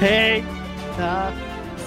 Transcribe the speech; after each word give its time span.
Hey, 0.00 0.44
ah, 1.00 1.32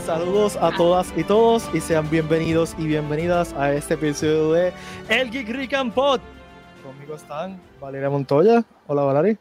saludos 0.06 0.58
a 0.58 0.70
todas 0.76 1.14
y 1.16 1.24
todos 1.24 1.74
y 1.74 1.80
sean 1.80 2.10
bienvenidos 2.10 2.76
y 2.78 2.86
bienvenidas 2.86 3.54
a 3.54 3.74
este 3.74 3.94
episodio 3.94 4.52
de 4.52 4.74
El 5.08 5.32
Geek 5.32 5.48
Rick 5.48 5.74
and 5.76 5.94
Pod. 5.94 6.20
Conmigo 6.84 7.16
están 7.16 7.62
Valeria 7.80 8.10
Montoya. 8.10 8.66
Hola, 8.88 9.04
Valeria. 9.04 9.40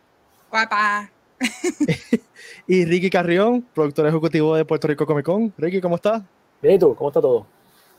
Guapa. 0.49 1.11
y 2.69 2.85
Ricky 2.85 3.11
Carrión, 3.11 3.67
productor 3.75 4.07
ejecutivo 4.07 4.55
de 4.55 4.65
Puerto 4.65 4.87
Rico 4.87 5.05
Comic 5.05 5.27
Con. 5.27 5.53
Ricky, 5.59 5.81
¿cómo 5.81 5.97
estás? 5.97 6.23
Bien, 6.63 6.77
¿y 6.77 6.79
tú? 6.79 6.95
¿Cómo 6.95 7.11
está 7.11 7.21
todo? 7.21 7.49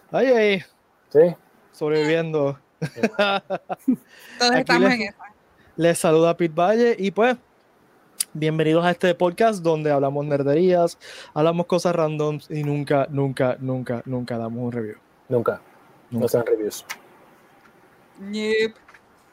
Ahí, 0.09 0.27
ahí. 0.27 0.63
Sí. 1.09 1.35
Sobreviviendo. 1.73 2.58
Todos 4.40 4.55
estamos 4.55 4.90
les, 4.90 4.94
en 4.94 5.02
eso. 5.02 5.17
Les 5.76 5.99
saluda 5.99 6.38
Pete 6.38 6.55
Valle 6.55 6.95
y 6.98 7.12
pues 7.12 7.35
Bienvenidos 8.34 8.85
a 8.85 8.91
este 8.91 9.13
podcast 9.13 9.62
donde 9.62 9.91
hablamos 9.91 10.26
nerderías, 10.26 10.98
hablamos 11.34 11.66
cosas 11.66 11.94
randoms 11.94 12.49
y 12.49 12.63
nunca, 12.63 13.05
nunca, 13.09 13.57
nunca, 13.59 14.02
nunca 14.05 14.38
damos 14.38 14.63
un 14.63 14.71
review. 14.71 14.95
Nunca. 15.27 15.62
No 16.12 16.30
sean 16.30 16.45
reviews. 16.45 16.85
Yep. 18.31 18.73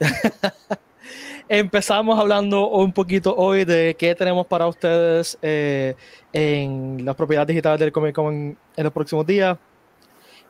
Empezamos 1.48 2.19
hablando 2.19 2.71
un 2.71 2.93
poquito 2.93 3.37
hoy 3.37 3.65
de 3.65 3.95
qué 3.97 4.16
tenemos 4.16 4.48
para 4.48 4.66
ustedes 4.66 5.38
eh, 5.43 5.95
en 6.33 7.05
las 7.05 7.15
propiedades 7.15 7.46
digitales 7.46 7.79
del 7.79 7.93
Comic 7.93 8.16
Con 8.16 8.35
en, 8.35 8.59
en 8.77 8.85
los 8.85 8.93
próximos 8.93 9.24
días. 9.24 9.57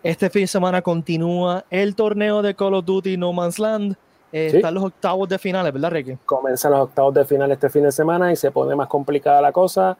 Este 0.02 0.30
fin 0.30 0.44
de 0.44 0.46
semana 0.46 0.80
continúa 0.80 1.66
el 1.68 1.94
torneo 1.94 2.40
de 2.40 2.54
Call 2.54 2.72
of 2.72 2.86
Duty 2.86 3.18
No 3.18 3.34
Man's 3.34 3.58
Land. 3.58 3.94
Eh, 4.32 4.50
Sí. 4.50 4.56
Están 4.56 4.74
los 4.74 4.84
octavos 4.84 5.28
de 5.28 5.38
finales, 5.38 5.72
¿verdad, 5.72 5.90
Ricky? 5.90 6.16
Comienzan 6.26 6.72
los 6.72 6.80
octavos 6.82 7.14
de 7.14 7.24
final 7.24 7.50
este 7.50 7.70
fin 7.70 7.82
de 7.84 7.92
semana 7.92 8.30
y 8.32 8.36
se 8.36 8.50
pone 8.50 8.74
más 8.76 8.88
complicada 8.88 9.40
la 9.40 9.52
cosa. 9.52 9.96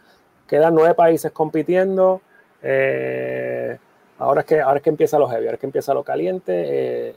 Quedan 0.46 0.74
nueve 0.74 0.94
países 0.94 1.32
compitiendo. 1.32 2.20
Eh, 2.62 3.78
ahora, 4.18 4.40
es 4.42 4.46
que, 4.46 4.60
ahora 4.60 4.76
es 4.78 4.82
que 4.82 4.90
empieza 4.90 5.18
lo 5.18 5.28
heavy, 5.28 5.44
ahora 5.46 5.54
es 5.54 5.60
que 5.60 5.66
empieza 5.66 5.94
lo 5.94 6.02
caliente. 6.04 6.52
eh, 6.66 7.16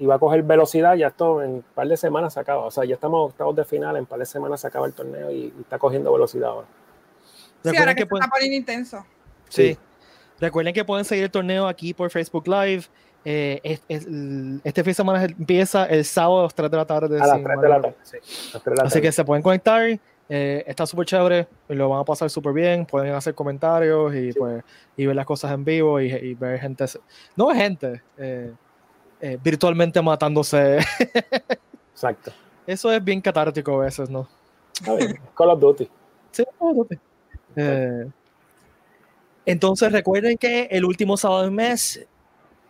y 0.00 0.06
va 0.06 0.14
a 0.14 0.18
coger 0.20 0.44
velocidad. 0.44 0.94
Ya 0.94 1.08
esto 1.08 1.42
en 1.42 1.50
un 1.54 1.64
par 1.74 1.88
de 1.88 1.96
semanas 1.96 2.32
se 2.34 2.38
acaba. 2.38 2.64
O 2.64 2.70
sea, 2.70 2.84
ya 2.84 2.94
estamos 2.94 3.18
en 3.24 3.30
octavos 3.32 3.56
de 3.56 3.64
final. 3.64 3.96
En 3.96 4.02
un 4.02 4.06
par 4.06 4.20
de 4.20 4.26
semanas 4.26 4.60
se 4.60 4.68
acaba 4.68 4.86
el 4.86 4.92
torneo 4.92 5.28
y, 5.32 5.52
y 5.58 5.60
está 5.60 5.76
cogiendo 5.76 6.12
velocidad 6.12 6.50
ahora. 6.50 6.68
Sí, 7.64 7.76
ahora 7.76 7.94
que, 7.94 7.96
que 7.96 8.02
se 8.02 8.06
pueden- 8.06 8.22
está 8.22 8.30
poniendo 8.32 8.56
intenso. 8.56 9.04
Sí. 9.48 9.74
Sí. 9.74 9.78
Recuerden 10.38 10.72
que 10.72 10.84
pueden 10.84 11.04
seguir 11.04 11.24
el 11.24 11.30
torneo 11.32 11.66
aquí 11.66 11.94
por 11.94 12.10
Facebook 12.10 12.46
Live. 12.46 12.84
Eh, 13.24 13.60
es- 13.62 13.82
es- 13.88 14.06
este 14.64 14.82
fin 14.84 14.90
de 14.90 14.94
semana 14.94 15.24
empieza 15.24 15.84
el 15.86 16.04
sábado 16.04 16.40
a 16.40 16.42
las 16.44 16.54
3 16.54 16.70
de 16.70 16.76
la 16.76 16.86
tarde. 16.86 17.16
A 17.20 17.26
las 17.26 17.36
si 17.38 17.42
3 17.44 17.56
mal 17.56 17.60
de 17.62 17.68
la 17.68 17.76
no 17.76 17.82
tarde. 17.82 17.96
Sí, 18.02 18.16
a 18.16 18.54
las 18.54 18.62
3 18.62 18.64
de 18.64 18.76
la 18.76 18.82
Así 18.88 19.00
que 19.00 19.12
se 19.12 19.24
pueden 19.24 19.42
conectar. 19.42 19.82
eh, 20.30 20.62
está 20.66 20.84
súper 20.86 21.06
chévere. 21.06 21.48
Lo 21.68 21.88
van 21.88 22.00
a 22.00 22.04
pasar 22.04 22.28
súper 22.28 22.52
bien. 22.52 22.84
Pueden 22.84 23.14
hacer 23.14 23.34
comentarios 23.34 24.14
y, 24.14 24.32
Sí. 24.32 24.38
pues, 24.38 24.62
y 24.96 25.06
ver 25.06 25.16
las 25.16 25.24
cosas 25.24 25.52
en 25.52 25.64
vivo 25.64 26.00
y, 26.00 26.12
y 26.12 26.34
ver 26.34 26.60
gente. 26.60 26.84
No 27.34 27.48
gente. 27.50 28.02
eh, 28.18 28.52
eh, 29.20 29.38
virtualmente 29.42 30.00
matándose. 30.02 30.78
Exacto. 31.94 32.30
Eso 32.66 32.92
es 32.92 33.02
bien 33.02 33.20
catártico 33.20 33.80
a 33.80 33.84
veces, 33.86 34.08
¿no? 34.10 34.28
Está 34.74 34.94
bien. 34.94 35.18
Call 35.36 35.50
of 35.50 35.60
Duty. 35.60 35.90
Sí, 36.30 36.44
obviamente. 36.58 36.98
Eh, 37.56 38.06
entonces 39.46 39.90
recuerden 39.90 40.36
que 40.36 40.64
el 40.70 40.84
último 40.84 41.16
sábado 41.16 41.42
del 41.42 41.50
mes, 41.52 42.06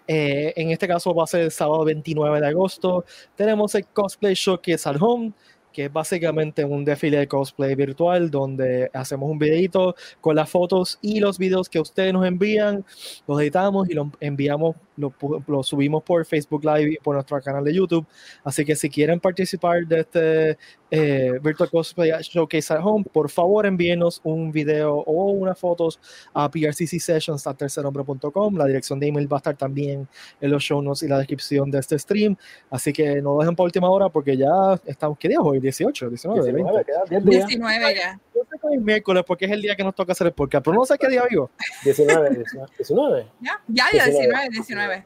eh, 0.08 0.52
en 0.56 0.70
este 0.70 0.88
caso 0.88 1.14
va 1.14 1.24
a 1.24 1.26
ser 1.28 1.42
el 1.42 1.50
sábado 1.52 1.84
29 1.84 2.40
de 2.40 2.46
agosto, 2.48 3.04
tenemos 3.36 3.74
el 3.76 3.86
Cosplay 3.86 4.34
Showcase 4.34 4.88
at 4.88 4.96
Home, 5.00 5.32
que 5.72 5.84
es 5.84 5.92
básicamente 5.92 6.64
un 6.64 6.84
desfile 6.84 7.18
de 7.18 7.28
cosplay 7.28 7.74
virtual 7.76 8.30
donde 8.32 8.90
hacemos 8.92 9.30
un 9.30 9.38
videito 9.38 9.94
con 10.20 10.34
las 10.34 10.50
fotos 10.50 10.98
y 11.02 11.20
los 11.20 11.38
videos 11.38 11.68
que 11.68 11.78
ustedes 11.78 12.12
nos 12.12 12.26
envían, 12.26 12.84
los 13.28 13.40
editamos 13.40 13.88
y 13.88 13.92
los 13.92 14.08
enviamos, 14.18 14.74
lo, 14.96 15.10
pu- 15.10 15.44
lo 15.46 15.62
subimos 15.62 16.02
por 16.02 16.24
Facebook 16.24 16.64
Live 16.64 16.94
y 16.94 16.96
por 16.96 17.14
nuestro 17.14 17.40
canal 17.42 17.62
de 17.62 17.74
YouTube. 17.74 18.04
Así 18.42 18.64
que 18.64 18.74
si 18.74 18.88
quieren 18.90 19.20
participar 19.20 19.86
de 19.86 20.00
este 20.00 20.58
eh, 20.90 21.38
Virtual 21.42 21.68
Cosplay 21.70 22.10
Showcase 22.22 22.72
at 22.72 22.80
Home, 22.82 23.04
por 23.12 23.28
favor 23.30 23.66
envíenos 23.66 24.20
un 24.24 24.50
video 24.50 24.94
o 24.96 25.32
unas 25.32 25.58
fotos 25.58 26.00
a 26.32 26.50
prccsessions.tercerhombre.com. 26.50 28.56
La 28.56 28.64
dirección 28.66 28.98
de 28.98 29.08
email 29.08 29.30
va 29.30 29.36
a 29.36 29.38
estar 29.38 29.56
también 29.56 30.08
en 30.40 30.50
los 30.50 30.62
show 30.62 30.80
notes 30.82 31.02
y 31.02 31.08
la 31.08 31.18
descripción 31.18 31.70
de 31.70 31.78
este 31.78 31.98
stream. 31.98 32.36
Así 32.70 32.90
que 32.92 33.20
no 33.22 33.34
lo 33.34 33.40
dejen 33.40 33.54
para 33.54 33.64
última 33.64 33.90
hora 33.90 34.08
porque 34.08 34.34
ya 34.36 34.78
estamos, 34.86 35.18
¿qué 35.18 35.28
día 35.28 35.38
es 35.40 35.44
hoy? 35.44 35.60
18, 35.60 36.08
19, 36.08 36.52
20. 36.52 36.62
19, 36.62 36.84
quedan 36.84 37.04
10 37.08 37.24
días. 37.24 37.46
19 37.48 37.94
ya. 37.94 38.20
Yo 38.34 38.42
sé 38.50 38.58
que 38.58 38.66
hoy 38.66 38.74
es 38.76 38.82
miércoles 38.82 39.24
porque 39.26 39.44
es 39.44 39.52
el 39.52 39.62
día 39.62 39.76
que 39.76 39.84
nos 39.84 39.94
toca 39.94 40.12
hacer 40.12 40.28
el 40.28 40.32
podcast, 40.32 40.64
pero 40.64 40.76
no 40.76 40.84
sé 40.84 40.96
qué 40.98 41.08
día 41.08 41.22
vivo. 41.28 41.50
19, 41.84 42.30
19. 42.30 42.68
19. 42.78 43.26
Ya, 43.40 43.60
ya, 43.68 43.86
ya 43.92 44.04
19, 44.06 44.48
19. 44.50 44.50
19. 44.50 45.04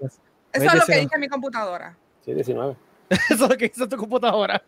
Eso 0.53 0.61
Hoy 0.61 0.67
es 0.67 0.75
lo 0.75 0.87
que 0.87 0.93
19. 0.93 1.01
dice 1.01 1.19
mi 1.19 1.29
computadora. 1.29 1.97
Sí, 2.25 2.35
19. 2.35 2.77
Eso 3.31 3.45
es 3.45 3.51
lo 3.51 3.57
que 3.57 3.69
dice 3.69 3.87
tu 3.87 3.97
computadora. 3.97 4.63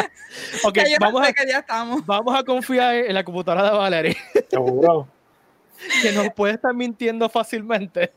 ok, 0.64 0.78
vamos 1.00 1.26
a, 1.26 1.32
qué 1.32 1.46
día 1.46 1.58
estamos. 1.58 2.04
vamos 2.04 2.38
a 2.38 2.42
confiar 2.42 2.94
en 2.94 3.14
la 3.14 3.24
computadora 3.24 3.70
de 3.70 3.76
Valerie, 3.76 4.16
Seguro. 4.50 5.08
que 6.02 6.12
nos 6.12 6.32
puede 6.34 6.54
estar 6.54 6.74
mintiendo 6.74 7.28
fácilmente. 7.28 8.12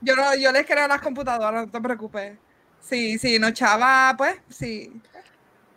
Yo, 0.00 0.14
no, 0.14 0.34
yo 0.34 0.52
les 0.52 0.66
creo 0.66 0.84
a 0.84 0.88
las 0.88 1.00
computadoras, 1.00 1.66
no 1.66 1.72
te 1.72 1.80
preocupes. 1.80 2.38
Sí, 2.80 3.18
sí, 3.18 3.38
no, 3.38 3.50
chava, 3.50 4.14
pues, 4.16 4.36
sí. 4.48 4.92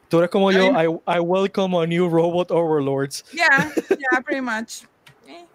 Tú 0.09 0.19
eres 0.19 0.29
como 0.29 0.51
yo, 0.51 0.71
I 1.07 1.19
welcome 1.19 1.77
a 1.77 1.85
new 1.85 2.09
robot 2.09 2.51
overlords. 2.51 3.23
Yeah, 3.31 3.71
yeah, 3.89 4.21
pretty 4.21 4.41
much. 4.41 4.83
Eh, 5.27 5.45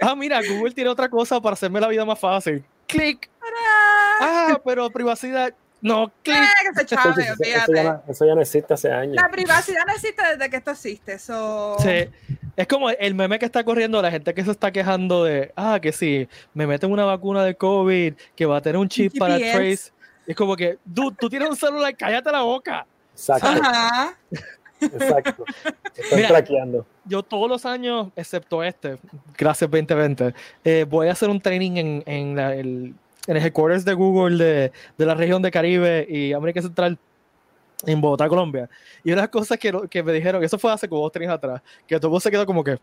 Ah, 0.00 0.14
mira, 0.14 0.40
Google 0.42 0.74
tiene 0.74 0.90
otra 0.90 1.08
cosa 1.08 1.40
para 1.40 1.54
hacerme 1.54 1.80
la 1.80 1.88
vida 1.88 2.04
más 2.04 2.18
fácil. 2.18 2.64
Clic. 2.86 3.30
¡Tarán! 3.40 3.60
Ah, 4.20 4.60
pero 4.64 4.90
privacidad. 4.90 5.54
No, 5.80 6.10
clic. 6.22 6.36
Eh, 6.36 6.46
que 6.68 6.74
se 6.74 6.82
Eso, 6.82 6.96
chave, 6.96 7.22
eso- 7.22 7.34
eso 7.42 7.72
ya 7.74 7.82
no, 7.84 8.02
eso 8.08 8.26
ya 8.26 8.34
no 8.34 8.40
existe 8.40 8.74
hace 8.74 8.90
años. 8.92 9.14
La 9.14 9.28
privacidad 9.30 9.82
no 9.86 9.92
existe 9.92 10.22
desde 10.32 10.50
que 10.50 10.56
esto 10.56 10.70
existe. 10.72 11.18
So... 11.18 11.76
Sí. 11.78 12.08
Es 12.56 12.66
como 12.66 12.90
el 12.90 13.14
meme 13.14 13.38
que 13.38 13.46
está 13.46 13.62
corriendo, 13.62 14.02
la 14.02 14.10
gente 14.10 14.34
que 14.34 14.42
se 14.44 14.50
está 14.50 14.72
quejando 14.72 15.22
de, 15.22 15.52
ah, 15.54 15.78
que 15.80 15.92
sí, 15.92 16.28
me 16.54 16.66
meten 16.66 16.90
una 16.90 17.04
vacuna 17.04 17.44
de 17.44 17.54
COVID, 17.54 18.14
que 18.34 18.46
va 18.46 18.56
a 18.56 18.60
tener 18.60 18.76
un 18.78 18.88
chip 18.88 19.16
para 19.16 19.36
trace. 19.38 19.92
Es 20.26 20.34
como 20.36 20.56
que, 20.56 20.78
dude, 20.84 21.14
tú 21.20 21.28
tienes 21.30 21.48
un 21.48 21.56
celular, 21.56 21.96
cállate 21.96 22.32
la 22.32 22.42
boca. 22.42 22.84
Exacto, 23.12 23.46
Ajá. 23.46 24.16
exacto. 24.80 25.44
Mira. 26.14 26.28
traqueando. 26.28 26.84
Yo 27.04 27.22
todos 27.22 27.48
los 27.48 27.64
años, 27.64 28.08
excepto 28.16 28.62
este, 28.62 28.98
gracias 29.36 29.70
2020, 29.70 30.34
eh, 30.64 30.84
voy 30.88 31.08
a 31.08 31.12
hacer 31.12 31.28
un 31.30 31.40
training 31.40 31.76
en, 31.76 32.02
en, 32.06 32.36
la- 32.36 32.54
el, 32.54 32.94
en 33.28 33.36
el 33.36 33.42
headquarters 33.44 33.84
de 33.84 33.94
Google 33.94 34.42
de, 34.44 34.72
de 34.96 35.06
la 35.06 35.14
región 35.14 35.40
de 35.42 35.50
Caribe 35.52 36.04
y 36.08 36.32
América 36.32 36.60
Central 36.62 36.98
en 37.86 38.00
Bogotá, 38.00 38.28
Colombia. 38.28 38.68
Y 39.04 39.12
una 39.12 39.28
cosas 39.28 39.56
que, 39.58 39.72
que 39.88 40.02
me 40.02 40.12
dijeron, 40.12 40.42
eso 40.42 40.58
fue 40.58 40.72
hace 40.72 40.88
como 40.88 41.02
dos 41.02 41.12
trainings 41.12 41.34
atrás, 41.36 41.62
que 41.86 42.00
todo 42.00 42.18
se 42.18 42.30
quedó 42.30 42.44
como 42.44 42.64
que 42.64 42.76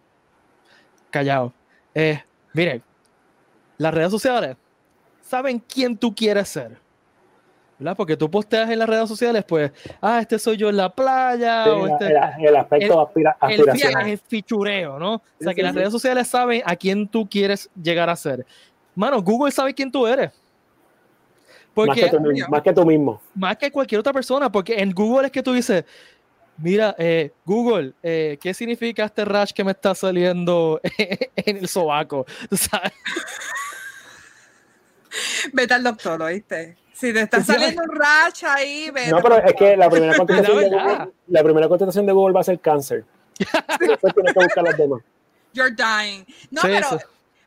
callado. 1.09 1.51
Eh, 1.93 2.21
miren, 2.53 2.81
las 3.77 3.93
redes 3.93 4.11
sociales 4.11 4.55
saben 5.21 5.59
quién 5.59 5.97
tú 5.97 6.13
quieres 6.15 6.47
ser. 6.47 6.77
¿verdad? 7.77 7.97
Porque 7.97 8.15
tú 8.15 8.31
posteas 8.31 8.69
en 8.69 8.79
las 8.79 8.87
redes 8.87 9.09
sociales, 9.09 9.43
pues, 9.45 9.69
ah, 10.01 10.19
este 10.21 10.39
soy 10.39 10.55
yo 10.55 10.69
en 10.69 10.77
la 10.77 10.89
playa, 10.89 11.65
Sí, 11.65 11.69
o 11.71 11.87
este, 11.87 12.05
el, 12.07 12.45
el 12.47 12.55
aspecto 12.55 13.01
aspira- 13.01 13.35
aspiracional. 13.37 14.07
el 14.09 14.17
fichureo, 14.17 14.97
¿no? 14.97 15.15
O 15.15 15.21
sea, 15.41 15.49
Sí, 15.49 15.55
que 15.55 15.61
sí, 15.61 15.65
las 15.65 15.75
redes 15.75 15.91
sociales 15.91 16.25
saben 16.25 16.61
a 16.65 16.77
quién 16.77 17.05
tú 17.05 17.27
quieres 17.29 17.69
llegar 17.75 18.09
a 18.09 18.15
ser. 18.15 18.45
Mano, 18.95 19.21
Google 19.21 19.51
sabe 19.51 19.73
quién 19.73 19.91
tú 19.91 20.07
eres. 20.07 20.31
más, 20.31 20.39
Porque 21.73 22.01
que 22.01 22.09
tú, 22.09 22.19
mismo- 22.21 22.47
más 22.49 22.61
que 22.61 22.73
tú 22.73 22.85
mismo. 22.85 23.21
más 23.35 23.57
que 23.57 23.69
cualquier 23.71 23.99
otra 23.99 24.13
persona, 24.13 24.49
porque 24.51 24.75
en 24.79 24.91
Google 24.91 25.25
es 25.27 25.31
que 25.31 25.43
tú 25.43 25.51
dices, 25.53 25.83
mira, 26.57 26.95
eh, 26.97 27.33
Google, 27.45 27.91
eh, 28.01 28.37
¿qué 28.41 28.53
significa 28.53 29.03
este 29.03 29.25
rash 29.25 29.51
que 29.51 29.63
me 29.63 29.71
está 29.71 29.93
saliendo 29.93 30.79
en 31.35 31.57
el 31.57 31.67
sobaco? 31.67 32.25
Tú 32.49 32.55
sabes, 32.57 32.93
Vete 35.53 35.73
al 35.73 35.83
doctor, 35.83 36.21
¿oíste? 36.21 36.77
Si 36.93 37.11
te 37.13 37.21
está 37.21 37.43
saliendo 37.43 37.81
un 37.83 37.95
rash 37.95 38.43
ahí, 38.45 38.89
vete. 38.91 39.11
No, 39.11 39.21
pero 39.21 39.37
es 39.37 39.53
que 39.53 39.75
la 39.77 39.89
primera 39.89 40.13
contestación, 40.17 40.57
de. 40.59 40.69
Google, 40.69 41.11
la 41.27 41.43
primera 41.43 41.67
contestación 41.69 42.05
de 42.05 42.11
Google 42.13 42.33
va 42.33 42.39
a 42.41 42.43
ser 42.43 42.59
cáncer. 42.59 43.03
Después 43.79 44.13
tienes 44.13 44.33
que 44.33 44.39
buscar 44.39 44.63
las 44.63 44.77
demás. 44.77 45.01
You're 45.53 45.75
dying. 45.75 46.25
No, 46.51 46.61
Sí, 46.61 46.67
pero 46.67 46.89
sí. 46.89 46.95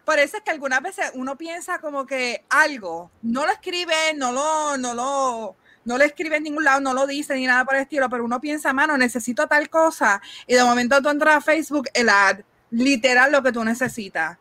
Por 0.09 0.19
eso 0.19 0.39
es 0.39 0.43
que 0.43 0.51
algunas 0.51 0.81
veces 0.81 1.11
uno 1.13 1.37
piensa 1.37 1.81
como 1.81 2.07
que 2.07 2.43
algo, 2.49 3.11
no 3.21 3.45
lo 3.45 3.53
escribe, 3.53 4.15
no 4.17 4.33
lo, 4.33 4.79
no 4.79 4.95
lo, 4.95 5.57
no 5.85 5.99
lo 5.99 6.03
escribe 6.03 6.37
en 6.37 6.45
ningún 6.45 6.65
lado, 6.65 6.81
no 6.81 6.95
lo 6.95 7.07
dice 7.07 7.35
ni 7.35 7.47
nada 7.47 7.67
por 7.67 7.75
el 7.75 7.83
estilo, 7.83 8.09
pero 8.09 8.25
uno 8.25 8.41
piensa, 8.41 8.73
mano, 8.73 8.97
necesito 8.97 9.47
tal 9.47 9.69
cosa, 9.69 10.23
y 10.47 10.55
de 10.55 10.65
momento 10.65 11.03
tú 11.03 11.11
entras 11.11 11.37
a 11.37 11.41
Facebook, 11.43 11.89
el 11.93 12.09
ad, 12.09 12.39
literal 12.71 13.31
lo 13.31 13.43
que 13.43 13.53
tú 13.53 13.63
necesitas. 13.63 14.39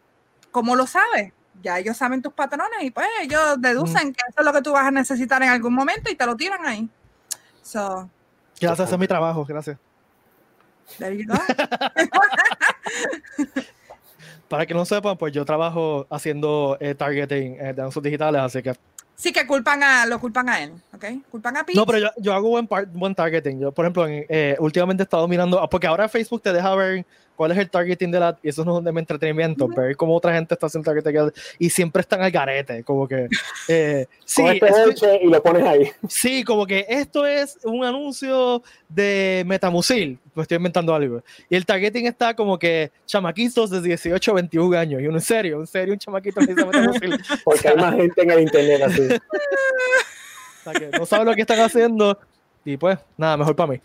¿Cómo 0.52 0.74
lo 0.74 0.88
sabes? 0.88 1.34
Ya 1.62 1.80
ellos 1.80 1.98
saben 1.98 2.22
tus 2.22 2.32
patrones 2.32 2.84
y 2.84 2.92
pues 2.92 3.08
ellos 3.24 3.60
deducen 3.60 4.14
que 4.14 4.22
eso 4.26 4.40
es 4.40 4.46
lo 4.46 4.54
que 4.54 4.62
tú 4.62 4.72
vas 4.72 4.86
a 4.86 4.92
necesitar 4.92 5.44
en 5.44 5.50
algún 5.50 5.74
momento 5.74 6.10
y 6.10 6.16
te 6.16 6.26
lo 6.26 6.38
tiran 6.38 6.66
ahí. 6.66 6.90
So, 7.62 8.10
gracias, 8.58 8.88
ese 8.88 8.96
es 8.96 9.00
mi 9.02 9.08
trabajo, 9.10 9.44
gracias. 9.44 9.78
there 10.98 11.18
you 11.18 11.28
go. 11.28 11.36
para 14.48 14.66
que 14.66 14.74
no 14.74 14.86
sepan, 14.86 15.18
pues 15.18 15.34
yo 15.34 15.46
trabajo 15.46 16.06
haciendo 16.10 16.78
eh, 16.80 16.96
targeting 16.96 17.56
eh, 17.60 17.74
de 17.74 17.82
anuncios 17.82 18.04
digitales, 18.04 18.42
así 18.42 18.62
que 18.62 18.74
Sí, 19.16 19.34
que 19.34 19.48
culpan 19.48 19.82
a, 19.82 20.06
lo 20.06 20.20
culpan 20.20 20.48
a 20.48 20.62
él, 20.62 20.74
¿ok? 20.94 21.06
Culpan 21.32 21.58
a 21.58 21.66
Pete. 21.66 21.76
No, 21.80 21.88
pero 21.88 21.98
yo, 21.98 22.10
yo 22.18 22.34
hago 22.36 22.50
buen, 22.50 22.68
par- 22.68 22.86
buen 22.86 23.16
targeting. 23.16 23.60
Yo, 23.60 23.72
por 23.72 23.86
ejemplo, 23.86 24.08
en, 24.08 24.24
eh, 24.30 24.56
últimamente 24.60 25.02
he 25.02 25.06
estado 25.06 25.28
mirando, 25.28 25.60
ah, 25.60 25.68
porque 25.68 25.88
ahora 25.88 26.08
Facebook 26.08 26.44
te 26.44 26.54
deja 26.54 26.76
ver 26.76 27.04
cuál 27.38 27.52
es 27.52 27.58
el 27.60 27.70
targeting 27.70 28.12
de 28.12 28.20
la, 28.20 28.38
y 28.42 28.50
eso 28.50 28.66
no 28.66 28.80
es 28.80 28.84
de 28.84 28.92
mi 28.92 29.00
entretenimiento, 29.00 29.68
ver 29.68 29.96
cómo 29.96 30.16
otra 30.16 30.34
gente 30.34 30.56
está 30.56 30.66
haciendo 30.66 30.92
targeting 30.92 31.32
y 31.60 31.70
siempre 31.70 32.02
están 32.02 32.22
al 32.22 32.32
garete, 32.32 32.84
como 32.84 33.08
que, 33.08 33.30
eh, 33.70 34.08
sí, 34.26 34.44
este 34.46 35.24
y 35.24 35.28
lo 35.30 35.42
pones 35.42 35.64
ahí. 35.64 35.92
sí, 36.10 36.44
como 36.44 36.66
que 36.66 36.86
esto 36.90 37.26
es 37.26 37.60
un 37.64 37.86
anuncio 37.86 38.64
de 38.90 39.44
Metamucil, 39.46 40.18
me 40.34 40.42
estoy 40.42 40.58
inventando 40.58 40.94
algo, 40.96 41.24
y 41.48 41.56
el 41.56 41.66
targeting 41.66 42.08
está 42.08 42.36
como 42.36 42.58
que 42.58 42.92
chamaquitos 43.06 43.70
de 43.70 43.82
18 43.82 44.32
a 44.32 44.34
21 44.34 44.78
años, 44.78 45.02
y 45.02 45.06
uno, 45.06 45.18
en 45.18 45.24
serio, 45.24 45.60
en 45.60 45.68
serio, 45.68 45.94
un 45.94 46.00
chamaquito 46.00 46.42
que 46.42 46.48
dice 46.48 46.66
Metamucil, 46.66 47.22
Porque 47.46 47.68
hay 47.68 47.76
más 47.76 47.96
gente 47.96 48.22
en 48.24 48.32
el 48.32 48.42
internet 48.42 48.82
así. 48.82 49.02
O 50.68 50.70
sea, 50.70 50.82
que 50.82 50.98
no 50.98 51.06
saben 51.06 51.28
lo 51.28 51.34
que 51.34 51.42
están 51.42 51.62
haciendo 51.62 52.20
y 52.68 52.76
pues 52.76 53.00
nada, 53.16 53.38
mejor 53.38 53.56
para 53.56 53.72
mí. 53.72 53.82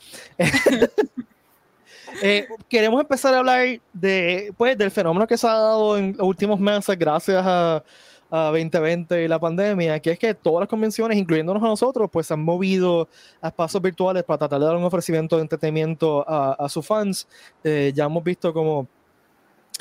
Eh, 2.20 2.46
queremos 2.68 3.00
empezar 3.00 3.34
a 3.34 3.38
hablar 3.38 3.80
de, 3.92 4.52
pues, 4.56 4.76
del 4.76 4.90
fenómeno 4.90 5.26
que 5.26 5.36
se 5.36 5.46
ha 5.46 5.52
dado 5.52 5.96
en 5.96 6.16
los 6.16 6.26
últimos 6.26 6.58
meses 6.58 6.98
gracias 6.98 7.42
a, 7.44 7.82
a 8.30 8.46
2020 8.46 9.24
y 9.24 9.28
la 9.28 9.38
pandemia, 9.38 10.00
que 10.00 10.12
es 10.12 10.18
que 10.18 10.34
todas 10.34 10.60
las 10.60 10.68
convenciones, 10.68 11.18
incluyéndonos 11.18 11.62
a 11.62 11.66
nosotros, 11.66 12.08
pues 12.10 12.26
se 12.26 12.34
han 12.34 12.42
movido 12.42 13.08
a 13.40 13.48
espacios 13.48 13.82
virtuales 13.82 14.24
para 14.24 14.38
tratar 14.38 14.58
de 14.58 14.66
dar 14.66 14.76
un 14.76 14.84
ofrecimiento 14.84 15.36
de 15.36 15.42
entretenimiento 15.42 16.24
a, 16.28 16.52
a 16.52 16.68
sus 16.68 16.86
fans. 16.86 17.28
Eh, 17.62 17.92
ya 17.94 18.04
hemos 18.04 18.24
visto 18.24 18.52
como 18.52 18.88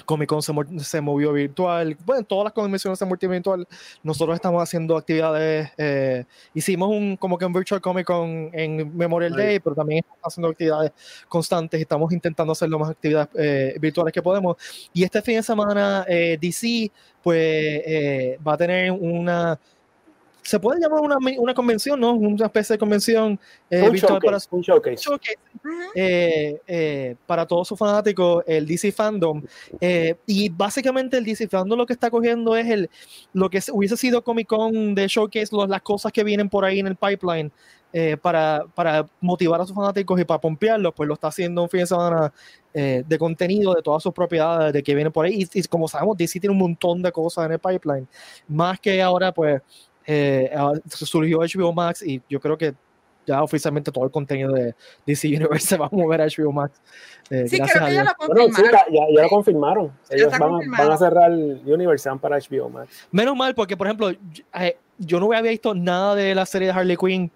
Comic 0.05 0.29
Con 0.29 0.41
se, 0.41 0.51
mo- 0.53 0.79
se 0.79 1.01
movió 1.01 1.33
virtual, 1.33 1.97
bueno, 2.05 2.23
todas 2.23 2.45
las 2.45 2.53
convenciones 2.53 2.99
se 2.99 3.05
movido 3.05 3.29
virtual. 3.29 3.67
Nosotros 4.03 4.35
estamos 4.35 4.61
haciendo 4.61 4.97
actividades, 4.97 5.69
eh, 5.77 6.25
hicimos 6.53 6.89
un 6.89 7.17
como 7.17 7.37
que 7.37 7.45
un 7.45 7.53
Virtual 7.53 7.81
Comic 7.81 8.05
Con 8.05 8.49
en 8.53 8.95
Memorial. 8.95 9.33
Day, 9.33 9.59
pero 9.59 9.75
también 9.75 9.99
estamos 9.99 10.19
haciendo 10.23 10.49
actividades 10.49 10.91
constantes 11.27 11.79
estamos 11.81 12.11
intentando 12.11 12.51
hacer 12.53 12.69
lo 12.69 12.79
más 12.79 12.89
actividades 12.89 13.29
eh, 13.37 13.75
virtuales 13.79 14.13
que 14.13 14.21
podemos. 14.21 14.57
Y 14.93 15.03
este 15.03 15.21
fin 15.21 15.35
de 15.37 15.43
semana 15.43 16.05
eh, 16.07 16.37
DC 16.41 16.91
pues 17.21 17.81
va 18.45 18.53
a 18.53 18.57
tener 18.57 18.91
una, 18.91 19.59
se 20.43 20.59
puede 20.59 20.79
llamar 20.81 21.01
una, 21.01 21.17
una 21.37 21.53
convención, 21.53 21.99
¿no? 21.99 22.13
Una 22.13 22.45
especie 22.47 22.73
de 22.73 22.79
convención 22.79 23.39
eh, 23.69 23.83
un, 23.83 23.91
virtual 23.91 24.19
para 24.19 24.37
showcase, 24.39 24.47
un 24.55 24.61
showcase. 24.61 24.95
showcase 24.97 25.37
eh, 25.95 26.59
eh, 26.67 27.15
para 27.25 27.45
todos 27.45 27.67
sus 27.67 27.77
fanáticos 27.77 28.43
el 28.47 28.65
DC 28.65 28.91
Fandom. 28.91 29.41
Eh, 29.79 30.15
y 30.25 30.49
básicamente 30.49 31.17
el 31.17 31.25
DC 31.25 31.47
Fandom 31.47 31.77
lo 31.77 31.85
que 31.85 31.93
está 31.93 32.09
cogiendo 32.09 32.55
es 32.55 32.67
el, 32.67 32.89
lo 33.33 33.49
que 33.49 33.59
es- 33.59 33.69
hubiese 33.69 33.95
sido 33.97 34.23
Comic 34.23 34.47
Con 34.47 34.95
de 34.95 35.07
Showcase, 35.07 35.49
los- 35.55 35.69
las 35.69 35.81
cosas 35.81 36.11
que 36.11 36.23
vienen 36.23 36.49
por 36.49 36.65
ahí 36.65 36.79
en 36.79 36.87
el 36.87 36.95
pipeline. 36.95 37.51
eh, 37.93 38.15
para, 38.15 38.63
para 38.73 39.05
motivar 39.19 39.59
a 39.59 39.65
sus 39.65 39.75
fanáticos 39.75 40.17
y 40.17 40.23
para 40.23 40.39
pompearlos, 40.39 40.93
pues 40.95 41.07
lo 41.09 41.13
está 41.15 41.27
haciendo 41.27 41.61
un 41.61 41.67
fin 41.69 41.81
de 41.81 41.87
semana 41.87 42.33
eh, 42.73 43.03
de 43.05 43.17
contenido 43.19 43.73
de 43.73 43.81
todas 43.81 44.01
sus 44.01 44.13
propiedades, 44.13 44.71
de 44.71 44.81
que 44.81 44.95
vienen 44.95 45.11
por 45.11 45.25
ahí. 45.25 45.41
Y, 45.53 45.59
y 45.59 45.63
como 45.63 45.89
sabemos, 45.89 46.15
DC 46.15 46.39
tiene 46.39 46.53
un 46.53 46.59
montón 46.59 47.01
de 47.01 47.11
cosas 47.11 47.47
en 47.47 47.51
el 47.51 47.59
pipeline. 47.59 48.07
Más 48.47 48.79
que 48.79 49.01
ahora, 49.01 49.33
pues, 49.33 49.61
eh, 50.05 50.51
ahora 50.55 50.79
surgió 50.87 51.39
HBO 51.39 51.73
Max 51.73 52.01
y 52.03 52.21
yo 52.29 52.39
creo 52.39 52.57
que 52.57 52.73
ya 53.25 53.43
oficialmente 53.43 53.91
todo 53.91 54.03
el 54.05 54.11
contenido 54.11 54.51
de 54.51 54.73
DC 55.05 55.27
Universe 55.27 55.67
se 55.67 55.77
va 55.77 55.85
a 55.85 55.89
mover 55.91 56.21
a 56.21 56.25
HBO 56.25 56.51
Max. 56.51 56.81
Eh, 57.29 57.47
Sí, 57.47 57.57
gracias 57.57 57.77
creo 57.77 57.85
a 57.85 57.89
que 57.89 57.95
ya 57.95 58.03
lo 58.03 58.11
Bueno, 58.27 58.33
sí, 58.45 58.51
confirmaron. 58.51 58.85
ya, 58.93 58.99
ya- 58.99 59.15
ya 59.15 59.21
lo 59.23 59.29
confirmaron. 59.29 59.91
Ellos 60.09 60.31
van, 60.39 60.71
van 60.71 60.91
a 60.91 60.97
cerrar 60.97 61.31
Universe 61.31 62.09
van 62.09 62.19
para 62.19 62.37
HBO 62.39 62.69
Max. 62.69 63.07
Menos 63.11 63.35
mal, 63.37 63.53
porque 63.55 63.77
por 63.77 63.87
ejemplo, 63.87 64.11
yo, 64.11 64.43
eh, 64.59 64.77
yo 64.97 65.19
no 65.19 65.27
había 65.31 65.51
visto 65.51 65.73
nada 65.75 66.15
de 66.15 66.33
la 66.35 66.45
serie 66.45 66.67
de 66.69 66.73
Harley 66.73 66.97
Quinn 66.97 67.31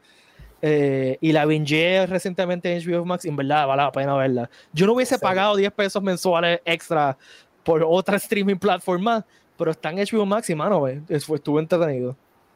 eh, 0.62 1.17
y 1.21 1.31
la 1.31 1.45
bingeé 1.45 2.06
recientemente 2.07 2.73
en 2.75 2.81
HBO 2.81 3.06
Max 3.06 3.25
y 3.25 3.29
en 3.29 3.35
verdad 3.35 3.67
vale 3.67 3.83
la 3.83 3.91
pena 3.91 4.15
verla. 4.15 4.50
Yo 4.73 4.85
no 4.88 4.94
hubiese 4.94 5.15
Sí. 5.15 5.21
pagado 5.21 5.56
10 5.56 5.71
pesos 5.71 6.01
mensuales 6.01 6.59
extra 6.65 7.15
por 7.63 7.83
otra 7.88 8.15
streaming 8.17 8.56
platform 8.57 9.03
más, 9.03 9.23
pero 9.57 9.71
está 9.71 9.91
en 9.91 9.97
HBO 10.00 10.25
Max 10.25 10.50
y 10.50 10.56
mano, 10.56 10.88
eh, 10.88 11.01
estuvo 11.09 11.59
entretenido. 11.59 12.15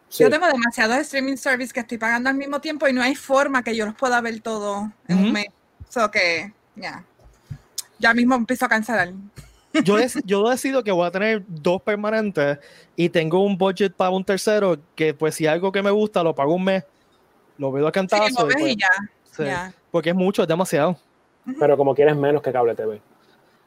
Sí. 0.09 0.23
Yo 0.23 0.29
tengo 0.29 0.47
demasiados 0.47 0.97
streaming 0.97 1.37
service 1.37 1.71
que 1.71 1.81
estoy 1.81 1.97
pagando 1.99 2.29
al 2.29 2.35
mismo 2.35 2.59
tiempo 2.59 2.87
y 2.87 2.93
no 2.93 3.01
hay 3.01 3.13
forma 3.15 3.63
que 3.63 3.75
yo 3.75 3.85
los 3.85 3.95
pueda 3.95 4.19
ver 4.21 4.41
todo 4.41 4.91
en 5.07 5.17
un 5.19 5.31
mes. 5.31 5.47
So 5.87 6.09
que, 6.09 6.51
ya. 6.75 7.05
Ya 7.99 8.13
mismo 8.13 8.35
empiezo 8.35 8.65
a 8.65 8.69
cancelar. 8.69 9.13
Yo, 9.83 9.97
des- 9.97 10.19
yo 10.25 10.49
decido 10.49 10.83
que 10.83 10.91
voy 10.91 11.05
a 11.05 11.11
tener 11.11 11.43
dos 11.47 11.81
permanentes 11.81 12.57
y 12.95 13.09
tengo 13.09 13.43
un 13.43 13.57
budget 13.57 13.93
para 13.93 14.09
un 14.09 14.23
tercero 14.25 14.79
que 14.95 15.13
pues 15.13 15.35
si 15.35 15.45
algo 15.45 15.71
que 15.71 15.83
me 15.83 15.91
gusta 15.91 16.23
lo 16.23 16.33
pago 16.33 16.55
un 16.55 16.63
mes, 16.63 16.83
lo 17.57 17.71
veo 17.71 17.87
a 17.87 17.91
Sí, 17.91 17.99
y, 18.01 18.45
ves 18.45 18.55
pues, 18.57 18.75
ya. 18.77 18.87
sí, 19.31 19.43
ya. 19.43 19.73
Porque 19.91 20.09
es 20.09 20.15
mucho, 20.15 20.41
es 20.41 20.47
demasiado. 20.47 20.97
Pero 21.59 21.77
como 21.77 21.93
quieres 21.93 22.15
menos 22.15 22.41
que 22.41 22.51
cable 22.51 22.73
TV. 22.73 23.01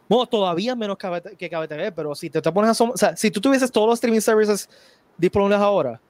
Bueno, 0.09 0.27
todavía 0.27 0.75
menos 0.75 0.97
que 0.99 1.37
que 1.39 1.49
KBTV, 1.49 1.93
pero 1.95 2.15
si 2.15 2.29
te, 2.31 2.43
te 2.43 2.51
pones 2.53 2.81
a... 2.81 2.85
O 2.85 2.97
sea, 2.97 3.17
si 3.17 3.31
tú 3.31 3.41
tuvieses 3.41 3.71
todos 3.71 3.87
los 3.87 3.95
streaming 3.95 4.21
services 4.21 4.69
disponibles 5.17 5.59
ahora, 5.59 6.01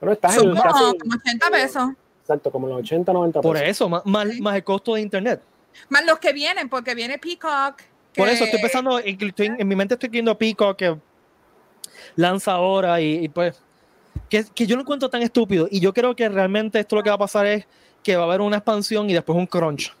Pero 0.00 0.12
estás 0.12 0.34
Son 0.34 0.44
en 0.50 0.56
como, 0.56 0.62
casi, 0.62 0.98
como 0.98 1.14
80 1.16 1.50
pesos. 1.50 1.88
exacto, 2.22 2.50
como 2.52 2.68
los 2.68 2.78
80, 2.78 3.12
90 3.12 3.40
por 3.40 3.54
pesos. 3.56 3.68
eso, 3.68 3.88
más, 3.88 4.04
más, 4.06 4.28
Sí. 4.28 4.40
más 4.40 4.56
el 4.56 4.64
costo 4.64 4.94
de 4.94 5.00
internet. 5.00 5.40
Más 5.88 6.04
los 6.04 6.18
que 6.18 6.32
vienen, 6.32 6.68
porque 6.68 6.94
viene 6.94 7.18
Peacock. 7.18 7.82
Por 8.16 8.28
eso 8.28 8.44
estoy 8.44 8.60
pensando, 8.60 8.98
en, 8.98 9.16
estoy 9.22 9.46
en- 9.46 9.68
mi 9.68 9.76
mente 9.76 9.94
estoy 9.94 10.08
viendo 10.08 10.36
Pico 10.36 10.76
que 10.76 10.96
lanza 12.16 12.52
ahora 12.52 13.00
y, 13.00 13.24
y 13.24 13.28
pues, 13.28 13.60
que, 14.28 14.44
que 14.54 14.66
yo 14.66 14.76
lo 14.76 14.82
encuentro 14.82 15.08
tan 15.08 15.22
estúpido. 15.22 15.68
Y 15.70 15.80
yo 15.80 15.92
creo 15.94 16.14
que 16.16 16.28
realmente 16.28 16.80
esto 16.80 16.96
lo 16.96 17.02
que 17.02 17.10
va 17.10 17.16
a 17.16 17.18
pasar 17.18 17.46
es 17.46 17.66
que 18.02 18.16
va 18.16 18.22
a 18.24 18.26
haber 18.26 18.40
una 18.40 18.56
expansión 18.56 19.08
y 19.10 19.14
después 19.14 19.36
un 19.38 19.46
crunch. 19.46 19.92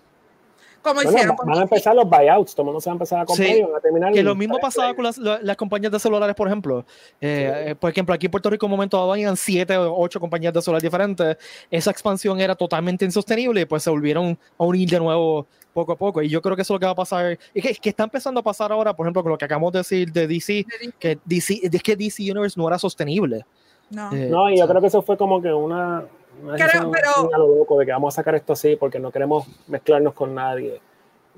Como 0.82 0.94
Bueno, 0.94 1.10
hicieron 1.10 1.36
van 1.44 1.58
a 1.58 1.62
empezar 1.62 1.94
los 1.94 2.08
buyouts, 2.08 2.54
todo 2.54 2.62
el 2.62 2.66
mundo 2.66 2.80
se 2.80 2.88
va 2.88 2.92
a 2.92 2.94
empezar 2.94 3.20
a 3.20 3.24
comprar 3.26 3.48
Sí, 3.48 3.54
y 3.58 3.62
van 3.62 3.74
a 3.74 3.80
terminar. 3.80 4.12
Que 4.12 4.22
lo 4.22 4.34
mismo 4.34 4.58
pasaba 4.58 4.94
con 4.94 5.04
las, 5.04 5.18
la- 5.18 5.40
las 5.42 5.56
compañías 5.56 5.90
de 5.92 5.98
celulares, 5.98 6.34
por 6.36 6.46
ejemplo. 6.46 6.84
Eh, 7.20 7.64
eh, 7.70 7.74
por 7.74 7.90
ejemplo, 7.90 8.14
aquí 8.14 8.26
en 8.26 8.30
Puerto 8.30 8.48
Rico, 8.48 8.66
en 8.66 8.72
un 8.72 8.76
momento 8.76 8.96
dado, 8.96 9.12
habían 9.12 9.36
siete 9.36 9.76
o 9.76 9.94
ocho 9.98 10.20
compañías 10.20 10.52
de 10.54 10.62
celulares 10.62 10.82
diferentes. 10.82 11.36
Esa 11.70 11.90
expansión 11.90 12.40
era 12.40 12.54
totalmente 12.54 13.04
insostenible 13.04 13.60
y 13.62 13.64
pues 13.64 13.82
se 13.82 13.90
volvieron 13.90 14.38
a 14.58 14.64
unir 14.64 14.88
de 14.88 14.98
nuevo 15.00 15.46
poco 15.72 15.92
a 15.92 15.96
poco. 15.96 16.22
Y 16.22 16.28
yo 16.28 16.40
creo 16.40 16.56
que 16.56 16.62
eso 16.62 16.74
es 16.74 16.76
lo 16.76 16.80
que 16.80 16.86
va 16.86 16.92
a 16.92 16.96
pasar. 16.96 17.38
Y 17.52 17.60
que, 17.60 17.74
que 17.74 17.88
está 17.90 18.04
empezando 18.04 18.40
a 18.40 18.42
pasar 18.42 18.72
ahora, 18.72 18.94
por 18.94 19.04
ejemplo, 19.06 19.22
con 19.22 19.32
lo 19.32 19.38
que 19.38 19.44
acabamos 19.44 19.72
de 19.72 19.80
decir 19.80 20.12
de 20.12 20.26
DC, 20.26 20.64
que 20.98 21.18
DC, 21.24 21.60
es 21.62 21.82
que 21.82 21.96
DC 21.96 22.22
Universe 22.30 22.58
no 22.58 22.66
era 22.68 22.78
sostenible. 22.78 23.44
No. 23.90 24.12
Eh, 24.12 24.28
No, 24.30 24.50
y 24.50 24.58
yo 24.58 24.68
creo 24.68 24.80
que 24.80 24.86
eso 24.88 25.02
fue 25.02 25.16
como 25.16 25.40
que 25.42 25.52
una. 25.52 26.04
Creo, 26.56 26.90
pero- 26.90 27.34
a 27.34 27.38
lo 27.38 27.56
loco 27.56 27.78
de 27.78 27.86
que 27.86 27.92
vamos 27.92 28.14
a 28.14 28.16
sacar 28.16 28.34
esto 28.34 28.52
así 28.52 28.76
porque 28.76 28.98
no 28.98 29.10
queremos 29.10 29.46
mezclarnos 29.66 30.14
con 30.14 30.34
nadie. 30.34 30.80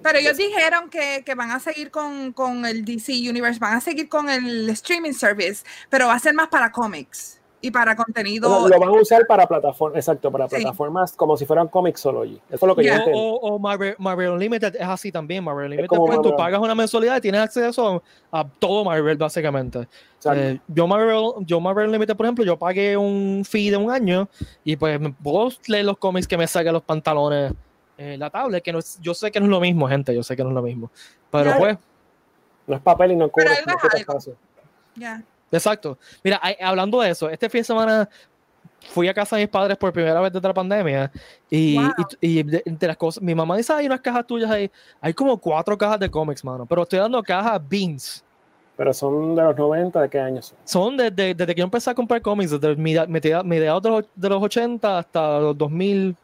Pero 0.02 0.18
ellos 0.18 0.36
dijeron 0.36 0.88
que, 0.88 1.22
que 1.26 1.34
van 1.34 1.50
a 1.50 1.60
seguir 1.60 1.90
con, 1.90 2.32
con 2.32 2.64
el 2.64 2.84
DC 2.86 3.12
Universe, 3.28 3.58
van 3.58 3.74
a 3.74 3.80
seguir 3.80 4.08
con 4.08 4.30
el 4.30 4.70
streaming 4.70 5.12
service, 5.12 5.62
pero 5.90 6.06
va 6.06 6.14
a 6.14 6.18
ser 6.18 6.32
más 6.32 6.48
para 6.48 6.72
cómics 6.72 7.39
y 7.62 7.70
para 7.70 7.94
contenido. 7.94 8.68
Lo 8.68 8.78
van 8.80 8.88
a 8.88 8.92
usar 8.92 9.26
para 9.26 9.46
plataformas, 9.46 9.98
exacto, 9.98 10.30
para 10.32 10.48
Sí. 10.48 10.56
plataformas 10.56 11.12
como 11.12 11.36
si 11.36 11.44
fueran 11.44 11.68
Comixology. 11.68 12.36
Eso 12.48 12.54
es 12.56 12.62
lo 12.62 12.74
que 12.74 12.84
Ya. 12.84 12.94
yo 12.94 12.96
O, 12.96 12.98
entiendo. 13.06 13.20
o- 13.22 13.54
o 13.54 13.58
Marvel, 13.58 13.94
Marvel 13.98 14.30
Unlimited 14.30 14.76
es 14.76 14.82
así 14.82 15.12
también. 15.12 15.44
Marvel 15.44 15.64
Unlimited, 15.66 15.88
como 15.88 16.06
pues, 16.06 16.16
tú 16.18 16.30
Marvel. 16.30 16.36
pagas 16.38 16.60
una 16.60 16.74
mensualidad 16.74 17.18
y 17.18 17.20
tienes 17.20 17.40
acceso 17.42 18.02
a, 18.32 18.48
todo 18.58 18.84
Marvel, 18.84 19.16
básicamente. 19.18 19.86
Eh, 20.34 20.58
yo, 20.68 20.86
Marvel, 20.86 21.32
yo 21.40 21.60
Marvel 21.60 21.86
Unlimited, 21.86 22.16
por 22.16 22.26
ejemplo, 22.26 22.44
yo 22.44 22.58
pagué 22.58 22.96
un 22.96 23.42
fee 23.48 23.70
de 23.70 23.76
un 23.76 23.90
año 23.90 24.28
y 24.64 24.76
pues 24.76 24.98
puedo 25.22 25.50
leer 25.66 25.84
los 25.84 25.98
cómics 25.98 26.26
que 26.26 26.36
me 26.38 26.46
sacan 26.46 26.72
los 26.72 26.82
pantalones 26.82 27.52
en 27.98 28.18
la 28.20 28.30
tablet, 28.30 28.62
que 28.64 28.72
no 28.72 28.78
es- 28.78 28.98
yo 29.02 29.12
sé 29.12 29.30
que 29.30 29.38
no 29.40 29.46
es 29.46 29.50
lo 29.50 29.60
mismo, 29.60 29.86
gente, 29.86 30.14
yo 30.14 30.22
sé 30.22 30.34
que 30.34 30.42
no 30.42 30.48
es 30.48 30.54
lo 30.54 30.62
mismo. 30.62 30.90
Pero 31.30 31.44
Claro. 31.44 31.58
pues, 31.58 31.78
no 32.66 32.76
es 32.76 32.80
papel 32.82 33.12
y 33.12 33.16
no 33.16 33.28
cubre, 33.30 33.50
no 33.66 33.74
es 33.88 33.94
espacio. 34.00 34.34
Ya. 34.96 35.22
Exacto. 35.52 35.98
Mira, 36.24 36.40
hablando 36.60 37.00
de 37.00 37.10
eso, 37.10 37.28
este 37.30 37.48
fin 37.48 37.60
de 37.60 37.64
semana 37.64 38.08
fui 38.92 39.08
a 39.08 39.14
casa 39.14 39.36
de 39.36 39.42
mis 39.42 39.50
padres 39.50 39.76
por 39.76 39.92
primera 39.92 40.20
vez 40.20 40.32
desde 40.32 40.48
la 40.48 40.54
pandemia 40.54 41.10
y, 41.50 41.76
Wow. 41.76 41.92
y, 42.20 42.38
y 42.38 42.42
de, 42.42 42.62
entre 42.64 42.88
las 42.88 42.96
cosas, 42.96 43.22
mi 43.22 43.34
mamá 43.34 43.56
dice, 43.56 43.72
hay 43.72 43.86
unas 43.86 44.00
cajas 44.00 44.26
tuyas 44.26 44.50
ahí, 44.50 44.70
hay 45.00 45.12
como 45.12 45.36
cuatro 45.38 45.76
cajas 45.76 46.00
de 46.00 46.10
cómics, 46.10 46.42
mano, 46.44 46.64
pero 46.66 46.82
estoy 46.82 46.98
dando 46.98 47.22
cajas 47.22 47.60
Beans. 47.68 48.24
Pero 48.76 48.94
son 48.94 49.34
de 49.36 49.42
los 49.42 49.54
90, 49.56 50.00
¿de 50.00 50.08
qué 50.08 50.18
años 50.18 50.46
son? 50.46 50.58
Son 50.64 50.96
desde, 50.96 51.34
desde 51.34 51.54
que 51.54 51.58
yo 51.58 51.64
empecé 51.64 51.90
a 51.90 51.94
comprar 51.94 52.22
cómics, 52.22 52.50
desde 52.58 52.74
media- 52.76 53.42
mediados 53.44 53.82
de 53.82 53.90
los, 53.90 54.04
de 54.14 54.28
los 54.30 54.42
80 54.42 54.98
hasta 54.98 55.38
los 55.40 55.58
2000. 55.58 56.16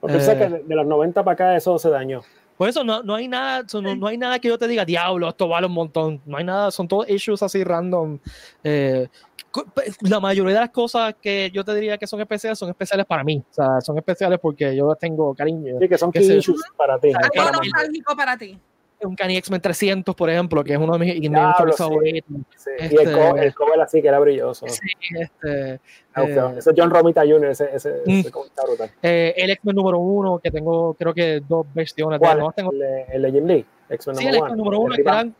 Porque 0.00 0.16
Eh. 0.16 0.20
que 0.20 0.48
de, 0.48 0.62
de 0.64 0.74
los 0.74 0.84
90 0.86 1.22
para 1.22 1.32
acá 1.34 1.56
eso 1.56 1.78
se 1.78 1.88
dañó. 1.88 2.22
Por 2.56 2.68
eso 2.68 2.82
no, 2.84 3.02
no 3.02 3.14
hay 3.14 3.28
nada, 3.28 3.64
no, 3.74 3.96
no 3.96 4.06
hay 4.06 4.16
nada 4.16 4.38
que 4.38 4.48
yo 4.48 4.58
te 4.58 4.66
diga, 4.66 4.84
diablo, 4.84 5.28
esto 5.28 5.48
vale 5.48 5.66
un 5.66 5.74
montón. 5.74 6.20
No 6.24 6.38
hay 6.38 6.44
nada, 6.44 6.70
son 6.70 6.88
todos 6.88 7.08
issues 7.08 7.42
así 7.42 7.62
random. 7.62 8.18
Eh, 8.64 9.08
la 10.02 10.20
mayoría 10.20 10.54
de 10.54 10.60
las 10.60 10.70
cosas 10.70 11.14
que 11.20 11.50
yo 11.52 11.64
te 11.64 11.74
diría 11.74 11.98
que 11.98 12.06
son 12.06 12.20
especiales 12.20 12.58
son 12.58 12.68
especiales 12.68 13.06
para 13.06 13.24
mí. 13.24 13.42
O 13.50 13.54
sea, 13.54 13.80
son 13.80 13.96
especiales 13.98 14.38
porque 14.40 14.74
yo 14.76 14.88
les 14.88 14.98
tengo 14.98 15.34
cariño. 15.34 15.76
Sí, 15.80 15.88
que 15.88 15.98
son 15.98 16.10
Que 16.12 16.20
issues 16.20 16.62
para 16.76 16.98
ti. 16.98 17.12
Algo 17.14 17.52
nostálgico 17.52 18.16
para 18.16 18.36
ti. 18.36 18.58
Un 19.02 19.14
Cani 19.16 19.36
X-Men 19.36 19.60
300, 19.60 20.14
por 20.14 20.30
ejemplo, 20.30 20.64
que 20.64 20.72
es 20.72 20.78
uno 20.78 20.92
de 20.94 20.98
mis, 20.98 21.14
cómics 21.56 21.76
sí. 21.76 21.82
favoritos. 21.82 22.30
Sí, 22.56 22.70
Y 22.78 22.84
Este- 22.84 23.02
el, 23.02 23.12
co- 23.12 23.36
el 23.36 23.54
cover 23.54 23.80
así 23.80 24.00
que 24.02 24.08
era 24.08 24.18
brilloso. 24.18 24.66
Sí, 24.68 24.88
este, 25.18 25.80
Ah, 26.14 26.22
eh. 26.24 26.54
Ese 26.56 26.70
es 26.70 26.76
John 26.76 26.88
Romita 26.90 27.20
Jr., 27.22 27.46
ese, 27.50 27.68
ese, 27.74 27.90
Mm. 28.06 28.20
ese 28.20 28.30
brutal. 28.30 28.90
eh, 29.02 29.34
el 29.36 29.50
X-Men 29.50 29.76
número 29.76 29.98
uno, 29.98 30.38
que 30.38 30.50
tengo 30.50 30.94
creo 30.94 31.12
que 31.12 31.42
dos 31.46 31.66
versiones 31.74 32.18
de. 32.18 32.34
No, 32.34 32.52
tengo, 32.52 32.72
El, 32.72 33.22
de- 33.22 33.32
Jim 33.32 33.46
Lee, 33.46 33.66
X-Men 33.90 34.16
sí, 34.16 34.26
el 34.26 34.34
X-Men 34.36 34.56
número 34.56 34.80
uno, 34.80 34.94
que 34.94 35.02
eran 35.02 35.34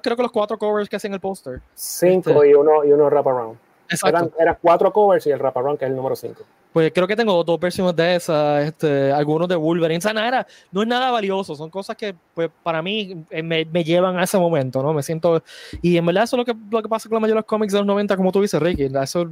creo 0.00 0.16
que 0.16 0.22
los 0.22 0.32
cuatro 0.32 0.58
covers 0.58 0.88
que 0.88 0.96
hacen 0.96 1.14
el 1.14 1.20
póster. 1.20 1.60
Cinco 1.74 2.30
este- 2.30 2.50
y 2.50 2.54
uno, 2.54 2.84
y 2.84 2.92
uno 2.92 3.06
wraparound. 3.06 3.58
Eran, 4.06 4.30
eran 4.38 4.56
cuatro 4.60 4.92
covers 4.92 5.26
y 5.26 5.30
el 5.30 5.38
wraparound 5.38 5.78
que 5.78 5.84
es 5.86 5.90
el 5.90 5.96
número 5.96 6.14
cinco. 6.16 6.42
Pues 6.72 6.92
creo 6.94 7.06
que 7.08 7.16
tengo 7.16 7.42
dos 7.44 7.58
versiones 7.58 7.96
de 7.96 8.16
esas, 8.16 8.64
este, 8.66 9.10
algunos 9.10 9.48
de 9.48 9.56
Wolverine. 9.56 9.98
O 9.98 10.00
sea, 10.02 10.12
nada, 10.12 10.46
no 10.70 10.82
es 10.82 10.88
nada 10.88 11.10
valioso, 11.10 11.54
son 11.56 11.70
cosas 11.70 11.96
que 11.96 12.14
pues, 12.34 12.50
para 12.62 12.82
mí 12.82 13.24
eh, 13.30 13.42
me, 13.42 13.64
me 13.64 13.82
llevan 13.82 14.18
a 14.18 14.24
ese 14.24 14.38
momento, 14.38 14.82
¿no? 14.82 14.92
Me 14.92 15.02
siento... 15.02 15.42
Y 15.80 15.96
en 15.96 16.04
verdad 16.04 16.24
eso 16.24 16.36
es 16.36 16.38
lo 16.38 16.44
que, 16.44 16.54
lo 16.70 16.82
que 16.82 16.88
pasa 16.88 17.08
con 17.08 17.16
la 17.16 17.20
mayoría 17.20 17.36
de 17.36 17.40
los 17.40 17.46
cómics 17.46 17.72
de 17.72 17.78
los 17.78 17.86
90, 17.86 18.16
como 18.16 18.30
tú 18.30 18.42
dices, 18.42 18.60
Ricky. 18.60 18.84
Eso, 18.84 19.28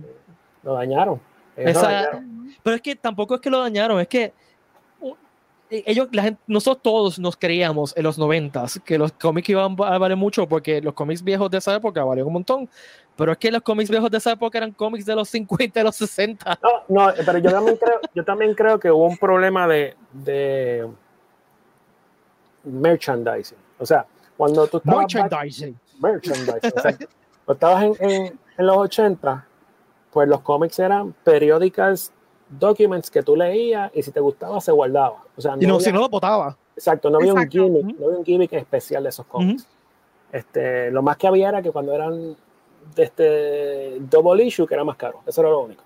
Lo 0.63 0.75
dañaron. 0.75 1.21
Ellos 1.57 1.75
lo 1.75 1.81
Esa- 1.81 1.91
dañaron. 1.93 2.55
pero 2.63 2.77
es 2.77 2.83
que 2.83 2.97
tampoco 2.97 3.35
es 3.35 3.41
que 3.43 3.51
lo 3.51 3.61
dañaron, 3.61 4.01
es 4.01 4.09
que 4.09 4.33
ellos, 5.71 6.09
la 6.13 6.23
gente, 6.23 6.41
nosotros 6.47 6.83
todos 6.83 7.19
nos 7.19 7.37
creíamos 7.37 7.97
en 7.97 8.05
los 8.05 8.19
90 8.19 8.65
que 8.85 8.99
los 8.99 9.13
cómics 9.13 9.49
iban 9.49 9.77
a 9.81 9.99
valer 9.99 10.17
mucho 10.17 10.47
porque 10.49 10.81
los 10.81 10.95
cómics 10.95 11.23
viejos 11.23 11.51
de 11.51 11.59
esa 11.59 11.75
época 11.75 12.05
valían 12.05 12.27
un 12.27 12.33
montón. 12.35 12.69
Pero 13.17 13.33
es 13.33 13.39
que 13.39 13.51
los 13.51 13.63
cómics 13.63 13.89
viejos 13.91 14.11
de 14.11 14.19
esa 14.19 14.33
época 14.33 14.59
eran 14.59 14.73
cómics 14.73 15.07
de 15.07 15.15
los 15.17 15.29
50 15.31 15.81
y 15.81 15.83
los 15.83 15.97
60. 15.97 16.59
No, 16.63 17.07
no, 17.07 17.13
pero 17.25 17.39
yo 17.39 17.51
también 17.51 17.77
creo, 17.77 18.01
yo 18.15 18.25
también 18.25 18.55
creo 18.55 18.79
que 18.79 18.91
hubo 18.91 19.07
un 19.07 19.17
problema 19.17 19.67
de, 19.67 19.97
de 20.13 20.87
merchandising. 22.65 23.59
O 23.79 23.87
sea, 23.87 24.07
cuando 24.37 24.67
tú 24.67 24.79
estabas 24.79 25.01
Merchandising. 25.15 25.79
merchandising, 26.01 26.73
o 26.77 26.81
sea, 26.81 26.97
cuando 27.45 27.53
estabas 27.55 27.83
en, 28.01 28.11
en- 28.11 28.39
en 28.59 28.67
los 28.67 28.77
80, 28.79 29.47
pues 30.13 30.29
los 30.29 30.41
cómics 30.41 30.79
eran 30.79 31.13
periódicas 31.25 32.11
documents 32.49 33.11
que 33.11 33.23
tú 33.23 33.35
leías 33.37 33.91
y 33.95 34.03
si 34.03 34.11
te 34.13 34.21
gustaba 34.21 34.61
se 34.61 34.73
guardaba. 34.73 35.23
O 35.37 35.41
sea, 35.41 35.55
Y 35.59 35.67
no, 35.67 35.75
había- 35.75 35.85
si 35.87 35.93
no 35.93 36.01
lo 36.01 36.09
botaba. 36.09 36.57
Exacto, 36.77 37.11
no 37.11 37.19
había 37.19 37.33
Exacto. 37.33 37.65
un 37.65 37.75
gimmick, 37.75 37.99
no 37.99 38.07
había 38.07 38.19
un 38.19 38.25
gimmick 38.25 38.53
especial 38.53 39.03
de 39.03 39.09
esos 39.09 39.27
cómics. 39.27 39.67
este, 40.33 40.91
lo 40.91 41.03
más 41.03 41.17
que 41.17 41.27
había 41.29 41.49
era 41.49 41.63
que 41.63 41.71
cuando 41.71 41.93
eran 41.95 42.37
de 42.95 43.03
este 43.03 43.97
double 44.01 44.45
issue, 44.45 44.67
que 44.67 44.75
era 44.75 44.85
más 44.85 44.97
caro, 44.97 45.21
eso 45.27 45.41
era 45.41 45.51
lo 45.51 45.61
único. 45.61 45.83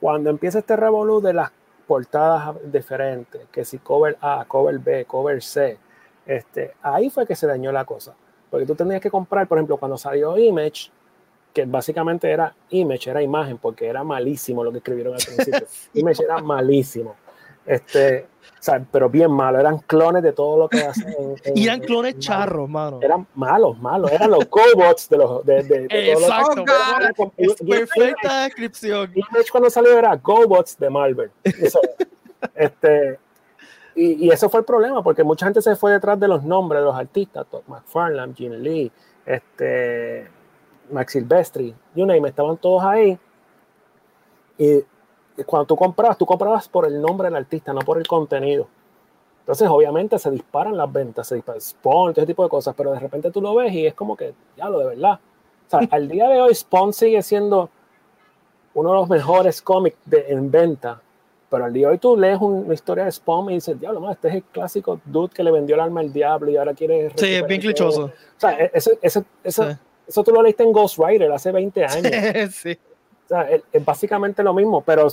Cuando 0.00 0.28
empieza 0.30 0.58
este 0.58 0.76
revolú 0.76 1.20
de 1.20 1.32
las 1.32 1.50
portadas 1.86 2.56
diferentes, 2.70 3.42
que 3.50 3.64
si 3.64 3.78
cover 3.78 4.16
A, 4.20 4.44
cover 4.46 4.78
B, 4.78 5.04
cover 5.06 5.42
C, 5.42 5.78
este, 6.26 6.72
ahí 6.82 7.10
fue 7.10 7.26
que 7.26 7.34
se 7.34 7.46
dañó 7.46 7.72
la 7.72 7.84
cosa. 7.84 8.14
Porque 8.50 8.66
tú 8.66 8.74
tenías 8.74 9.00
que 9.00 9.10
comprar, 9.10 9.46
por 9.46 9.58
ejemplo, 9.58 9.76
cuando 9.76 9.96
salió 9.96 10.36
Image, 10.36 10.90
que 11.52 11.64
básicamente 11.64 12.30
era 12.30 12.54
Image, 12.70 13.10
era 13.10 13.22
imagen, 13.22 13.58
porque 13.58 13.86
era 13.86 14.04
malísimo 14.04 14.62
lo 14.64 14.70
que 14.72 14.78
escribieron 14.78 15.14
al 15.14 15.20
principio. 15.26 15.66
Image 15.94 16.22
era 16.24 16.38
malísimo. 16.38 17.16
Este, 17.66 18.26
o 18.58 18.62
sea, 18.62 18.84
pero 18.90 19.08
bien 19.10 19.30
malo, 19.30 19.58
eran 19.60 19.78
clones 19.78 20.22
de 20.22 20.32
todo 20.32 20.56
lo 20.56 20.68
que 20.68 20.78
hacen. 20.80 21.08
en- 21.18 21.34
en- 21.44 21.56
Y 21.58 21.64
eran 21.64 21.80
en 21.80 21.86
clones 21.86 22.14
Marvel. 22.14 22.20
charros, 22.20 22.68
mano. 22.68 22.98
Eran 23.02 23.26
malos, 23.34 23.78
malos, 23.80 24.10
eran 24.12 24.30
los 24.30 24.46
cobots 24.46 25.08
de 25.08 25.16
los 25.18 25.44
de, 25.44 25.62
de, 25.62 25.78
de 25.88 25.88
todos 26.14 26.20
los- 26.22 26.30
Exacto. 26.30 26.64
Era 27.36 27.56
perfecta 27.68 28.42
descripción. 28.44 29.12
Image 29.14 29.50
cuando 29.52 29.70
salió 29.70 29.96
era 29.98 30.16
GoBots 30.16 30.78
de 30.78 30.90
Marvel. 30.90 31.30
Eso, 31.44 31.80
este, 32.54 33.18
y, 33.94 34.26
y 34.26 34.30
eso 34.30 34.48
fue 34.48 34.60
el 34.60 34.66
problema, 34.66 35.02
porque 35.02 35.22
mucha 35.22 35.46
gente 35.46 35.60
se 35.60 35.76
fue 35.76 35.92
detrás 35.92 36.18
de 36.18 36.28
los 36.28 36.42
nombres 36.42 36.80
de 36.80 36.86
los 36.86 36.94
artistas, 36.96 37.46
Todd 37.50 37.62
McFarlane, 37.66 38.34
Jim 38.34 38.52
Lee, 38.52 38.90
este, 39.26 40.28
Max 40.90 41.12
Silvestri, 41.12 41.74
you 41.94 42.06
name, 42.06 42.28
estaban 42.28 42.56
todos 42.56 42.82
ahí. 42.82 43.18
Y 44.58 44.82
cuando 45.46 45.66
tú 45.66 45.76
comprabas, 45.76 46.18
tú 46.18 46.26
comprabas 46.26 46.68
por 46.68 46.86
el 46.86 47.00
nombre 47.00 47.28
del 47.28 47.36
artista, 47.36 47.72
no 47.72 47.80
por 47.80 47.98
el 47.98 48.06
contenido. 48.06 48.68
Entonces, 49.40 49.68
obviamente, 49.68 50.18
se 50.18 50.30
disparan 50.30 50.76
las 50.76 50.92
ventas, 50.92 51.26
se 51.26 51.36
disparan 51.36 51.60
Spawn, 51.60 52.12
todo 52.12 52.22
ese 52.22 52.26
tipo 52.26 52.42
de 52.44 52.48
cosas, 52.50 52.74
pero 52.76 52.92
de 52.92 53.00
repente 53.00 53.30
tú 53.30 53.40
lo 53.40 53.54
ves 53.54 53.72
y 53.72 53.86
es 53.86 53.94
como 53.94 54.16
que, 54.16 54.34
ya 54.56 54.68
lo 54.68 54.78
de 54.80 54.86
verdad. 54.86 55.18
O 55.66 55.70
sea, 55.70 55.80
al 55.90 56.08
día 56.08 56.28
de 56.28 56.40
hoy, 56.40 56.54
Spawn 56.54 56.92
sigue 56.92 57.22
siendo 57.22 57.70
uno 58.74 58.90
de 58.90 58.96
los 58.96 59.08
mejores 59.08 59.62
cómics 59.62 59.96
en 60.12 60.50
venta. 60.50 61.00
Pero 61.48 61.64
al 61.64 61.72
día 61.72 61.88
de 61.88 61.92
hoy 61.94 61.98
tú 61.98 62.16
lees 62.16 62.40
un- 62.40 62.64
una 62.66 62.74
historia 62.74 63.04
de 63.06 63.10
Spawn 63.12 63.50
y 63.50 63.54
dices, 63.54 63.80
diablo, 63.80 64.00
man, 64.00 64.12
este 64.12 64.28
es 64.28 64.34
el 64.36 64.42
clásico 64.44 65.00
dude 65.04 65.34
que 65.34 65.42
le 65.42 65.50
vendió 65.50 65.74
el 65.74 65.80
alma 65.80 65.98
al 66.00 66.12
diablo 66.12 66.48
y 66.50 66.56
ahora 66.56 66.74
quiere... 66.74 67.10
Sí, 67.16 67.34
es 67.34 67.46
bien 67.46 67.60
todo". 67.60 67.66
clichoso. 67.72 68.04
O 68.04 68.10
sea, 68.36 68.52
e- 68.52 68.70
eso, 68.72 68.90
eso, 69.02 69.24
eso, 69.42 69.64
Sí. 69.64 69.76
Eso 70.10 70.22
tú 70.24 70.30
lo 70.32 70.42
leíste 70.42 70.62
en 70.62 70.72
Ghost 70.72 70.98
Rider 70.98 71.32
hace 71.32 71.50
20 71.52 71.84
años. 71.86 72.54
sí. 72.54 72.78
O 73.24 73.28
sea, 73.28 73.42
es, 73.50 73.62
es 73.72 73.84
básicamente 73.84 74.42
lo 74.42 74.52
mismo, 74.52 74.82
pero 74.82 75.08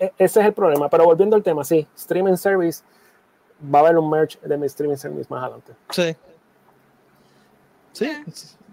eh, 0.00 0.10
ese 0.18 0.40
es 0.40 0.46
el 0.46 0.52
problema. 0.54 0.88
Pero 0.88 1.04
volviendo 1.04 1.36
al 1.36 1.42
tema, 1.42 1.62
sí, 1.64 1.86
streaming 1.96 2.36
service, 2.36 2.82
va 3.62 3.80
a 3.80 3.82
haber 3.82 3.98
un 3.98 4.08
merch 4.10 4.40
de 4.40 4.56
mi 4.56 4.66
streaming 4.66 4.96
service 4.96 5.26
más 5.28 5.42
adelante. 5.42 5.72
Sí. 5.90 6.16
Sí. 7.92 8.10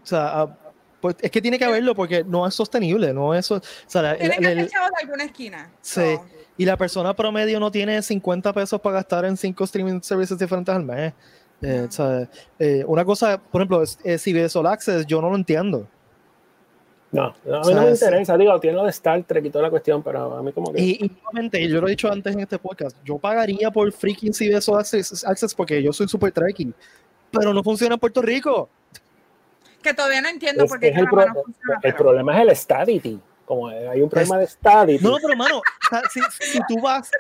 O 0.04 0.06
sea, 0.06 0.42
ah, 0.42 0.58
pues 1.02 1.16
es 1.20 1.32
que 1.32 1.42
tiene 1.42 1.58
que 1.60 1.66
haberlo 1.66 1.96
porque 1.96 2.24
no 2.24 2.48
es 2.48 2.54
sostenible, 2.54 3.14
no 3.14 3.34
es. 3.34 3.46
so- 3.46 3.56
O 3.58 3.62
sea, 3.88 4.02
la- 4.02 4.14
el- 4.14 4.30
que 4.32 4.68
chavos 4.70 4.90
de 4.92 5.04
alguna 5.04 5.24
esquina. 5.26 5.72
Sí. 5.82 6.16
So, 6.16 6.26
y 6.58 6.66
la 6.66 6.78
persona 6.78 7.14
promedio 7.14 7.60
no 7.60 7.70
tiene 7.72 8.02
50 8.02 8.54
pesos 8.54 8.80
para 8.80 8.96
gastar 8.96 9.26
en 9.26 9.36
cinco 9.36 9.66
streaming 9.66 10.00
services 10.02 10.38
diferentes 10.40 10.74
al 10.74 10.84
mes. 10.84 11.14
Eh, 11.62 11.86
o 11.88 11.92
sea, 11.92 12.30
eh, 12.60 12.84
una 12.86 13.04
cosa, 13.06 13.40
por 13.40 13.62
ejemplo, 13.62 13.82
es, 13.82 13.98
es 14.04 14.22
CBS 14.22 14.58
All 14.58 14.68
Access, 14.68 15.06
yo 15.06 15.22
no 15.22 15.30
lo 15.30 15.36
entiendo. 15.36 15.88
No, 17.12 17.34
no, 17.46 17.56
a 17.56 17.60
mí 17.60 17.66
sea, 17.66 17.76
no 17.76 17.82
me 17.84 17.92
es- 17.92 18.02
interesa. 18.02 18.38
Digo, 18.38 18.60
tiene 18.60 18.76
lo 18.76 18.84
de 18.84 18.90
Star 18.90 19.24
Trek 19.24 19.46
y 19.46 19.50
toda 19.50 19.64
la 19.64 19.70
cuestión, 19.70 20.04
pero 20.04 20.36
a 20.38 20.44
mí 20.44 20.52
como 20.52 20.74
que... 20.74 20.82
Y, 20.82 20.92
y 21.06 21.08
nuevamente, 21.10 21.66
yo 21.68 21.80
lo 21.80 21.88
he 21.88 21.92
dicho 21.92 22.12
antes 22.12 22.34
en 22.34 22.42
este 22.42 22.60
podcast, 22.60 22.98
yo 23.06 23.18
pagaría 23.18 23.72
por 23.72 23.90
freaking 23.92 24.34
CBS 24.34 24.70
All 24.70 24.80
Access, 24.80 25.24
Access 25.24 25.56
porque 25.56 25.82
yo 25.82 25.94
soy 25.94 26.08
super 26.10 26.32
trekking, 26.32 26.74
pero 27.32 27.54
no 27.54 27.64
funciona 27.64 27.94
en 27.94 28.00
Puerto 28.00 28.22
Rico. 28.22 28.70
que 29.82 29.94
todavía 29.94 30.20
no 30.22 30.28
entiendo 30.30 30.66
es 30.66 30.70
por 30.70 30.80
qué 30.80 30.90
es 30.90 30.98
el, 30.98 31.06
pro- 31.06 31.26
no 31.26 31.34
funciona, 31.44 31.76
el 31.76 31.80
pero- 31.82 31.98
problema 31.98 32.38
es 32.42 32.50
el 32.50 32.56
stadity. 32.56 33.20
Como 33.46 33.68
hay 33.68 34.02
un 34.02 34.10
problema 34.10 34.40
de 34.40 34.48
stadity. 34.48 35.06
No, 35.06 35.18
pero 35.22 35.38
mano, 35.38 35.60
o 35.60 35.62
sea, 35.90 36.02
si, 36.12 36.20
si 36.42 36.60
tú 36.68 36.82
vas, 36.82 37.12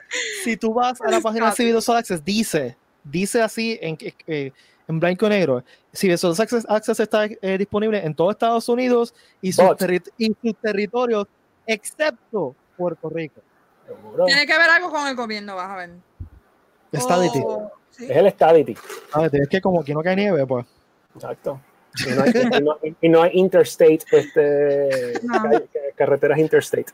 si 0.44 0.58
tú 0.58 0.74
vas 0.74 1.00
a 1.00 1.10
la 1.12 1.20
página 1.22 1.52
de 1.52 1.56
CBS 1.56 1.90
All 1.92 1.98
Access, 1.98 2.26
dice, 2.26 2.76
dice 3.06 3.42
así 3.42 3.80
en, 3.82 3.98
eh, 4.28 4.52
en 4.88 5.00
blanco 5.00 5.26
y 5.28 5.30
negro, 5.30 5.56
All 5.56 6.36
Access, 6.40 6.66
Access 6.68 7.00
está 7.00 7.26
eh, 7.26 7.58
disponible 7.58 8.06
en 8.06 8.14
todo 8.14 8.30
Estados 8.32 8.68
Unidos 8.70 9.14
y 9.42 9.54
sus, 9.54 9.66
But- 9.66 9.80
terri- 9.80 10.12
y 10.18 10.36
sus 10.42 10.56
territorios, 10.58 11.28
excepto 11.66 12.54
Puerto 12.78 13.10
Rico. 13.10 13.42
Tiene 14.26 14.46
que 14.46 14.58
ver 14.58 14.70
algo 14.70 14.90
con 14.92 15.08
el 15.08 15.16
gobierno, 15.16 15.56
vas 15.56 15.70
a 15.70 15.76
ver. 15.78 15.90
Stadity. 16.94 17.40
Oh, 17.46 17.72
sí. 17.92 18.06
Es 18.10 18.18
el 18.18 18.28
stadity. 18.32 18.76
Es 19.32 19.50
que 19.50 19.62
como 19.62 19.82
aquí 19.82 19.94
no 19.94 20.02
cae 20.02 20.16
nieve, 20.16 20.46
pues. 20.46 20.66
Exacto. 21.16 21.60
Y 22.06 22.10
no 22.12 22.24
hay, 22.24 22.32
y 22.32 22.62
no- 22.62 22.78
y 23.02 23.10
no 23.10 23.22
hay 23.22 23.32
interstate, 23.34 24.00
este, 24.12 25.20
No. 25.24 25.44
carreteras 25.96 26.40
interstate. 26.40 26.92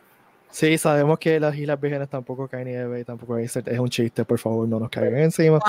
Sí, 0.52 0.78
sabemos 0.78 1.18
que 1.20 1.40
las 1.40 1.56
Islas 1.56 1.80
Vírgenes 1.80 2.10
tampoco 2.10 2.48
cae 2.48 2.66
nieve 2.66 3.00
y 3.00 3.04
tampoco 3.04 3.36
hay 3.36 3.46
es 3.46 3.56
un 3.80 3.90
chiste, 3.90 4.26
por 4.26 4.38
favor, 4.38 4.68
no 4.68 4.80
nos 4.80 4.90
caigan 4.90 5.18
encima. 5.20 5.60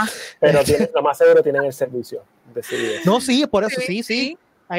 Pero 0.41 0.62
tiene- 0.65 0.91
lo 0.95 1.03
más 1.03 1.17
seguro 1.19 1.43
tienen 1.43 1.65
el 1.65 1.73
servicio 1.73 2.23
de. 2.55 3.01
No, 3.05 3.21
sí, 3.21 3.47
por 3.47 3.65
eso, 3.65 3.81
sí, 3.81 4.03
sí. 4.03 4.37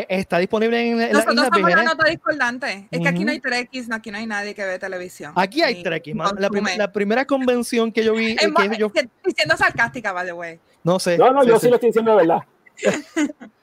Está 0.09 0.39
disponible 0.39 0.89
en, 0.89 0.97
las 0.97 1.11
Nosotros 1.11 1.33
Islas 1.35 1.45
somos 1.53 1.61
la 1.61 1.67
Vírgenes. 1.67 1.85
nota 1.97 2.09
discordante. 2.09 2.87
Es 2.89 2.99
que 2.99 3.07
aquí 3.07 3.23
no 3.23 3.31
hay 3.31 3.39
Trekkies, 3.39 3.87
no, 3.87 3.95
aquí 3.95 4.09
no 4.09 4.17
hay 4.17 4.25
nadie 4.25 4.55
que 4.55 4.65
ve 4.65 4.79
televisión. 4.79 5.33
Aquí 5.35 5.61
hay 5.61 5.83
man. 6.15 6.35
La, 6.39 6.49
prim- 6.49 6.65
la 6.77 6.91
primera 6.91 7.25
convención 7.25 7.91
que 7.91 8.03
yo 8.03 8.13
vi, 8.13 8.31
Es 8.39 8.49
más, 8.51 8.67
que 8.69 8.77
yo, 8.77 8.91
sarcástica, 9.55 10.11
by 10.11 10.25
the 10.25 10.33
way. 10.33 10.59
no 10.83 10.99
sé. 10.99 11.15
No, 11.17 11.31
no, 11.31 11.43
sí, 11.43 11.49
yo 11.49 11.55
sí. 11.59 11.65
sí 11.65 11.69
lo 11.69 11.75
estoy 11.75 11.89
diciendo 11.89 12.11
de 12.11 12.17
verdad. 12.17 12.39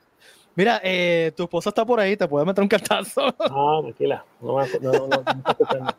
Mira, 0.55 0.81
eh, 0.85 1.33
tu 1.37 1.45
esposa 1.45 1.71
está 1.71 1.85
por 1.87 1.99
ahí, 2.01 2.17
te 2.17 2.29
puede 2.29 2.45
meter 2.45 2.63
un 2.63 2.69
cartazo. 2.69 3.35
Ah, 3.41 3.79
tranquila. 3.83 4.25
No, 4.41 4.57
me- 4.57 4.69
no, 4.81 4.93
no, 4.93 5.07
no, 5.09 5.09
no 5.09 5.51
escuchando. 5.51 5.95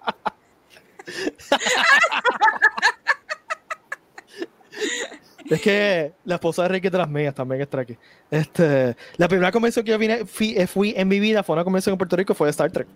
Es 5.50 5.62
que 5.62 6.14
la 6.24 6.36
esposa 6.36 6.64
de 6.64 6.70
Ricky 6.70 6.88
es 6.88 6.92
de 6.94 6.98
las 6.98 7.10
mías 7.10 7.36
también 7.36 7.62
está 7.62 7.82
aquí. 7.82 7.98
Este, 8.30 8.96
la 9.18 9.28
primera 9.28 9.52
convención 9.52 9.84
que 9.86 9.92
yo 9.92 9.98
vine, 9.98 10.26
fui, 10.26 10.56
eh, 10.58 10.68
fui 10.68 10.94
en 10.96 11.08
mi 11.08 11.20
vida 11.20 11.44
fue 11.44 11.54
una 11.54 11.64
convención 11.64 11.94
en 11.94 11.98
Puerto 11.98 12.16
Rico, 12.16 12.34
fue 12.34 12.48
de 12.48 12.52
Star 12.52 12.72
Trek. 12.72 12.88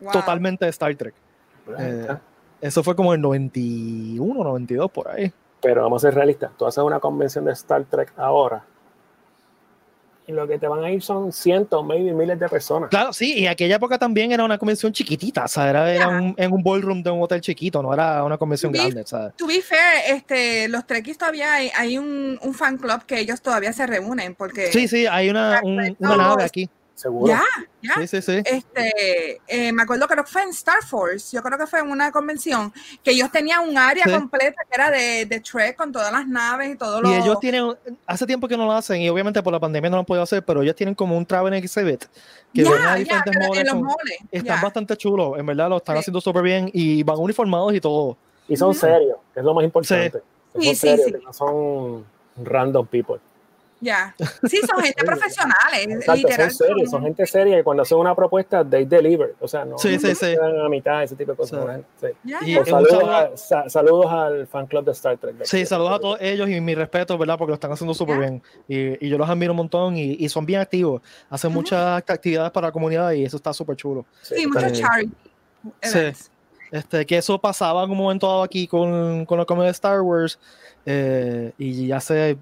Wow. 0.00 0.12
Totalmente 0.12 0.64
de 0.64 0.70
Star 0.70 0.94
Trek. 0.94 1.14
Eh, 1.78 2.08
eso 2.60 2.82
fue 2.82 2.96
como 2.96 3.14
en 3.14 3.20
91, 3.20 4.44
92, 4.44 4.90
por 4.90 5.08
ahí. 5.08 5.32
Pero 5.60 5.82
vamos 5.82 6.04
a 6.04 6.08
ser 6.08 6.14
realistas. 6.14 6.52
Tú 6.56 6.66
haces 6.66 6.82
una 6.82 7.00
convención 7.00 7.44
de 7.44 7.52
Star 7.52 7.84
Trek 7.84 8.12
ahora 8.16 8.64
y 10.28 10.32
lo 10.32 10.46
que 10.48 10.58
te 10.58 10.66
van 10.66 10.82
a 10.84 10.90
ir 10.90 11.02
son 11.02 11.32
cientos, 11.32 11.84
maybe 11.84 12.12
miles 12.12 12.38
de 12.38 12.48
personas. 12.48 12.90
Claro, 12.90 13.12
sí, 13.12 13.34
y 13.34 13.46
aquella 13.46 13.76
época 13.76 13.98
también 13.98 14.32
era 14.32 14.44
una 14.44 14.58
convención 14.58 14.92
chiquitita, 14.92 15.44
o 15.44 15.48
sea, 15.48 15.70
era, 15.70 15.92
era 15.92 16.08
un, 16.08 16.34
en 16.36 16.52
un 16.52 16.62
ballroom 16.62 17.02
de 17.02 17.10
un 17.10 17.22
hotel 17.22 17.40
chiquito, 17.40 17.82
no 17.82 17.94
era 17.94 18.24
una 18.24 18.36
convención 18.36 18.72
To 18.72 18.78
be- 18.78 18.84
grande, 18.84 19.06
¿sabes? 19.06 19.34
To 19.36 19.46
be 19.46 19.60
fair, 19.60 20.02
este, 20.16 20.68
los 20.68 20.86
Trekkies 20.86 21.18
todavía 21.18 21.54
hay, 21.54 21.70
hay 21.76 21.96
un, 21.98 22.38
un 22.42 22.54
fan 22.54 22.76
club 22.76 23.04
que 23.06 23.20
ellos 23.20 23.40
todavía 23.40 23.72
se 23.72 23.86
reúnen 23.86 24.34
porque 24.34 24.72
Sí, 24.72 24.88
sí, 24.88 25.06
hay 25.06 25.28
una, 25.30 25.60
un- 25.62 25.96
una 26.00 26.16
nave 26.16 26.44
aquí. 26.44 26.68
Seguro. 26.96 27.28
ya, 27.28 27.42
ya. 27.82 27.94
Sí, 28.00 28.06
sí, 28.06 28.22
sí. 28.22 28.42
Este, 28.44 29.38
eh, 29.46 29.70
me 29.72 29.82
acuerdo 29.82 30.08
que 30.08 30.16
fue 30.24 30.42
en 30.44 30.48
Star 30.48 30.82
Force, 30.82 31.36
yo 31.36 31.42
creo 31.42 31.58
que 31.58 31.66
fue 31.66 31.80
en 31.80 31.90
una 31.90 32.10
convención 32.10 32.72
que 33.04 33.10
ellos 33.10 33.30
tenían 33.30 33.68
un 33.68 33.76
área 33.76 34.04
Sí. 34.04 34.10
completa 34.12 34.62
que 34.68 34.74
era 34.74 34.90
de, 34.90 35.26
de 35.26 35.40
Trek 35.40 35.76
con 35.76 35.92
todas 35.92 36.10
las 36.10 36.26
naves 36.26 36.70
y 36.72 36.76
todo 36.76 37.02
lo 37.02 37.10
Y 37.10 37.14
ellos 37.14 37.38
tienen, 37.38 37.74
hace 38.06 38.26
tiempo 38.26 38.48
que 38.48 38.56
no 38.56 38.64
lo 38.64 38.72
hacen, 38.72 39.02
y 39.02 39.10
obviamente 39.10 39.42
por 39.42 39.52
la 39.52 39.60
pandemia 39.60 39.90
no 39.90 39.96
lo 39.96 40.00
han 40.00 40.06
podido 40.06 40.22
hacer, 40.22 40.42
pero 40.42 40.62
ellos 40.62 40.74
tienen 40.74 40.94
como 40.94 41.18
un 41.18 41.26
travel 41.26 41.52
exhibit 41.52 42.04
que 42.54 42.64
Ya, 42.64 42.70
ven 42.70 42.80
a 42.80 42.84
ya, 42.84 42.94
diferentes 42.96 43.30
que 43.36 43.42
en 43.42 43.46
moles 43.48 43.64
los 43.64 43.74
con- 43.74 43.82
moles, 43.84 44.18
Están 44.32 44.56
ya. 44.56 44.62
bastante 44.62 44.96
chulos, 44.96 45.38
en 45.38 45.44
verdad 45.46 45.68
lo 45.68 45.76
están 45.76 45.96
Sí. 45.96 46.00
haciendo 46.00 46.20
súper 46.22 46.42
bien 46.42 46.70
y 46.72 47.02
van 47.02 47.18
uniformados 47.18 47.74
y 47.74 47.80
todo. 47.80 48.16
Y 48.48 48.56
son 48.56 48.74
serios, 48.74 49.18
que 49.34 49.40
es 49.40 49.44
lo 49.44 49.52
más 49.52 49.64
importante. 49.64 50.22
Sí, 50.58 50.68
sí, 50.70 50.74
serios, 50.76 51.06
sí. 51.08 51.12
que 51.12 51.18
no 51.18 51.32
son 51.34 52.06
random 52.42 52.86
people. 52.86 53.20
Ya. 53.78 54.14
Sí, 54.48 54.58
son 54.66 54.82
gente 54.82 55.04
profesionales, 55.04 55.86
Exacto, 55.86 56.14
literal. 56.14 56.50
son 56.50 56.66
serios, 56.66 56.90
son 56.90 57.02
gente 57.02 57.26
seria 57.26 57.58
y 57.58 57.62
cuando 57.62 57.82
hacen 57.82 57.98
una 57.98 58.14
propuesta, 58.14 58.64
they 58.64 58.86
deliver. 58.86 59.34
O 59.38 59.46
sea, 59.46 59.66
no, 59.66 59.76
Sí, 59.76 59.98
sí, 59.98 60.12
no 60.40 60.64
a 60.64 60.68
mitad, 60.70 61.02
ese 61.02 61.14
tipo 61.14 61.32
de 61.32 61.36
cosas. 61.36 61.60
Sí. 61.60 61.66
¿no? 61.66 61.84
Sí. 62.08 62.14
Ya, 62.24 62.38
Y- 62.42 62.52
ya. 62.54 62.58
Pues 62.62 62.72
un 62.72 62.74
saludos, 62.86 62.90
saludo- 62.98 63.14
a- 63.16 63.36
sa- 63.36 63.68
saludos 63.68 64.06
al 64.10 64.46
fan 64.46 64.66
club 64.66 64.84
de 64.86 64.92
Star 64.92 65.18
Trek. 65.18 65.36
Sí, 65.44 65.66
saludos 65.66 65.92
a 65.92 65.98
todos 65.98 66.18
ellos 66.22 66.48
y 66.48 66.58
mi 66.60 66.74
respeto, 66.74 67.18
¿verdad? 67.18 67.36
Porque 67.36 67.50
lo 67.50 67.54
están 67.54 67.70
haciendo 67.72 67.92
súper 67.92 68.14
Ya. 68.14 68.20
bien. 68.20 68.42
Y, 68.66 69.06
y 69.06 69.08
yo 69.10 69.18
los 69.18 69.28
admiro 69.28 69.52
un 69.52 69.58
montón 69.58 69.96
y, 69.96 70.12
y 70.18 70.28
son 70.30 70.46
bien 70.46 70.60
activos. 70.60 71.02
Hacen 71.28 71.50
Ujú. 71.50 71.60
muchas 71.60 71.98
actividades 72.08 72.50
para 72.52 72.68
la 72.68 72.72
comunidad 72.72 73.12
y 73.12 73.24
eso 73.24 73.36
está 73.36 73.52
súper 73.52 73.76
chulo. 73.76 74.06
Sí, 74.22 74.36
bien. 74.46 74.72
charity 74.72 75.12
Sí. 75.82 75.98
Este, 76.70 77.04
que 77.06 77.18
eso 77.18 77.38
pasaba 77.38 77.84
en 77.84 77.90
un 77.90 77.96
momento 77.98 78.26
dado 78.26 78.42
aquí 78.42 78.66
con, 78.66 79.24
con 79.26 79.38
la 79.38 79.44
comedia 79.44 79.66
de 79.66 79.72
Star 79.72 80.00
Wars 80.00 80.38
eh, 80.84 81.52
y 81.58 81.92
hace 81.92 82.36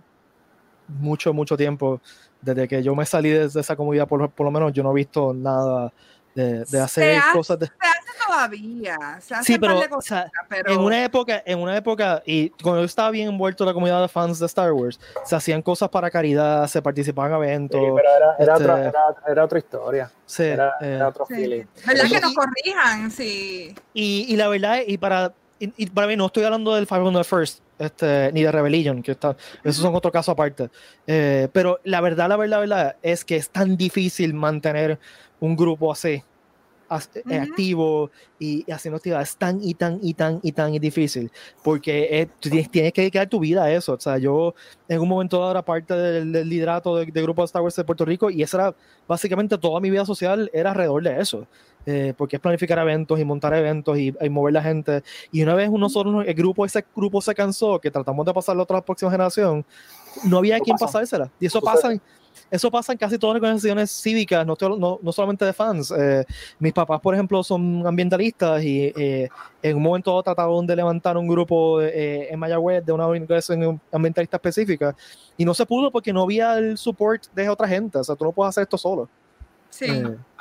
mucho, 0.89 1.33
mucho 1.33 1.57
tiempo, 1.57 2.01
desde 2.41 2.69
que 2.69 2.83
yo 2.83 2.95
me 2.95 3.07
salí 3.07 3.31
de, 3.31 3.49
de 3.49 3.61
esa 3.61 3.75
comunidad, 3.77 4.07
por, 4.07 4.31
por 4.31 4.45
lo 4.45 4.51
menos 4.51 4.73
yo 4.73 4.83
no 4.83 4.91
he 4.93 4.95
visto 4.95 5.33
nada 5.33 5.93
de, 6.35 6.65
de 6.65 6.81
hacer 6.81 7.19
hace- 7.19 7.33
cosas 7.33 7.59
de... 7.59 7.67
Se 7.67 7.73
hace 7.73 8.27
todavía, 8.27 9.19
se 9.21 9.35
hace 9.35 9.53
Sí, 9.53 9.59
pero, 9.59 9.79
de 9.79 9.87
o 9.87 9.89
cosas, 9.91 10.31
sea, 10.31 10.31
pero 10.49 10.73
en 10.73 10.81
una 10.81 11.05
época, 11.05 11.43
en 11.47 11.59
una 11.61 11.77
época, 11.77 12.23
y 12.27 12.51
cuando 12.51 12.81
yo 12.81 12.87
estaba 12.87 13.11
bien 13.11 13.29
envuelto 13.29 13.65
en 13.65 13.69
la 13.69 13.75
comunidad 13.75 14.03
de 14.03 14.09
fans 14.09 14.39
de 14.39 14.47
Star 14.47 14.73
Wars, 14.73 14.99
se 15.25 15.37
hacían 15.37 15.63
cosas 15.63 15.89
para 15.91 16.11
caridad, 16.11 16.67
se 16.67 16.83
participaban 16.83 17.33
en 17.33 17.39
Sí, 17.39 17.45
eventos, 17.77 17.81
pero 17.81 18.17
era, 18.17 18.35
era, 18.39 18.53
este- 18.55 18.65
otra, 18.65 18.89
era, 18.89 19.01
era 19.29 19.45
otra 19.45 19.59
historia. 19.59 20.11
se- 20.27 20.53
Era, 20.53 20.75
eh, 20.81 20.95
era 20.97 21.09
otro 21.09 21.27
Sí. 21.27 21.35
feeling. 21.35 21.65
¿Verdad 21.87 22.05
que 22.11 22.21
nos 22.21 22.35
corrijan? 22.35 23.11
Sí. 23.11 23.75
y, 23.95 24.27
y 24.29 24.37
la 24.37 24.49
verdad, 24.49 24.79
y 24.87 24.99
para, 24.99 25.33
y, 25.59 25.73
y 25.77 25.87
para 25.91 26.07
mí, 26.09 26.17
no 26.17 26.27
estoy 26.27 26.45
hablando 26.45 26.75
del 26.75 26.87
500 26.87 27.27
First, 27.27 27.61
este, 27.79 28.31
ni 28.33 28.43
de 28.43 28.53
Rebellion, 28.53 29.03
que 29.03 29.13
está, 29.13 29.37
esos 29.63 29.83
son 29.83 29.95
otro 29.95 30.11
caso 30.13 30.33
aparte. 30.33 30.69
Eh, 31.07 31.49
pero 31.53 31.81
la 31.85 32.01
verdad, 32.01 32.29
la 32.29 32.37
verdad, 32.37 32.51
la 32.59 32.61
verdad, 32.61 32.97
es 33.03 33.25
que 33.25 33.37
es 33.37 33.51
tan 33.51 33.77
difícil 33.77 34.35
mantener 34.35 34.99
un 35.39 35.57
grupo 35.57 35.93
así, 35.93 36.23
as- 36.89 37.11
eh, 37.15 37.23
Ujú. 37.25 37.37
activo 37.39 38.11
y, 38.39 38.65
y 38.67 38.73
haciendo 38.73 38.97
actividades 38.99 39.37
tan 39.39 39.59
y 39.63 39.75
tan 39.75 39.99
y 40.03 40.15
tan 40.15 40.39
y 40.43 40.53
tan 40.53 40.73
difícil, 40.75 41.31
porque 41.63 42.09
eh, 42.21 42.27
tú 42.39 42.51
tienes, 42.51 42.71
tienes 42.71 42.93
que 42.93 43.01
dedicar 43.03 43.29
tu 43.29 43.41
vida 43.41 43.65
a 43.65 43.73
eso. 43.73 43.95
O 43.95 44.01
sea, 44.01 44.19
yo 44.19 44.55
en 44.89 45.01
un 45.01 45.09
momento 45.09 45.39
dado 45.39 45.51
era 45.53 45.65
parte 45.65 45.95
del, 45.95 46.33
del 46.33 46.49
liderato 46.49 46.97
del, 46.97 47.11
del 47.13 47.23
grupo 47.25 47.43
de 47.43 47.47
Star 47.47 47.63
Wars 47.63 47.75
de 47.77 47.85
Puerto 47.85 48.05
Rico 48.05 48.31
y 48.31 48.43
esa 48.43 48.59
era 48.59 48.77
básicamente 49.09 49.59
toda 49.59 49.81
mi 49.81 49.91
vida 49.91 50.05
social 50.05 50.51
era 50.53 50.71
alrededor 50.73 51.03
de 51.03 51.21
eso. 51.21 51.49
Eh, 51.87 52.15
porque 52.17 52.37
es 52.37 52.43
planificar 52.43 52.79
eventos 52.79 53.19
y 53.19 53.25
montar 53.25 53.55
eventos 53.55 53.99
y, 53.99 54.15
y 54.21 54.29
mover 54.29 54.55
la 54.55 54.63
gente. 54.63 55.03
Y 55.33 55.43
una 55.43 55.55
vez 55.55 55.71
nosotros, 55.71 56.25
el 56.27 56.35
grupo, 56.35 56.65
ese 56.65 56.85
grupo 56.95 57.21
se 57.21 57.35
cansó, 57.35 57.79
que 57.81 57.91
tratamos 57.91 58.25
de 58.27 58.33
pasarlo 58.33 58.63
a 58.63 58.65
otra 58.65 58.81
próxima 58.81 59.11
generación, 59.11 59.65
no 60.25 60.39
había 60.39 60.57
Eso 60.57 60.65
quien 60.65 60.75
pasa. 60.77 60.87
pasársela. 60.87 61.31
Y 61.41 61.47
eso 61.47 61.61
pasa, 61.61 61.93
en- 61.93 62.01
eso 62.51 62.71
pasa 62.71 62.93
en 62.93 62.99
casi 62.99 63.19
todas 63.19 63.35
las 63.35 63.43
organizaciones 63.43 63.91
cívicas, 63.91 64.47
no, 64.47 64.57
no, 64.77 64.99
no 65.03 65.13
solamente 65.13 65.45
de 65.45 65.53
fans. 65.53 65.93
Eh, 65.97 66.25
mis 66.59 66.73
papás, 66.73 67.01
por 67.01 67.15
ejemplo, 67.15 67.43
son 67.43 67.87
ambientalistas 67.87 68.63
y 68.63 68.93
eh, 68.97 69.29
en 69.63 69.77
un 69.77 69.83
momento 69.83 70.11
dado 70.11 70.23
trataron 70.23 70.67
de 70.67 70.77
levantar 70.77 71.17
un 71.17 71.27
grupo 71.27 71.81
eh, 71.81 72.29
en 72.31 72.39
Mayagüez 72.39 72.85
de 72.85 72.93
una 72.93 73.07
organización 73.07 73.81
ambientalista 73.91 74.37
específica 74.37 74.95
y 75.37 75.45
no 75.45 75.55
se 75.55 75.65
pudo 75.67 75.91
porque 75.91 76.13
no 76.13 76.23
había 76.23 76.59
el 76.59 76.77
support 76.77 77.25
de 77.35 77.49
otra 77.49 77.67
gente. 77.67 77.99
O 77.99 78.05
sea, 78.05 78.15
tú 78.15 78.25
no 78.25 78.33
puedes 78.33 78.51
hacer 78.51 78.63
esto 78.63 78.79
solo. 78.79 79.09
Sí. 79.71 79.87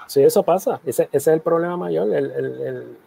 Eh, 0.03 0.09
Sí, 0.09 0.21
eso 0.23 0.43
pasa. 0.43 0.79
Ese, 0.85 1.03
ese 1.11 1.17
es 1.17 1.27
el 1.27 1.41
problema 1.41 1.77
mayor, 1.77 2.13
el, 2.13 2.31
el- 2.31 2.61
el- 2.61 2.97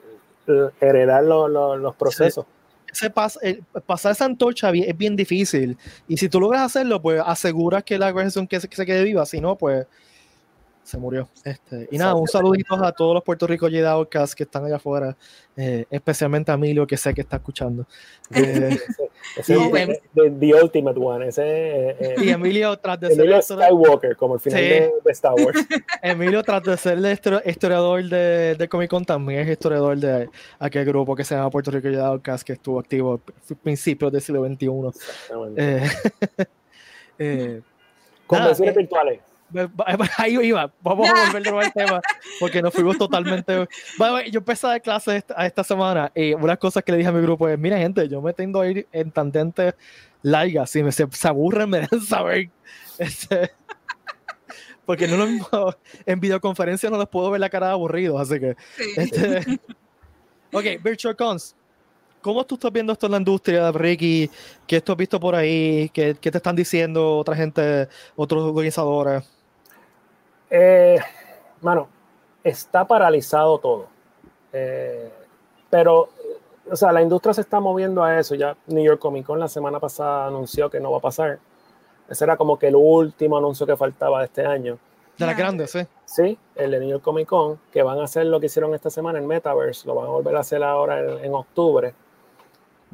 el 0.48 0.70
heredar 0.80 1.24
lo- 1.24 1.48
lo- 1.48 1.76
los 1.76 1.94
procesos. 1.96 2.44
ese 2.92 3.12
pas- 3.12 3.38
el- 3.42 3.62
pasar 3.84 4.12
esa 4.12 4.24
antorcha 4.24 4.70
es 4.70 4.96
bien 4.96 5.16
difícil. 5.16 5.76
Y 6.08 6.16
si 6.16 6.28
tú 6.28 6.40
logras 6.40 6.62
hacerlo, 6.62 7.02
pues 7.02 7.20
aseguras 7.24 7.82
que 7.84 7.98
la 7.98 8.06
organización 8.08 8.46
que 8.46 8.58
se, 8.60 8.68
que 8.68 8.76
se 8.76 8.86
quede 8.86 9.02
viva. 9.04 9.26
Si 9.26 9.40
no, 9.40 9.56
pues 9.56 9.86
se 10.86 10.98
murió. 10.98 11.28
Este, 11.44 11.88
y 11.90 11.98
nada, 11.98 12.14
un 12.14 12.28
saludito 12.28 12.76
a 12.76 12.92
todos 12.92 13.12
los 13.14 13.24
Puerto 13.24 13.44
Rico 13.48 13.66
Jedi 13.66 13.82
Outcasts 13.84 14.36
que 14.36 14.44
están 14.44 14.64
allá 14.66 14.76
afuera, 14.76 15.16
eh, 15.56 15.84
especialmente 15.90 16.52
a 16.52 16.54
Emilio, 16.54 16.86
que 16.86 16.96
sé 16.96 17.12
que 17.12 17.22
está 17.22 17.36
escuchando. 17.38 17.84
Eh, 18.32 18.78
Ese 19.36 19.54
Y- 19.58 19.76
es 19.78 20.00
the, 20.14 20.30
the 20.30 20.54
ultimate 20.54 20.96
one. 21.00 21.26
Ese 21.26 21.42
eh, 21.42 21.96
eh, 21.98 22.14
y 22.22 22.28
Emilio, 22.30 22.76
tras 22.78 23.00
de 23.00 23.08
ser 23.08 23.18
Emilio 23.18 23.38
historia- 23.38 23.66
Skywalker, 23.66 24.16
como 24.16 24.34
el 24.34 24.40
final 24.40 24.60
Sí. 24.60 24.64
de, 24.68 24.92
de 25.04 25.10
Star 25.12 25.32
Wars. 25.34 25.58
Emilio, 26.02 26.42
tras 26.44 26.62
de 26.62 26.76
ser 26.76 26.98
el 26.98 27.04
histori- 27.06 27.42
historiador 27.44 28.04
de, 28.04 28.54
de 28.54 28.68
Comic 28.68 28.88
Con, 28.88 29.04
también 29.04 29.40
es 29.40 29.48
historiador 29.50 29.96
de 29.98 30.28
aquel 30.60 30.84
grupo 30.84 31.16
que 31.16 31.24
se 31.24 31.34
llama 31.34 31.50
Puerto 31.50 31.72
Rico 31.72 31.88
Jedi 31.88 31.96
Outcasts, 32.00 32.44
que 32.44 32.52
estuvo 32.52 32.78
activo 32.78 33.14
a 33.14 33.54
principios 33.56 34.12
del 34.12 34.20
siglo 34.20 34.46
XXI. 34.46 34.68
Eh, 35.56 35.88
eh, 37.18 37.60
Convenciones 38.28 38.74
eh, 38.74 38.78
virtuales. 38.78 39.20
Ahí 40.18 40.34
iba, 40.42 40.72
vamos 40.82 41.08
a 41.08 41.26
volver 41.26 41.42
de 41.42 41.50
nuevo 41.50 41.60
al 41.60 41.72
tema, 41.72 42.00
porque 42.40 42.60
nos 42.60 42.74
fuimos 42.74 42.98
totalmente. 42.98 43.66
Yo 44.30 44.38
empecé 44.38 44.66
a 44.66 44.70
dar 44.70 44.82
clases 44.82 45.14
esta, 45.14 45.34
a 45.40 45.46
esta 45.46 45.64
semana 45.64 46.10
y 46.14 46.34
una 46.34 46.42
de 46.42 46.48
las 46.48 46.58
cosas 46.58 46.82
que 46.82 46.92
le 46.92 46.98
dije 46.98 47.08
a 47.08 47.12
mi 47.12 47.22
grupo 47.22 47.48
es: 47.48 47.58
Mira, 47.58 47.78
gente, 47.78 48.08
yo 48.08 48.20
me 48.20 48.32
tiendo 48.32 48.60
a 48.60 48.68
ir 48.68 48.86
en 48.92 49.10
tangentes 49.10 49.74
largas. 50.22 50.70
Si 50.70 50.82
me, 50.82 50.92
se, 50.92 51.06
se 51.10 51.28
aburren, 51.28 51.70
me 51.70 51.80
dejan 51.80 52.00
saber. 52.00 52.50
Este, 52.98 53.50
porque 54.86 55.06
no 55.06 55.14
es 55.14 55.18
lo 55.18 55.26
mismo. 55.26 55.74
En 56.06 56.18
videoconferencia 56.18 56.88
no 56.88 56.96
les 56.96 57.08
puedo 57.08 57.30
ver 57.30 57.40
la 57.40 57.50
cara 57.50 57.66
de 57.66 57.72
aburridos, 57.72 58.18
así 58.18 58.40
que. 58.40 58.56
sí. 58.74 58.92
Este, 58.96 59.60
ok, 60.50 60.82
Virtual 60.82 61.14
Cons. 61.14 61.54
¿Cómo 62.22 62.44
tú 62.44 62.54
estás 62.54 62.72
viendo 62.72 62.94
esto 62.94 63.04
en 63.04 63.12
la 63.12 63.18
industria, 63.18 63.70
Ricky? 63.70 64.30
¿Qué 64.66 64.80
tú 64.80 64.92
has 64.92 64.98
visto 64.98 65.20
por 65.20 65.34
ahí? 65.34 65.90
¿Qué, 65.92 66.16
qué 66.18 66.30
te 66.30 66.38
están 66.38 66.56
diciendo 66.56 67.18
otra 67.18 67.36
gente, 67.36 67.86
otros 68.16 68.42
organizadores? 68.44 69.22
Eh, 70.50 70.98
mano, 71.60 71.88
está 72.44 72.86
paralizado 72.86 73.58
todo. 73.58 73.86
Eh, 74.52 75.10
pero, 75.68 76.08
o 76.70 76.76
sea, 76.76 76.92
la 76.92 77.02
industria 77.02 77.34
se 77.34 77.40
está 77.40 77.60
moviendo 77.60 78.02
a 78.02 78.18
eso. 78.18 78.34
Ya 78.34 78.56
New 78.66 78.84
York 78.84 79.00
Comic 79.00 79.26
Con 79.26 79.38
la 79.40 79.48
semana 79.48 79.80
pasada 79.80 80.26
anunció 80.26 80.70
que 80.70 80.80
no 80.80 80.90
va 80.90 80.98
a 80.98 81.00
pasar. 81.00 81.38
Ese 82.08 82.24
era 82.24 82.36
como 82.36 82.58
que 82.58 82.68
el 82.68 82.76
último 82.76 83.36
anuncio 83.36 83.66
que 83.66 83.76
faltaba 83.76 84.20
de 84.20 84.26
este 84.26 84.46
año. 84.46 84.78
De 85.18 85.26
las 85.26 85.36
grandes, 85.36 85.70
sí. 85.70 85.80
Sí, 86.04 86.38
el 86.54 86.70
de 86.70 86.80
New 86.80 86.90
York 86.90 87.02
Comic 87.02 87.26
Con, 87.26 87.58
que 87.72 87.82
van 87.82 87.98
a 87.98 88.04
hacer 88.04 88.26
lo 88.26 88.38
que 88.38 88.46
hicieron 88.46 88.74
esta 88.74 88.90
semana 88.90 89.18
en 89.18 89.26
Metaverse, 89.26 89.88
lo 89.88 89.94
van 89.94 90.06
a 90.06 90.10
volver 90.10 90.36
a 90.36 90.40
hacer 90.40 90.62
ahora 90.62 91.00
en, 91.00 91.24
en 91.24 91.34
octubre. 91.34 91.94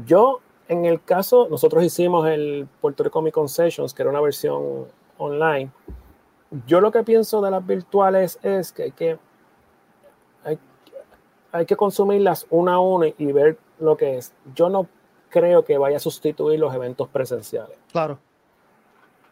Yo, 0.07 0.41
en 0.69 0.85
el 0.85 1.03
caso, 1.03 1.49
nosotros 1.51 1.85
hicimos 1.85 2.27
el 2.29 2.69
Puerto 2.81 3.03
Rico 3.03 3.15
Comic 3.15 3.35
Con 3.35 3.49
Sessions, 3.49 3.93
que 3.93 4.03
era 4.03 4.11
una 4.11 4.21
versión 4.21 4.87
online. 5.19 5.71
Yo 6.67 6.81
lo 6.81 6.91
que 6.93 7.03
pienso 7.03 7.41
de 7.41 7.51
las 7.51 7.67
virtuales 7.67 8.39
es 8.43 8.73
que 8.73 8.83
hay 8.85 8.93
que, 8.93 9.19
hay, 10.45 10.59
hay 11.51 11.67
que 11.67 11.77
consumirlas 11.77 12.47
una 12.51 12.75
a 12.75 12.81
una 12.81 13.07
y 13.09 13.33
ver 13.33 13.59
lo 13.79 13.97
que 13.97 14.19
es. 14.19 14.33
Yo 14.55 14.69
no 14.69 14.87
creo 15.31 15.65
que 15.65 15.79
vaya 15.79 15.97
a 15.97 16.01
sustituir 16.01 16.61
los 16.61 16.75
eventos 16.75 17.09
presenciales. 17.09 17.79
Claro. 17.91 18.19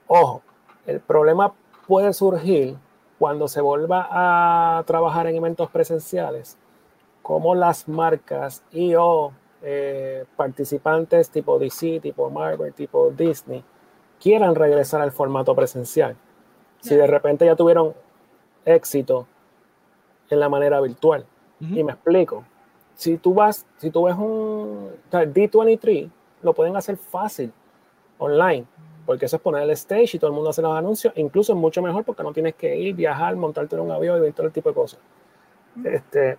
Ojo, 0.06 0.42
el 0.86 1.00
problema 1.00 1.52
puede 1.86 2.12
surgir 2.12 2.76
cuando 3.18 3.48
se 3.48 3.60
vuelva 3.60 4.08
a 4.10 4.82
trabajar 4.84 5.26
en 5.26 5.36
eventos 5.36 5.70
presenciales, 5.70 6.56
como 7.20 7.54
las 7.54 7.86
marcas 7.86 8.62
y 8.72 8.94
o 8.94 9.32
eh, 9.62 10.24
participantes 10.36 11.28
tipo 11.28 11.58
DC, 11.58 12.00
tipo 12.00 12.30
Marvel, 12.30 12.72
tipo 12.72 13.10
Disney, 13.10 13.62
quieran 14.18 14.54
regresar 14.54 15.02
al 15.02 15.12
formato 15.12 15.54
presencial. 15.54 16.16
Si 16.80 16.94
de 16.96 17.06
repente 17.06 17.44
ya 17.44 17.56
tuvieron 17.56 17.94
éxito 18.64 19.26
en 20.30 20.40
la 20.40 20.48
manera 20.48 20.80
virtual. 20.80 21.26
Y 21.60 21.84
me 21.84 21.92
explico. 21.92 22.44
Si 22.94 23.18
tú 23.18 23.34
vas, 23.34 23.66
si 23.76 23.90
tú 23.90 24.04
ves 24.04 24.16
un 24.16 24.90
o 25.06 25.10
sea, 25.10 25.24
D23, 25.24 26.10
lo 26.42 26.54
pueden 26.54 26.76
hacer 26.76 26.96
fácil 26.96 27.52
online. 28.18 28.66
porque 29.04 29.26
eso 29.26 29.36
es 29.36 29.42
poner 29.42 29.62
el 29.62 29.70
stage 29.70 30.10
y 30.14 30.18
todo 30.18 30.28
el 30.30 30.34
mundo 30.34 30.50
hace 30.50 30.62
los 30.62 30.76
anuncios, 30.76 31.12
incluso 31.16 31.52
es 31.52 31.58
mucho 31.58 31.82
mejor 31.82 32.04
porque 32.04 32.22
no 32.22 32.32
tienes 32.32 32.54
que 32.54 32.76
ir, 32.76 32.94
viajar, 32.94 33.34
montarte 33.34 33.74
en 33.74 33.82
un 33.82 33.90
avión 33.90 34.18
y 34.18 34.20
ver 34.20 34.32
todo 34.32 34.46
el 34.46 34.52
tipo 34.52 34.68
de 34.68 34.74
cosas. 34.74 35.00
Este, 35.82 36.38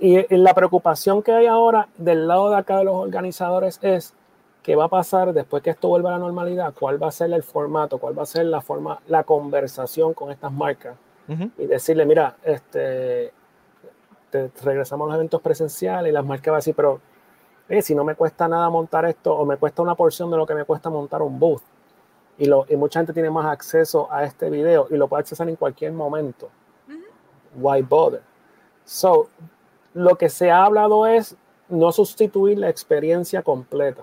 y, 0.00 0.18
y, 0.18 0.36
la 0.38 0.52
preocupación 0.54 1.22
que 1.22 1.30
hay 1.32 1.46
ahora 1.46 1.88
del 1.96 2.26
lado 2.26 2.50
de 2.50 2.56
acá 2.56 2.78
de 2.78 2.84
los 2.84 2.96
organizadores 2.96 3.78
es 3.82 4.14
qué 4.62 4.76
va 4.76 4.84
a 4.84 4.88
pasar 4.88 5.32
después 5.32 5.62
que 5.62 5.70
esto 5.70 5.88
vuelva 5.88 6.10
a 6.10 6.12
la 6.12 6.18
normalidad, 6.18 6.74
cuál 6.78 7.02
va 7.02 7.08
a 7.08 7.12
ser 7.12 7.32
el 7.32 7.42
formato, 7.42 7.98
cuál 7.98 8.18
va 8.18 8.22
a 8.22 8.26
ser 8.26 8.46
la 8.46 8.60
forma, 8.60 9.00
la 9.08 9.24
conversación 9.24 10.14
con 10.14 10.30
estas 10.30 10.52
marcas 10.52 10.96
y 11.58 11.66
decirle, 11.66 12.04
mira, 12.06 12.36
este, 12.42 13.32
te, 14.30 14.50
regresamos 14.64 15.04
a 15.04 15.08
los 15.10 15.14
eventos 15.14 15.40
presenciales 15.40 16.10
y 16.10 16.12
las 16.12 16.24
marcas 16.24 16.46
van 16.46 16.54
a 16.54 16.58
decir, 16.58 16.74
pero 16.74 17.00
eh, 17.68 17.82
si 17.82 17.94
no 17.94 18.02
me 18.02 18.16
cuesta 18.16 18.48
nada 18.48 18.68
montar 18.68 19.04
esto 19.04 19.32
o 19.36 19.46
me 19.46 19.56
cuesta 19.56 19.80
una 19.80 19.94
porción 19.94 20.28
de 20.32 20.36
lo 20.36 20.44
que 20.44 20.56
me 20.56 20.64
cuesta 20.64 20.90
montar 20.90 21.22
un 21.22 21.38
booth 21.38 21.62
y, 22.36 22.46
lo, 22.46 22.66
y 22.68 22.74
mucha 22.74 22.98
gente 22.98 23.12
tiene 23.12 23.30
más 23.30 23.46
acceso 23.46 24.10
a 24.10 24.24
este 24.24 24.50
video 24.50 24.88
y 24.90 24.96
lo 24.96 25.06
puede 25.06 25.20
accesar 25.20 25.48
en 25.48 25.54
cualquier 25.56 25.92
momento. 25.92 26.50
Why 27.54 27.82
bother? 27.82 28.22
So, 28.84 29.28
lo 29.94 30.16
que 30.16 30.28
se 30.28 30.50
ha 30.50 30.64
hablado 30.64 31.06
es 31.06 31.36
no 31.68 31.92
sustituir 31.92 32.58
la 32.58 32.68
experiencia 32.68 33.42
completa. 33.42 34.02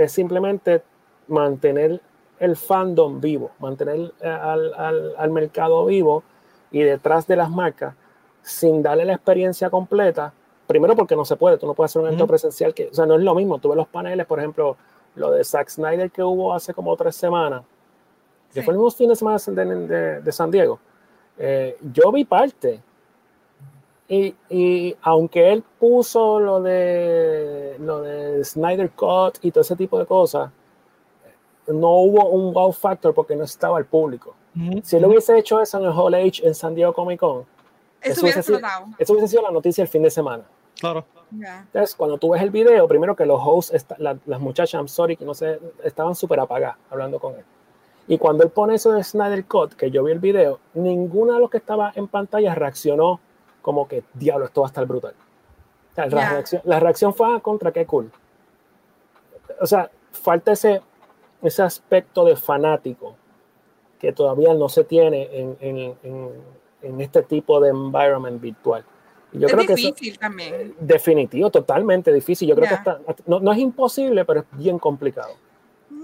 Es 0.00 0.12
simplemente 0.12 0.82
mantener 1.28 2.00
el 2.38 2.56
fandom 2.56 3.20
vivo, 3.20 3.50
mantener 3.58 4.12
eh, 4.20 4.28
al, 4.28 4.72
al, 4.74 5.14
al, 5.16 5.30
mercado 5.30 5.84
vivo 5.84 6.22
y 6.70 6.80
detrás 6.80 7.26
de 7.26 7.36
las 7.36 7.50
marcas 7.50 7.94
sin 8.42 8.82
darle 8.82 9.04
la 9.04 9.12
experiencia 9.12 9.68
completa. 9.68 10.32
Primero 10.66 10.96
porque 10.96 11.14
no 11.14 11.24
se 11.24 11.36
puede, 11.36 11.58
tú 11.58 11.66
no 11.66 11.74
puedes 11.74 11.90
hacer 11.90 12.00
un 12.00 12.08
evento 12.08 12.26
presencial 12.26 12.72
que, 12.72 12.88
o 12.88 12.94
sea, 12.94 13.04
no 13.04 13.16
es 13.16 13.20
lo 13.20 13.34
mismo. 13.34 13.58
Tú 13.58 13.68
ves 13.68 13.76
los 13.76 13.88
paneles, 13.88 14.24
por 14.24 14.38
ejemplo, 14.38 14.76
lo 15.16 15.30
de 15.32 15.44
Zack 15.44 15.68
Snyder 15.68 16.10
que 16.10 16.22
hubo 16.22 16.54
hace 16.54 16.72
como 16.72 16.96
tres 16.96 17.16
semanas, 17.16 17.62
que 18.54 18.60
sí. 18.60 18.64
fue 18.64 18.72
el 18.72 18.78
mismo 18.78 18.90
fin 18.90 19.08
de 19.08 19.16
semana 19.16 19.38
de, 19.44 19.86
de, 19.86 20.20
de 20.22 20.32
San 20.32 20.50
Diego. 20.50 20.78
Eh, 21.38 21.76
yo 21.92 22.10
vi 22.12 22.24
parte. 22.24 22.80
Y, 24.12 24.34
y, 24.48 24.96
aunque 25.02 25.52
él 25.52 25.62
puso 25.78 26.40
lo 26.40 26.60
de, 26.60 27.76
lo 27.78 28.02
de 28.02 28.44
Snyder 28.44 28.90
Cut 28.90 29.38
y 29.40 29.52
todo 29.52 29.60
ese 29.60 29.76
tipo 29.76 30.00
de 30.00 30.04
cosas, 30.04 30.50
no 31.68 31.90
hubo 31.90 32.28
un 32.30 32.52
wow 32.52 32.72
factor 32.72 33.14
porque 33.14 33.36
no 33.36 33.44
estaba 33.44 33.78
el 33.78 33.84
público. 33.84 34.34
Uh 34.56 34.58
-huh. 34.58 34.82
Si 34.82 34.96
él 34.96 35.04
hubiese 35.04 35.38
hecho 35.38 35.60
eso 35.60 35.78
en 35.78 35.84
el 35.84 35.92
Hall 35.92 36.14
H 36.14 36.44
en 36.44 36.56
San 36.56 36.74
Diego 36.74 36.92
Comic 36.92 37.20
Con, 37.20 37.46
eso, 38.00 38.12
eso, 38.12 38.22
hubiese 38.22 38.42
sido, 38.42 38.58
eso, 38.98 39.12
hubiese 39.12 39.28
sido, 39.28 39.42
la 39.42 39.52
noticia 39.52 39.82
el 39.82 39.88
fin 39.88 40.02
de 40.02 40.10
semana. 40.10 40.42
Claro. 40.80 41.04
Yeah. 41.30 41.60
Entonces, 41.60 41.94
cuando 41.94 42.18
tú 42.18 42.30
ves 42.30 42.42
el 42.42 42.50
video, 42.50 42.88
primero 42.88 43.14
que 43.14 43.24
los 43.24 43.40
hosts, 43.40 43.86
la, 43.98 44.18
las 44.26 44.40
muchachas, 44.40 44.74
I'm 44.74 44.88
sorry, 44.88 45.16
que 45.16 45.24
no 45.24 45.34
sé, 45.34 45.60
estaban 45.84 46.16
súper 46.16 46.40
apagadas 46.40 46.76
hablando 46.90 47.20
con 47.20 47.36
él. 47.36 47.44
Y 48.08 48.18
cuando 48.18 48.42
él 48.42 48.50
pone 48.50 48.74
eso 48.74 48.90
de 48.90 49.04
Snyder 49.04 49.44
Cut, 49.44 49.74
que 49.74 49.88
yo 49.92 50.02
vi 50.02 50.10
el 50.10 50.18
video, 50.18 50.58
ninguno 50.74 51.34
de 51.34 51.38
los 51.38 51.48
que 51.48 51.58
estaba 51.58 51.92
en 51.94 52.08
pantalla 52.08 52.56
reaccionó 52.56 53.20
como 53.62 53.86
que, 53.88 54.04
diablo, 54.14 54.46
esto 54.46 54.62
va 54.62 54.66
a 54.66 54.70
estar 54.70 54.86
brutal. 54.86 55.14
O 55.92 55.94
sea, 55.94 56.06
la, 56.06 56.10
yeah. 56.10 56.30
reacción, 56.30 56.62
la 56.64 56.80
reacción 56.80 57.14
fue 57.14 57.34
ah, 57.34 57.40
contra 57.40 57.72
qué 57.72 57.86
cool. 57.86 58.10
O 59.60 59.66
sea, 59.66 59.90
falta 60.12 60.52
ese, 60.52 60.80
ese 61.42 61.62
aspecto 61.62 62.24
de 62.24 62.36
fanático 62.36 63.16
que 63.98 64.12
todavía 64.12 64.54
no 64.54 64.68
se 64.68 64.84
tiene 64.84 65.28
en, 65.32 65.56
en, 65.60 65.96
en, 66.02 66.30
en 66.82 67.00
este 67.00 67.22
tipo 67.22 67.60
de 67.60 67.70
environment 67.70 68.40
virtual. 68.40 68.84
Yo 69.32 69.46
es 69.46 69.52
creo 69.52 69.66
difícil 69.66 69.94
que 69.94 70.08
eso, 70.10 70.20
también. 70.20 70.74
Definitivo, 70.80 71.50
totalmente 71.50 72.12
difícil. 72.12 72.48
Yo 72.48 72.54
creo 72.56 72.68
yeah. 72.68 72.82
que 72.82 72.90
está, 72.90 73.22
no, 73.26 73.40
no, 73.40 73.52
es 73.52 73.58
imposible, 73.58 74.24
pero 74.24 74.40
es 74.40 74.46
bien 74.52 74.78
complicado. 74.78 75.34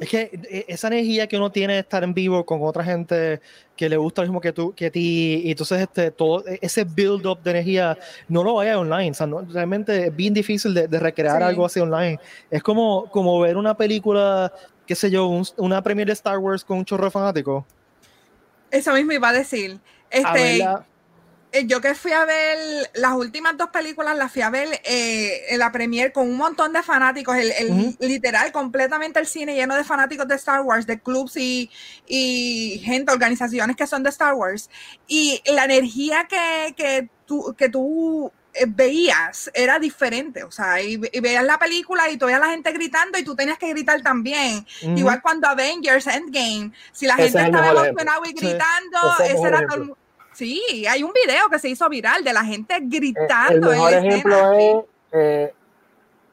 Es 0.01 0.09
que 0.09 0.31
eh, 0.51 0.65
esa 0.69 0.89
energía 0.89 1.27
que 1.27 1.37
uno 1.37 1.51
tiene 1.51 1.75
de 1.75 1.79
estar 1.81 2.05
en 2.05 2.13
vivo 2.13 2.45
con 2.45 2.63
otra 2.63 2.85
gente 2.85 3.41
que 3.77 3.89
le 3.89 3.97
gusta 3.97 4.23
lo 4.23 4.29
mismo 4.29 4.41
que 4.41 4.53
tú, 4.53 4.75
que 4.75 4.87
a 4.87 4.91
ti, 4.91 5.43
y 5.45 5.51
entonces 5.51 5.81
este, 5.81 6.11
todo 6.11 6.47
e, 6.47 6.59
ese 6.61 6.85
build 6.85 7.27
up 7.27 7.43
de 7.43 7.51
energía 7.51 7.99
no 8.29 8.43
lo 8.43 8.55
vaya 8.55 8.79
online, 8.79 9.11
o 9.11 9.15
sea, 9.15 9.27
no, 9.27 9.41
realmente 9.43 10.07
es 10.07 10.17
bien 10.17 10.35
difícil 10.35 10.75
de, 10.75 10.89
de 10.89 10.99
recrear 10.99 11.39
sí. 11.39 11.45
algo 11.45 11.65
así 11.65 11.81
online. 11.81 12.19
Es 12.51 12.63
como, 12.63 13.11
como 13.11 13.41
ver 13.41 13.57
una 13.57 13.77
película, 13.77 14.53
qué 14.87 14.95
sé 14.95 15.11
yo, 15.11 15.27
un, 15.27 15.47
una 15.57 15.83
premiere 15.83 16.11
de 16.11 16.15
Star 16.15 16.39
Wars 16.39 16.65
con 16.65 16.79
un 16.79 16.85
chorro 16.85 17.11
fanático. 17.11 17.67
Eso 18.71 18.93
mismo 18.93 19.13
iba 19.13 19.29
a 19.29 19.33
decir. 19.33 19.79
Este, 20.11 20.63
a 20.63 20.85
yo 21.65 21.81
que 21.81 21.95
fui 21.95 22.13
a 22.13 22.25
ver 22.25 22.91
las 22.95 23.13
últimas 23.15 23.57
dos 23.57 23.71
películas, 23.71 24.17
las 24.17 24.33
fui 24.33 24.43
a 24.43 24.51
ver 24.51 24.81
eh, 24.85 25.47
en 25.51 25.59
la 25.59 25.73
premier 25.73 26.13
con 26.13 26.29
un 26.29 26.37
montón 26.37 26.73
de 26.73 26.83
fanáticos, 26.83 27.37
el, 27.37 27.53
el 27.53 27.71
uh 27.71 27.75
-huh. 27.75 27.97
literal, 28.01 28.53
completamente 28.53 29.19
el 29.21 29.27
cine 29.27 29.55
lleno 29.55 29.77
de 29.77 29.85
fanáticos 29.85 30.29
de 30.29 30.35
Star 30.35 30.63
Wars, 30.63 30.87
de 30.87 31.01
clubs 31.01 31.37
y, 31.37 31.71
y, 32.07 32.81
gente, 32.85 33.13
organizaciones 33.13 33.77
que 33.77 33.87
son 33.87 34.03
de 34.03 34.11
Star 34.11 34.35
Wars. 34.35 34.69
Y 35.07 35.43
la 35.47 35.65
energía 35.65 36.27
que, 36.29 36.75
que, 36.77 37.09
tú, 37.27 37.55
que 37.57 37.69
tú 37.69 38.31
eh, 38.53 38.65
veías 38.69 39.51
era 39.55 39.79
diferente, 39.79 40.45
o 40.45 40.51
sea, 40.51 40.83
y, 40.83 41.01
y, 41.13 41.21
veías 41.21 41.45
la 41.45 41.59
película 41.59 42.11
y 42.11 42.17
tú 42.17 42.27
veías 42.27 42.41
la 42.41 42.51
gente 42.51 42.73
gritando 42.73 43.19
y 43.19 43.25
tú 43.25 43.35
tenías 43.37 43.59
que 43.59 43.69
gritar 43.71 44.03
también. 44.03 44.67
Uh 44.83 44.87
-huh. 44.87 44.99
Igual 44.99 45.23
cuando 45.23 45.49
Avengers 45.49 46.07
Endgame, 46.07 46.73
si 46.93 47.07
la 47.07 47.17
gente 47.17 47.41
estaba 47.41 47.71
emocionada 47.71 48.21
y 48.25 48.33
gritando, 48.33 48.99
sí. 49.17 49.23
ese, 49.25 49.33
ese 49.35 49.47
era 49.49 49.67
todo 49.67 49.83
el 49.83 50.06
Sí, 50.37 50.85
hay 50.87 51.03
un 51.03 51.13
video 51.15 51.49
que 51.51 51.59
se 51.59 51.71
hizo 51.71 51.89
viral 51.89 52.23
de 52.23 52.33
la 52.35 52.45
gente 52.45 52.79
gritando. 52.83 53.73
El 53.73 53.79
mejor 53.79 53.95
ejemplo 53.95 54.53
es 54.53 54.77
eh, 55.13 55.55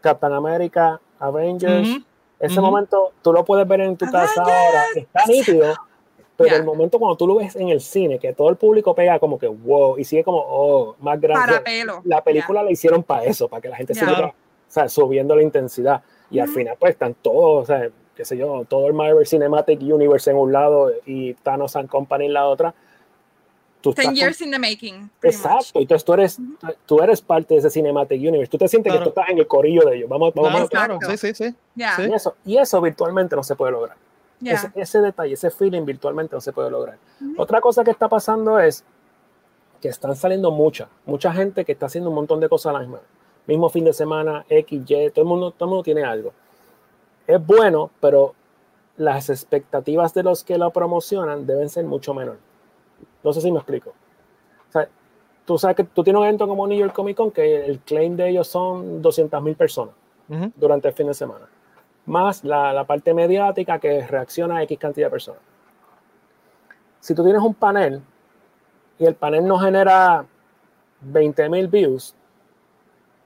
Captain 0.01 0.33
America, 0.33 0.99
Avengers. 1.19 1.87
Uh 1.87 1.91
-huh. 1.91 2.05
Ese 2.37 2.59
uh 2.59 2.63
-huh. 2.63 2.65
momento 2.65 3.13
tú 3.21 3.31
lo 3.31 3.45
puedes 3.45 3.65
ver 3.65 3.79
en 3.79 3.95
tu 3.95 4.03
Avengers. 4.03 4.33
casa 4.33 4.41
ahora, 4.41 4.83
está 4.93 5.23
nítido, 5.27 5.73
pero 6.35 6.49
yeah. 6.49 6.57
el 6.57 6.65
momento 6.65 6.99
cuando 6.99 7.15
tú 7.15 7.25
lo 7.25 7.35
ves 7.35 7.55
en 7.55 7.69
el 7.69 7.79
cine, 7.79 8.19
que 8.19 8.33
todo 8.33 8.49
el 8.49 8.57
público 8.57 8.93
pega 8.93 9.19
como 9.19 9.39
que 9.39 9.47
wow, 9.47 9.97
y 9.97 10.03
sigue 10.03 10.25
como, 10.25 10.43
oh, 10.45 10.97
más 10.99 11.21
grande. 11.21 11.47
Para 11.47 11.63
pelo. 11.63 12.01
La 12.03 12.21
película 12.21 12.59
yeah. 12.59 12.65
la 12.65 12.71
hicieron 12.71 13.03
para 13.03 13.23
eso, 13.23 13.47
para 13.47 13.61
que 13.61 13.69
la 13.69 13.77
gente 13.77 13.93
yeah. 13.93 14.05
siga 14.05 14.27
o 14.27 14.33
sea, 14.67 14.89
subiendo 14.89 15.33
la 15.33 15.43
intensidad. 15.43 16.01
Y 16.29 16.39
al 16.39 16.49
final, 16.49 16.75
pues 16.77 16.91
están 16.93 17.13
todos, 17.13 17.63
o 17.63 17.65
sea, 17.65 17.89
qué 18.15 18.25
sé 18.25 18.35
yo, 18.35 18.65
todo 18.67 18.87
el 18.87 18.93
Marvel 18.93 19.25
Cinematic 19.25 19.79
Universe 19.81 20.29
en 20.29 20.35
un 20.35 20.51
lado 20.51 20.91
y 21.05 21.35
Thanos 21.35 21.77
and 21.77 21.87
Company 21.87 22.25
en 22.25 22.33
la 22.33 22.47
otra 22.47 22.73
Tú 23.83 23.93
Ten 23.93 24.15
years 24.15 24.37
con... 24.37 24.47
in 24.47 24.51
the 24.53 24.59
making. 24.59 25.11
Exacto, 25.21 25.77
entonces 25.77 26.05
tú 26.05 26.13
eres, 26.13 26.39
uh 26.39 26.41
-huh. 26.41 26.75
tú 26.85 27.01
eres 27.01 27.21
parte 27.21 27.53
de 27.53 27.59
ese 27.59 27.69
Cinematic 27.69 28.17
Universe. 28.17 28.49
Tú 28.49 28.57
te 28.57 28.69
sientes 28.69 28.89
claro. 28.89 29.03
que 29.03 29.11
tú 29.11 29.19
estás 29.19 29.29
en 29.29 29.39
el 29.39 29.45
corillo 29.45 29.81
de 29.85 29.97
ellos. 29.97 30.09
Vamos, 30.09 30.33
vamos, 30.33 30.69
claro, 30.69 30.97
claro. 30.97 31.17
Sí, 31.17 31.17
sí, 31.17 31.33
sí. 31.33 31.55
Yeah. 31.75 32.07
Y, 32.07 32.13
eso, 32.13 32.33
y 32.45 32.57
eso 32.57 32.79
virtualmente 32.79 33.35
no 33.35 33.43
se 33.43 33.57
puede 33.57 33.73
lograr. 33.73 33.97
Yeah. 34.39 34.53
Ese, 34.53 34.71
ese, 34.75 35.01
detalle, 35.01 35.33
ese 35.33 35.51
feeling 35.51 35.83
virtualmente 35.83 36.33
no 36.33 36.39
se 36.39 36.53
puede 36.53 36.71
lograr. 36.71 36.97
Uh 37.19 37.25
-huh. 37.25 37.35
Otra 37.39 37.59
cosa 37.59 37.83
que 37.83 37.91
está 37.91 38.07
pasando 38.07 38.57
es 38.57 38.85
que 39.81 39.89
están 39.89 40.15
saliendo 40.15 40.49
mucha, 40.49 40.87
mucha 41.05 41.33
gente 41.33 41.65
que 41.65 41.73
está 41.73 41.87
haciendo 41.87 42.09
un 42.09 42.15
montón 42.15 42.39
de 42.39 42.47
cosas 42.47 42.69
a 42.69 42.73
la 42.73 42.79
misma. 42.79 43.01
Mismo 43.47 43.67
fin 43.67 43.83
de 43.83 43.91
semana, 43.91 44.45
X, 44.47 44.81
Y, 44.87 45.09
todo 45.09 45.23
el 45.23 45.27
mundo, 45.27 45.51
todo 45.51 45.65
el 45.65 45.69
mundo 45.71 45.83
tiene 45.83 46.05
algo. 46.05 46.31
Es 47.27 47.45
bueno, 47.45 47.91
pero 47.99 48.33
las 48.95 49.29
expectativas 49.29 50.13
de 50.13 50.23
los 50.23 50.45
que 50.45 50.57
lo 50.57 50.71
promocionan 50.71 51.45
deben 51.45 51.67
ser 51.67 51.83
mucho 51.83 52.13
menores. 52.13 52.39
No 53.23 53.33
sé 53.33 53.41
si 53.41 53.51
me 53.51 53.59
explico. 53.59 53.91
O 54.69 54.71
sea, 54.71 54.87
tú 55.45 55.57
sabes 55.57 55.77
que 55.77 55.83
tú 55.83 56.03
tienes 56.03 56.19
un 56.19 56.25
evento 56.25 56.47
como 56.47 56.67
New 56.67 56.77
York 56.77 56.93
Comic 56.93 57.17
Con 57.17 57.31
que 57.31 57.65
el 57.65 57.79
claim 57.79 58.15
de 58.15 58.29
ellos 58.29 58.47
son 58.47 59.01
200 59.01 59.41
mil 59.41 59.55
personas 59.55 59.95
uh 60.29 60.33
-huh. 60.33 60.51
durante 60.55 60.87
el 60.87 60.93
fin 60.93 61.07
de 61.07 61.13
semana. 61.13 61.47
Más 62.05 62.43
la, 62.43 62.73
la, 62.73 62.83
parte 62.83 63.13
mediática 63.13 63.79
que 63.79 64.05
reacciona 64.05 64.57
a 64.57 64.63
X 64.63 64.77
cantidad 64.77 65.07
de 65.07 65.11
personas. 65.11 65.41
Si 66.99 67.15
tú 67.15 67.23
tienes 67.23 67.41
un 67.41 67.53
panel 67.53 68.01
y 68.99 69.05
el 69.05 69.15
panel 69.15 69.47
no 69.47 69.57
genera 69.57 70.25
20 71.01 71.49
mil 71.49 71.67
views, 71.67 72.15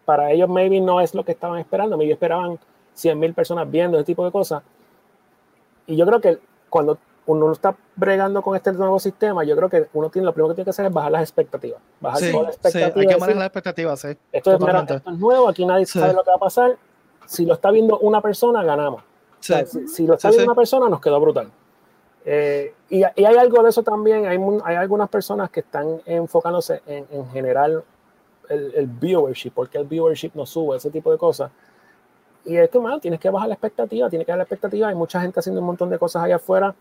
para 0.06 0.32
ellos 0.32 0.48
maybe 0.48 0.80
no 0.80 1.02
es 1.02 1.14
lo 1.14 1.26
que 1.26 1.34
estaban 1.34 1.60
esperando. 1.60 1.98
Maybe 1.98 2.14
esperaban 2.14 2.60
100 2.94 3.20
mil 3.20 3.34
personas 3.34 3.70
viendo 3.70 3.98
ese 3.98 4.06
tipo 4.06 4.24
de 4.24 4.32
cosas. 4.32 4.64
Y 5.86 5.96
yo 5.96 6.06
creo 6.06 6.22
que 6.22 6.40
cuando 6.70 6.98
uno 7.28 7.52
está 7.52 7.76
bregando 7.96 8.42
con 8.42 8.56
este 8.56 8.72
nuevo 8.72 9.00
sistema, 9.00 9.44
yo 9.44 9.56
creo 9.56 9.70
que 9.70 9.88
uno 9.94 10.10
tiene 10.10 10.26
lo 10.26 10.34
primero 10.34 10.50
que 10.50 10.56
tiene 10.56 10.66
que 10.66 10.70
hacer 10.70 10.86
es 10.86 10.94
bajar 10.94 11.12
las 11.12 11.22
expectativas. 11.22 11.80
Bajar 12.00 12.20
sí, 12.20 12.32
todas 12.32 12.48
las 12.48 12.56
expectativas. 12.56 12.94
Sí, 12.94 13.00
hay 13.00 13.08
que 13.08 13.20
manejar 13.20 13.36
las 13.38 13.46
expectativas, 13.48 14.00
sí. 14.00 14.08
Esto 14.32 14.54
es, 14.54 14.60
mira, 14.62 14.80
esto 14.80 14.96
es, 14.96 15.18
nuevo, 15.18 15.50
aquí 15.50 15.66
nadie 15.66 15.86
sí. 15.86 16.00
sabe 16.00 16.14
lo 16.14 16.24
que 16.24 16.30
va 16.30 16.38
a 16.38 16.40
pasar. 16.40 16.78
Si 17.26 17.46
lo 17.46 17.54
está 17.54 17.72
viendo 17.72 18.00
una 18.00 18.22
persona, 18.22 18.64
ganamos. 18.64 19.02
O 19.02 19.44
sea, 19.44 19.66
si, 19.66 19.88
si, 19.90 20.08
lo 20.08 20.14
está 20.14 20.30
viendo 20.30 20.46
una 20.46 20.56
persona, 20.56 20.90
nos 20.90 21.02
quedó 21.02 21.20
brutal. 21.20 21.52
Eh, 22.24 22.74
y, 22.90 23.00
y, 23.00 23.26
hay 23.26 23.36
algo 23.36 23.62
de 23.62 23.70
eso 23.70 23.84
también. 23.84 24.26
Hay, 24.26 24.40
hay 24.64 24.76
algunas 24.78 25.10
personas 25.10 25.50
que 25.50 25.60
están 25.60 26.02
enfocándose 26.06 26.82
en, 26.88 27.06
en 27.12 27.30
general 27.30 27.84
el, 28.50 28.74
el, 28.74 28.88
viewership, 28.88 29.52
porque 29.52 29.78
el 29.78 29.86
viewership 29.86 30.32
no 30.34 30.46
sube, 30.46 30.78
ese 30.78 30.90
tipo 30.90 31.12
de 31.12 31.18
cosas. 31.18 31.52
Y 32.46 32.56
es 32.56 32.70
que, 32.70 32.80
man, 32.80 33.02
tienes 33.02 33.20
que 33.20 33.30
bajar 33.30 33.50
la 33.50 33.56
expectativa, 33.56 34.10
tienes 34.10 34.26
que 34.26 34.32
bajar 34.32 34.38
la 34.38 34.44
expectativa. 34.44 34.88
Hay 34.88 34.96
mucha 34.96 35.20
gente 35.20 35.42
haciendo 35.42 35.60
un 35.60 35.68
montón 35.68 35.90
de 35.90 36.00
cosas 36.00 36.24
allá 36.24 36.38
afuera 36.38 36.74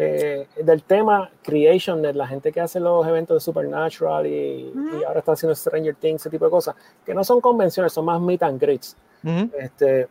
eh, 0.00 0.46
del 0.62 0.84
tema 0.84 1.28
Creation, 1.42 2.00
de 2.00 2.14
la 2.14 2.24
gente 2.28 2.52
que 2.52 2.60
hace 2.60 2.78
los 2.78 3.04
eventos 3.04 3.34
de 3.34 3.40
Supernatural 3.40 4.26
y, 4.28 4.70
uh 4.72 4.78
-huh. 4.78 5.00
y, 5.00 5.04
ahora 5.04 5.18
está 5.18 5.32
haciendo 5.32 5.56
Stranger 5.56 5.96
Things, 5.96 6.20
ese 6.22 6.30
tipo 6.30 6.44
de 6.44 6.52
cosas, 6.52 6.76
que 7.04 7.12
no 7.12 7.24
son 7.24 7.40
convenciones, 7.40 7.92
son 7.92 8.04
más 8.04 8.20
meet 8.20 8.40
and 8.44 8.60
greets. 8.60 8.96
Uh 9.24 9.28
-huh. 9.28 9.50
este, 9.58 10.08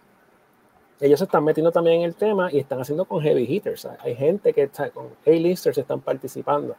ellos 0.99 1.19
se 1.19 1.23
están 1.23 1.45
metiendo 1.45 1.71
también 1.71 2.01
en 2.01 2.03
el 2.03 2.15
tema 2.15 2.51
y 2.51 2.59
están 2.59 2.81
haciendo 2.81 3.05
con 3.05 3.21
heavy 3.21 3.45
hitters. 3.45 3.87
Hay 3.99 4.13
gente 4.13 4.51
que 4.51 4.63
está 4.63 4.89
con 4.89 5.07
A-listers 5.25 5.77
están 5.77 6.01
participando. 6.01 6.75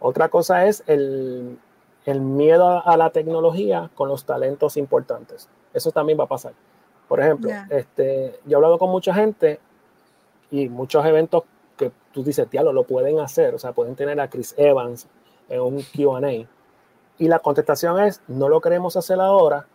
Otra 0.00 0.30
cosa 0.30 0.66
es 0.66 0.82
el, 0.86 1.58
el 2.06 2.20
miedo 2.22 2.82
a 2.86 2.96
la 2.96 3.10
tecnología 3.10 3.90
con 3.94 4.08
los 4.08 4.24
talentos 4.24 4.78
importantes. 4.78 5.50
Eso 5.74 5.90
también 5.90 6.18
va 6.18 6.24
a 6.24 6.28
pasar. 6.28 6.54
Por 7.06 7.20
ejemplo, 7.20 7.50
este, 7.68 8.40
yo 8.46 8.52
he 8.52 8.54
hablado 8.56 8.78
con 8.78 8.88
mucha 8.88 9.12
gente 9.12 9.60
y 10.50 10.70
muchos 10.70 11.04
eventos 11.04 11.44
tú 12.16 12.24
dices, 12.24 12.50
diablo, 12.50 12.72
lo 12.72 12.84
pueden 12.84 13.20
hacer, 13.20 13.54
o 13.54 13.58
sea, 13.58 13.72
pueden 13.72 13.94
tener 13.94 14.18
a 14.20 14.30
Chris 14.30 14.54
Evans 14.56 15.06
en 15.50 15.60
un 15.60 15.82
QA. 15.82 16.48
Y 17.18 17.28
la 17.28 17.40
contestación 17.40 18.00
es, 18.00 18.22
no 18.26 18.48
lo 18.48 18.62
queremos 18.62 18.96
hacer 18.96 19.20
ahora 19.20 19.66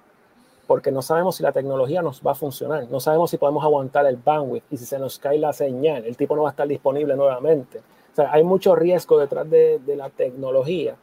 porque 0.66 0.92
no 0.92 1.04
sabemos 1.04 1.36
si 1.36 1.44
la 1.44 1.52
tecnología 1.52 2.02
nos 2.02 2.26
va 2.26 2.32
a 2.32 2.36
funcionar, 2.36 2.88
no 2.90 3.00
sabemos 3.00 3.30
si 3.30 3.38
podemos 3.38 3.64
aguantar 3.64 4.08
el 4.08 4.16
bandwidth 4.16 4.64
y 4.72 4.78
si 4.78 4.86
se 4.86 4.98
nos 4.98 5.20
cae 5.20 5.38
la 5.38 5.54
señal, 5.54 6.04
el 6.04 6.18
tipo 6.18 6.36
no 6.36 6.42
va 6.42 6.50
a 6.50 6.52
estar 6.52 6.68
disponible 6.68 7.16
nuevamente. 7.16 7.78
O 7.78 8.16
sea, 8.16 8.32
hay 8.32 8.44
mucho 8.44 8.74
riesgo 8.74 9.20
detrás 9.20 9.48
de, 9.48 9.78
de 9.78 9.96
la 9.96 10.10
tecnología 10.10 10.96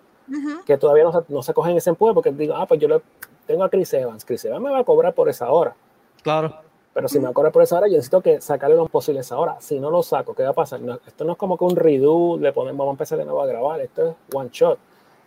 que 0.67 0.77
todavía 0.77 1.05
no, 1.05 1.25
no, 1.29 1.43
se 1.43 1.55
cogen 1.55 1.77
ese 1.77 1.91
empuje 1.91 2.15
porque 2.15 2.33
digo, 2.33 2.55
ah, 2.57 2.67
pues 2.67 2.81
yo 2.81 2.89
le, 2.89 3.01
tengo 3.47 3.63
a 3.63 3.69
Chris 3.69 3.95
Evans, 3.95 4.25
Chris 4.25 4.45
Evans 4.45 4.63
me 4.63 4.71
va 4.71 4.81
a 4.81 4.85
cobrar 4.85 5.15
por 5.15 5.29
esa 5.29 5.51
hora. 5.51 5.77
Claro. 6.23 6.68
Pero 6.95 7.09
si 7.09 7.19
me 7.19 7.25
va 7.25 7.31
a 7.31 7.33
cobrar 7.33 7.53
por 7.53 7.63
esa 7.63 7.77
hora, 7.77 7.87
yo 7.87 7.95
necesito 7.95 8.21
que 8.21 8.41
sacarle 8.41 8.77
lo 8.77 8.87
posible 8.87 9.21
esa 9.21 9.39
hora. 9.39 9.57
Si 9.61 9.79
no 9.79 9.91
lo 9.91 10.03
saco, 10.03 10.35
¿qué 10.35 10.43
va 10.43 10.51
a 10.51 10.55
pasar? 10.55 10.81
esto 11.07 11.25
no 11.25 11.33
es 11.33 11.39
como 11.39 11.57
que 11.57 11.65
un 11.65 11.77
redo, 11.77 12.37
le 12.39 12.53
ponemos, 12.53 12.79
vamos 12.79 12.93
a 12.93 12.95
empezar 12.95 13.19
de 13.19 13.25
nuevo 13.25 13.43
a 13.43 13.47
grabar, 13.47 13.81
esto 13.81 14.09
es 14.09 14.35
one 14.35 14.51
shot. 14.53 14.79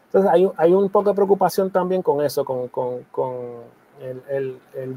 Entonces 0.07 0.29
hay, 0.29 0.49
hay 0.57 0.73
un 0.73 0.89
poco 0.89 1.11
de 1.11 1.15
preocupación 1.15 1.69
también 1.71 2.01
con 2.01 2.21
eso, 2.21 2.43
con, 2.43 2.67
con, 2.67 3.03
con 3.11 3.33
el, 4.01 4.21
el, 4.29 4.59
el, 4.73 4.95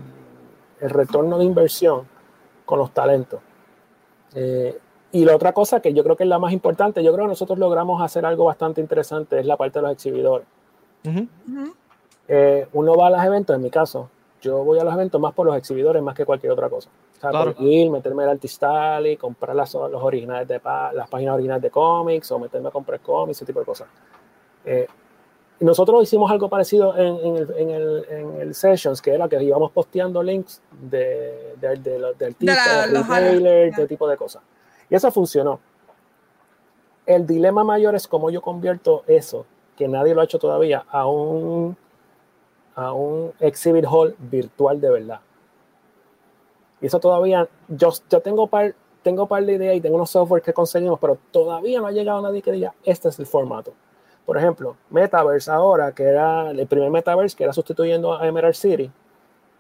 el, 0.81 0.91
retorno 0.91 1.39
de 1.39 1.45
inversión 1.45 2.09
con 2.65 2.81
los 2.81 2.91
talentos. 2.91 3.41
Eh, 4.35 4.77
y 5.13 5.25
la 5.25 5.37
otra 5.37 5.53
cosa 5.53 5.79
que 5.79 5.95
yo 5.95 6.03
creo 6.03 6.17
que 6.17 6.25
es 6.25 6.29
la 6.29 6.41
más 6.41 6.53
importante, 6.53 7.05
yo 7.05 7.13
creo 7.13 7.27
que 7.27 7.29
nosotros 7.29 7.57
logramos 7.61 8.03
hacer 8.03 8.27
algo 8.27 8.47
bastante 8.47 8.81
interesante, 8.81 9.39
es 9.39 9.47
la 9.47 9.57
parte 9.57 9.79
de 9.79 9.83
los 9.85 9.93
exhibidores. 9.93 10.49
Uh 11.05 11.11
-huh. 11.11 11.75
eh, 12.27 12.67
uno 12.73 12.97
va 12.97 13.07
a 13.07 13.11
los 13.11 13.25
eventos, 13.25 13.55
en 13.55 13.63
mi 13.63 13.71
caso, 13.71 14.11
yo 14.45 14.63
voy 14.63 14.79
a 14.79 14.85
los 14.85 14.93
eventos 14.93 15.21
más 15.21 15.33
por 15.33 15.47
los 15.47 15.57
exhibidores 15.57 16.03
más 16.03 16.15
que 16.15 16.27
cualquier 16.27 16.53
otra 16.53 16.69
cosa. 16.69 16.91
O 17.17 17.21
sea, 17.21 17.31
claro. 17.31 17.55
por 17.55 17.65
ir, 17.65 17.91
meterme 17.91 18.25
al 18.25 18.31
Artistall 18.31 19.07
y 19.07 19.17
comprar 19.17 19.57
las, 19.57 19.73
los 19.75 20.03
originales 20.03 20.47
de 20.47 20.61
las 20.65 21.09
páginas 21.09 21.35
originales 21.35 21.63
de 21.63 21.71
cómics 21.71 22.31
o 22.31 22.39
meterme 22.39 22.69
a 22.69 22.71
comprar 22.71 23.01
cómics, 23.01 23.39
ese 23.39 23.47
tipo 23.47 23.61
de 23.61 23.67
cosas. 23.67 23.89
Eh, 24.65 24.87
nosotros 25.61 26.03
hicimos 26.03 26.31
algo 26.31 26.49
parecido 26.49 26.97
en, 26.97 27.17
en, 27.17 27.37
el, 27.37 27.55
en, 27.57 27.71
el, 27.71 28.05
en, 28.09 28.41
el, 28.41 28.55
Sessions, 28.55 29.01
que 29.01 29.15
era 29.15 29.29
que 29.29 29.43
íbamos 29.43 29.73
posteando 29.73 30.23
links 30.23 30.61
de, 30.71 31.55
de, 31.61 31.69
de, 31.77 31.77
de, 31.77 32.15
de 32.19 32.27
artistas, 32.27 32.93
de, 32.93 32.99
retailer, 32.99 33.75
de 33.75 33.87
tipo 33.87 34.07
de 34.07 34.17
cosas. 34.17 34.43
Y 34.91 34.95
eso 34.95 35.11
funcionó. 35.11 35.61
El 37.07 37.27
dilema 37.27 37.65
mayor 37.65 37.95
es 37.95 38.07
cómo 38.07 38.31
yo 38.31 38.43
convierto 38.43 39.05
eso, 39.07 39.47
que 39.77 39.89
nadie 39.89 40.15
lo 40.15 40.21
ha 40.21 40.25
hecho 40.25 40.39
todavía, 40.39 40.85
a 40.91 41.07
un, 41.07 41.77
a 42.75 42.93
un 42.93 43.33
exhibit 43.41 43.85
hall 43.89 44.15
virtual 44.19 44.81
de 44.81 44.91
verdad. 44.91 45.21
Y 46.81 46.87
eso 46.87 47.01
todavía, 47.01 47.49
yo, 47.69 47.91
yo 48.11 48.21
tengo 48.21 48.47
par, 48.47 48.75
tengo 49.03 49.27
par 49.27 49.45
de 49.45 49.53
ideas 49.55 49.77
y 49.77 49.81
tengo 49.81 49.97
unos 49.97 50.11
software 50.11 50.43
que 50.43 50.53
conseguimos, 50.53 50.99
pero 50.99 51.19
todavía 51.31 51.81
no 51.81 51.87
ha 51.87 51.93
llegado 51.93 52.21
nadie 52.21 52.43
que 52.43 52.53
diga, 52.53 52.75
este 52.85 53.09
es 53.09 53.19
el 53.19 53.27
formato. 53.27 53.73
Por 54.27 54.37
ejemplo, 54.39 54.77
Metaverse 54.91 55.51
ahora, 55.51 55.93
que 55.93 56.05
era 56.05 56.51
el 56.51 56.67
primer 56.67 56.91
Metaverse 56.91 57.37
que 57.37 57.45
era 57.45 57.53
sustituyendo 57.53 58.15
a 58.15 58.27
Emerald 58.27 58.55
City, 58.55 58.91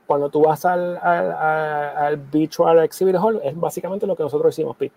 cuando 0.07 0.29
tú 0.29 0.42
vas 0.42 0.64
al, 0.64 0.98
al, 0.98 1.33
al, 1.33 1.96
al 1.96 2.16
Virtual 2.16 2.79
Exhibit 2.81 3.16
Hall, 3.16 3.40
es 3.42 3.59
básicamente 3.59 4.07
lo 4.07 4.16
que 4.16 4.22
nosotros 4.22 4.55
hicimos, 4.55 4.77
Pete. 4.77 4.94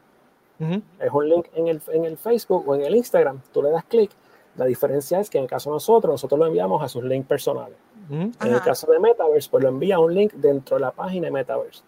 Uh 0.60 0.64
-huh. 0.64 0.82
Es 1.00 1.12
un 1.14 1.30
link 1.30 1.46
en 1.54 1.68
el, 1.68 1.82
en 1.90 2.06
el 2.06 2.18
Facebook 2.18 2.68
o 2.68 2.76
en 2.76 2.82
el 2.82 2.96
Instagram, 2.96 3.42
tú 3.54 3.62
le 3.62 3.70
das 3.70 3.86
clic. 3.86 4.12
La 4.56 4.66
diferencia 4.66 5.20
es 5.20 5.30
que 5.30 5.38
en 5.38 5.44
el 5.44 5.50
caso 5.50 5.70
de 5.70 5.76
nosotros, 5.76 6.12
nosotros 6.12 6.40
lo 6.40 6.48
enviamos 6.48 6.82
a 6.82 6.88
sus 6.88 7.04
links 7.04 7.28
personales. 7.28 7.78
Uh 8.10 8.14
-huh. 8.14 8.46
En 8.46 8.54
el 8.54 8.62
caso 8.62 8.92
de 8.92 9.00
Metaverse, 9.00 9.50
pues 9.50 9.64
lo 9.64 9.70
envía 9.70 10.00
un 10.00 10.14
link 10.14 10.34
dentro 10.34 10.78
de 10.78 10.82
la 10.82 10.92
página 10.92 11.28
de 11.28 11.32
Metaverse. 11.32 11.84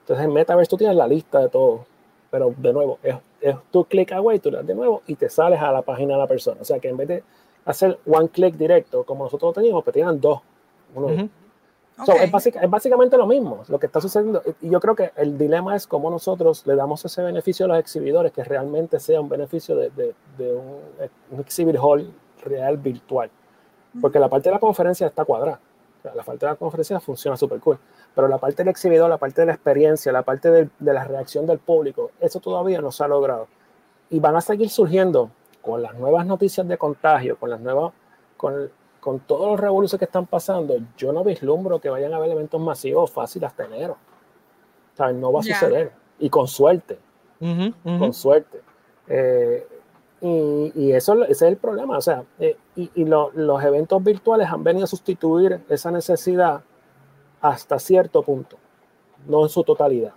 Entonces 0.00 0.24
en 0.24 0.32
Metaverse 0.32 0.70
tú 0.70 0.76
tienes 0.76 0.96
la 0.96 1.06
lista 1.06 1.40
de 1.40 1.48
todo, 1.48 1.86
pero 2.30 2.54
de 2.56 2.72
nuevo, 2.72 2.98
es, 3.02 3.14
es 3.40 3.56
tú 3.70 3.84
clic 3.84 4.12
away, 4.12 4.38
tú 4.38 4.50
le 4.50 4.58
das 4.58 4.66
de 4.66 4.74
nuevo 4.74 5.02
y 5.06 5.14
te 5.14 5.28
sales 5.28 5.60
a 5.60 5.70
la 5.72 5.82
página 5.82 6.14
de 6.14 6.20
la 6.20 6.26
persona. 6.26 6.58
O 6.60 6.64
sea 6.64 6.78
que 6.78 6.88
en 6.88 6.96
vez 6.96 7.08
de 7.08 7.22
hacer 7.64 7.98
one 8.06 8.28
click 8.28 8.56
directo, 8.56 9.04
como 9.04 9.24
nosotros 9.24 9.50
lo 9.50 9.52
teníamos, 9.54 9.84
pues 9.84 9.94
tenían 9.94 10.20
dos. 10.20 10.40
Uno, 10.94 11.06
uh 11.06 11.10
-huh. 11.10 11.28
Okay. 11.96 12.06
So, 12.06 12.12
es, 12.20 12.30
básica, 12.30 12.60
es, 12.60 12.68
básicamente 12.68 13.16
lo 13.16 13.26
mismo 13.26 13.62
lo 13.68 13.78
que 13.78 13.86
está 13.86 14.00
sucediendo. 14.00 14.42
Y 14.60 14.68
yo 14.68 14.80
creo 14.80 14.96
que 14.96 15.12
el 15.16 15.38
dilema 15.38 15.76
es 15.76 15.86
cómo 15.86 16.10
nosotros 16.10 16.66
le 16.66 16.74
damos 16.74 17.04
ese 17.04 17.22
beneficio 17.22 17.66
a 17.66 17.68
los 17.68 17.78
exhibidores, 17.78 18.32
que 18.32 18.42
realmente 18.42 18.98
sea 18.98 19.20
un 19.20 19.28
beneficio 19.28 19.76
de, 19.76 19.90
de, 19.90 20.14
de 20.36 20.54
un, 20.54 20.80
un, 21.30 21.40
exhibit 21.40 21.76
hall 21.80 22.12
real 22.44 22.76
virtual. 22.78 23.30
Porque 24.00 24.18
la 24.18 24.28
parte 24.28 24.48
de 24.48 24.54
la 24.54 24.60
conferencia 24.60 25.06
está 25.06 25.24
cuadrada. 25.24 25.60
O 25.98 26.02
sea, 26.02 26.14
la 26.14 26.22
parte 26.22 26.46
de 26.46 26.52
la 26.52 26.56
conferencia 26.56 27.00
funciona 27.00 27.36
súper 27.36 27.60
cool. 27.60 27.78
Pero 28.14 28.28
la 28.28 28.38
parte 28.38 28.56
del 28.56 28.68
exhibidor, 28.68 29.08
la 29.08 29.18
parte 29.18 29.42
de 29.42 29.46
la 29.46 29.52
experiencia, 29.52 30.12
la 30.12 30.22
parte 30.22 30.50
de, 30.50 30.68
de 30.78 30.92
la 30.92 31.04
reacción 31.04 31.46
del 31.46 31.58
público, 31.58 32.10
eso 32.20 32.40
todavía 32.40 32.80
no 32.80 32.90
se 32.90 33.04
ha 33.04 33.08
logrado. 33.08 33.46
Y 34.10 34.20
van 34.20 34.36
a 34.36 34.40
seguir 34.40 34.68
surgiendo 34.68 35.30
con 35.62 35.82
las 35.82 35.94
nuevas 35.94 36.26
noticias 36.26 36.66
de 36.68 36.76
contagio, 36.76 37.36
con 37.36 37.50
las 37.50 37.60
nuevas. 37.60 37.92
Con, 38.36 38.70
con 39.00 39.20
todos 39.20 39.50
los 39.50 39.60
revoluciones 39.60 39.98
que 39.98 40.06
están 40.06 40.26
pasando, 40.26 40.76
yo 40.96 41.12
no 41.12 41.22
vislumbro 41.22 41.78
que 41.78 41.90
vayan 41.90 42.14
a 42.14 42.16
haber 42.16 42.30
eventos 42.30 42.58
masivos 42.60 43.10
fáciles 43.10 43.48
hasta 43.48 43.66
enero. 43.66 43.98
O 44.94 44.96
sea, 44.96 45.12
no 45.12 45.30
va 45.30 45.40
a 45.40 45.42
yeah. 45.42 45.58
suceder. 45.58 45.92
Y 46.18 46.30
con 46.30 46.48
suerte. 46.48 46.98
Uh 47.40 47.46
-huh, 47.46 47.74
uh 47.84 47.90
-huh. 47.90 47.98
Con 47.98 48.14
suerte. 48.14 48.62
Eh, 49.06 49.66
y, 50.24 50.72
y, 50.74 50.92
eso 50.92 51.22
ese 51.24 51.32
es 51.32 51.42
el 51.42 51.56
problema. 51.58 51.98
O 51.98 52.00
sea, 52.00 52.24
eh, 52.38 52.56
y, 52.76 52.90
y 52.94 53.04
lo, 53.04 53.30
los 53.34 53.62
eventos 53.62 54.02
virtuales 54.02 54.48
han 54.48 54.64
venido 54.64 54.84
a 54.84 54.86
sustituir 54.86 55.60
esa 55.68 55.90
necesidad 55.90 56.62
hasta 57.42 57.78
cierto 57.78 58.22
punto, 58.22 58.56
no 59.26 59.42
en 59.42 59.50
su 59.50 59.62
totalidad. 59.62 60.14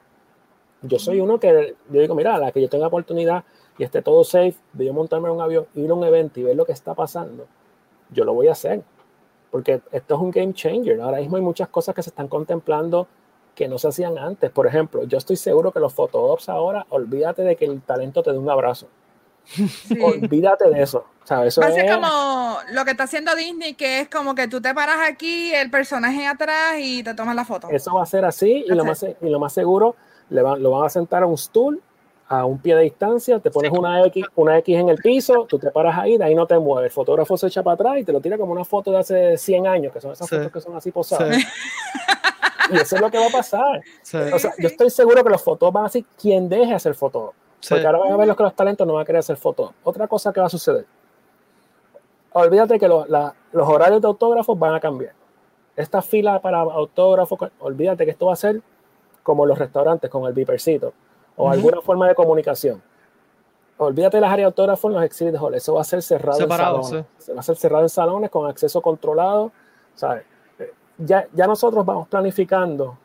Yo 0.81 0.97
soy 0.97 1.19
uno 1.19 1.39
que, 1.39 1.75
yo 1.89 1.99
digo, 1.99 2.15
mira, 2.15 2.35
a 2.35 2.39
la 2.39 2.53
que 2.53 2.61
yo 2.61 2.69
tenga 2.69 2.87
oportunidad 2.87 3.43
y 3.77 3.83
esté 3.83 4.01
todo 4.01 4.23
safe, 4.23 4.55
de 4.71 4.85
yo 4.85 4.93
montarme 4.93 5.27
en 5.27 5.35
un 5.35 5.41
avión, 5.41 5.65
ir 5.75 5.89
a 5.89 5.93
un 5.93 6.05
evento 6.05 6.39
y 6.39 6.43
ver 6.43 6.55
lo 6.55 6.65
que 6.65 6.71
está 6.71 6.93
pasando, 6.93 7.45
yo 8.11 8.23
lo 8.23 8.33
voy 8.33 8.47
a 8.47 8.53
hacer. 8.53 8.83
Porque 9.51 9.81
esto 9.91 10.15
es 10.15 10.21
un 10.21 10.31
game 10.31 10.53
changer. 10.53 11.01
Ahora 11.01 11.17
mismo 11.17 11.35
hay 11.35 11.41
muchas 11.41 11.67
cosas 11.67 11.93
que 11.93 12.01
se 12.01 12.11
están 12.11 12.29
contemplando 12.29 13.07
que 13.55 13.67
no 13.67 13.77
se 13.77 13.89
hacían 13.89 14.17
antes. 14.17 14.51
Por 14.51 14.67
ejemplo, 14.67 15.03
yo 15.03 15.17
estoy 15.17 15.35
seguro 15.35 15.73
que 15.73 15.81
los 15.81 15.93
photoops 15.93 16.47
ahora, 16.47 16.85
olvídate 16.91 17.41
de 17.41 17.57
que 17.57 17.65
el 17.65 17.81
talento 17.81 18.23
te 18.23 18.31
dé 18.31 18.37
un 18.37 18.49
abrazo. 18.49 18.87
Sí. 19.47 19.97
Olvídate 20.01 20.69
de 20.69 20.81
eso. 20.81 21.05
¿sabes? 21.23 21.49
Eso 21.49 21.62
Va 21.62 21.67
a 21.67 21.71
ser 21.71 21.86
es... 21.86 21.93
como 21.93 22.57
lo 22.71 22.86
que 22.86 22.91
está 22.91 23.03
haciendo 23.03 23.36
Disney, 23.36 23.73
que 23.73 24.01
es 24.01 24.10
como 24.10 24.33
que 24.33 24.47
tú 24.47 24.62
te 24.62 24.73
paras 24.73 25.10
aquí, 25.10 25.53
el 25.53 25.69
personaje 25.69 26.25
atrás 26.25 26.75
y 26.79 27.03
te 27.03 27.13
tomas 27.13 27.36
la 27.36 27.43
foto. 27.43 27.69
Eso 27.69 27.95
va 27.95 28.03
a 28.03 28.05
ser 28.05 28.23
así 28.23 28.63
y 28.65 28.73
lo, 28.73 28.86
más, 28.86 29.03
y 29.03 29.29
lo 29.29 29.39
más 29.39 29.53
seguro 29.53 29.95
le 30.29 30.41
lo 30.41 30.71
van 30.71 30.86
a 30.86 30.89
sentar 30.89 31.23
a 31.23 31.25
un 31.25 31.38
stool 31.38 31.81
a 32.29 32.45
un 32.45 32.60
pie 32.60 32.75
de 32.75 32.83
distancia, 32.83 33.39
te 33.39 33.49
pones 33.51 33.71
sí. 33.71 33.77
una, 33.77 34.05
X, 34.07 34.25
una 34.36 34.57
X 34.57 34.77
en 34.77 34.89
el 34.89 34.97
piso, 34.97 35.45
tú 35.47 35.57
te 35.57 35.71
paras 35.71 35.97
ahí, 35.97 36.17
de 36.17 36.25
ahí 36.25 36.36
no 36.36 36.45
te 36.45 36.60
mueves. 36.60 36.89
El 36.89 36.93
fotógrafo 36.93 37.38
se 37.38 37.47
echa 37.47 37.63
para 37.63 37.75
atrás 37.75 37.99
y 37.99 38.03
te 38.03 38.12
lo 38.12 38.19
tira 38.19 38.38
como 38.38 38.51
una 38.51 38.65
foto 38.65 38.91
de 38.91 38.97
hace 38.97 39.38
100 39.38 39.65
años, 39.67 39.93
que 39.93 40.01
son 40.01 40.12
esas 40.12 40.27
sí. 40.27 40.36
fotos 40.36 40.51
que 40.51 40.62
son 40.62 40.75
así 40.75 40.91
posadas. 40.91 41.36
Sí. 41.36 41.47
Y 42.69 42.75
eso 42.75 42.95
es 42.97 43.01
lo 43.01 43.10
que 43.10 43.17
va 43.17 43.27
a 43.27 43.29
pasar. 43.29 43.79
O 43.79 44.39
sea, 44.39 44.53
yo 44.57 44.67
estoy 44.67 44.89
seguro 44.89 45.23
que 45.23 45.29
los 45.29 45.41
fotos 45.41 45.71
van 45.71 45.86
a 45.86 45.88
decir 45.88 46.03
quien 46.19 46.49
deje 46.49 46.73
hacer 46.73 46.95
fotos. 46.95 47.31
Porque 47.67 47.85
ahora 47.85 47.99
van 47.99 48.11
a 48.11 48.17
ver 48.17 48.27
los 48.27 48.37
que 48.37 48.43
los 48.43 48.55
talentos 48.55 48.85
no 48.85 48.93
van 48.93 49.03
a 49.03 49.05
querer 49.05 49.19
hacer 49.19 49.37
fotos. 49.37 49.71
Otra 49.83 50.07
cosa 50.07 50.31
que 50.31 50.39
va 50.39 50.45
a 50.45 50.49
suceder. 50.49 50.85
Olvídate 52.33 52.79
que 52.79 52.87
los, 52.87 53.09
la, 53.09 53.33
los 53.51 53.67
horarios 53.67 54.01
de 54.01 54.07
autógrafos 54.07 54.57
van 54.57 54.75
a 54.75 54.79
cambiar. 54.79 55.13
Esta 55.75 56.01
fila 56.01 56.39
para 56.39 56.59
autógrafos, 56.59 57.39
olvídate 57.59 58.05
que 58.05 58.11
esto 58.11 58.27
va 58.27 58.33
a 58.33 58.35
ser 58.35 58.61
como 59.23 59.45
los 59.45 59.57
restaurantes 59.57 60.09
con 60.09 60.25
el 60.25 60.33
vipercito 60.33 60.93
o 61.35 61.45
uh 61.45 61.49
-huh. 61.49 61.53
alguna 61.53 61.81
forma 61.81 62.07
de 62.07 62.15
comunicación. 62.15 62.81
Olvídate 63.77 64.17
de 64.17 64.21
las 64.21 64.31
áreas 64.31 64.45
de 64.45 64.51
autógrafos 64.51 64.89
en 64.89 64.95
los 64.95 65.03
exhibit 65.03 65.35
halls. 65.35 65.57
Eso 65.57 65.73
va 65.75 65.81
a 65.81 65.83
ser 65.83 66.01
cerrado 66.01 66.37
Separado, 66.37 66.77
en 66.77 66.83
salones. 66.83 67.07
Sí. 67.19 67.31
Va 67.31 67.39
a 67.39 67.43
ser 67.43 67.55
cerrado 67.57 67.83
en 67.83 67.89
salones 67.89 68.29
con 68.29 68.49
acceso 68.49 68.81
controlado. 68.81 69.51
¿sabes? 69.97 70.23
Ya, 70.97 71.27
ya 71.33 71.45
nosotros 71.45 71.85
vamos 71.85 72.07
planificando, 72.07 72.97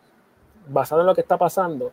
basado 0.68 1.00
en 1.00 1.08
lo 1.08 1.14
que 1.14 1.22
está 1.22 1.36
pasando. 1.36 1.92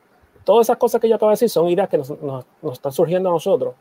Todas 0.49 0.65
esas 0.65 0.77
cosas 0.77 0.99
que 0.99 1.07
yo 1.07 1.17
acabo 1.17 1.29
de 1.29 1.33
decir 1.33 1.47
son 1.47 1.69
ideas 1.69 1.87
que 1.87 1.99
nos, 1.99 2.09
nos, 2.09 2.43
nos 2.63 2.73
están 2.73 2.91
surgiendo 2.91 3.29
a 3.29 3.33
nosotros. 3.33 3.75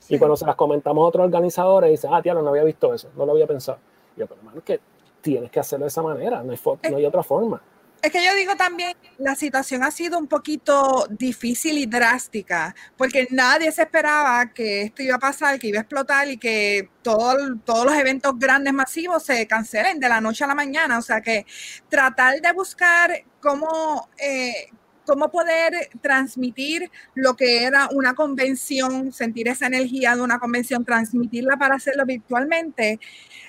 Sí. 0.00 0.16
Y 0.16 0.18
cuando 0.18 0.36
se 0.36 0.44
las 0.44 0.54
comentamos 0.54 1.02
a 1.02 1.06
otros 1.06 1.24
organizadores, 1.24 1.90
dicen, 1.90 2.12
ah, 2.12 2.20
tía, 2.20 2.34
no, 2.34 2.42
no 2.42 2.50
había 2.50 2.62
visto 2.62 2.92
eso, 2.92 3.08
no 3.16 3.24
lo 3.24 3.32
había 3.32 3.46
pensado. 3.46 3.78
Y 4.14 4.20
yo, 4.20 4.26
pero 4.26 4.38
hermano, 4.38 4.58
es 4.58 4.64
que 4.64 4.80
tienes 5.22 5.50
que 5.50 5.60
hacerlo 5.60 5.84
de 5.84 5.88
esa 5.88 6.02
manera, 6.02 6.42
no 6.42 6.52
hay, 6.52 6.58
no 6.90 6.96
hay 6.98 7.06
otra 7.06 7.22
forma. 7.22 7.62
Es 8.02 8.12
que 8.12 8.22
yo 8.22 8.34
digo 8.34 8.54
también, 8.54 8.94
la 9.16 9.34
situación 9.34 9.82
ha 9.82 9.90
sido 9.90 10.18
un 10.18 10.26
poquito 10.26 11.06
difícil 11.08 11.78
y 11.78 11.86
drástica, 11.86 12.74
porque 12.98 13.26
nadie 13.30 13.72
se 13.72 13.80
esperaba 13.80 14.52
que 14.52 14.82
esto 14.82 15.02
iba 15.02 15.16
a 15.16 15.18
pasar, 15.18 15.58
que 15.58 15.68
iba 15.68 15.78
a 15.78 15.82
explotar 15.82 16.28
y 16.28 16.36
que 16.36 16.90
todo, 17.00 17.56
todos 17.64 17.86
los 17.86 17.94
eventos 17.94 18.38
grandes, 18.38 18.74
masivos, 18.74 19.22
se 19.22 19.46
cancelen 19.46 19.98
de 19.98 20.08
la 20.10 20.20
noche 20.20 20.44
a 20.44 20.48
la 20.48 20.54
mañana. 20.54 20.98
O 20.98 21.02
sea 21.02 21.22
que 21.22 21.46
tratar 21.88 22.42
de 22.42 22.52
buscar 22.52 23.10
cómo, 23.40 24.08
eh, 24.18 24.70
cómo 25.10 25.28
poder 25.28 25.90
transmitir 26.00 26.88
lo 27.14 27.34
que 27.34 27.64
era 27.64 27.88
una 27.90 28.14
convención, 28.14 29.12
sentir 29.12 29.48
esa 29.48 29.66
energía 29.66 30.14
de 30.14 30.22
una 30.22 30.38
convención, 30.38 30.84
transmitirla 30.84 31.56
para 31.56 31.74
hacerlo 31.74 32.06
virtualmente. 32.06 33.00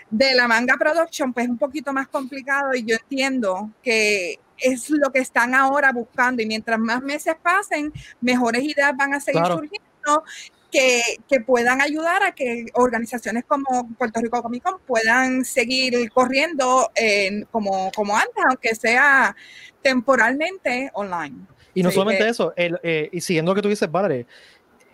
De 0.10 0.34
la 0.34 0.48
manga 0.48 0.76
production, 0.76 1.32
pues 1.32 1.46
es 1.46 1.52
un 1.52 1.60
poquito 1.60 1.94
más 1.94 2.08
complicado 2.08 2.74
y 2.74 2.84
yo 2.84 2.96
entiendo 2.96 3.70
que 3.84 4.40
es 4.58 4.90
lo 4.90 5.12
que 5.12 5.20
están 5.20 5.54
ahora 5.54 5.92
buscando 5.92 6.42
y 6.42 6.48
mientras 6.48 6.80
más 6.80 7.04
meses 7.04 7.36
pasen, 7.40 7.94
mejores 8.22 8.64
ideas 8.64 8.98
van 8.98 9.14
a 9.14 9.20
seguir 9.20 9.46
surgiendo 9.46 10.24
que, 10.72 11.02
que, 11.28 11.42
puedan 11.42 11.82
ayudar 11.82 12.24
a 12.24 12.32
que 12.32 12.66
organizaciones 12.74 13.44
como 13.46 13.90
Puerto 13.98 14.22
Rico 14.22 14.42
Comic 14.42 14.64
Con 14.64 14.80
puedan 14.88 15.44
seguir 15.44 16.10
corriendo 16.12 16.90
como, 17.52 17.92
como 17.96 18.16
antes, 18.16 18.44
aunque 18.48 18.74
sea 18.76 19.36
temporalmente 19.82 20.90
online. 20.94 21.36
Y 21.74 21.84
no 21.84 21.92
solamente 21.92 22.28
eso, 22.28 22.54
el, 22.56 22.80
eh, 22.84 23.10
y 23.12 23.22
siguiendo 23.22 23.52
lo 23.52 23.56
que 23.56 23.62
tú 23.62 23.70
dices, 23.70 23.88
padre, 23.88 24.26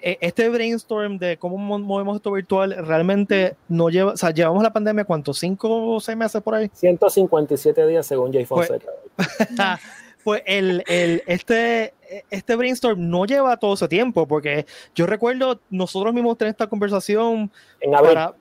eh, 0.01 0.17
este 0.21 0.47
brainstorm 0.49 1.17
de 1.17 1.37
cómo 1.37 1.57
movemos 1.57 2.17
esto 2.17 2.31
virtual 2.31 2.75
realmente 2.85 3.55
no 3.67 3.89
lleva, 3.89 4.11
o 4.13 4.17
sea, 4.17 4.31
llevamos 4.31 4.61
la 4.61 4.71
pandemia, 4.71 5.05
¿cuánto? 5.05 5.33
¿Cinco 5.33 5.95
o 5.95 5.99
seis 5.99 6.17
meses 6.17 6.41
por 6.43 6.53
ahí? 6.55 6.69
157 6.73 7.87
días 7.87 8.05
según 8.05 8.31
Jay 8.31 8.45
pues, 8.45 8.67
Fonseca. 8.67 8.91
Pues, 10.23 10.41
el, 10.45 10.83
el, 10.87 11.23
este, 11.25 11.93
este 12.29 12.55
brainstorm 12.55 13.09
no 13.09 13.25
lleva 13.25 13.57
todo 13.57 13.73
ese 13.73 13.87
tiempo, 13.87 14.27
porque 14.27 14.65
yo 14.95 15.05
recuerdo 15.05 15.59
nosotros 15.69 16.13
mismos 16.13 16.37
tener 16.37 16.51
esta 16.51 16.67
conversación 16.67 17.51
en 17.79 17.95
abril. 17.95 18.13
Para, 18.13 18.33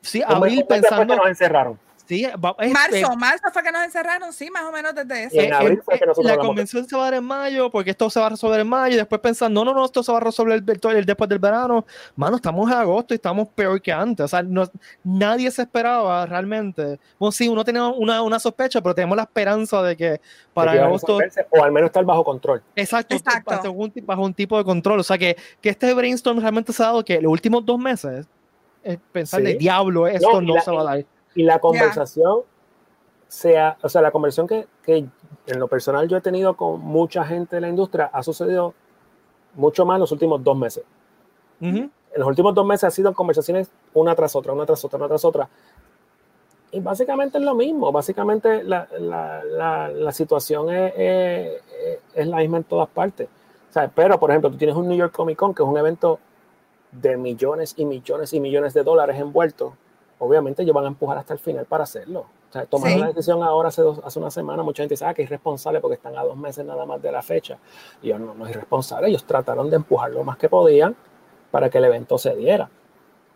sí, 0.00 0.22
abril 0.26 0.64
pensando. 0.68 1.16
nos 1.16 1.26
encerraron. 1.26 1.78
Sí, 2.10 2.26
marzo, 2.42 3.16
marzo 3.16 3.44
fue 3.52 3.62
que 3.62 3.70
nos 3.70 3.84
encerraron, 3.84 4.32
sí, 4.32 4.50
más 4.50 4.64
o 4.64 4.72
menos 4.72 4.92
desde 4.96 5.24
eso. 5.24 5.40
en 5.40 5.52
abril 5.54 5.80
fue 5.80 5.96
que 5.96 6.06
nosotros 6.06 6.28
la 6.28 6.38
convención 6.38 6.84
se 6.84 6.96
va 6.96 7.02
a 7.02 7.04
dar 7.04 7.14
en 7.14 7.24
mayo, 7.24 7.70
porque 7.70 7.90
esto 7.90 8.10
se 8.10 8.18
va 8.18 8.26
a 8.26 8.30
resolver 8.30 8.58
en 8.58 8.68
mayo, 8.68 8.94
y 8.94 8.96
después 8.96 9.20
pensan, 9.20 9.54
no, 9.54 9.64
no, 9.64 9.72
no, 9.72 9.84
esto 9.84 10.02
se 10.02 10.10
va 10.10 10.18
a 10.18 10.20
resolver 10.20 10.60
el, 10.60 11.06
después 11.06 11.28
del 11.28 11.38
verano. 11.38 11.86
Mano, 12.16 12.34
estamos 12.34 12.68
en 12.68 12.78
agosto 12.78 13.14
y 13.14 13.16
estamos 13.16 13.46
peor 13.50 13.80
que 13.80 13.92
antes. 13.92 14.24
O 14.24 14.28
sea, 14.28 14.42
no, 14.42 14.68
nadie 15.04 15.52
se 15.52 15.62
esperaba 15.62 16.26
realmente. 16.26 16.98
Bueno, 17.16 17.30
sí, 17.30 17.48
uno 17.48 17.64
tenía 17.64 17.86
una, 17.86 18.22
una 18.22 18.40
sospecha, 18.40 18.80
pero 18.80 18.92
tenemos 18.92 19.16
la 19.16 19.22
esperanza 19.22 19.80
de 19.80 19.96
que 19.96 20.20
para 20.52 20.72
agosto. 20.72 21.20
O 21.50 21.62
al 21.62 21.70
menos 21.70 21.90
estar 21.90 22.04
bajo 22.04 22.24
control. 22.24 22.60
Exacto, 22.74 23.14
Exacto. 23.14 23.52
Bajo, 23.52 23.70
un, 23.70 23.92
bajo 24.02 24.22
un 24.22 24.34
tipo 24.34 24.58
de 24.58 24.64
control. 24.64 24.98
O 24.98 25.04
sea, 25.04 25.16
que, 25.16 25.36
que 25.60 25.68
este 25.68 25.94
brainstorm 25.94 26.40
realmente 26.40 26.72
se 26.72 26.82
ha 26.82 26.86
dado 26.86 27.04
que 27.04 27.20
los 27.20 27.30
últimos 27.30 27.64
dos 27.64 27.78
meses, 27.78 28.26
pensar 29.12 29.42
de 29.42 29.54
diablo, 29.54 30.08
esto 30.08 30.40
no, 30.40 30.60
se 30.60 30.72
va 30.72 30.80
a 30.80 30.84
dar 30.84 31.04
y 31.34 31.42
la 31.44 31.58
conversación 31.58 32.40
sea, 33.28 33.76
o 33.82 33.88
sea, 33.88 34.02
la 34.02 34.10
conversación 34.10 34.48
que, 34.48 34.66
que, 34.82 35.06
en 35.46 35.60
lo 35.60 35.68
personal 35.68 36.08
yo 36.08 36.16
he 36.16 36.20
tenido 36.20 36.56
con 36.56 36.80
mucha 36.80 37.24
gente 37.24 37.56
de 37.56 37.60
la 37.60 37.68
industria 37.68 38.10
ha 38.12 38.22
sucedido 38.22 38.74
mucho 39.54 39.84
más 39.86 39.96
en 39.96 40.00
los 40.00 40.12
últimos 40.12 40.42
dos 40.42 40.56
meses. 40.56 40.84
En 41.60 41.90
los 42.16 42.26
últimos 42.26 42.54
dos 42.54 42.66
meses 42.66 42.84
ha 42.84 42.90
sido 42.90 43.12
conversaciones 43.14 43.70
una 43.94 44.14
tras 44.14 44.34
otra, 44.34 44.52
una 44.52 44.66
tras 44.66 44.84
otra, 44.84 44.98
una 44.98 45.08
tras 45.08 45.24
otra. 45.24 45.48
Y 46.72 46.80
básicamente 46.80 47.38
es 47.38 47.44
lo 47.44 47.54
mismo, 47.54 47.92
básicamente 47.92 48.62
la, 48.64 48.88
la, 48.98 49.44
la, 49.44 49.88
la 49.88 50.12
situación 50.12 50.70
es, 50.70 50.92
es, 50.96 51.62
es, 52.14 52.26
la 52.26 52.38
misma 52.38 52.58
en 52.58 52.64
todas 52.64 52.88
partes. 52.88 53.28
O 53.68 53.72
sea, 53.72 53.88
pero, 53.88 54.18
por 54.18 54.30
ejemplo, 54.30 54.50
tú 54.50 54.56
tienes 54.56 54.76
un 54.76 54.88
New 54.88 54.96
York 54.96 55.12
Comic 55.12 55.36
Con, 55.36 55.54
que 55.54 55.62
es 55.62 55.68
un 55.68 55.76
evento 55.76 56.18
de 56.92 57.16
millones 57.16 57.74
y 57.76 57.84
millones 57.84 58.32
y 58.32 58.40
millones 58.40 58.74
de 58.74 58.82
dólares 58.82 59.18
envueltos 59.18 59.74
obviamente 60.20 60.62
ellos 60.62 60.74
van 60.74 60.84
a 60.84 60.88
empujar 60.88 61.18
hasta 61.18 61.32
el 61.32 61.38
final 61.38 61.66
para 61.66 61.84
hacerlo. 61.84 62.20
O 62.48 62.52
sea, 62.52 62.66
tomaron 62.66 63.00
la 63.00 63.06
decisión 63.08 63.42
ahora 63.42 63.68
hace, 63.68 63.82
hace 64.04 64.18
una 64.18 64.30
semana, 64.30 64.62
mucha 64.62 64.82
gente 64.82 64.94
dice 64.94 65.04
ah, 65.04 65.14
que 65.14 65.22
es 65.22 65.28
irresponsable 65.28 65.80
porque 65.80 65.94
están 65.94 66.16
a 66.16 66.22
dos 66.22 66.36
meses 66.36 66.64
nada 66.64 66.84
más 66.86 67.00
de 67.00 67.10
la 67.10 67.22
fecha. 67.22 67.58
Y 68.02 68.08
yo 68.08 68.18
no, 68.18 68.34
no 68.34 68.44
es 68.44 68.50
irresponsable, 68.50 69.08
ellos 69.08 69.24
trataron 69.24 69.70
de 69.70 69.76
empujar 69.76 70.10
lo 70.10 70.22
más 70.22 70.36
que 70.36 70.48
podían 70.48 70.94
para 71.50 71.70
que 71.70 71.78
el 71.78 71.84
evento 71.84 72.18
se 72.18 72.34
diera. 72.36 72.68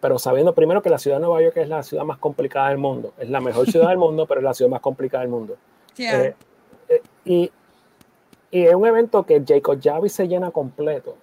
Pero 0.01 0.19
sabiendo 0.19 0.55
primero 0.55 0.83
que 0.83 0.91
la 0.91 0.99
ciudad 0.99 1.17
de 1.17 1.23
Nueva 1.25 1.41
York 1.41 1.57
es 1.57 1.69
la 1.69 1.83
ciudad 1.83 2.05
más 2.05 2.19
complicada 2.19 2.69
del 2.69 2.79
mundo, 2.79 3.15
es 3.19 3.31
la 3.31 3.41
mejor 3.41 3.71
ciudad 3.71 3.89
del 3.89 3.99
mundo, 3.99 4.27
pero 4.27 4.41
es 4.41 4.45
la 4.45 4.53
ciudad 4.53 4.71
más 4.71 4.81
complicada 4.81 5.23
del 5.23 5.31
mundo. 5.31 5.57
Eh, 5.97 6.35
eh, 6.89 7.03
y, 7.25 7.51
y, 8.51 8.67
es 8.67 8.75
un 8.75 8.87
evento 8.87 9.25
que 9.25 9.43
Jacob 9.47 9.81
Javi 9.83 10.11
se 10.11 10.29
llena 10.29 10.51
completo. 10.51 11.17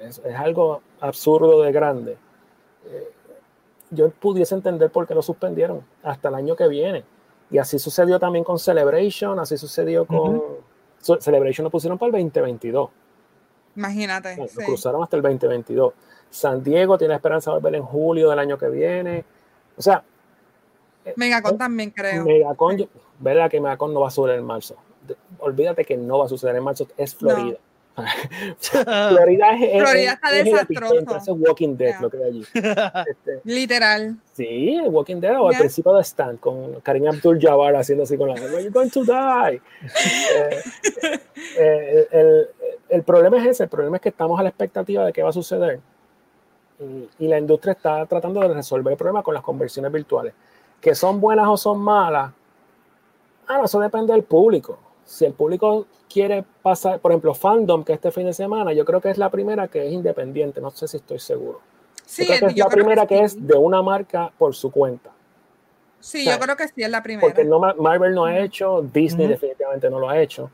Es, 0.00 0.18
es 0.18 0.34
algo 0.36 0.82
absurdo 1.00 1.62
de 1.62 1.72
grande. 1.72 2.18
Eh, 2.84 3.12
yo 3.92 4.10
pudiese 4.10 4.54
entender 4.54 4.90
por 4.90 5.06
qué 5.06 5.14
lo 5.14 5.22
suspendieron 5.22 5.84
hasta 6.02 6.28
el 6.28 6.34
año 6.34 6.56
que 6.56 6.66
viene. 6.66 7.04
Y 7.50 7.58
así 7.58 7.78
sucedió 7.78 8.18
también 8.18 8.44
con 8.44 8.58
Celebration, 8.58 9.38
así 9.38 9.56
sucedió 9.58 10.06
con... 10.06 10.42
Celebration 11.20 11.64
lo 11.64 11.70
pusieron 11.70 11.98
para 11.98 12.16
el 12.16 12.24
2022. 12.24 12.90
Imagínate. 13.76 14.36
Lo 14.36 14.64
cruzaron 14.64 15.02
hasta 15.02 15.16
el 15.16 15.22
2022. 15.22 15.92
San 16.30 16.62
Diego 16.62 16.96
tiene 16.96 17.14
esperanza 17.14 17.50
de 17.50 17.56
volver 17.56 17.74
en 17.74 17.82
julio 17.82 18.30
del 18.30 18.38
año 18.38 18.56
que 18.56 18.68
viene. 18.68 19.24
O 19.76 19.82
sea... 19.82 20.02
Eh, 21.04 21.12
Megacon 21.16 21.54
eh, 21.54 21.58
también 21.58 21.90
creo. 21.90 22.24
Megacon, 22.24 22.88
verdad 23.18 23.50
que 23.50 23.60
Megacon 23.60 23.92
no 23.92 24.00
va 24.00 24.08
a 24.08 24.10
suceder 24.10 24.38
en 24.38 24.44
marzo. 24.44 24.76
Olvídate 25.40 25.84
que 25.84 25.96
no 25.96 26.18
va 26.18 26.26
a 26.26 26.28
suceder 26.28 26.56
en 26.56 26.62
marzo, 26.62 26.86
es 26.96 27.14
Florida. 27.14 27.58
Florida, 27.94 29.52
es, 29.52 29.82
Florida 29.82 30.12
está 30.12 30.30
desastroso. 30.30 31.16
Es 31.16 31.28
Walking 31.28 31.76
Dead 31.76 32.00
lo 32.00 32.10
que 32.10 32.16
hay 32.16 32.24
allí. 32.24 32.44
Este, 33.08 33.40
Literal. 33.44 34.16
Sí, 34.32 34.80
Walking 34.86 35.20
Dead 35.20 35.38
o 35.40 35.50
el 35.50 35.58
principio 35.58 35.92
de 35.94 36.02
Stan 36.02 36.36
con 36.38 36.80
Karim 36.80 37.08
Abdul 37.08 37.38
Jabbar 37.40 37.76
haciendo 37.76 38.04
así 38.04 38.16
con 38.16 38.28
la 38.28 38.36
You're 38.36 38.70
going 38.70 38.88
to 38.88 39.04
die. 39.04 39.60
Eh, 40.34 40.62
eh, 41.58 42.08
el, 42.12 42.48
el, 42.88 43.02
problema 43.02 43.38
es 43.38 43.46
ese, 43.46 43.64
el 43.64 43.68
problema 43.68 43.96
es 43.96 44.02
que 44.02 44.08
estamos 44.08 44.38
a 44.38 44.42
la 44.42 44.48
expectativa 44.48 45.04
de 45.04 45.12
qué 45.12 45.22
va 45.22 45.30
a 45.30 45.32
suceder. 45.32 45.80
Y, 46.80 47.24
y 47.24 47.28
la 47.28 47.38
industria 47.38 47.72
está 47.72 48.06
tratando 48.06 48.40
de 48.40 48.54
resolver 48.54 48.92
el 48.92 48.96
problema 48.96 49.22
con 49.22 49.34
las 49.34 49.42
conversiones 49.42 49.92
virtuales. 49.92 50.32
Que 50.80 50.94
son 50.94 51.20
buenas 51.20 51.46
o 51.48 51.56
son 51.56 51.80
malas, 51.80 52.32
ah, 53.48 53.62
eso 53.64 53.80
depende 53.80 54.12
del 54.12 54.22
público. 54.22 54.78
Si 55.04 55.24
el 55.24 55.32
público 55.32 55.86
quiere 56.08 56.44
pasar, 56.62 57.00
por 57.00 57.12
ejemplo, 57.12 57.34
Fandom, 57.34 57.84
que 57.84 57.92
este 57.92 58.10
fin 58.10 58.26
de 58.26 58.32
semana, 58.32 58.72
yo 58.72 58.84
creo 58.84 59.00
que 59.00 59.10
es 59.10 59.18
la 59.18 59.30
primera 59.30 59.68
que 59.68 59.86
es 59.86 59.92
independiente, 59.92 60.60
no 60.60 60.70
sé 60.70 60.88
si 60.88 60.98
estoy 60.98 61.18
seguro. 61.18 61.60
Sí, 62.04 62.26
creo 62.26 62.40
que 62.40 62.46
es 62.46 62.56
la 62.56 62.68
primera 62.68 63.06
que, 63.06 63.20
es 63.20 63.46
de 63.46 63.54
una 63.54 63.82
marca 63.82 64.32
por 64.36 64.54
su 64.54 64.70
cuenta. 64.70 65.10
Sí, 66.00 66.24
yo 66.24 66.38
creo 66.38 66.56
que 66.56 66.68
sí 66.68 66.82
es 66.82 66.90
la 66.90 67.02
primera. 67.02 67.26
Porque 67.26 67.44
no, 67.44 67.60
Marvel 67.60 68.14
no 68.14 68.24
ha 68.24 68.38
hecho, 68.38 68.82
Disney 68.92 69.28
definitivamente 69.28 69.88
no 69.88 69.98
lo 69.98 70.08
ha 70.08 70.20
hecho. 70.20 70.50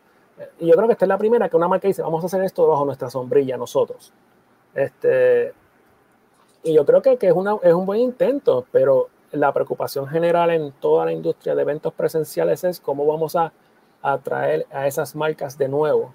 Y 0.60 0.66
yo 0.66 0.74
creo 0.74 0.86
que 0.86 0.92
esta 0.92 1.04
es 1.04 1.08
la 1.08 1.18
primera 1.18 1.48
que 1.48 1.56
una 1.56 1.68
marca 1.68 1.88
dice, 1.88 2.02
vamos 2.02 2.22
a 2.22 2.26
hacer 2.26 2.42
esto 2.42 2.66
bajo 2.66 2.84
nuestra 2.84 3.10
sombrilla 3.10 3.56
nosotros. 3.56 4.12
Este, 4.74 5.52
y 6.62 6.74
yo 6.74 6.84
creo 6.84 7.02
que, 7.02 7.16
que 7.16 7.28
es, 7.28 7.32
una, 7.32 7.56
es 7.62 7.72
un 7.72 7.86
buen 7.86 8.00
intento, 8.00 8.66
pero 8.70 9.08
la 9.32 9.52
preocupación 9.52 10.06
general 10.06 10.50
en 10.50 10.72
toda 10.72 11.06
la 11.06 11.12
industria 11.12 11.54
de 11.54 11.62
eventos 11.62 11.92
presenciales 11.92 12.64
es 12.64 12.78
cómo 12.78 13.06
vamos 13.06 13.34
a 13.36 13.52
atraer 14.02 14.66
a 14.70 14.86
esas 14.86 15.14
marcas 15.14 15.58
de 15.58 15.68
nuevo 15.68 16.14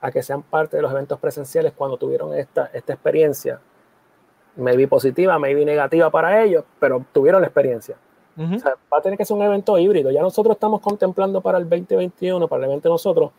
a 0.00 0.10
que 0.10 0.22
sean 0.22 0.42
parte 0.42 0.76
de 0.76 0.82
los 0.82 0.92
eventos 0.92 1.18
presenciales 1.18 1.72
cuando 1.74 1.96
tuvieron 1.96 2.34
esta, 2.34 2.70
esta 2.72 2.92
experiencia, 2.92 3.60
maybe 4.56 4.86
positiva, 4.86 5.38
maybe 5.38 5.64
negativa 5.64 6.10
para 6.10 6.42
ellos, 6.42 6.64
pero 6.78 7.04
tuvieron 7.12 7.40
la 7.40 7.48
experiencia. 7.48 7.96
va 8.38 8.98
a 8.98 9.00
tener 9.00 9.16
que 9.16 9.24
ser 9.24 9.36
un 9.36 9.42
evento 9.42 9.78
híbrido. 9.78 10.10
Ya 10.10 10.20
nosotros 10.20 10.56
estamos 10.56 10.80
contemplando 10.80 11.40
para 11.40 11.58
el 11.58 11.68
2021, 11.68 12.46
para 12.48 12.64
el 12.64 12.70
evento 12.70 12.88
de 12.88 12.92
nosotros, 12.92 13.30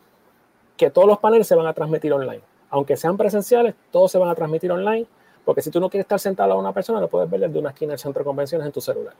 que 0.76 0.90
todos 0.90 1.06
los 1.06 1.18
paneles 1.18 1.46
se 1.46 1.54
van 1.54 1.66
a 1.66 1.72
transmitir 1.72 2.12
online. 2.12 2.42
Aunque 2.70 2.96
sean 2.96 3.16
presenciales, 3.16 3.74
todos 3.90 4.10
se 4.10 4.18
van 4.18 4.28
a 4.28 4.34
transmitir 4.34 4.70
online, 4.72 5.06
porque 5.44 5.62
si 5.62 5.70
tú 5.70 5.80
no 5.80 5.88
quieres 5.88 6.04
estar 6.04 6.20
sentado 6.20 6.52
a 6.52 6.56
una 6.56 6.72
persona, 6.72 7.00
lo 7.00 7.08
puedes 7.08 7.30
ver 7.30 7.40
desde 7.40 7.58
una 7.58 7.70
esquina 7.70 7.92
del 7.92 7.98
centro 7.98 8.20
de 8.20 8.24
convenciones 8.24 8.66
en 8.66 8.72
tu 8.72 8.80
celular. 8.80 9.14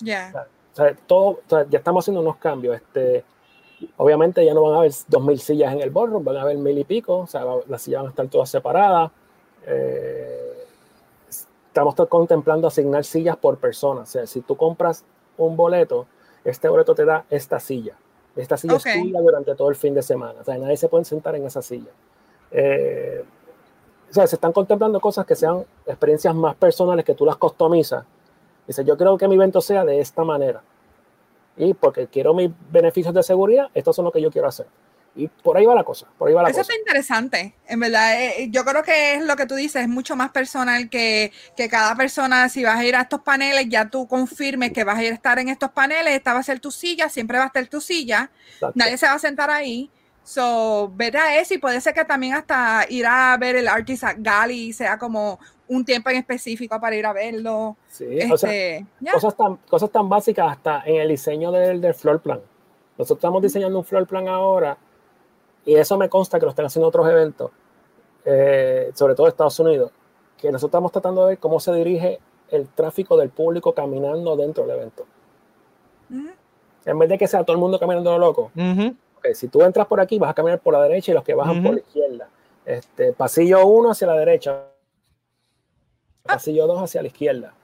Ya. 0.00 0.46
todo, 1.06 1.40
ya 1.68 1.78
estamos 1.78 2.04
haciendo 2.04 2.20
unos 2.20 2.36
cambios. 2.36 2.76
Este, 2.76 3.24
Obviamente 3.96 4.44
ya 4.44 4.54
no 4.54 4.62
van 4.62 4.74
a 4.74 4.78
haber 4.78 4.90
2.000 4.90 5.36
sillas 5.38 5.72
en 5.72 5.80
el 5.80 5.90
ballroom, 5.90 6.24
van 6.24 6.36
a 6.36 6.42
haber 6.42 6.56
mil 6.56 6.76
y 6.78 6.84
pico, 6.84 7.18
o 7.18 7.26
sea, 7.26 7.44
las 7.68 7.82
sillas 7.82 8.00
van 8.00 8.06
a 8.06 8.10
estar 8.10 8.28
todas 8.28 8.50
separadas. 8.50 9.10
Eh, 9.66 10.66
estamos 11.28 11.94
contemplando 12.08 12.66
asignar 12.66 13.04
sillas 13.04 13.36
por 13.36 13.58
persona, 13.58 14.00
o 14.00 14.06
sea, 14.06 14.26
si 14.26 14.40
tú 14.40 14.56
compras 14.56 15.04
un 15.36 15.56
boleto, 15.56 16.06
este 16.44 16.68
boleto 16.68 16.94
te 16.94 17.04
da 17.04 17.24
esta 17.30 17.60
silla. 17.60 17.94
Esta 18.34 18.56
silla 18.56 18.76
es 18.76 18.82
tuya 18.82 19.20
durante 19.20 19.54
todo 19.54 19.68
el 19.68 19.76
fin 19.76 19.94
de 19.94 20.02
semana, 20.02 20.40
o 20.40 20.44
sea, 20.44 20.58
nadie 20.58 20.76
se 20.76 20.88
puede 20.88 21.04
sentar 21.04 21.36
en 21.36 21.46
esa 21.46 21.62
silla. 21.62 21.90
Eh, 22.50 23.24
o 24.10 24.12
sea, 24.12 24.26
se 24.26 24.36
están 24.36 24.52
contemplando 24.52 25.00
cosas 25.00 25.26
que 25.26 25.36
sean 25.36 25.64
experiencias 25.86 26.34
más 26.34 26.56
personales 26.56 27.04
que 27.04 27.14
tú 27.14 27.26
las 27.26 27.36
customizas. 27.36 28.04
Dice, 28.66 28.84
yo 28.84 28.96
creo 28.96 29.18
que 29.18 29.28
mi 29.28 29.34
evento 29.34 29.60
sea 29.60 29.84
de 29.84 30.00
esta 30.00 30.24
manera 30.24 30.62
y 31.58 31.74
porque 31.74 32.06
quiero 32.06 32.32
mis 32.34 32.50
beneficios 32.70 33.12
de 33.12 33.22
seguridad, 33.22 33.68
estos 33.74 33.94
son 33.94 34.04
lo 34.04 34.12
que 34.12 34.22
yo 34.22 34.30
quiero 34.30 34.48
hacer. 34.48 34.66
Y 35.16 35.26
por 35.26 35.56
ahí 35.56 35.66
va 35.66 35.74
la 35.74 35.82
cosa, 35.82 36.06
por 36.16 36.28
ahí 36.28 36.34
va 36.34 36.42
la 36.42 36.50
Eso 36.50 36.60
cosa. 36.60 36.72
está 36.72 36.80
interesante, 36.80 37.54
en 37.66 37.80
verdad. 37.80 38.22
Eh, 38.22 38.44
eh, 38.44 38.48
yo 38.50 38.64
creo 38.64 38.84
que 38.84 39.14
es 39.14 39.24
lo 39.24 39.34
que 39.34 39.46
tú 39.46 39.56
dices, 39.56 39.82
es 39.82 39.88
mucho 39.88 40.14
más 40.14 40.30
personal 40.30 40.88
que, 40.88 41.32
que, 41.56 41.68
cada 41.68 41.96
persona, 41.96 42.48
si 42.48 42.62
vas 42.62 42.78
a 42.78 42.84
ir 42.84 42.94
a 42.94 43.00
estos 43.00 43.22
paneles, 43.22 43.66
ya 43.68 43.88
tú 43.90 44.06
confirmes 44.06 44.72
que 44.72 44.84
vas 44.84 44.98
a 44.98 45.02
ir 45.02 45.10
a 45.10 45.14
estar 45.14 45.40
en 45.40 45.48
estos 45.48 45.70
paneles, 45.70 46.14
esta 46.14 46.34
va 46.34 46.38
a 46.38 46.44
ser 46.44 46.60
tu 46.60 46.70
silla, 46.70 47.08
siempre 47.08 47.38
va 47.38 47.44
a 47.44 47.46
estar 47.48 47.66
tu 47.66 47.80
silla, 47.80 48.30
nadie 48.74 48.96
se 48.96 49.06
va 49.06 49.14
a 49.14 49.18
sentar 49.18 49.50
ahí. 49.50 49.90
So, 50.28 50.92
vete 50.94 51.16
a 51.16 51.40
eso 51.40 51.54
y 51.54 51.58
puede 51.58 51.80
ser 51.80 51.94
que 51.94 52.04
también 52.04 52.34
hasta 52.34 52.84
ir 52.90 53.06
a 53.06 53.34
ver 53.38 53.56
el 53.56 53.66
Artist 53.66 54.04
Gali 54.18 54.74
sea 54.74 54.98
como 54.98 55.38
un 55.66 55.86
tiempo 55.86 56.10
en 56.10 56.16
específico 56.16 56.78
para 56.78 56.94
ir 56.96 57.06
a 57.06 57.14
verlo. 57.14 57.78
Sí, 57.88 58.04
este, 58.10 58.84
cosas, 59.10 59.34
tan, 59.34 59.56
cosas 59.56 59.90
tan 59.90 60.06
básicas 60.06 60.52
hasta 60.52 60.82
en 60.84 60.96
el 60.96 61.08
diseño 61.08 61.50
del, 61.50 61.80
del 61.80 61.94
floor 61.94 62.20
plan. 62.20 62.40
Nosotros 62.98 63.20
estamos 63.20 63.40
diseñando 63.40 63.78
un 63.78 63.86
floor 63.86 64.06
plan 64.06 64.28
ahora 64.28 64.76
y 65.64 65.76
eso 65.76 65.96
me 65.96 66.10
consta 66.10 66.38
que 66.38 66.44
lo 66.44 66.50
están 66.50 66.66
haciendo 66.66 66.88
otros 66.88 67.08
eventos, 67.08 67.50
eh, 68.26 68.90
sobre 68.92 69.14
todo 69.14 69.28
Estados 69.28 69.58
Unidos, 69.60 69.92
que 70.36 70.52
nosotros 70.52 70.68
estamos 70.68 70.92
tratando 70.92 71.22
de 71.22 71.28
ver 71.28 71.38
cómo 71.38 71.58
se 71.58 71.72
dirige 71.72 72.18
el 72.50 72.68
tráfico 72.68 73.16
del 73.16 73.30
público 73.30 73.72
caminando 73.72 74.36
dentro 74.36 74.66
del 74.66 74.76
evento. 74.76 75.06
En 76.84 76.98
vez 76.98 77.08
de 77.08 77.16
que 77.16 77.26
sea 77.26 77.44
todo 77.44 77.54
el 77.54 77.60
mundo 77.60 77.78
caminando 77.78 78.10
lo 78.12 78.18
loco. 78.18 78.50
Si 79.34 79.48
tú 79.48 79.62
entras 79.62 79.86
por 79.86 80.00
aquí, 80.00 80.18
vas 80.18 80.30
a 80.30 80.34
caminar 80.34 80.60
por 80.60 80.74
la 80.74 80.82
derecha 80.82 81.12
y 81.12 81.14
los 81.14 81.24
que 81.24 81.34
bajan 81.34 81.62
por 81.62 81.74
la 81.74 81.80
izquierda. 81.80 82.28
Este, 82.64 83.12
pasillo 83.12 83.66
1 83.66 83.90
hacia 83.90 84.06
la 84.06 84.14
derecha, 84.14 84.64
pasillo 86.22 86.66
2 86.66 86.82
hacia 86.82 87.02
la 87.02 87.08
izquierda. 87.08 87.54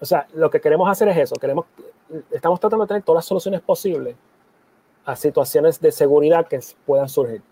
O 0.00 0.04
sea, 0.04 0.28
lo 0.34 0.50
que 0.50 0.60
queremos 0.60 0.88
hacer 0.88 1.08
es 1.08 1.16
eso. 1.16 1.36
Queremos, 1.36 1.66
estamos 2.30 2.60
tratando 2.60 2.84
de 2.84 2.88
tener 2.88 3.02
todas 3.02 3.18
las 3.18 3.24
soluciones 3.24 3.60
posibles 3.60 4.16
a 5.04 5.16
situaciones 5.16 5.80
de 5.80 5.90
seguridad 5.90 6.46
que 6.46 6.60
puedan 6.86 7.08
surgir. 7.08 7.42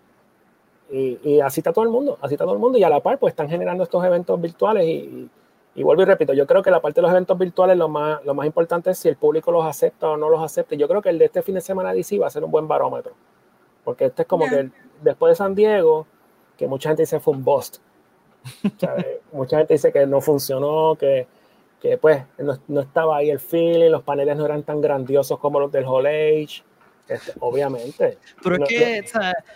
Y, 0.89 1.41
así 1.41 1.59
está 1.59 1.73
todo 1.73 1.83
el 1.83 1.91
mundo, 1.91 2.17
así 2.21 2.35
está 2.35 2.45
todo 2.45 2.53
el 2.53 2.59
mundo. 2.59 2.77
Y 2.77 2.83
a 2.83 2.89
la 2.89 3.01
par, 3.01 3.19
pues 3.19 3.31
están 3.31 3.49
generando 3.49 3.83
estos 3.83 4.03
eventos 4.05 4.39
virtuales. 4.39 4.85
Y, 4.85 5.29
y, 5.77 5.83
vuelvo 5.83 6.01
y 6.01 6.05
repito, 6.05 6.33
yo 6.33 6.47
creo 6.47 6.63
que 6.63 6.71
la 6.71 6.81
parte 6.81 6.95
de 6.95 7.03
los 7.03 7.11
eventos 7.11 7.37
virtuales 7.37 7.77
lo 7.77 7.87
más, 7.87 8.25
lo 8.25 8.33
más 8.33 8.47
importante 8.47 8.89
es 8.89 8.97
si 8.97 9.09
el 9.09 9.15
público 9.15 9.51
los 9.51 9.63
acepta 9.63 10.09
o 10.09 10.17
no 10.17 10.27
los 10.27 10.41
acepta. 10.41 10.75
Yo 10.75 10.87
creo 10.87 11.03
que 11.03 11.09
el 11.09 11.19
de 11.19 11.25
este 11.25 11.43
fin 11.43 11.53
de 11.53 11.61
semana 11.61 11.93
DC 11.93 12.17
va 12.17 12.25
a 12.25 12.31
ser 12.31 12.43
un 12.43 12.49
buen 12.49 12.67
barómetro. 12.67 13.13
Porque 13.83 14.05
este 14.05 14.23
es 14.23 14.27
como 14.27 14.49
que 14.49 14.71
después 15.03 15.31
de 15.31 15.35
San 15.35 15.53
Diego, 15.53 16.07
que 16.57 16.67
mucha 16.67 16.89
gente 16.89 17.03
dice 17.03 17.19
fue 17.19 17.35
un 17.35 17.43
bust. 17.43 17.77
mucha 19.31 19.59
gente 19.59 19.75
dice 19.75 19.91
que 19.93 20.07
no 20.07 20.19
funcionó, 20.19 20.95
que, 20.95 21.27
que 21.79 21.99
pues 21.99 22.23
no, 22.39 22.57
no, 22.67 22.81
estaba 22.81 23.17
ahí 23.17 23.29
el 23.29 23.39
feeling, 23.39 23.91
los 23.91 24.01
paneles 24.01 24.35
no 24.35 24.45
eran 24.45 24.63
tan 24.63 24.81
grandiosos 24.81 25.37
como 25.37 25.59
los 25.59 25.71
del 25.71 25.85
Hall 25.85 26.07
Age. 26.07 26.63
Este, 27.07 27.33
obviamente. 27.39 28.17
Pero 28.43 28.63
es 28.63 28.69
que, 28.69 29.05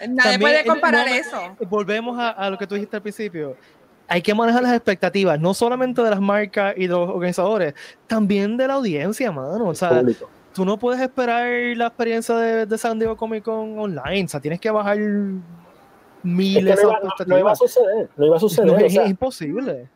nadie 0.08 0.40
puede 0.40 0.66
comparar 0.66 1.08
eso. 1.08 1.56
Volvemos 1.68 2.18
a, 2.18 2.50
lo 2.50 2.58
que 2.58 2.68
tú 2.68 2.76
dijiste 2.76 2.96
al 2.96 3.02
principio. 3.02 3.58
Hay 4.12 4.22
que 4.22 4.36
manejar 4.36 4.62
las 4.62 4.74
expectativas, 4.74 5.40
no 5.40 5.54
solamente 5.54 6.02
de 6.02 6.10
las 6.10 6.20
marcas 6.20 6.74
y 6.76 6.82
de 6.82 6.90
los 6.90 7.10
organizadores, 7.10 7.74
también 8.08 8.58
de 8.58 8.68
la 8.68 8.74
audiencia, 8.74 9.32
mano. 9.32 9.70
O 9.70 9.74
sea, 9.74 10.04
tú 10.54 10.66
no 10.66 10.78
puedes 10.78 11.00
esperar 11.00 11.50
la 11.78 11.88
experiencia 11.88 12.36
de, 12.36 12.66
de, 12.66 12.78
San 12.78 13.00
Diego 13.00 13.16
Comic 13.16 13.46
Con 13.46 13.80
online. 13.80 14.26
O 14.26 14.28
sea, 14.28 14.42
tienes 14.42 14.60
que 14.60 14.70
bajar 14.70 14.98
miles 16.24 16.76
de 16.76 16.82
expectativas. 16.82 17.28
No, 17.28 17.40
iba 17.40 17.52
a 17.54 17.56
suceder, 17.56 18.10
no 18.18 18.26
iba 18.26 18.36
a 18.36 18.40
suceder. 18.42 18.84
es, 18.84 18.96
imposible. 18.96 19.88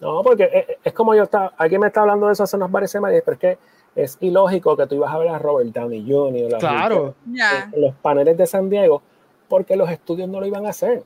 No, 0.00 0.22
porque 0.22 0.78
es, 0.84 0.92
como 0.92 1.16
yo 1.16 1.24
estaba, 1.24 1.52
alguien 1.56 1.80
me 1.80 1.88
está 1.88 2.02
hablando 2.02 2.28
de 2.28 2.34
eso 2.34 2.44
hace 2.44 2.56
unas 2.56 2.70
varias 2.70 2.92
semanas, 2.92 3.20
pero 3.24 3.34
es 3.34 3.40
que 3.40 3.58
es 3.96 4.18
ilógico 4.20 4.76
que 4.76 4.86
tú 4.86 4.94
ibas 4.94 5.12
a 5.12 5.18
ver 5.18 5.30
a 5.30 5.38
Robert 5.40 5.70
Downey 5.72 6.04
Jr. 6.08 6.58
Claro. 6.60 7.16
En, 7.26 7.80
los 7.80 7.92
paneles 7.96 8.36
de 8.36 8.46
San 8.46 8.70
Diego, 8.70 9.02
porque 9.48 9.74
los 9.74 9.90
estudios 9.90 10.28
no 10.28 10.38
lo 10.38 10.46
iban 10.46 10.64
a 10.64 10.68
hacer. 10.68 11.02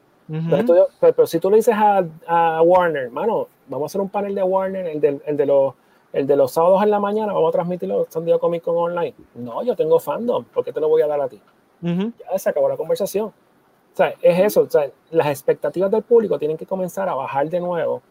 Pero, 1.01 1.27
si 1.27 1.41
tú 1.41 1.51
le 1.51 1.57
dices 1.57 1.75
a, 1.77 2.63
Warner, 2.63 3.11
mano, 3.11 3.49
vamos 3.67 3.85
a 3.85 3.87
hacer 3.87 4.01
un 4.01 4.09
panel 4.09 4.35
de 4.35 4.43
Warner, 4.43 4.87
el 4.87 5.01
de, 5.01 5.21
el 5.25 5.37
de, 5.37 5.47
los, 5.47 5.75
el 6.13 6.27
de 6.27 6.37
los 6.37 6.53
sábados 6.53 6.83
en 6.83 6.91
la 6.91 7.01
mañana, 7.01 7.33
vamos 7.33 7.49
a 7.49 7.53
transmitirlo 7.53 8.07
San 8.09 8.25
Diego 8.25 8.39
Comic 8.39 8.63
Con 8.63 8.77
online. 8.77 9.15
No, 9.35 9.63
yo 9.63 9.75
tengo 9.75 9.99
fandom, 9.99 10.45
¿por 10.45 10.65
qué 10.65 10.73
te 10.73 10.81
lo 10.81 10.89
voy 10.89 11.03
a 11.03 11.07
dar 11.07 11.21
a 11.21 11.29
ti? 11.29 11.41
Ya 11.81 12.39
se 12.39 12.51
acabó 12.51 12.69
la 12.69 12.77
conversación. 12.77 13.27
O 13.27 13.97
sea, 13.97 14.15
es 14.23 14.39
eso, 14.39 14.63
o 14.63 14.71
sea, 14.71 14.91
las 15.11 15.29
expectativas 15.29 15.91
del 15.91 16.03
público 16.03 16.39
tienen 16.39 16.57
que 16.57 16.67
comenzar 16.67 17.09
a 17.09 17.15
bajar 17.15 17.49
de 17.49 17.61
nuevo 17.61 18.03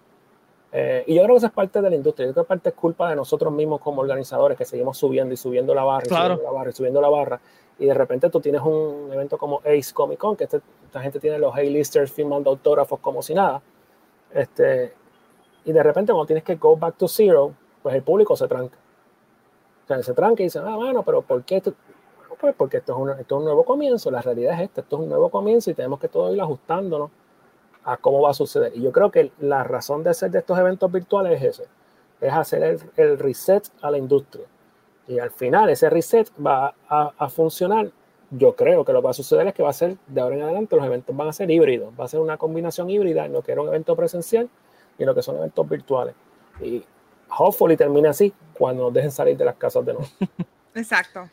eh, 0.80 1.04
y 1.08 1.16
yo 1.16 1.24
creo 1.24 1.34
que 1.34 1.38
eso 1.38 1.48
es 1.48 1.54
parte 1.54 1.82
de 1.82 1.90
la 1.90 1.96
industria, 1.96 2.28
yo 2.28 2.34
creo 2.34 2.44
que 2.44 2.50
parte 2.50 2.70
es 2.70 2.76
culpa 2.76 3.10
de 3.10 3.16
nosotros 3.16 3.52
mismos 3.52 3.82
como 3.82 4.00
organizadores 4.00 4.56
que 4.56 4.64
seguimos 4.64 4.96
subiendo 4.96 5.34
y 5.34 5.38
subiendo 5.38 5.74
la 5.74 5.84
barra, 5.84 6.06
y 6.06 6.10
subiendo 6.10 6.44
la 6.44 6.52
barra, 6.52 6.70
y 6.70 6.74
subiendo 6.74 7.02
la 7.02 7.10
barra, 7.10 7.42
y 7.80 7.88
de 7.88 7.94
repente 7.96 8.30
tú 8.30 8.40
tienes 8.40 8.62
un 8.62 9.10
evento 9.12 9.40
como 9.40 9.60
Ace 9.62 9.92
Comic 9.92 10.20
Con, 10.20 10.36
que 10.36 10.44
este, 10.44 10.62
esta 10.86 11.02
gente 11.02 11.20
tiene 11.20 11.40
los 11.40 11.56
A-listers 11.56 12.12
firmando 12.12 12.52
autógrafos 12.52 13.00
como 13.00 13.24
si 13.24 13.34
nada, 13.34 13.60
este, 14.32 14.94
y 15.66 15.72
de 15.72 15.82
repente 15.82 16.12
cuando 16.12 16.28
tienes 16.28 16.44
que 16.44 16.58
go 16.58 16.78
back 16.78 16.96
to 16.96 17.08
zero, 17.08 17.56
pues 17.82 17.96
el 17.96 18.04
público 18.04 18.36
se 18.36 18.48
tranca. 18.48 18.78
O 19.84 19.88
sea, 19.88 20.04
se 20.04 20.14
tranca 20.14 20.44
y 20.44 20.46
dice, 20.46 20.60
ah, 20.60 20.76
bueno, 20.76 21.02
pero 21.02 21.24
¿por 21.24 21.44
qué? 21.44 21.60
pues 22.40 22.54
porque 22.56 22.78
esto 22.78 22.94
es, 22.94 23.00
un, 23.00 23.10
esto 23.20 23.36
es 23.36 23.40
un 23.40 23.46
nuevo 23.46 23.66
comienzo, 23.66 24.12
la 24.12 24.22
realidad 24.22 24.54
es 24.54 24.70
esta, 24.70 24.82
esto 24.82 24.98
es 24.98 25.02
un 25.02 25.10
nuevo 25.10 25.32
comienzo 25.32 25.72
y 25.72 25.74
tenemos 25.74 26.00
que 26.00 26.08
todo 26.08 26.32
ir 26.36 26.40
ajustándonos 26.40 27.10
a 27.88 27.96
cómo 27.96 28.22
va 28.22 28.32
a 28.32 28.34
suceder. 28.34 28.74
Y 28.76 28.82
yo 28.82 28.92
creo 28.92 29.10
que 29.10 29.32
la 29.40 29.64
razón 29.64 30.04
de 30.04 30.10
hacer 30.10 30.30
de 30.30 30.40
estos 30.40 30.60
eventos 30.60 30.92
virtuales 30.92 31.42
es 31.42 31.52
eso, 31.52 31.64
es 32.20 32.34
hacer 32.34 32.80
el, 32.98 33.18
reset 33.18 33.70
a 33.82 33.90
la 33.90 33.98
industria. 33.98 34.46
Y 35.08 35.20
al 35.20 35.32
final 35.32 35.70
ese 35.70 35.90
reset 35.90 36.30
va 36.46 36.76
a, 36.90 37.30
funcionar. 37.30 37.90
Yo 38.30 38.58
creo 38.58 38.84
que 38.84 38.92
lo 38.92 39.00
que 39.00 39.06
va 39.06 39.12
a 39.12 39.14
suceder 39.14 39.48
es 39.48 39.54
que 39.54 39.64
va 39.64 39.70
a 39.70 39.74
ser, 39.74 39.96
de 40.06 40.20
ahora 40.20 40.36
en 40.36 40.42
adelante, 40.42 40.76
los 40.76 40.86
eventos 40.86 41.16
van 41.16 41.30
a 41.30 41.34
ser 41.34 41.50
híbridos. 41.50 41.94
Va 41.98 42.04
a 42.04 42.08
ser 42.10 42.20
una 42.20 42.36
combinación 42.36 42.90
híbrida 42.90 43.26
en 43.26 43.32
lo 43.32 43.42
que 43.42 43.54
era 43.54 43.62
un 43.62 43.70
evento 43.70 43.96
presencial 43.96 44.50
y 44.98 45.04
en 45.04 45.08
lo 45.08 45.16
que 45.16 45.22
son 45.22 45.38
eventos 45.38 45.70
virtuales. 45.70 46.14
Y 46.60 46.84
hopefully 47.38 47.78
termine 47.78 48.10
así 48.10 48.34
cuando 48.54 48.84
nos 48.84 48.94
dejen 48.94 49.12
salir 49.12 49.38
de 49.38 49.46
las 49.46 49.56
casas 49.56 49.86
de 49.86 49.94
nuevo. 49.94 50.10
Exacto. 50.76 51.30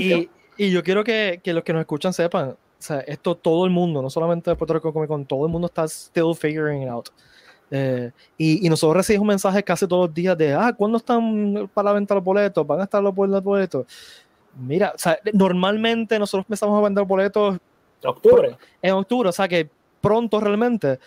Y, 0.00 0.28
y, 0.56 0.70
yo 0.72 0.82
quiero 0.82 1.04
que, 1.04 1.40
que 1.44 1.52
los 1.52 1.62
que 1.62 1.72
nos 1.72 1.80
escuchan 1.80 2.12
sepan, 2.12 2.56
o 2.82 2.84
sea, 2.84 3.00
esto 3.00 3.36
todo 3.36 3.64
el 3.64 3.70
mundo, 3.70 4.02
no 4.02 4.10
solamente 4.10 4.54
Puerto 4.56 4.74
Rico 4.74 4.92
Comic 4.92 5.08
Con, 5.08 5.24
todo 5.24 5.46
el 5.46 5.52
mundo 5.52 5.66
está 5.66 5.84
still 5.84 6.34
figuring 6.34 6.82
it 6.82 6.88
out. 6.88 7.10
Eh, 7.70 8.10
y, 8.36 8.66
y, 8.66 8.68
nosotros 8.68 8.96
recibimos 8.96 9.28
mensajes 9.28 9.62
casi 9.62 9.86
todos 9.86 10.08
los 10.08 10.14
días 10.14 10.36
de, 10.36 10.52
ah, 10.52 10.74
¿cuándo 10.76 10.98
están 10.98 11.70
para 11.72 11.86
la 11.86 11.92
venta 11.92 12.14
los 12.14 12.24
boletos? 12.24 12.66
¿Van 12.66 12.80
a 12.80 12.84
estar 12.84 13.02
los 13.02 13.14
boletos? 13.14 13.86
Mira, 14.56 14.92
o 14.94 14.98
sea, 14.98 15.16
normalmente 15.32 16.18
nosotros 16.18 16.44
empezamos 16.44 16.78
a 16.78 16.82
vender 16.82 17.04
boletos 17.04 17.58
en 18.02 18.10
octubre. 18.10 18.56
En 18.82 18.92
octubre, 18.94 19.28
o 19.28 19.32
sea 19.32 19.48
que 19.48 19.70
pronto 20.00 20.40
realmente. 20.40 20.98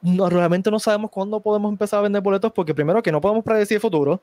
No, 0.00 0.30
realmente 0.30 0.70
no 0.70 0.78
sabemos 0.78 1.10
cuándo 1.10 1.40
podemos 1.40 1.72
empezar 1.72 1.98
a 1.98 2.02
vender 2.02 2.22
boletos 2.22 2.52
porque 2.52 2.74
primero 2.74 3.02
que 3.02 3.10
no 3.10 3.20
podemos 3.20 3.42
predecir 3.42 3.76
el 3.76 3.80
futuro 3.80 4.20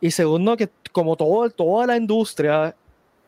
y 0.00 0.10
segundo 0.12 0.56
que 0.56 0.70
como 0.92 1.16
todo, 1.16 1.50
toda 1.50 1.86
la 1.86 1.96
industria 1.96 2.76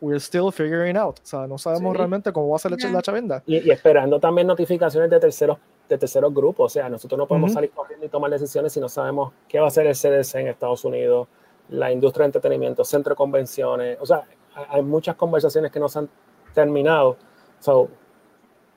we're 0.03 0.21
still 0.21 0.51
figuring 0.51 0.97
out. 0.97 1.21
O 1.21 1.25
sea, 1.25 1.47
no 1.47 1.57
sabemos 1.57 1.97
realmente 1.97 2.33
cómo 2.33 2.51
va 2.51 2.57
a 2.57 2.59
ser 2.59 2.73
la 2.73 3.03
chavenda. 3.03 3.43
Y, 3.47 3.71
esperando 3.71 4.19
también 4.19 4.49
notificaciones 4.49 5.09
de 5.09 5.21
terceros, 5.21 5.59
de 5.89 5.97
terceros 5.97 6.35
grupos. 6.35 6.67
O 6.67 6.75
sea, 6.75 6.89
nosotros 6.89 7.17
no 7.17 7.27
podemos 7.27 7.53
salir 7.53 7.71
corriendo 7.71 8.05
y 8.05 8.09
tomar 8.09 8.31
decisiones 8.31 8.73
si 8.73 8.81
no 8.81 8.89
sabemos 8.89 9.33
qué 9.49 9.61
va 9.61 9.67
a 9.67 9.69
hacer 9.69 9.87
el 9.87 9.95
CDC 9.95 10.35
en 10.41 10.49
Estados 10.49 10.85
Unidos, 10.85 11.29
la 11.69 11.93
industria 11.93 12.25
de 12.25 12.27
entretenimiento, 12.27 12.85
centro 12.85 13.11
de 13.11 13.17
convenciones. 13.17 13.97
O 14.01 14.05
sea, 14.05 14.25
hay 14.69 14.83
muchas 14.83 15.15
conversaciones 15.15 15.71
que 15.71 15.79
no 15.79 15.89
se 15.89 16.01
han 16.01 16.09
terminado. 16.53 17.17
So, 17.61 17.89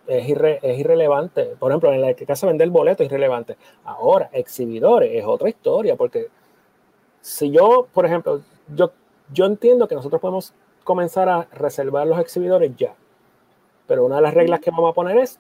es, 0.06 0.30
es, 0.62 0.80
irrelevante. 0.80 1.56
Por 1.58 1.72
ejemplo, 1.72 1.92
en 1.92 2.04
el 2.04 2.16
caso 2.28 2.46
de 2.46 2.52
vender 2.52 2.70
boletos 2.70 3.04
es 3.04 3.12
irrelevante. 3.12 3.58
Ahora, 3.84 4.30
exhibidores 4.32 5.10
es 5.12 5.26
otra 5.26 5.50
historia, 5.50 5.96
porque 5.96 6.28
si 7.20 7.50
yo, 7.50 7.88
por 7.92 8.06
ejemplo, 8.06 8.42
yo, 8.76 8.92
yo 9.34 9.46
entiendo 9.46 9.88
que 9.88 9.96
nosotros 9.96 10.22
podemos 10.22 10.54
comenzar 10.86 11.28
a 11.28 11.48
reservar 11.52 12.08
los 12.08 12.20
exhibidores 12.20 12.72
ya. 12.78 12.96
Pero 13.88 14.06
una 14.06 14.18
de 14.18 14.22
las 14.22 14.34
reglas 14.34 14.62
que 14.62 14.72
vamos 14.72 14.92
a 14.92 14.94
poner 14.94 15.18
es, 15.18 15.40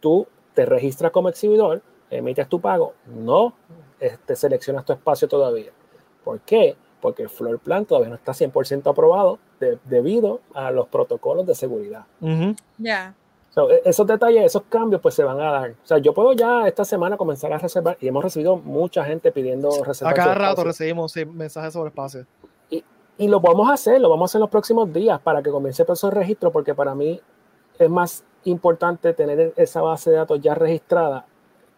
tú 0.00 0.28
te 0.54 0.66
registras 0.66 1.10
como 1.10 1.28
exhibidor, 1.28 1.82
emites 2.10 2.48
tu 2.48 2.60
pago, 2.60 2.94
no 3.06 3.54
te 3.98 4.06
este, 4.06 4.36
seleccionas 4.36 4.84
tu 4.84 4.92
espacio 4.92 5.26
todavía. 5.26 5.72
¿Por 6.22 6.40
qué? 6.40 6.76
Porque 7.00 7.22
el 7.22 7.28
floor 7.28 7.58
plan 7.58 7.86
todavía 7.86 8.10
no 8.10 8.14
está 8.14 8.32
100% 8.32 8.88
aprobado 8.90 9.38
debido 9.84 10.40
a 10.54 10.70
los 10.70 10.88
protocolos 10.88 11.46
de 11.46 11.54
seguridad. 11.54 12.04
Ya. 12.78 13.14
E, 13.56 13.82
esos 13.84 14.06
detalles, 14.06 14.44
esos 14.44 14.62
cambios, 14.68 15.00
pues 15.00 15.14
se 15.14 15.24
van 15.24 15.40
a 15.40 15.50
dar. 15.50 15.70
O 15.70 15.86
sea, 15.86 15.98
yo 15.98 16.12
puedo 16.12 16.34
ya 16.34 16.66
esta 16.68 16.84
semana 16.84 17.16
comenzar 17.16 17.52
a 17.52 17.58
reservar 17.58 17.96
y 18.00 18.08
hemos 18.08 18.22
recibido 18.22 18.56
mucha 18.56 19.04
gente 19.04 19.32
pidiendo 19.32 19.70
reservar. 19.84 20.12
A 20.12 20.16
cada 20.16 20.34
rato 20.34 20.64
recibimos 20.64 21.14
mensajes 21.32 21.72
sobre 21.72 21.88
espacio. 21.88 22.26
Y 23.16 23.28
lo 23.28 23.40
vamos 23.40 23.70
a 23.70 23.74
hacer, 23.74 24.00
lo 24.00 24.10
vamos 24.10 24.22
a 24.22 24.26
hacer 24.30 24.38
en 24.38 24.42
los 24.42 24.50
próximos 24.50 24.92
días 24.92 25.20
para 25.20 25.42
que 25.42 25.50
comience 25.50 25.82
el 25.82 25.86
proceso 25.86 26.08
de 26.08 26.16
registro, 26.16 26.50
porque 26.50 26.74
para 26.74 26.94
mí 26.94 27.20
es 27.78 27.90
más 27.90 28.24
importante 28.44 29.12
tener 29.12 29.52
esa 29.56 29.82
base 29.82 30.10
de 30.10 30.16
datos 30.16 30.40
ya 30.40 30.54
registrada 30.54 31.24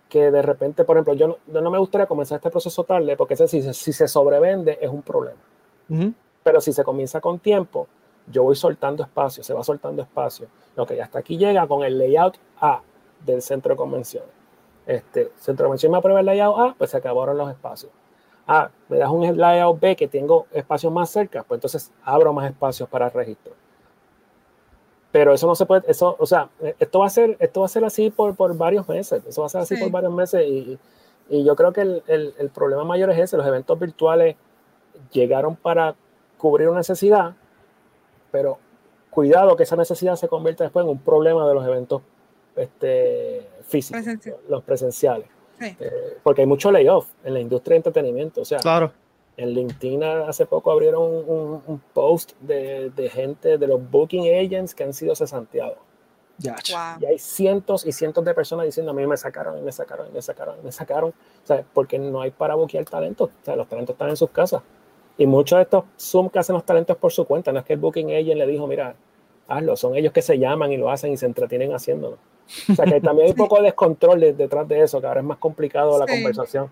que 0.09 0.30
de 0.30 0.41
repente, 0.41 0.84
por 0.84 0.97
ejemplo, 0.97 1.14
yo 1.14 1.39
no, 1.47 1.61
no 1.61 1.70
me 1.70 1.78
gustaría 1.78 2.07
comenzar 2.07 2.37
este 2.37 2.51
proceso 2.51 2.84
tarde, 2.84 3.16
porque 3.16 3.37
si, 3.37 3.74
si 3.74 3.93
se 3.93 4.09
sobrevende 4.09 4.78
es 4.80 4.89
un 4.89 5.03
problema. 5.03 5.41
Pero 6.43 6.61
si 6.61 6.72
se 6.72 6.84
comienza 6.84 7.20
con 7.20 7.39
tiempo, 7.39 7.87
yo 8.30 8.45
voy 8.45 8.57
soltando 8.57 9.03
espacio, 9.03 9.43
se 9.43 9.53
va 9.53 9.62
soltando 9.62 10.03
espacio. 10.03 10.47
Ok, 10.76 10.93
hasta 11.03 11.18
aquí 11.18 11.37
llega 11.37 11.66
con 11.66 11.84
el 11.84 11.99
layout 11.99 12.37
A 12.61 12.80
del 13.24 13.43
centro 13.43 13.74
de 13.74 13.76
convenciones. 13.76 14.30
Este 14.87 15.32
centro 15.37 15.64
de 15.64 15.68
convenciones 15.68 15.93
me 15.93 15.99
aprueba 15.99 16.20
el 16.20 16.26
layout 16.26 16.59
A, 16.59 16.74
pues 16.78 16.91
se 16.91 16.97
acabaron 16.97 17.37
los 17.37 17.51
espacios 17.51 17.93
ah, 18.47 18.71
me 18.89 18.99
das 18.99 19.11
un 19.11 19.37
layout 19.37 19.81
B 19.81 19.97
que 19.97 20.09
tengo 20.09 20.47
espacios 20.53 20.93
más 20.93 21.11
cerca, 21.11 21.43
pues 21.43 21.59
entonces 21.59 21.93
abro 22.05 22.33
más 22.33 22.49
espacios 22.51 22.89
para 22.89 23.07
el 23.07 23.13
registro. 23.13 23.53
pero 25.13 25.33
eso 25.33 25.47
no 25.47 25.55
se 25.55 25.65
puede, 25.65 25.83
eso, 25.91 26.15
o 26.19 26.27
sea, 26.27 26.51
esto 26.79 26.99
va 26.99 27.07
a 27.07 27.11
ser, 27.11 27.37
esto 27.41 27.61
va 27.61 27.67
a 27.67 27.69
ser 27.71 27.85
así 27.85 28.11
por, 28.11 28.35
por 28.37 28.55
varios 28.57 28.87
meses, 28.89 29.25
eso 29.27 29.41
va 29.41 29.47
a 29.47 29.51
ser 29.51 29.61
así 29.63 29.75
Sí. 29.77 29.83
por 29.83 29.91
varios 29.91 30.13
meses 30.13 30.45
y, 30.47 30.79
y 31.31 31.43
yo 31.45 31.57
creo 31.57 31.73
que 31.73 31.81
el, 31.81 32.03
el, 32.07 32.35
el 32.39 32.51
problema 32.51 32.85
mayor 32.85 33.11
es 33.11 33.19
ese, 33.19 33.37
los 33.39 33.47
eventos 33.47 33.79
virtuales 33.79 34.37
llegaron 35.13 35.57
para 35.57 35.95
cubrir 36.37 36.69
una 36.69 36.79
necesidad, 36.81 37.35
pero 38.31 38.59
cuidado 39.11 39.57
que 39.57 39.63
esa 39.63 39.77
necesidad 39.77 40.17
se 40.17 40.29
convierta 40.29 40.65
después 40.65 40.85
en 40.85 40.91
un 40.91 40.99
problema 40.99 41.49
de 41.49 41.55
los 41.55 41.67
eventos 41.67 42.03
este, 42.55 43.49
físicos, 43.63 44.03
Presencial. 44.03 44.37
los 44.51 44.63
presenciales. 44.65 45.29
Sí. 45.61 45.77
Eh, 45.81 46.19
porque 46.23 46.43
hay 46.43 46.47
mucho 46.47 46.71
layoff 46.71 47.09
en 47.25 47.35
la 47.35 47.41
industria 47.41 47.75
de 47.75 47.77
entretenimiento. 47.79 48.41
O 48.43 48.45
sea, 48.45 48.59
Claro. 48.59 48.93
en 49.37 49.51
LinkedIn 49.51 50.03
hace 50.05 50.47
poco 50.47 50.71
abrieron 50.71 51.03
un, 51.03 51.25
un- 51.29 51.63
un 51.67 51.79
post 51.93 52.33
de, 52.41 52.91
de 52.91 53.09
gente, 53.11 53.59
de 53.59 53.67
los 53.67 53.81
booking 53.91 54.25
agents 54.35 54.75
que 54.75 54.85
han 54.85 54.93
sido 54.93 55.15
cesanteados. 55.15 55.79
Ya. 56.39 56.55
Wow. 56.71 57.01
Y 57.03 57.07
hay 57.07 57.19
cientos 57.19 57.87
y 57.87 57.93
cientos 57.93 58.23
de 58.25 58.35
personas 58.35 58.67
diciendo 58.67 58.93
a 58.93 58.95
mí 58.95 59.07
me 59.07 59.17
sacaron, 59.17 59.59
y 59.59 59.63
me 59.63 59.73
sacaron, 59.73 60.09
y 60.09 60.11
me 60.13 60.21
sacaron, 60.21 60.57
y 60.61 60.65
me 60.65 60.73
sacaron. 60.73 61.11
O 61.11 61.47
sea, 61.47 61.65
porque 61.73 61.99
no 61.99 62.21
hay 62.21 62.31
para 62.31 62.55
buquear 62.55 62.85
talentos. 62.85 63.31
O 63.31 63.45
sea, 63.45 63.57
los 63.57 63.67
talentos 63.69 63.95
están 63.95 64.11
en 64.11 64.17
sus 64.17 64.29
casas. 64.31 64.63
Y 65.17 65.27
muchos 65.27 65.57
de 65.57 65.63
estos 65.63 65.85
Zoom 65.99 66.29
que 66.29 66.39
hacen 66.39 66.53
los 66.55 66.65
talentos 66.67 66.95
por 66.99 67.11
su 67.11 67.25
cuenta. 67.25 67.53
No 67.53 67.61
es 67.61 67.65
que 67.65 67.73
el 67.73 67.79
booking 67.79 68.11
agent 68.11 68.37
le 68.37 68.47
dijo, 68.47 68.67
mira, 68.67 68.95
hazlo. 69.49 69.77
Son 69.77 69.97
ellos 69.97 70.13
que 70.13 70.21
se 70.21 70.39
llaman 70.39 70.73
y 70.73 70.77
lo 70.77 70.91
hacen 70.91 71.11
y 71.13 71.17
se 71.17 71.25
entretienen 71.25 71.73
haciéndolo. 71.73 72.19
O 72.71 72.75
sea, 72.75 72.85
que 72.85 73.01
también 73.01 73.27
hay 73.27 73.31
un 73.33 73.37
poco 73.37 73.57
de 73.57 73.63
descontrol 73.65 74.21
de- 74.21 74.33
detrás 74.33 74.67
de 74.69 74.83
eso, 74.83 75.01
que 75.01 75.07
ahora 75.07 75.21
es 75.21 75.27
más 75.27 75.39
complicado 75.39 75.99
la 75.99 76.07
conversación. 76.07 76.71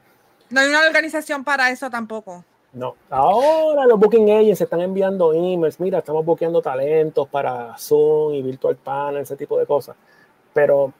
No 0.51 0.61
hay 0.61 0.69
una 0.69 0.81
organización 0.87 1.43
para 1.45 1.71
eso 1.71 1.91
tampoco. 1.91 2.45
No, 2.73 2.97
ahora 3.11 3.87
los 3.87 3.99
booking 4.01 4.31
agents 4.31 4.61
están 4.61 4.81
enviando 4.81 5.33
emails, 5.33 5.79
mira, 5.79 5.99
estamos 5.99 6.25
buqueando 6.25 6.61
talentos 6.61 7.29
para 7.29 7.77
Zoom 7.79 8.35
y 8.35 8.43
Virtual 8.43 8.75
Panel, 8.77 9.23
ese 9.23 9.37
tipo 9.37 9.57
de 9.59 9.65
cosas. 9.67 9.95
Pero, 10.53 10.93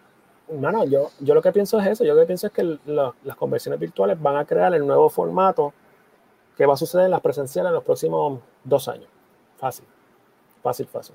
mano, 0.61 0.85
yo, 0.85 1.11
yo 1.19 1.35
lo 1.35 1.43
que 1.43 1.51
pienso 1.53 1.81
es 1.81 1.87
eso, 1.89 2.05
yo 2.05 2.15
lo 2.15 2.21
que 2.21 2.27
pienso 2.27 2.47
es 2.47 2.53
que 2.53 2.79
las 2.87 3.37
conversiones 3.37 3.81
virtuales 3.81 4.21
van 4.21 4.37
a 4.37 4.45
crear 4.45 4.73
el 4.75 4.87
nuevo 4.87 5.09
formato 5.09 5.73
que 6.57 6.65
va 6.65 6.75
a 6.75 6.77
suceder 6.77 7.07
en 7.07 7.11
las 7.11 7.21
presenciales 7.21 7.71
en 7.71 7.75
los 7.75 7.83
próximos 7.85 8.39
dos 8.63 8.87
años. 8.89 9.09
Fácil, 9.59 9.85
fácil, 10.63 10.87
fácil. 10.87 11.15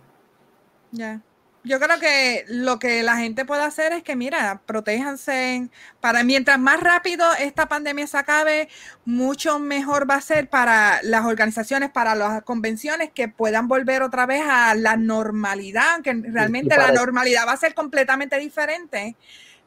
Ya. 0.91 1.21
Yo 1.63 1.77
creo 1.79 1.99
que 1.99 2.45
lo 2.47 2.79
que 2.79 3.03
la 3.03 3.17
gente 3.17 3.43
puede 3.43 3.63
hacer 3.63 3.91
es 3.91 4.01
que, 4.01 4.15
mira, 4.15 4.61
protéjanse. 4.65 5.69
Para 5.99 6.23
mientras 6.23 6.57
más 6.57 6.79
rápido 6.79 7.25
esta 7.37 7.67
pandemia 7.67 8.07
se 8.07 8.17
acabe, 8.17 8.69
mucho 9.03 9.59
mejor 9.59 10.09
va 10.09 10.15
a 10.15 10.21
ser 10.21 10.49
para 10.49 11.01
las 11.03 11.25
organizaciones, 11.25 11.89
para 11.89 12.15
las 12.15 12.43
convenciones 12.43 13.11
que 13.13 13.27
puedan 13.27 13.67
volver 13.67 14.03
otra 14.03 14.25
vez 14.25 14.43
a 14.47 14.73
la 14.73 14.95
normalidad, 14.95 16.01
que 16.01 16.13
realmente 16.13 16.77
la 16.77 16.93
normalidad 16.93 17.45
va 17.45 17.53
a 17.53 17.57
ser 17.57 17.73
completamente 17.73 18.37
diferente. 18.37 19.17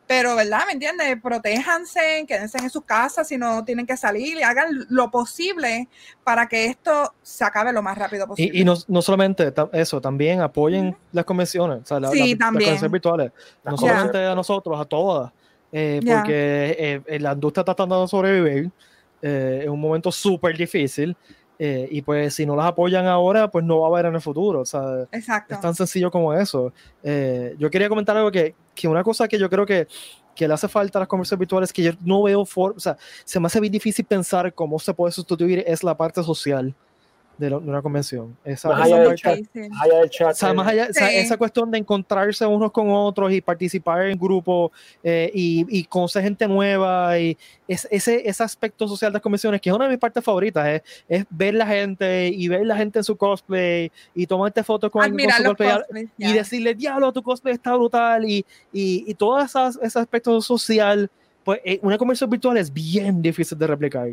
Pero, 0.07 0.37
¿verdad? 0.37 0.61
¿Me 0.67 0.73
entiendes? 0.73 1.17
Protéjanse, 1.23 2.25
quédense 2.27 2.59
en 2.59 2.71
sus 2.71 2.85
casas 2.85 3.29
si 3.29 3.39
no 3.39 3.65
tienen 3.65 3.87
que 3.87 3.97
salir 3.97 4.37
y 4.39 4.43
hagan 4.43 4.69
lo 4.91 5.11
posible 5.11 5.89
para 6.25 6.47
que 6.49 6.67
esto 6.67 7.15
se 7.23 7.45
acabe 7.45 7.73
lo 7.73 7.83
más 7.83 7.97
rápido 7.97 8.27
posible. 8.27 8.57
Y, 8.57 8.63
y 8.63 8.65
no, 8.65 8.75
no 8.89 9.01
solamente 9.03 9.53
eso, 9.73 10.01
también 10.01 10.41
apoyen 10.41 10.97
las 11.13 11.25
convenciones, 11.25 11.79
o 11.83 11.87
sea, 11.87 12.01
la- 12.01 12.09
Sí, 12.11 12.19
la- 12.19 12.27
las 12.27 12.39
convenciones 12.53 12.93
virtuales. 12.93 13.33
No 13.65 13.79
solamente 13.79 14.19
a 14.27 14.35
nosotros, 14.35 14.81
a 14.81 14.85
todas. 14.85 15.33
eh, 15.75 16.01
porque 16.17 16.77
eh, 16.79 17.03
eh, 17.07 17.19
la 17.19 17.33
industria 17.33 17.63
está 17.63 17.75
tratando 17.75 18.03
de 18.03 18.09
sobrevivir 18.09 18.71
eh, 19.23 19.61
en 19.65 19.71
un 19.71 19.81
momento 19.81 20.13
súper 20.13 20.55
difícil. 20.57 21.17
Eh, 21.65 21.87
y 21.93 22.03
pues 22.03 22.35
si 22.35 22.45
no 22.45 22.57
las 22.57 22.67
apoyan 22.67 23.07
ahora, 23.07 23.49
pues 23.49 23.65
no 23.65 23.79
va 23.81 23.87
a 23.87 23.91
haber 23.91 24.07
en 24.07 24.17
el 24.17 24.21
futuro. 24.21 24.61
O 24.63 24.65
sea, 24.65 25.07
Exacto. 25.13 25.55
es 25.55 25.61
tan 25.61 25.75
sencillo 25.77 26.11
como 26.11 26.35
eso. 26.35 26.73
Eh, 27.05 27.55
yo 27.57 27.71
quería 27.71 27.89
comentar 27.89 28.17
algo 28.17 28.33
que, 28.33 28.57
que 28.75 28.89
una 28.89 29.05
cosa 29.05 29.29
que 29.29 29.39
yo 29.39 29.49
creo 29.49 29.65
que, 29.65 29.87
que 30.35 30.49
le 30.49 30.55
hace 30.55 30.67
falta 30.67 30.99
a 30.99 31.01
las 31.03 31.09
conversaciones 31.09 31.39
virtuales 31.39 31.73
que 31.73 31.83
yo 31.85 31.93
no 32.05 32.23
veo, 32.25 32.45
for- 32.45 32.75
o 32.77 32.81
sea, 32.81 32.97
se 33.25 33.39
me 33.39 33.47
hace 33.47 33.61
bien 33.61 33.73
difícil 33.73 34.05
pensar 34.05 34.53
cómo 34.55 34.79
se 34.81 34.93
puede 34.93 35.13
sustituir 35.13 35.63
es 35.65 35.85
la 35.85 35.97
parte 35.97 36.23
social 36.25 36.75
de, 37.43 37.51
lo- 37.51 37.61
de 37.61 37.69
una 37.69 37.83
convención. 37.83 38.37
Esa, 38.45 38.69
Más 38.69 38.87
esa 38.87 38.97
allá 38.97 39.05
del 39.09 39.15
chat. 39.17 39.39
Eh, 41.11 41.21
esa 41.21 41.37
cuestión 41.37 41.71
de 41.71 41.79
encontrarse 41.79 42.47
unos 42.47 42.71
con 42.73 42.89
otros 42.91 43.33
y 43.33 43.41
participar 43.41 44.07
en 44.07 44.19
grupos 44.19 44.71
eh, 45.03 45.31
y, 45.35 45.67
y 45.69 45.85
conocer 45.85 46.23
gente 46.23 46.47
nueva 46.47 47.19
y 47.19 47.37
es, 47.67 47.87
ese, 47.91 48.29
ese 48.29 48.43
aspecto 48.43 48.87
social 48.87 49.11
de 49.11 49.15
las 49.15 49.23
convenciones, 49.23 49.61
que 49.61 49.71
es 49.71 49.75
una 49.75 49.87
de 49.87 49.91
mis 49.91 49.99
partes 49.99 50.23
favoritas, 50.23 50.67
es, 50.69 50.83
es 51.09 51.25
ver 51.31 51.55
la 51.55 51.67
gente 51.67 52.29
y 52.29 52.47
ver 52.49 52.65
la 52.65 52.77
gente 52.77 53.01
en 53.01 53.05
su 53.05 53.17
cosplay 53.17 53.91
y 54.15 54.27
tomarte 54.27 54.63
fotos 54.63 54.91
con, 54.91 55.03
con 55.03 55.11
su 55.37 55.45
cosplay 55.45 55.71
cosplays, 55.79 56.09
y 56.19 56.29
ya. 56.29 56.35
decirle, 56.35 56.75
diablo, 56.75 57.13
tu 57.13 57.23
cosplay 57.23 57.55
está 57.55 57.75
brutal 57.75 58.25
y, 58.25 58.45
y, 58.73 59.05
y 59.07 59.15
todo 59.15 59.41
esas- 59.41 59.79
ese 59.83 59.99
aspecto 59.99 60.41
social, 60.41 61.11
pues 61.45 61.61
eh, 61.65 61.81
una 61.83 61.99
conversión 61.99 62.31
virtual 62.31 62.57
es 62.57 62.73
bien 62.73 63.21
difícil 63.21 63.59
de 63.59 63.67
replicar 63.67 64.09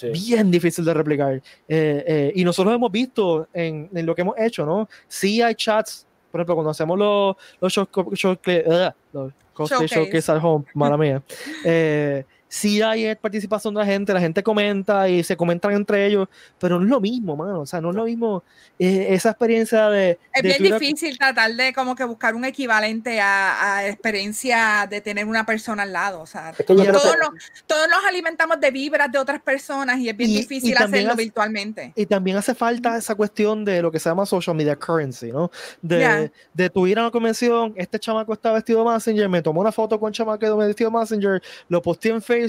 sí. 0.00 0.08
bien 0.10 0.50
difícil 0.50 0.84
de 0.84 0.94
replicar. 0.94 1.34
Eh, 1.34 1.42
eh, 1.68 2.32
y 2.34 2.44
nosotros 2.44 2.74
hemos 2.74 2.90
visto 2.90 3.48
en, 3.52 3.88
en 3.94 4.06
lo 4.06 4.14
que 4.14 4.22
hemos 4.22 4.34
hecho, 4.38 4.64
¿no? 4.66 4.88
Sí 5.08 5.40
hay 5.42 5.54
chats, 5.54 6.06
por 6.30 6.40
ejemplo, 6.40 6.54
cuando 6.56 6.70
hacemos 6.70 6.98
los, 6.98 7.36
los, 7.60 7.72
show, 7.72 7.86
show- 8.12 8.32
ugh, 8.32 8.94
los 9.12 9.32
cosplay 9.52 9.80
Showcase. 9.86 9.94
showcase 9.94 10.32
at 10.32 10.42
home, 10.42 10.64
mala 10.74 10.96
mía. 10.96 11.22
Eh, 11.64 12.24
sí 12.52 12.82
hay 12.82 13.14
participación 13.14 13.72
de 13.74 13.78
la 13.80 13.86
gente, 13.86 14.12
la 14.12 14.18
gente 14.20 14.42
comenta 14.42 15.08
y 15.08 15.22
se 15.22 15.36
comentan 15.36 15.72
entre 15.72 16.04
ellos, 16.04 16.28
pero 16.58 16.78
no 16.80 16.84
es 16.84 16.90
lo 16.90 17.00
mismo, 17.00 17.36
mano. 17.36 17.60
O 17.60 17.66
sea, 17.66 17.80
no 17.80 17.90
es 17.90 17.96
lo 17.96 18.04
mismo 18.04 18.42
eh, 18.78 19.06
esa 19.10 19.30
experiencia 19.30 19.88
de. 19.88 20.18
Es 20.34 20.42
de 20.42 20.58
bien 20.58 20.72
a- 20.74 20.78
difícil 20.78 21.16
tratar 21.16 21.52
de 21.54 21.72
como 21.72 21.94
que 21.94 22.02
buscar 22.02 22.34
un 22.34 22.44
equivalente 22.44 23.20
a, 23.20 23.76
a 23.76 23.88
experiencia 23.88 24.86
de 24.90 25.00
tener 25.00 25.26
una 25.26 25.46
persona 25.46 25.84
al 25.84 25.92
lado. 25.92 26.20
O 26.20 26.26
sea, 26.26 26.50
Es 26.50 26.56
que 26.56 26.64
todos, 26.64 26.82
que- 26.84 26.90
nos, 26.92 27.30
todos 27.66 27.88
nos 27.88 28.04
alimentamos 28.04 28.58
de 28.60 28.70
vibras 28.72 29.10
de 29.12 29.18
otras 29.18 29.40
personas 29.40 29.98
y 30.00 30.08
es 30.08 30.16
bien 30.16 30.30
Y- 30.30 30.34
y 30.34 30.36
difícil 30.38 30.74
también 30.74 31.04
hacerlo 31.06 31.12
hace- 31.14 31.22
virtualmente. 31.22 31.92
Y 31.94 32.06
también 32.06 32.36
hace 32.36 32.54
falta 32.54 32.96
esa 32.96 33.14
cuestión 33.14 33.64
de 33.64 33.80
lo 33.80 33.92
que 33.92 34.00
se 34.00 34.08
llama 34.08 34.26
social 34.26 34.56
media 34.56 34.74
currency, 34.74 35.30
¿no? 35.30 35.50
De, 35.80 36.00
Ya. 36.00 36.30
de 36.52 36.70
tu 36.70 36.86
ir 36.88 36.98
a 36.98 37.02
una 37.02 37.10
convención, 37.12 37.72
este 37.76 37.98
chamaco 38.00 38.32
está 38.32 38.50
vestido 38.52 38.84
de 38.84 38.90
Messenger, 38.92 39.28
me 39.28 39.40
tomó 39.40 39.60
una 39.60 39.70
foto 39.72 40.00
con 40.00 40.08
un 40.08 40.12
chamaco 40.12 40.56
vestido 40.56 40.90
de 40.90 40.98
Messenger, 40.98 41.42
lo 41.68 41.80
posteé 41.80 42.12
en 42.12 42.20
Facebook, 42.22 42.39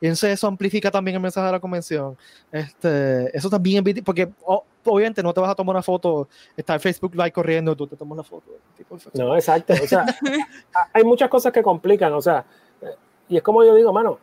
y 0.00 0.06
entonces 0.06 0.30
eso 0.32 0.46
amplifica 0.46 0.90
también 0.90 1.14
el 1.16 1.20
mensaje 1.22 1.46
de 1.46 1.52
la 1.52 1.60
convención. 1.60 2.16
Este, 2.50 3.36
eso 3.36 3.48
también 3.50 3.86
es 3.86 4.02
porque 4.02 4.28
o- 4.44 4.64
obviamente 4.84 5.22
no 5.22 5.32
te 5.32 5.40
vas 5.40 5.50
a 5.50 5.54
tomar 5.54 5.74
una 5.76 5.82
foto, 5.82 6.28
está 6.56 6.74
el 6.74 6.80
Facebook 6.80 7.14
Live 7.14 7.32
corriendo, 7.32 7.74
tú 7.76 7.86
te 7.86 7.96
tomas 7.96 8.16
la 8.18 8.24
foto. 8.24 8.50
tipo, 8.76 8.96
No, 9.14 9.34
exacto. 9.36 9.72
O 9.82 9.86
sea, 9.86 10.04
ha- 10.74 10.88
hay 10.92 11.04
muchas 11.04 11.28
cosas 11.28 11.52
que 11.52 11.62
complican. 11.62 12.12
O 12.12 12.20
sea, 12.20 12.44
eh, 12.80 12.86
y 13.28 13.36
es 13.36 13.42
como 13.42 13.64
yo 13.64 13.74
digo, 13.74 13.92
mano, 13.92 14.18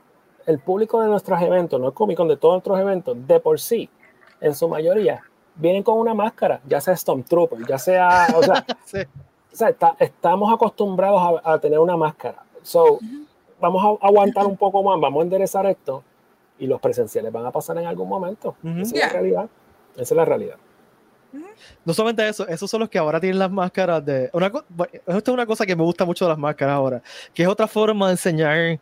el 0.46 0.60
público 0.60 1.02
de 1.02 1.08
nuestros 1.08 1.42
eventos, 1.42 1.80
no 1.80 1.88
el 1.88 1.94
Comic 1.94 2.18
Con, 2.18 2.28
de 2.28 2.38
todos 2.38 2.56
nuestros 2.56 2.80
eventos, 2.80 3.16
de 3.28 3.40
por 3.40 3.60
sí, 3.60 3.90
en 4.42 4.54
su 4.56 4.68
mayoría, 4.68 5.22
vienen 5.56 5.84
con 5.84 5.98
una 5.98 6.14
máscara, 6.14 6.62
ya 6.68 6.80
sea 6.82 6.96
Stormtrooper, 6.96 7.66
ya 7.68 7.78
sea, 7.78 8.28
o 8.36 8.42
sea, 8.44 8.66
Sí. 8.86 9.00
o 9.52 9.56
sea, 9.56 9.70
está- 9.70 9.96
estamos 10.00 10.52
acostumbrados 10.54 11.42
a, 11.44 11.54
a 11.54 11.60
tener 11.60 11.80
una 11.80 11.96
máscara. 11.98 12.44
So, 12.62 13.00
vamos 13.60 14.00
a 14.02 14.08
aguantar 14.08 14.46
un 14.48 14.58
poco 14.58 14.82
más, 14.84 15.00
vamos 15.00 15.22
a 15.22 15.24
enderezar 15.24 15.66
esto 15.66 16.04
y 16.58 16.68
los 16.68 16.80
presenciales 16.82 17.32
van 17.32 17.46
a 17.46 17.52
pasar 17.52 17.78
en 17.78 17.86
algún 17.86 18.08
momento. 18.10 18.56
Ujú. 18.64 18.80
Esa 18.82 18.96
es 18.96 19.02
Ya. 19.02 19.08
la 19.08 19.14
realidad. 19.14 19.50
Esa 19.96 20.02
es 20.04 20.12
la 20.12 20.26
realidad. 20.26 20.56
No 21.86 21.94
solamente 21.94 22.28
eso, 22.28 22.48
esos 22.48 22.70
son 22.72 22.80
los 22.80 22.90
que 22.90 22.98
ahora 22.98 23.20
tienen 23.20 23.38
las 23.38 23.52
máscaras 23.52 24.04
de. 24.04 24.30
Una, 24.34 24.48
esto 24.48 24.92
es 25.06 25.28
una 25.30 25.46
cosa 25.46 25.66
que 25.66 25.76
me 25.76 25.84
gusta 25.84 26.04
mucho 26.06 26.26
de 26.26 26.30
las 26.30 26.38
máscaras 26.40 26.74
ahora, 26.76 27.02
que 27.34 27.44
es 27.44 27.50
otra 27.50 27.68
forma 27.68 28.08
de 28.08 28.14
enseñar 28.14 28.80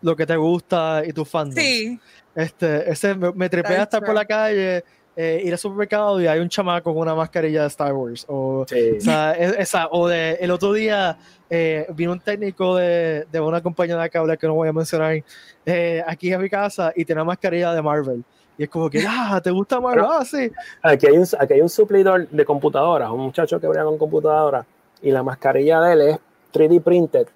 lo 0.00 0.16
que 0.16 0.24
te 0.24 0.36
gusta 0.36 1.02
y 1.06 1.12
tu 1.12 1.24
fandom. 1.26 1.56
Sí, 1.62 2.00
Este, 2.34 2.90
ese 2.90 3.14
me, 3.14 3.32
me 3.32 3.48
trepé 3.50 3.68
That 3.68 3.74
a 3.74 3.78
is 3.80 3.82
estar 3.82 4.00
por 4.00 4.06
true. 4.08 4.14
la 4.14 4.24
calle, 4.24 4.84
eh, 5.16 5.42
ir 5.44 5.52
al 5.52 5.58
supermercado 5.58 6.20
y 6.20 6.26
hay 6.26 6.40
un 6.40 6.48
chamaco 6.48 6.92
con 6.92 7.02
una 7.02 7.14
mascarilla 7.14 7.62
de 7.62 7.66
Star 7.68 7.92
Wars. 7.92 8.24
O, 8.28 8.64
Sí. 8.68 8.92
o 8.96 9.00
sea, 9.00 9.32
es- 9.32 9.56
esa, 9.58 9.88
o 9.90 10.06
de, 10.08 10.32
el 10.40 10.50
otro 10.50 10.72
día 10.72 11.16
eh, 11.50 11.86
vino 11.94 12.12
un 12.12 12.20
técnico 12.20 12.76
de, 12.76 13.26
de 13.30 13.40
una 13.40 13.60
compañía 13.60 13.96
de 13.98 14.08
cable 14.08 14.38
que 14.38 14.46
no 14.46 14.54
voy 14.54 14.68
a 14.68 14.72
mencionar 14.72 15.14
eh, 15.66 16.02
aquí 16.06 16.32
a 16.32 16.38
mi 16.38 16.48
casa 16.48 16.92
y 16.94 17.04
tenía 17.04 17.24
mascarilla 17.24 17.72
de 17.74 17.82
Marvel. 17.82 18.22
Y 18.56 18.64
es 18.64 18.68
como 18.68 18.88
que, 18.90 19.02
ah, 19.08 19.40
¿te 19.42 19.50
gusta 19.50 19.80
Marvel? 19.80 20.04
Pero- 20.04 20.12
Ah, 20.12 20.24
sí. 20.24 20.50
Aquí 20.82 21.06
hay 21.06 21.16
un, 21.18 21.26
aquí 21.38 21.54
hay 21.54 21.60
un 21.60 21.68
suplidor 21.68 22.28
de 22.28 22.44
computadoras, 22.44 23.10
un 23.10 23.20
muchacho 23.20 23.58
que 23.60 23.66
brega 23.66 23.84
con 23.84 23.98
computadoras, 23.98 24.64
y 25.02 25.10
la 25.10 25.22
mascarilla 25.22 25.80
de 25.80 25.92
él 25.94 26.00
es 26.02 26.18
3D 26.52 26.80
printed 26.82 27.26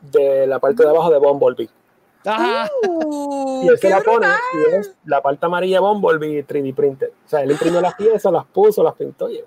de 0.00 0.46
la 0.46 0.58
parte 0.58 0.82
de 0.82 0.88
abajo 0.88 1.10
de 1.10 1.18
Bumblebee. 1.18 1.68
Ah, 2.26 2.68
Uh, 2.86 3.62
Y 3.64 3.68
él 3.68 3.78
se 3.78 3.88
la 3.88 4.00
pone 4.00 4.26
brutal. 4.26 4.40
y 4.52 4.74
es 4.76 4.94
la 5.06 5.22
parte 5.22 5.46
amarilla 5.46 5.76
de 5.76 5.80
Bumblebee 5.80 6.46
3D 6.46 6.74
printed. 6.74 7.08
O 7.08 7.28
sea, 7.28 7.40
él 7.42 7.50
imprimió 7.52 7.80
las 7.80 7.94
piezas, 7.94 8.30
las 8.32 8.44
puso, 8.46 8.82
las 8.84 8.94
pintó 8.94 9.30
y 9.30 9.38
es 9.38 9.44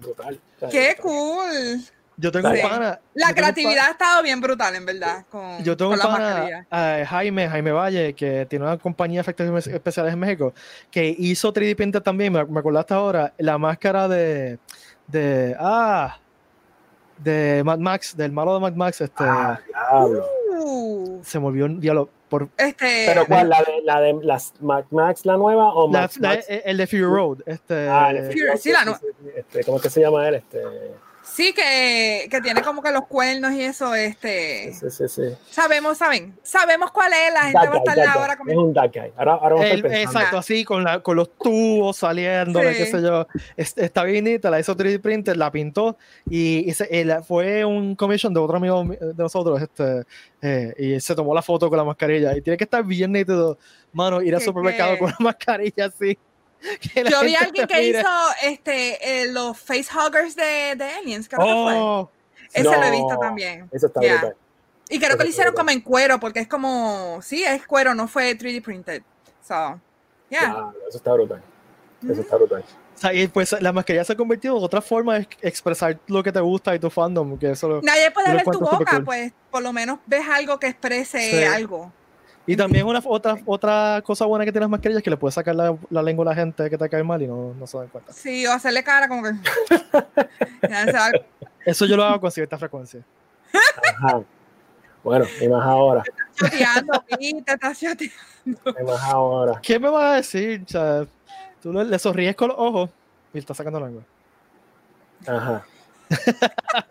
brutal. 0.00 0.38
O 0.56 0.58
sea, 0.60 0.68
Qué 0.68 0.96
cool. 1.00 1.80
yo 2.18 2.30
tengo 2.30 2.48
un 2.50 2.56
Sí. 2.56 2.62
pana. 2.62 3.00
yo 3.02 3.10
La 3.14 3.28
un 3.28 3.34
creatividad 3.34 3.86
ha 3.88 3.90
estado 3.92 4.22
bien 4.22 4.40
brutal, 4.42 4.74
en 4.76 4.84
verdad, 4.84 5.24
con, 5.30 5.64
Yo 5.64 5.74
tengo 5.76 5.92
con 5.92 6.00
un 6.00 6.06
pana, 6.06 6.66
eh, 6.70 7.04
Jaime, 7.08 7.48
Jaime 7.48 7.72
Valle, 7.72 8.12
que 8.14 8.44
tiene 8.46 8.64
una 8.66 8.76
compañía 8.76 9.18
de 9.18 9.20
efectos 9.22 9.46
espe- 9.48 9.74
especiales 9.74 10.12
en 10.12 10.18
México, 10.18 10.52
que 10.90 11.14
hizo 11.18 11.50
3D 11.52 11.74
Printer 11.74 12.02
también, 12.02 12.32
me, 12.32 12.44
me 12.44 12.60
acordaste 12.60 12.92
ahora, 12.94 13.32
la 13.38 13.56
máscara 13.58 14.06
de, 14.08 14.58
de, 15.06 15.56
ah, 15.58 16.18
de 17.18 17.62
Mad 17.64 17.78
Max, 17.78 18.16
del 18.16 18.32
malo 18.32 18.54
de 18.54 18.60
Mad 18.60 18.74
Max, 18.74 19.00
este, 19.00 19.24
Ah, 19.24 19.58
diablo. 19.66 20.24
Uh, 20.24 20.41
se 21.22 21.38
volvió 21.38 21.66
un 21.66 21.80
diálogo 21.80 22.10
por 22.28 22.48
este, 22.56 23.04
¿Pero 23.06 23.26
cuál? 23.26 23.48
¿La 23.48 23.58
de, 23.62 23.82
la 23.84 24.00
de 24.00 24.14
las 24.22 24.54
Max, 24.60 25.26
la 25.26 25.36
nueva 25.36 25.72
o 25.74 25.90
la- 25.92 26.00
Max 26.02 26.18
la- 26.18 26.34
el 26.34 26.76
de 26.76 26.86
Fury 26.86 27.02
Road, 27.02 27.38
este, 27.46 27.88
Ah, 27.88 28.10
el 28.10 28.28
de 28.28 28.34
Fury- 28.34 28.56
sí, 28.58 28.72
la 28.72 28.84
nu- 28.84 28.94
sí, 28.94 29.06
sí, 29.22 29.28
este, 29.36 29.64
¿Cómo 29.64 29.76
es 29.76 29.82
que 29.82 29.90
se 29.90 30.00
llama 30.00 30.26
él? 30.28 30.36
Este, 30.36 30.60
sí 31.34 31.52
que, 31.54 32.28
que 32.30 32.40
tiene 32.42 32.60
como 32.62 32.82
que 32.82 32.90
los 32.92 33.06
cuernos 33.06 33.52
y 33.52 33.62
eso, 33.62 33.94
este, 33.94 34.72
sí, 34.74 34.90
sí, 34.90 35.08
sí. 35.08 35.22
sabemos, 35.50 35.96
saben, 35.98 36.34
sabemos 36.42 36.90
cuál 36.90 37.12
es, 37.12 37.32
la 37.32 37.40
gente 37.42 37.58
That 37.60 37.70
va 37.70 37.74
a 37.74 37.78
estar 37.78 37.96
guy. 37.96 38.04
ahora 38.06 38.32
Es 38.34 38.38
como 38.38 38.60
un 38.62 38.72
dark 38.74 38.92
guy. 38.92 39.12
Ahora, 39.16 39.32
ahora 39.34 39.54
estoy 39.56 39.70
el- 39.70 39.82
pensando. 39.82 40.10
exacto, 40.18 40.38
así 40.38 40.64
con, 40.64 40.84
la, 40.84 41.00
con 41.00 41.16
los 41.16 41.30
tubos 41.38 41.96
saliendo, 41.96 42.60
Sí. 42.60 42.66
qué 42.76 42.86
sé 42.86 43.02
yo. 43.02 43.26
Es- 43.56 43.76
está 43.78 44.04
bien 44.04 44.24
la 44.50 44.60
hizo 44.60 44.76
3D 44.76 44.98
printer, 45.00 45.36
la 45.36 45.50
pintó 45.50 45.96
y, 46.28 46.68
y 46.68 46.74
se- 46.74 46.88
el- 47.00 47.22
fue 47.24 47.64
un 47.64 47.94
commission 47.96 48.32
de 48.34 48.40
otro 48.40 48.56
amigo 48.58 48.84
mi- 48.84 48.96
de 48.96 49.14
nosotros, 49.16 49.60
este, 49.62 50.02
eh, 50.42 50.74
y 50.78 51.00
se 51.00 51.14
tomó 51.14 51.34
la 51.34 51.42
foto 51.42 51.68
con 51.68 51.78
la 51.78 51.84
mascarilla. 51.84 52.36
Y 52.36 52.42
tiene 52.42 52.56
que 52.56 52.64
estar 52.64 52.84
bien 52.84 53.10
nítido, 53.12 53.58
mano, 53.92 54.20
ir 54.22 54.34
al 54.34 54.40
supermercado 54.42 54.92
que- 54.94 54.98
con 54.98 55.10
la 55.10 55.16
mascarilla 55.20 55.86
así. 55.86 56.18
que 56.94 57.04
Yo 57.04 57.20
vi 57.22 57.34
a 57.34 57.40
alguien 57.40 57.66
que 57.66 57.76
mire. 57.76 58.00
hizo 58.00 58.08
este, 58.44 59.22
eh, 59.22 59.32
los 59.32 59.58
facehuggers 59.58 60.36
de, 60.36 60.74
de 60.76 60.84
Aliens, 60.84 61.28
creo 61.28 61.40
que 61.40 61.52
fue. 61.52 61.74
Oh, 61.78 62.10
Ese 62.52 62.64
lo 62.64 62.72
he 62.74 62.76
No, 62.86 62.90
visto 62.90 63.18
también. 63.18 63.68
Eso 63.72 63.86
está 63.86 64.00
brutal. 64.00 64.36
Y 64.88 64.98
creo 64.98 65.10
que 65.10 65.14
Eso 65.14 65.22
lo 65.24 65.28
hicieron 65.30 65.52
está 65.54 65.60
como 65.62 65.70
en 65.70 65.80
cuero, 65.80 66.20
porque 66.20 66.40
es 66.40 66.48
como, 66.48 67.20
sí, 67.22 67.42
es 67.44 67.66
cuero, 67.66 67.94
no 67.94 68.08
fue 68.08 68.36
3D 68.36 68.62
printed. 68.62 69.02
So, 69.46 69.80
yeah. 70.28 70.40
Claro, 70.50 70.74
eso 70.88 70.98
está 70.98 71.12
brutal. 71.14 71.42
Eso 72.08 72.20
está 72.20 72.36
brutal. 72.36 72.62
o 72.94 72.98
sea, 72.98 73.12
y 73.14 73.26
pues 73.28 73.52
la 73.60 73.72
mascarilla 73.72 74.04
se 74.04 74.12
ha 74.12 74.16
convertido 74.16 74.58
en 74.58 74.62
otra 74.64 74.82
forma 74.82 75.18
de 75.18 75.28
expresar 75.40 75.98
lo 76.08 76.22
que 76.22 76.30
te 76.30 76.40
gusta 76.40 76.74
y 76.74 76.78
tu 76.78 76.90
fandom, 76.90 77.38
que 77.38 77.50
eso 77.52 77.68
lo- 77.68 77.80
Nadie 77.82 78.10
puede 78.10 78.32
ver 78.34 78.44
tu 78.44 78.58
boca, 78.60 78.76
supercool. 78.78 79.04
pues 79.04 79.32
por 79.50 79.62
lo 79.62 79.72
menos 79.72 79.98
ves 80.06 80.24
algo 80.28 80.58
que 80.58 80.66
exprese 80.68 81.20
Sí. 81.30 81.44
algo. 81.44 81.92
Y 82.46 82.56
también 82.56 82.86
una 82.86 83.00
otra, 83.04 83.36
otra 83.46 84.02
cosa 84.04 84.26
buena 84.26 84.44
que 84.44 84.50
tiene 84.50 84.64
las 84.64 84.70
mascarillas 84.70 84.98
es 84.98 85.04
que 85.04 85.10
le 85.10 85.16
puedes 85.16 85.34
sacar 85.34 85.54
la, 85.54 85.76
la 85.90 86.02
lengua 86.02 86.24
a 86.24 86.30
la 86.30 86.34
gente 86.34 86.68
que 86.68 86.76
te 86.76 86.88
cae 86.88 87.04
mal 87.04 87.22
y 87.22 87.28
no, 87.28 87.54
no 87.54 87.66
se 87.66 87.78
dan 87.78 87.88
cuenta. 87.88 88.12
Sí, 88.12 88.44
o 88.46 88.52
hacerle 88.52 88.82
cara 88.82 89.08
como 89.08 89.22
que. 89.22 89.30
Eso 91.64 91.86
yo 91.86 91.96
lo 91.96 92.02
hago 92.02 92.20
con 92.20 92.32
cierta 92.32 92.58
frecuencia. 92.58 93.00
Ajá. 93.96 94.22
Bueno, 95.04 95.24
y 95.40 95.48
más 95.48 95.64
ahora. 95.64 96.02
choteando, 96.34 97.04
y 97.18 97.42
te 97.42 97.52
estás 97.52 97.78
choteando. 97.78 98.16
Y 98.44 98.84
más 98.84 99.02
ahora. 99.02 99.60
¿Qué 99.62 99.78
me 99.78 99.88
vas 99.88 100.04
a 100.04 100.14
decir? 100.16 100.64
O 100.66 100.68
sea, 100.68 101.06
tú 101.60 101.72
le, 101.72 101.84
le 101.84 101.98
sonríes 101.98 102.34
con 102.34 102.48
los 102.48 102.56
ojos 102.58 102.90
y 103.32 103.34
le 103.34 103.40
estás 103.40 103.56
sacando 103.56 103.78
la 103.78 103.86
lengua. 103.86 104.02
Ajá. 105.26 105.64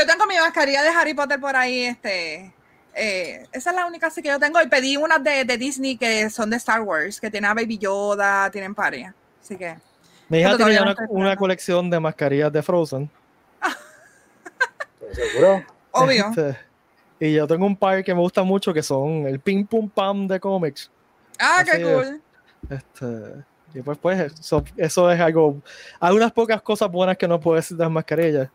Yo 0.00 0.06
tengo 0.06 0.26
mi 0.26 0.34
mascarilla 0.36 0.82
de 0.82 0.88
Harry 0.88 1.12
Potter 1.12 1.38
por 1.38 1.54
ahí, 1.54 1.84
este. 1.84 2.54
eh, 2.94 3.46
esa 3.52 3.70
es 3.70 3.76
la 3.76 3.84
única 3.84 4.06
así 4.06 4.22
que 4.22 4.28
yo 4.28 4.38
tengo. 4.38 4.60
Y 4.62 4.66
pedí 4.66 4.96
unas 4.96 5.22
de, 5.22 5.44
de 5.44 5.58
Disney 5.58 5.98
que 5.98 6.30
son 6.30 6.48
de 6.48 6.56
Star 6.56 6.80
Wars, 6.80 7.20
que 7.20 7.30
tienen 7.30 7.50
a 7.50 7.54
Baby 7.54 7.76
Yoda, 7.76 8.50
tienen 8.50 8.72
varias. 8.72 9.14
Así 9.42 9.56
que. 9.56 9.76
Mi 10.30 10.38
hija 10.38 10.56
tiene 10.56 10.76
no 10.76 10.82
una, 10.82 10.96
una 11.10 11.36
colección 11.36 11.90
de 11.90 12.00
mascarillas 12.00 12.50
de 12.50 12.62
Frozen. 12.62 13.10
¿Seguro? 15.12 15.64
Obvio. 15.90 16.28
Este, 16.30 16.56
y 17.18 17.34
yo 17.34 17.46
tengo 17.46 17.66
un 17.66 17.76
par 17.76 18.02
que 18.02 18.14
me 18.14 18.20
gusta 18.20 18.42
mucho 18.42 18.72
que 18.72 18.82
son 18.82 19.26
el 19.26 19.38
Ping 19.38 19.66
Pum 19.66 19.90
Pam 19.90 20.26
de 20.26 20.40
cómics. 20.40 20.90
Ah, 21.38 21.62
qué 21.62 21.76
es. 21.76 21.86
cool. 21.86 22.22
Este, 22.70 23.44
y 23.74 23.82
pues, 23.82 23.98
pues 23.98 24.32
eso, 24.32 24.64
eso 24.78 25.10
es 25.10 25.20
algo. 25.20 25.60
Hay 25.98 26.16
unas 26.16 26.32
pocas 26.32 26.62
cosas 26.62 26.90
buenas 26.90 27.18
que 27.18 27.28
no 27.28 27.38
puedo 27.38 27.56
decir 27.56 27.76
de 27.76 27.84
las 27.84 27.92
mascarillas. 27.92 28.48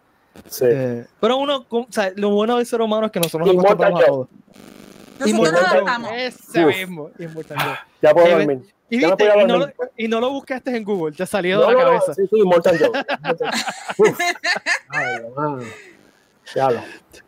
Sí. 0.49 0.65
Eh, 0.67 1.05
pero 1.19 1.38
uno, 1.38 1.65
o 1.69 1.88
sea, 1.89 2.11
lo 2.15 2.29
bueno 2.31 2.57
del 2.57 2.65
ser 2.65 2.81
humano 2.81 3.05
es 3.07 3.11
que 3.11 3.19
nosotros 3.19 3.47
nos 3.47 3.57
acostumbramos 3.65 4.01
a 4.01 4.05
todo. 4.05 4.29
Nosotros 5.19 5.51
nos 5.53 5.63
adaptamos. 5.63 6.11
Ese 6.13 6.65
Uf. 6.65 6.75
mismo, 6.77 7.09
Immortal 7.19 7.57
Joe. 7.57 7.75
Ya 8.01 8.13
puedo 8.13 8.27
Eh, 8.27 8.31
dormir. 8.31 8.61
Y, 8.89 8.99
Ya 8.99 9.07
viste, 9.07 9.31
a 9.31 9.41
y, 9.41 9.47
no 9.47 9.57
lo, 9.57 9.67
y 9.97 10.07
no 10.07 10.19
lo 10.19 10.29
buscaste 10.29 10.75
en 10.75 10.83
Google, 10.83 11.15
te 11.15 11.25
salió 11.25 11.59
No, 11.59 11.67
de 11.67 11.67
la 11.67 11.73
no, 11.73 11.79
no, 11.79 11.86
cabeza. 11.99 12.13
sí, 12.13 12.27
sí, 12.29 12.41
Mortal 12.43 12.77
Joe. 12.77 12.91
Ay, 14.89 15.15
mano. 15.36 15.63
Diablo. 16.53 16.81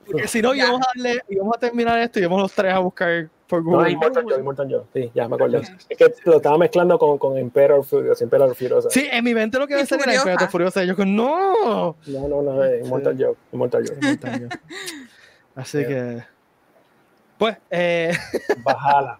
Porque 0.06 0.28
si 0.28 0.42
no, 0.42 0.54
Ya. 0.54 0.66
íbamos 0.66 0.82
a, 0.82 0.86
darle, 0.96 1.24
íbamos 1.30 1.58
a 1.58 1.60
terminar 1.60 2.00
esto 2.00 2.20
y 2.20 2.22
íbamos 2.24 2.42
los 2.42 2.54
tres 2.54 2.74
a 2.74 2.80
buscar 2.80 3.28
por 3.48 3.64
No. 3.64 3.88
Immortal 3.88 4.26
Joe, 4.28 4.40
Immortal 4.40 4.68
Joe. 4.70 4.84
Sí, 4.94 5.12
ya 5.16 5.28
me 5.28 5.36
acordé. 5.36 5.62
Es 5.90 5.98
que 5.98 6.14
lo 6.26 6.38
estaba 6.38 6.58
mezclando 6.58 6.98
con, 7.00 7.18
con 7.18 7.38
Emperor. 7.38 7.86
Emperor 8.20 8.56
Furiosa. 8.56 8.90
Sí, 8.90 9.08
en 9.12 9.24
mi 9.24 9.34
mente 9.34 9.58
lo 9.58 9.66
que 9.68 9.86
ser 9.86 10.00
era. 10.02 10.16
Imperator 10.16 10.50
Furiosa. 10.50 10.84
Y 10.84 10.88
yo 10.88 10.96
con 10.96 11.16
no. 11.16 11.96
No, 12.08 12.28
no, 12.28 12.42
no, 12.42 12.64
eh, 12.64 12.82
Immortal 12.84 13.16
Joe. 13.20 13.36
Immortal 13.54 13.86
Joe. 13.88 13.98
Immortal 14.02 14.40
Joe. 14.40 14.60
Así 15.56 15.78
Yeah. 15.80 15.88
que. 15.88 16.24
Pues, 17.38 17.58
eh, 17.72 18.14
Bajala. 18.64 19.20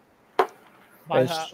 baja- 1.08 1.48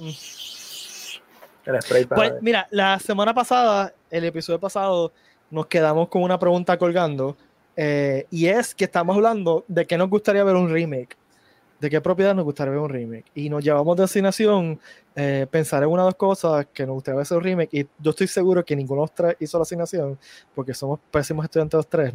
El 1.66 1.82
spray 1.82 2.06
para. 2.06 2.16
Pues, 2.22 2.42
mira, 2.42 2.68
la 2.72 3.00
semana 3.00 3.34
pasada, 3.34 3.94
el 4.10 4.24
episodio 4.26 4.60
pasado, 4.60 5.12
nos 5.50 5.68
quedamos 5.68 6.08
con 6.10 6.24
una 6.24 6.40
pregunta 6.40 6.78
colgando. 6.78 7.38
eh, 7.76 8.28
y 8.30 8.48
es 8.48 8.76
que 8.76 8.84
estamos 8.86 9.16
hablando 9.16 9.64
de 9.68 9.86
que 9.88 9.98
nos 9.98 10.10
gustaría 10.10 10.44
ver 10.44 10.56
un 10.56 10.72
remake. 10.72 11.18
De 11.84 11.90
qué 11.90 12.00
propiedad 12.00 12.34
nos 12.34 12.46
gustaría 12.46 12.72
ver 12.72 12.80
un 12.80 12.88
remake. 12.90 13.26
Y 13.36 13.50
nos 13.50 13.62
llevamos 13.62 13.98
de 13.98 14.06
asignación 14.06 14.80
eh, 15.18 15.46
pensar 15.52 15.84
en 15.84 15.90
una 15.90 16.04
o 16.04 16.06
dos 16.06 16.16
cosas 16.16 16.66
que 16.74 16.86
nos 16.86 16.94
gustaría 16.94 17.18
ver 17.20 17.28
un 17.34 17.44
remake. 17.44 17.70
Y 17.74 17.86
yo 18.00 18.12
estoy 18.12 18.28
seguro 18.28 18.64
que 18.64 18.74
ninguno 18.74 19.02
de 19.02 19.04
los 19.08 19.14
tres 19.14 19.36
hizo 19.42 19.58
la 19.58 19.64
asignación 19.64 20.18
porque 20.56 20.74
somos 20.74 21.02
pésimos 21.12 21.44
estudiantes 21.44 21.78
los 21.80 21.88
tres. 21.90 22.14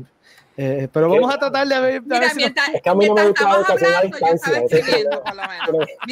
Eh, 0.57 0.89
pero 0.91 1.11
vamos 1.11 1.35
a 1.35 1.39
tratar 1.39 1.69
de 1.69 1.81
ver. 1.81 2.01
Mira, 2.03 2.21
si 2.21 2.25
nos- 2.29 2.35
mientras, 2.37 2.69
Es 2.71 2.81
que 2.81 2.89
a 2.89 2.95
mí 2.95 3.07
no 3.09 3.15
me 3.15 3.27
gusta 3.29 3.45
la 3.45 3.57
educación 3.57 3.93
distancia, 4.05 4.53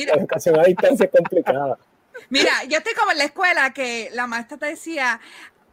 La 0.05 0.13
educación 0.17 0.63
distancia 0.67 1.05
es 1.07 1.11
complicada. 1.11 1.79
Mira, 2.29 2.51
yo 2.69 2.77
estoy 2.77 2.93
como 2.95 3.13
en 3.13 3.19
la 3.19 3.25
escuela 3.25 3.73
que 3.73 4.11
la 4.13 4.27
maestra 4.27 4.59
te 4.59 4.67
decía, 4.67 5.19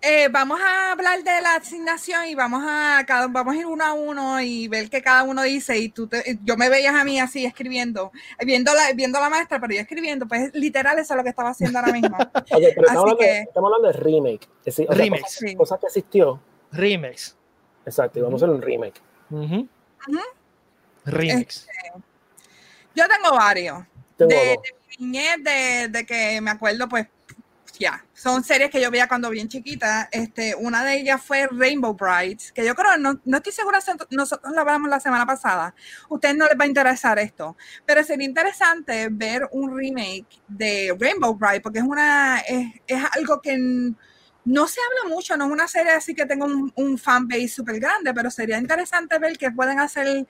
eh, 0.05 0.27
vamos 0.29 0.59
a 0.61 0.91
hablar 0.91 1.23
de 1.23 1.41
la 1.41 1.55
asignación 1.55 2.25
y 2.27 2.35
vamos 2.35 2.61
a 2.67 3.03
cada, 3.07 3.27
vamos 3.27 3.55
a 3.55 3.57
ir 3.57 3.65
uno 3.65 3.83
a 3.85 3.93
uno 3.93 4.41
y 4.41 4.67
ver 4.67 4.89
qué 4.89 5.01
cada 5.01 5.23
uno 5.23 5.41
dice 5.43 5.77
y 5.77 5.87
tú 5.89 6.07
te- 6.07 6.37
yo 6.43 6.57
me 6.57 6.67
veías 6.67 6.93
a 6.93 7.05
mí 7.05 7.19
así 7.21 7.45
escribiendo, 7.45 8.11
viendo 8.45 8.73
la, 8.73 8.91
viendo 8.93 9.17
a 9.17 9.21
la 9.21 9.29
maestra, 9.29 9.59
pero 9.61 9.73
yo 9.73 9.79
escribiendo, 9.81 10.27
pues 10.27 10.53
literal 10.53 10.99
eso 10.99 11.13
es 11.13 11.17
lo 11.17 11.23
que 11.23 11.29
estaba 11.29 11.51
haciendo 11.51 11.79
ahora 11.79 11.93
mismo. 11.93 12.17
Ok, 12.35 12.35
pero 12.49 12.61
estamos, 12.67 12.89
Así 12.89 12.97
hablando, 12.97 13.17
que- 13.17 13.25
de, 13.25 13.39
estamos 13.41 13.73
hablando 13.73 13.87
de 13.97 14.03
remake. 14.03 14.43
Es 14.59 14.65
decir, 14.65 14.87
o 14.89 14.93
sea, 14.93 15.03
Remake, 15.05 15.23
sí. 15.27 15.55
cosas 15.55 15.79
que 15.79 15.85
existió. 15.87 16.39
Remakes. 16.71 17.37
Exacto, 17.85 18.19
y 18.19 18.21
vamos 18.21 18.41
a 18.41 18.45
hacer 18.45 18.55
un 18.55 18.61
remake. 18.61 19.01
Ujú. 19.29 19.67
Ujú. 20.07 20.19
Remakes. 21.05 21.67
Yo 22.95 23.05
tengo 23.07 23.35
varios. 23.35 23.79
Tengo 24.17 24.29
de, 24.29 24.55
dos. 24.55 24.63
de 24.63 24.73
mi 24.99 25.05
niñez, 25.05 25.35
de, 25.43 25.87
de 25.89 26.05
que 26.05 26.39
me 26.41 26.51
acuerdo, 26.51 26.87
pues, 26.87 27.07
ya, 27.79 28.05
son 28.13 28.43
series 28.43 28.69
que 28.69 28.79
yo 28.81 28.91
veía 28.91 29.07
cuando 29.07 29.29
bien 29.29 29.47
chiquita. 29.47 30.07
Este, 30.11 30.55
una 30.55 30.83
de 30.83 30.99
ellas 30.99 31.21
fue 31.21 31.47
Rainbow 31.51 31.95
Brides, 31.95 32.51
que 32.51 32.65
yo 32.65 32.75
creo, 32.75 32.97
no, 32.97 33.19
no 33.25 33.37
estoy 33.37 33.51
segura 33.51 33.81
si 33.81 33.91
nosotros 34.11 34.53
la 34.53 34.61
hablamos 34.61 34.89
la 34.89 34.99
semana 34.99 35.25
pasada. 35.25 35.73
Ustedes 36.09 36.35
no 36.35 36.45
les 36.45 36.57
va 36.57 36.65
a 36.65 36.67
interesar 36.67 37.17
esto, 37.19 37.57
pero 37.85 38.03
sería 38.03 38.27
interesante 38.27 39.07
ver 39.11 39.47
un 39.51 39.75
remake 39.75 40.41
de 40.47 40.95
Rainbow 40.99 41.35
Bride, 41.35 41.61
porque 41.61 41.79
es 41.79 41.85
una, 41.85 42.39
es, 42.39 42.67
es 42.87 43.03
algo 43.15 43.41
que 43.41 43.57
no 44.45 44.67
se 44.67 44.79
habla 44.81 45.15
mucho, 45.15 45.35
no 45.37 45.45
es 45.45 45.51
una 45.51 45.67
serie 45.67 45.93
así 45.93 46.13
que 46.13 46.25
tenga 46.25 46.45
un, 46.45 46.71
un 46.75 46.97
fanbase 46.97 47.47
súper 47.47 47.79
grande, 47.79 48.13
pero 48.13 48.29
sería 48.29 48.57
interesante 48.57 49.17
ver 49.17 49.37
qué 49.37 49.51
pueden 49.51 49.79
hacer 49.79 50.27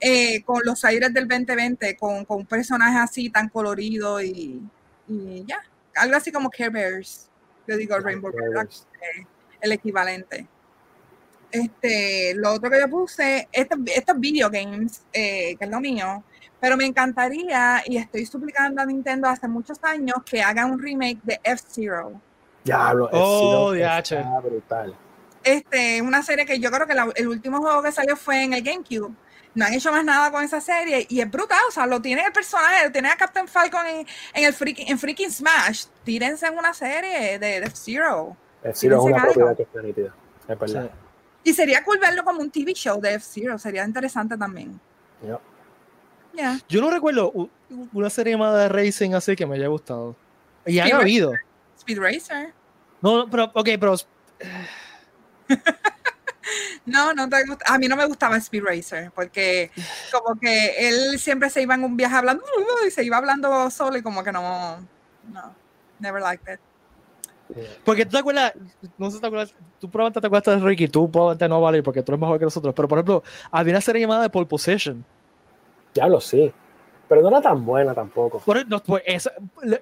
eh, 0.00 0.42
con 0.44 0.62
los 0.64 0.84
aires 0.84 1.12
del 1.12 1.28
2020, 1.28 1.96
con, 1.96 2.24
con 2.24 2.38
un 2.38 2.46
personaje 2.46 2.98
así 2.98 3.28
tan 3.28 3.48
colorido 3.50 4.22
y, 4.22 4.62
y 5.08 5.44
ya, 5.46 5.60
algo 6.00 6.16
así 6.16 6.32
como 6.32 6.50
Care 6.50 6.70
Bears, 6.70 7.28
yo 7.66 7.76
digo 7.76 7.98
Rainbow 7.98 8.32
Bright, 8.32 8.70
el 9.60 9.72
equivalente. 9.72 10.46
Este, 11.50 12.32
lo 12.36 12.52
otro 12.54 12.70
que 12.70 12.78
yo 12.78 12.88
puse, 12.88 13.48
estos, 13.50 13.78
estos 13.86 14.20
video 14.20 14.48
games, 14.50 15.02
eh, 15.12 15.56
que 15.58 15.64
es 15.64 15.70
lo 15.70 15.80
mío, 15.80 16.22
pero 16.60 16.76
me 16.76 16.84
encantaría 16.86 17.82
y 17.86 17.96
estoy 17.96 18.24
suplicando 18.24 18.80
a 18.82 18.86
Nintendo 18.86 19.28
hace 19.28 19.48
muchos 19.48 19.78
años 19.82 20.18
que 20.24 20.40
haga 20.42 20.66
un 20.66 20.78
remake 20.78 21.18
de 21.24 21.40
F-Zero. 21.42 22.20
Diablo, 22.62 23.08
Oh, 23.12 23.72
F-Zero 23.74 24.40
brutal. 24.42 24.94
Este, 25.42 26.02
una 26.02 26.22
serie 26.22 26.44
que 26.46 26.60
yo 26.60 26.70
creo 26.70 26.86
que 26.86 26.94
la- 26.94 27.10
el 27.16 27.26
último 27.26 27.58
juego 27.58 27.82
que 27.82 27.90
salió 27.92 28.14
fue 28.14 28.44
en 28.44 28.52
el 28.52 28.62
GameCube. 28.62 29.12
No 29.54 29.64
han 29.64 29.74
hecho 29.74 29.90
más 29.90 30.04
nada 30.04 30.30
con 30.30 30.44
esa 30.44 30.60
serie 30.60 31.06
y 31.08 31.20
es 31.20 31.30
brutal. 31.30 31.58
O 31.68 31.70
sea, 31.72 31.86
lo 31.86 32.00
tiene 32.00 32.22
el 32.24 32.32
personaje, 32.32 32.84
lo 32.86 32.92
tiene 32.92 33.08
a 33.10 33.16
Captain 33.16 33.48
Falcon 33.48 33.84
en, 33.86 34.06
en 34.34 34.44
el 34.44 34.52
freaking, 34.54 34.88
en 34.88 34.98
freaking 34.98 35.30
Smash. 35.30 35.86
Tírense 36.04 36.46
en 36.46 36.56
una 36.56 36.72
serie 36.72 37.38
de, 37.38 37.60
de 37.60 37.66
F-Zero. 37.66 38.36
F-Zero 38.62 38.98
es 38.98 39.02
una 39.04 39.16
algo. 39.22 39.32
propiedad 39.32 39.56
que 39.56 39.62
está 39.64 39.82
nítida. 39.82 40.14
Es 40.48 40.58
verdad. 40.58 40.90
Sí. 41.42 41.50
Y 41.50 41.54
sería 41.54 41.82
cool 41.82 41.98
verlo 41.98 42.22
como 42.22 42.40
un 42.40 42.50
TV 42.50 42.72
show 42.74 43.00
de 43.00 43.14
F-Zero. 43.14 43.58
Sería 43.58 43.84
interesante 43.84 44.36
también. 44.36 44.78
Ya. 45.26 45.38
Ya. 46.32 46.58
Yo 46.68 46.80
no 46.80 46.90
recuerdo 46.90 47.32
una 47.92 48.08
serie 48.10 48.36
más 48.36 48.54
de 48.56 48.68
racing 48.68 49.14
así 49.14 49.34
que 49.34 49.46
me 49.46 49.56
haya 49.56 49.66
gustado. 49.66 50.14
Y 50.64 50.78
han 50.78 50.86
Sí, 50.88 50.92
habido. 50.92 51.32
Speed 51.78 51.98
Racer. 51.98 52.52
No, 53.00 53.28
pero, 53.28 53.50
ok, 53.54 53.68
pero. 53.80 53.96
No, 56.86 57.12
no 57.14 57.28
te 57.28 57.44
gusta. 57.44 57.64
A 57.72 57.78
mí 57.78 57.88
no 57.88 57.96
me 57.96 58.06
gustaba 58.06 58.36
Speed 58.36 58.64
Racer 58.64 59.10
porque 59.14 59.70
como 60.12 60.38
que 60.38 60.88
él 60.88 61.18
siempre 61.18 61.50
se 61.50 61.62
iba 61.62 61.74
en 61.74 61.84
un 61.84 61.96
viaje 61.96 62.16
hablando 62.16 62.44
y 62.86 62.90
se 62.90 63.04
iba 63.04 63.16
hablando 63.16 63.70
solo 63.70 63.96
y 63.96 64.02
como 64.02 64.24
que 64.24 64.32
no, 64.32 64.78
no, 65.32 65.54
never 65.98 66.20
liked 66.20 66.54
it. 66.54 66.60
Porque 67.84 68.04
tú 68.04 68.12
te 68.12 68.18
acuerdas, 68.18 68.52
no 68.96 69.10
sé 69.10 69.16
si 69.16 69.20
te 69.20 69.26
acuerdas, 69.26 69.54
tú 69.80 69.90
probablemente 69.90 70.20
te 70.20 70.26
acuerdas 70.26 70.60
de 70.60 70.66
Ricky, 70.66 70.88
tú 70.88 71.10
probablemente 71.10 71.48
no 71.48 71.60
vale 71.60 71.82
porque 71.82 72.02
tú 72.02 72.12
eres 72.12 72.20
mejor 72.20 72.38
que 72.38 72.44
nosotros, 72.44 72.72
pero 72.74 72.86
por 72.86 72.98
ejemplo, 72.98 73.22
había 73.50 73.72
una 73.72 73.80
serie 73.80 74.02
llamada 74.02 74.22
de 74.22 74.30
Pole 74.30 74.46
Position. 74.46 75.04
Ya 75.94 76.06
lo 76.06 76.20
sé, 76.20 76.52
pero 77.08 77.22
no 77.22 77.28
era 77.28 77.40
tan 77.40 77.64
buena 77.64 77.92
tampoco. 77.92 78.38
Por, 78.38 78.68
no, 78.68 78.80
pues 78.80 79.02
ese, 79.04 79.30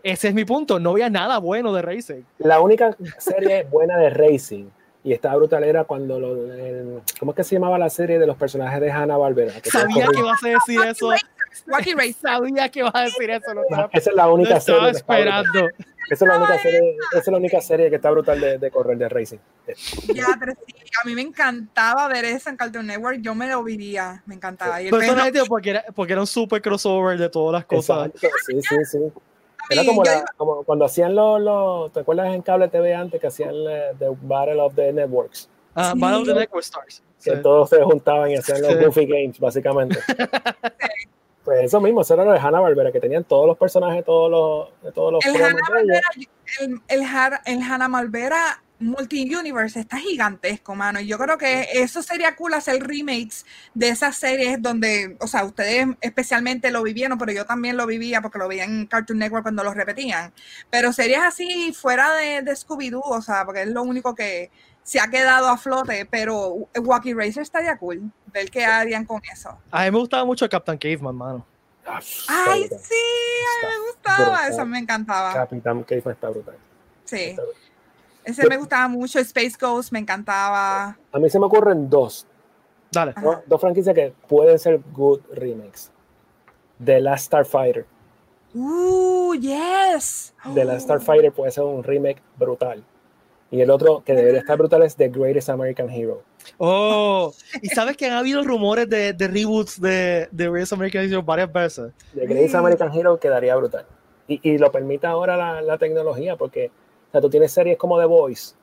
ese 0.03 0.29
es 0.29 0.35
mi 0.35 0.45
punto, 0.45 0.81
no 0.81 0.91
había 0.91 1.11
nada 1.11 1.39
bueno 1.39 1.73
de 1.75 1.83
Racing. 1.83 2.23
La 2.39 2.61
única 2.61 2.97
serie 3.19 3.65
buena 3.65 3.99
de 3.99 4.11
Racing 4.11 4.71
y 5.05 5.13
estaba 5.13 5.37
brutal 5.37 5.65
era 5.65 5.85
cuando 5.85 6.19
lo, 6.19 6.53
el, 6.53 7.01
¿cómo 7.19 7.33
es 7.33 7.37
que 7.37 7.45
se 7.45 7.55
llamaba 7.55 7.79
la 7.79 7.89
serie 7.89 8.19
de 8.19 8.27
los 8.27 8.37
personajes 8.37 8.81
de 8.81 8.91
Hanna 8.91 9.17
Barbera? 9.17 9.53
Sabía 9.65 10.07
que 10.07 10.19
ibas 10.19 10.43
a 10.43 10.49
decir 10.49 10.81
eso. 10.87 11.11
Wacky 11.67 11.95
Race. 11.95 12.17
Sabía 12.21 12.69
que 12.69 12.81
ibas 12.81 12.95
a 12.95 13.03
decir 13.03 13.31
eso. 13.31 13.55
No, 13.55 13.89
esa 13.93 14.11
es 14.11 14.17
la 14.17 14.29
única 14.29 14.55
no 14.55 14.61
serie. 14.61 14.91
estaba 14.91 14.91
que 14.91 14.97
está 14.97 15.15
brutal. 15.15 15.45
esperando. 15.45 15.69
Esa 16.11 16.25
es 16.25 16.29
la 16.29 16.37
única 16.39 16.59
serie, 16.63 16.97
esa 17.11 17.19
es 17.19 17.29
la 17.29 17.37
única 17.37 17.61
serie 17.61 17.91
que 17.91 17.97
está 17.97 18.11
brutal 18.11 18.41
de, 18.41 18.59
de 18.59 18.71
correr 18.71 18.97
de 18.97 19.09
Racing. 19.11 19.39
Ya, 20.15 20.27
pero 20.41 20.55
sí, 20.67 20.75
a 21.03 21.07
mí 21.07 21.15
me 21.15 21.21
encantaba 21.21 22.09
ver 22.09 22.25
eso 22.25 22.49
en 22.49 22.57
Cartoon 22.57 22.87
Network, 22.87 23.19
yo 23.21 23.35
me 23.35 23.47
lo 23.47 23.63
vivía, 23.63 24.23
me 24.25 24.35
encantaba. 24.35 24.81
Y 24.81 24.87
el 24.87 24.91
Pero 24.91 25.03
eso 25.03 25.15
no 25.15 25.45
porque, 25.47 25.71
era, 25.71 25.85
porque 25.95 26.13
era 26.15 26.23
un 26.23 26.27
super 26.27 26.63
crossover 26.63 27.19
de 27.19 27.29
todas 27.29 27.53
las 27.53 27.67
cosas. 27.67 28.07
Exacto, 28.07 28.37
sí, 28.47 28.61
sí, 28.63 28.77
sí. 28.87 28.99
Era 29.71 29.85
como, 29.85 30.03
la- 30.05 30.13
iba- 30.19 30.25
como 30.37 30.65
cuando 30.65 30.85
hacían 30.85 31.15
los, 31.15 31.41
los, 31.41 31.93
¿te 31.93 32.01
acuerdas 32.01 32.35
en 32.35 32.43
cable 32.43 32.69
TV 32.69 32.95
antes 32.95 33.21
que 33.21 33.27
hacían 33.27 33.55
eh, 33.69 33.93
The 33.99 34.09
Battle 34.23 34.61
of 34.61 34.75
the 34.75 34.93
Networks? 34.93 35.49
Ah, 35.75 35.93
Sí. 35.95 36.01
Battle 36.01 36.19
of 36.23 36.27
the 36.29 36.35
Network 36.35 36.65
Stars. 36.65 37.03
Que 37.23 37.37
Sí. 37.37 37.43
todos 37.43 37.69
se 37.71 37.83
juntaban 37.83 38.31
y 38.31 38.37
hacían 38.37 38.63
los 38.63 38.73
Sí. 38.73 38.85
Goofy 38.85 39.07
Games, 39.07 39.39
básicamente. 39.41 39.99
Pues 41.45 41.65
eso 41.65 41.81
mismo, 41.81 42.03
eso 42.03 42.13
era 42.13 42.25
lo 42.27 42.33
de 42.33 42.39
Hanna 42.39 42.61
Barbera, 42.61 42.93
que 42.93 43.01
tenían 43.01 43.25
todos 43.25 43.47
los 43.47 43.57
personajes, 43.57 44.05
todos 44.05 44.31
los, 44.31 44.83
de 44.83 44.93
todos 44.93 45.13
los 45.15 45.25
el 45.25 45.35
Hanna. 45.43 45.59
Barbera, 45.71 46.01
el, 46.61 46.81
el, 46.89 47.03
Har- 47.03 47.41
el 47.47 47.63
Hanna 47.63 47.89
Barbera 47.89 48.63
Multi-Universe 48.81 49.81
está 49.81 49.99
gigantesco, 49.99 50.75
mano. 50.75 51.01
Y 51.01 51.07
yo 51.07 51.19
creo 51.19 51.37
que 51.37 51.69
eso 51.73 52.03
sería 52.03 52.37
cool 52.37 52.55
hacer 52.55 52.83
remakes 52.83 53.45
de 53.75 53.89
esas 53.89 54.17
series 54.17 54.63
donde, 54.63 55.17
o 55.21 55.27
sea, 55.27 55.45
ustedes 55.45 55.87
especialmente 56.01 56.71
lo 56.71 56.83
vivieron, 56.83 57.19
pero 57.19 57.33
yo 57.33 57.45
también 57.45 57.77
lo 57.77 57.87
vivía 57.87 58.21
porque 58.23 58.39
lo 58.39 58.49
veía 58.49 58.65
en 58.65 58.87
Cartoon 58.87 59.19
Network 59.19 59.43
cuando 59.43 59.65
lo 59.65 59.75
repetían. 59.75 60.33
Pero 60.71 60.93
series 60.93 61.21
así 61.21 61.73
fuera 61.73 62.15
de, 62.15 62.43
de 62.43 62.53
Scooby-Doo, 62.53 63.01
o 63.03 63.23
sea, 63.23 63.45
porque 63.45 63.63
es 63.63 63.69
lo 63.69 63.83
único 63.83 64.15
que 64.15 64.51
se 64.83 65.01
ha 65.01 65.09
quedado 65.09 65.49
a 65.49 65.59
flote, 65.59 66.07
pero 66.07 66.69
Wacky 66.75 67.13
Racer 67.13 67.43
estaría 67.43 67.77
cool 67.77 68.11
ver 68.33 68.51
qué 68.51 68.65
harían 68.65 69.05
con 69.05 69.21
eso. 69.31 69.59
A 69.71 69.85
mí 69.85 69.91
me 69.91 69.99
gustaba 69.99 70.25
mucho 70.25 70.49
Captain 70.49 70.79
Caveman, 70.79 71.15
mano. 71.15 71.47
Ah, 71.85 72.01
Ay, 72.29 72.69
sí, 72.69 72.95
a 72.95 73.67
mí 73.67 73.73
me 73.75 73.87
gustaba, 73.91 74.29
brutal. 74.29 74.53
eso 74.53 74.67
me 74.67 74.79
encantaba. 74.79 75.35
Capitán 75.35 75.83
Caveman 75.83 76.15
está 76.15 76.29
brutal. 76.31 76.57
Sí. 77.05 77.17
Está 77.17 77.43
brutal. 77.43 77.68
Ese 78.25 78.47
me 78.49 78.57
gustaba 78.57 78.89
mucho, 78.89 79.19
Space 79.21 79.57
Ghost 79.59 79.93
me 79.93 79.99
encantaba. 79.99 80.97
A 81.13 81.19
mí 81.19 81.31
se 81.31 81.39
me 81.39 81.47
ocurren 81.47 81.89
dos, 81.89 82.27
Dale. 82.91 83.15
Dos 83.47 83.61
franquicias 83.61 83.95
que 83.95 84.13
pueden 84.29 84.59
ser 84.59 84.81
good 84.93 85.21
remakes. 85.35 85.91
The 86.83 87.01
Last 87.01 87.27
Starfighter. 87.27 87.87
Uh, 88.55 89.35
yes. 89.35 90.35
The 90.55 90.65
Last 90.65 90.85
Starfighter 90.85 91.33
puede 91.33 91.53
ser 91.53 91.65
un 91.65 91.83
remake 91.85 92.23
brutal. 92.39 92.83
Y 93.51 93.61
el 93.61 93.71
otro 93.71 94.03
que 94.05 94.15
debería 94.15 94.41
estar 94.41 94.59
brutal 94.59 94.83
es 94.83 94.95
The 94.97 95.09
Greatest 95.09 95.49
American 95.49 95.89
Hero. 95.89 96.23
Oh, 96.59 97.33
y 97.63 97.69
sabes 97.69 97.97
que 97.97 98.07
han 98.07 98.13
habido 98.13 98.43
rumores 98.43 98.89
de, 98.89 99.13
de 99.13 99.29
reboots 99.29 99.81
de, 99.81 100.29
de 100.31 100.49
Race 100.51 100.75
American 100.75 101.05
Hero 101.05 101.23
varias 101.23 101.53
veces. 101.53 101.93
The 102.15 102.27
Greatest. 102.27 102.55
American 102.55 102.93
Hero 102.93 103.19
quedaría 103.19 103.55
brutal. 103.57 103.87
Y, 104.29 104.41
y 104.43 104.59
lo 104.59 104.71
permite 104.71 105.07
ahora 105.07 105.37
la, 105.37 105.63
la 105.63 105.79
tecnología, 105.79 106.37
porque 106.37 106.71
o 107.09 107.11
sea, 107.13 107.21
tú 107.21 107.31
tienes 107.31 107.53
series 107.53 107.77
como 107.79 107.99
The 107.99 108.05
Voice 108.05 108.55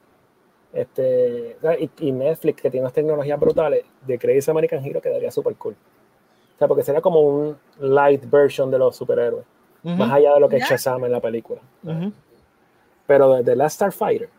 este, 0.75 1.57
y, 1.79 2.07
y 2.07 2.11
Netflix, 2.11 2.61
que 2.61 2.69
tiene 2.69 2.83
unas 2.83 2.93
tecnologías 2.93 3.39
brutales. 3.39 3.85
The 4.05 4.17
Greatest 4.17 4.49
American 4.49 4.85
Hero 4.85 5.01
quedaría 5.01 5.31
súper 5.31 5.55
cool. 5.55 5.73
O 5.73 6.57
sea, 6.57 6.67
porque 6.67 6.83
sería 6.83 7.01
como 7.01 7.21
un 7.21 7.57
light 7.79 8.29
version 8.29 8.69
de 8.69 8.77
los 8.77 8.95
superhéroes, 8.95 9.45
más 9.83 10.11
allá 10.11 10.33
de 10.33 10.39
lo 10.39 10.49
que 10.49 10.57
es. 10.57 10.69
Shazam 10.69 11.05
en 11.05 11.11
la 11.11 11.21
película. 11.21 11.61
Pero 13.07 13.33
de 13.35 13.43
The 13.43 13.55
Last 13.55 13.75
Starfighter, 13.75 14.29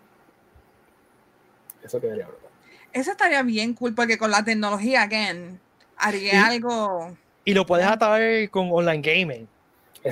eso 1.83 2.01
quedaría 2.01 2.27
brutal. 2.27 2.51
Eso 2.93 3.11
estaría 3.11 3.43
bien 3.43 3.75
cool 3.75 3.95
porque 3.95 4.19
con 4.19 4.31
la 4.31 4.45
tecnología, 4.45 5.03
again, 5.03 5.61
haría 5.97 6.47
algo. 6.47 7.17
Y 7.45 7.55
lo 7.55 7.65
puedes 7.67 7.87
atar 7.87 8.21
con 8.51 8.71
online 8.73 9.03
gaming, 9.03 9.49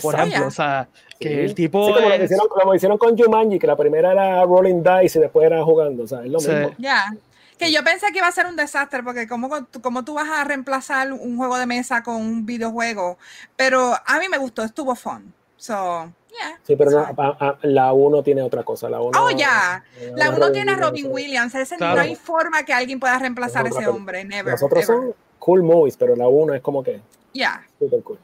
por 0.02 0.14
ejemplo. 0.14 0.40
ya. 0.40 0.46
O 0.46 0.50
sea, 0.50 0.88
que 1.18 1.28
Sí. 1.28 1.34
el 1.34 1.54
tipo. 1.54 1.86
Sí, 1.86 1.92
como, 1.94 2.08
lo 2.08 2.08
que 2.10 2.16
es- 2.16 2.24
hicieron, 2.24 2.48
como 2.48 2.74
hicieron 2.74 2.98
con 2.98 3.16
Jumanji, 3.18 3.58
que 3.58 3.66
la 3.66 3.76
primera 3.76 4.12
era 4.12 4.42
rolling 4.44 4.82
dice 4.82 5.18
y 5.18 5.22
después 5.22 5.46
era 5.46 5.62
jugando. 5.64 6.04
O 6.04 6.06
sea, 6.06 6.22
es 6.24 6.30
lo 6.30 6.40
Sí. 6.40 6.50
mismo. 6.50 6.70
Ya. 6.78 7.14
Que 7.58 7.70
yo 7.72 7.84
pensé 7.84 8.08
que 8.12 8.18
iba 8.18 8.26
a 8.26 8.32
ser 8.32 8.46
un 8.46 8.56
desastre 8.56 9.02
porque 9.04 9.28
como, 9.28 9.48
como 9.80 10.04
tú 10.04 10.14
vas 10.14 10.28
a 10.28 10.42
reemplazar 10.44 11.12
un 11.12 11.36
juego 11.36 11.56
de 11.56 11.66
mesa 11.66 12.02
con 12.02 12.16
un 12.16 12.44
videojuego. 12.44 13.16
Pero 13.56 13.94
a 14.06 14.18
mí 14.18 14.26
me 14.28 14.38
gustó, 14.38 14.62
estuvo 14.64 14.94
fun. 14.96 15.32
So, 15.56 16.10
yeah. 16.30 16.58
Sí, 16.64 16.74
pero 16.76 16.90
no, 16.90 16.98
a- 16.98 17.36
a- 17.38 17.58
la 17.62 17.92
1 17.92 18.22
tiene 18.24 18.42
otra 18.42 18.64
cosa. 18.64 18.90
La 18.90 19.00
1 19.00 19.18
Oh, 19.18 19.30
ya. 19.30 19.84
La 20.16 20.30
uno 20.30 20.50
tiene 20.50 20.72
a 20.72 20.74
Robin 20.76 21.06
Williams. 21.06 21.14
Williams. 21.14 21.54
Ese 21.54 21.76
Claro. 21.76 21.94
no 21.94 22.00
hay 22.02 22.16
forma 22.16 22.64
que 22.64 22.72
alguien 22.74 22.98
pueda 22.98 23.18
reemplazar 23.20 23.64
a 23.64 23.68
Es 23.68 23.76
ese 23.76 23.86
hombre. 23.86 24.24
Never. 24.24 24.52
Los 24.52 24.62
otros 24.62 24.82
ever. 24.82 24.96
son 24.96 25.14
cool 25.38 25.62
movies, 25.62 25.96
pero 25.96 26.16
la 26.16 26.26
1 26.26 26.54
es 26.54 26.60
como 26.60 26.82
que 26.82 27.00
Yeah, 27.32 27.64
super 27.78 28.02
cool. 28.02 28.18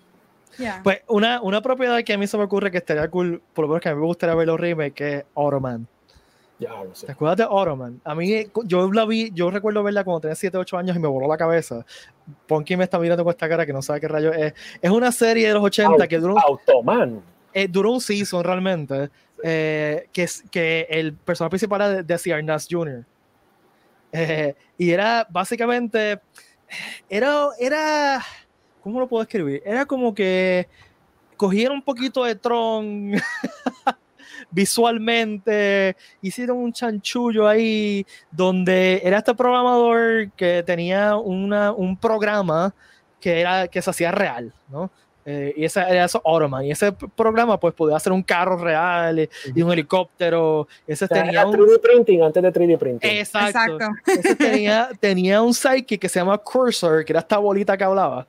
Yeah. 0.60 0.80
Pues 0.84 1.00
una, 1.08 1.40
una 1.42 1.60
propiedad 1.60 2.02
que 2.04 2.12
a 2.12 2.18
mí 2.18 2.26
se 2.26 2.36
me 2.38 2.44
ocurre 2.44 2.70
que 2.70 2.78
estaría 2.78 3.08
cool, 3.10 3.42
por 3.54 3.64
lo 3.64 3.68
menos 3.70 3.82
que 3.82 3.88
a 3.88 3.94
mí 3.94 4.00
me 4.00 4.06
gustaría 4.06 4.34
ver 4.36 4.46
los 4.46 4.60
remakes, 4.60 4.92
que 4.94 5.14
es 5.18 5.24
Automan. 5.34 5.86
Ya, 6.58 6.70
no 6.84 6.94
sé. 6.94 7.06
¿Te 7.06 7.12
acuerdas 7.12 7.38
de 7.38 7.42
Automan? 7.44 8.00
A 8.04 8.14
mí, 8.14 8.46
yo 8.64 8.92
la 8.92 9.06
vi, 9.06 9.30
yo 9.32 9.50
recuerdo 9.50 9.82
verla 9.82 10.04
cuando 10.04 10.20
tenía 10.20 10.34
7, 10.34 10.58
8 10.58 10.76
años 10.78 10.94
y 10.96 11.00
me 11.00 11.08
voló 11.08 11.26
la 11.26 11.38
cabeza. 11.38 11.84
Ponky 12.46 12.76
me 12.76 12.84
está 12.84 12.98
mirando 12.98 13.24
con 13.24 13.30
esta 13.30 13.48
cara 13.48 13.64
que 13.64 13.72
no 13.72 13.80
sabe 13.80 13.98
qué 14.00 14.08
rayo 14.08 14.30
es. 14.32 14.52
Es 14.82 14.90
una 14.90 15.10
serie 15.10 15.48
de 15.48 15.54
los 15.54 15.64
80 15.64 16.06
que 16.06 16.18
duró, 16.18 16.34
un- 16.34 16.40
Automan. 16.44 17.22
eh, 17.54 17.66
duró 17.66 17.92
un 17.92 18.00
season 18.00 18.44
realmente. 18.44 19.08
eh, 19.42 20.06
que, 20.12 20.24
es, 20.24 20.44
que 20.50 20.86
el 20.90 21.14
personaje 21.14 21.48
principal 21.52 21.80
era 21.80 21.90
de 21.90 22.02
Desi 22.02 22.30
Arnaz 22.30 22.66
Jr. 22.70 23.06
Eh, 24.12 24.54
y 24.76 24.90
era 24.90 25.26
básicamente. 25.30 26.20
Era, 27.08 27.48
era. 27.58 28.20
¿Cómo 28.82 29.00
lo 29.00 29.08
puedo 29.08 29.22
escribir? 29.22 29.62
Era 29.64 29.84
como 29.84 30.14
que 30.14 30.68
cogieron 31.36 31.76
un 31.76 31.82
poquito 31.82 32.24
de 32.24 32.34
Tron 32.34 33.12
visualmente, 34.50 35.96
hicieron 36.20 36.58
un 36.58 36.72
chanchullo 36.72 37.48
ahí 37.48 38.06
donde 38.30 39.00
era 39.04 39.18
este 39.18 39.34
programador 39.34 40.30
que 40.32 40.62
tenía 40.64 41.16
una, 41.16 41.72
un 41.72 41.96
programa 41.96 42.74
que, 43.20 43.40
era, 43.40 43.68
que 43.68 43.80
se 43.82 43.90
hacía 43.90 44.12
real, 44.12 44.52
¿no? 44.68 44.90
Eh, 45.26 45.52
y 45.56 45.64
ese 45.64 45.80
era 45.80 46.06
eso 46.06 46.20
Automan. 46.24 46.64
Y 46.64 46.70
ese 46.70 46.92
programa 46.92 47.60
pues 47.60 47.74
podía 47.74 47.96
hacer 47.96 48.12
un 48.12 48.22
carro 48.22 48.56
real 48.56 49.20
y, 49.20 49.28
y 49.54 49.62
un 49.62 49.70
helicóptero. 49.70 50.66
Ese 50.86 51.04
O 51.04 51.08
sea, 51.08 51.22
tenía 51.22 51.42
era 51.42 51.46
un... 51.46 51.56
3D 51.56 51.80
printing 51.80 52.22
antes 52.22 52.42
de 52.42 52.52
3D 52.52 52.78
printing. 52.78 53.10
Exacto. 53.10 53.74
Exacto. 53.74 53.90
Ese 54.06 54.34
tenía, 54.34 54.88
tenía 54.98 55.42
un 55.42 55.52
sidekick 55.52 56.00
que 56.00 56.08
se 56.08 56.18
llama 56.18 56.38
Cursor, 56.38 57.04
que 57.04 57.12
era 57.12 57.20
esta 57.20 57.38
bolita 57.38 57.76
que 57.76 57.84
hablaba. 57.84 58.26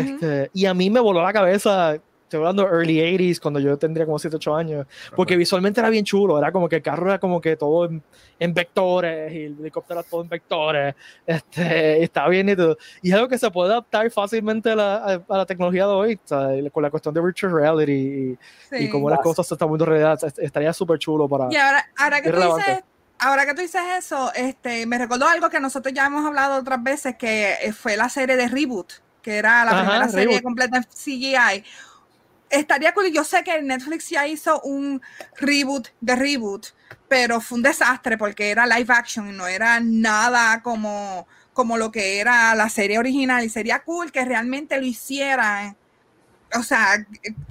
Este, 0.00 0.50
Y 0.52 0.66
a 0.66 0.74
mí 0.74 0.90
me 0.90 1.00
voló 1.00 1.22
la 1.22 1.32
cabeza, 1.32 1.94
estoy 1.94 2.38
hablando 2.38 2.64
early 2.66 2.98
80s, 3.00 3.38
cuando 3.40 3.60
yo 3.60 3.76
tendría 3.78 4.06
como 4.06 4.18
7, 4.18 4.36
8 4.36 4.56
años, 4.56 4.86
porque 5.14 5.36
visualmente 5.36 5.78
era 5.80 5.88
bien 5.90 6.04
chulo, 6.04 6.36
era 6.38 6.50
como 6.50 6.68
que 6.68 6.76
el 6.76 6.82
carro 6.82 7.06
era 7.06 7.18
como 7.20 7.40
que 7.40 7.56
todo 7.56 7.84
en, 7.84 8.02
en 8.40 8.52
vectores, 8.54 9.32
y 9.32 9.44
el 9.44 9.56
helicóptero 9.60 10.00
era 10.00 10.08
todo 10.08 10.22
en 10.22 10.28
vectores, 10.28 10.94
este, 11.26 11.98
y 12.00 12.02
estaba 12.02 12.28
bien 12.28 12.48
y 12.48 12.56
todo. 12.56 12.76
Y 13.02 13.10
es 13.10 13.14
algo 13.14 13.28
que 13.28 13.38
se 13.38 13.50
puede 13.50 13.70
adaptar 13.72 14.10
fácilmente 14.10 14.70
a 14.70 14.74
la, 14.76 14.94
a- 14.96 15.24
a 15.28 15.36
la 15.38 15.46
tecnología 15.46 15.86
de 15.86 15.92
hoy, 15.92 16.20
sea, 16.24 16.48
con 16.72 16.82
la 16.82 16.90
cuestión 16.90 17.14
de 17.14 17.20
virtual 17.20 17.52
reality 17.52 17.92
y, 17.92 18.30
y 18.32 18.38
Sí. 18.84 18.88
cómo 18.90 19.08
las 19.10 19.20
cosas 19.20 19.46
se 19.46 19.54
están 19.54 19.68
viendo 19.68 19.84
realidad, 19.84 20.18
est- 20.24 20.38
estaría 20.40 20.72
súper 20.72 20.98
chulo 20.98 21.28
para... 21.28 21.48
Y 21.52 21.56
ahora, 21.56 21.84
ahora 21.96 22.20
que 22.20 22.30
tú 22.32 22.40
dices, 22.40 22.80
ahora 23.18 23.46
que 23.46 23.54
tú 23.54 23.60
dices 23.60 23.82
eso, 23.98 24.32
este, 24.34 24.86
me 24.86 24.98
recordó 24.98 25.28
algo 25.28 25.48
que 25.50 25.60
nosotros 25.60 25.94
ya 25.94 26.06
hemos 26.06 26.24
hablado 26.26 26.56
otras 26.58 26.82
veces, 26.82 27.14
que 27.16 27.54
fue 27.76 27.96
la 27.96 28.08
serie 28.08 28.34
de 28.36 28.48
Reboot, 28.48 28.92
que 29.24 29.36
era 29.38 29.64
la 29.64 29.72
Ajá, 29.72 29.80
primera 29.80 30.08
serie 30.08 30.40
Reboot. 30.40 30.42
completa 30.42 30.76
en 30.76 30.84
CGI. 30.84 31.64
Estaría 32.50 32.94
cool, 32.94 33.10
yo 33.10 33.24
sé 33.24 33.42
que 33.42 33.60
Netflix 33.62 34.10
ya 34.10 34.26
hizo 34.28 34.60
un 34.60 35.02
reboot 35.38 35.88
de 36.00 36.14
reboot, 36.14 36.66
pero 37.08 37.40
fue 37.40 37.56
un 37.56 37.62
desastre 37.62 38.16
porque 38.16 38.50
era 38.50 38.66
live 38.66 38.94
action 38.94 39.28
y 39.28 39.32
no 39.32 39.48
era 39.48 39.80
nada 39.80 40.62
como, 40.62 41.26
como 41.52 41.76
lo 41.76 41.90
que 41.90 42.20
era 42.20 42.54
la 42.54 42.68
serie 42.68 42.98
original. 42.98 43.42
Y 43.44 43.48
sería 43.48 43.82
cool 43.82 44.12
que 44.12 44.24
realmente 44.24 44.78
lo 44.78 44.86
hicieran, 44.86 45.76
o 46.54 46.62
sea, 46.62 47.04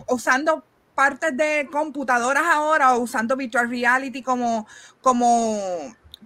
usando 0.07 0.63
partes 0.95 1.35
de 1.35 1.67
computadoras 1.71 2.43
ahora 2.45 2.93
o 2.93 2.99
usando 2.99 3.35
virtual 3.35 3.69
reality 3.69 4.21
como, 4.21 4.67
como, 5.01 5.59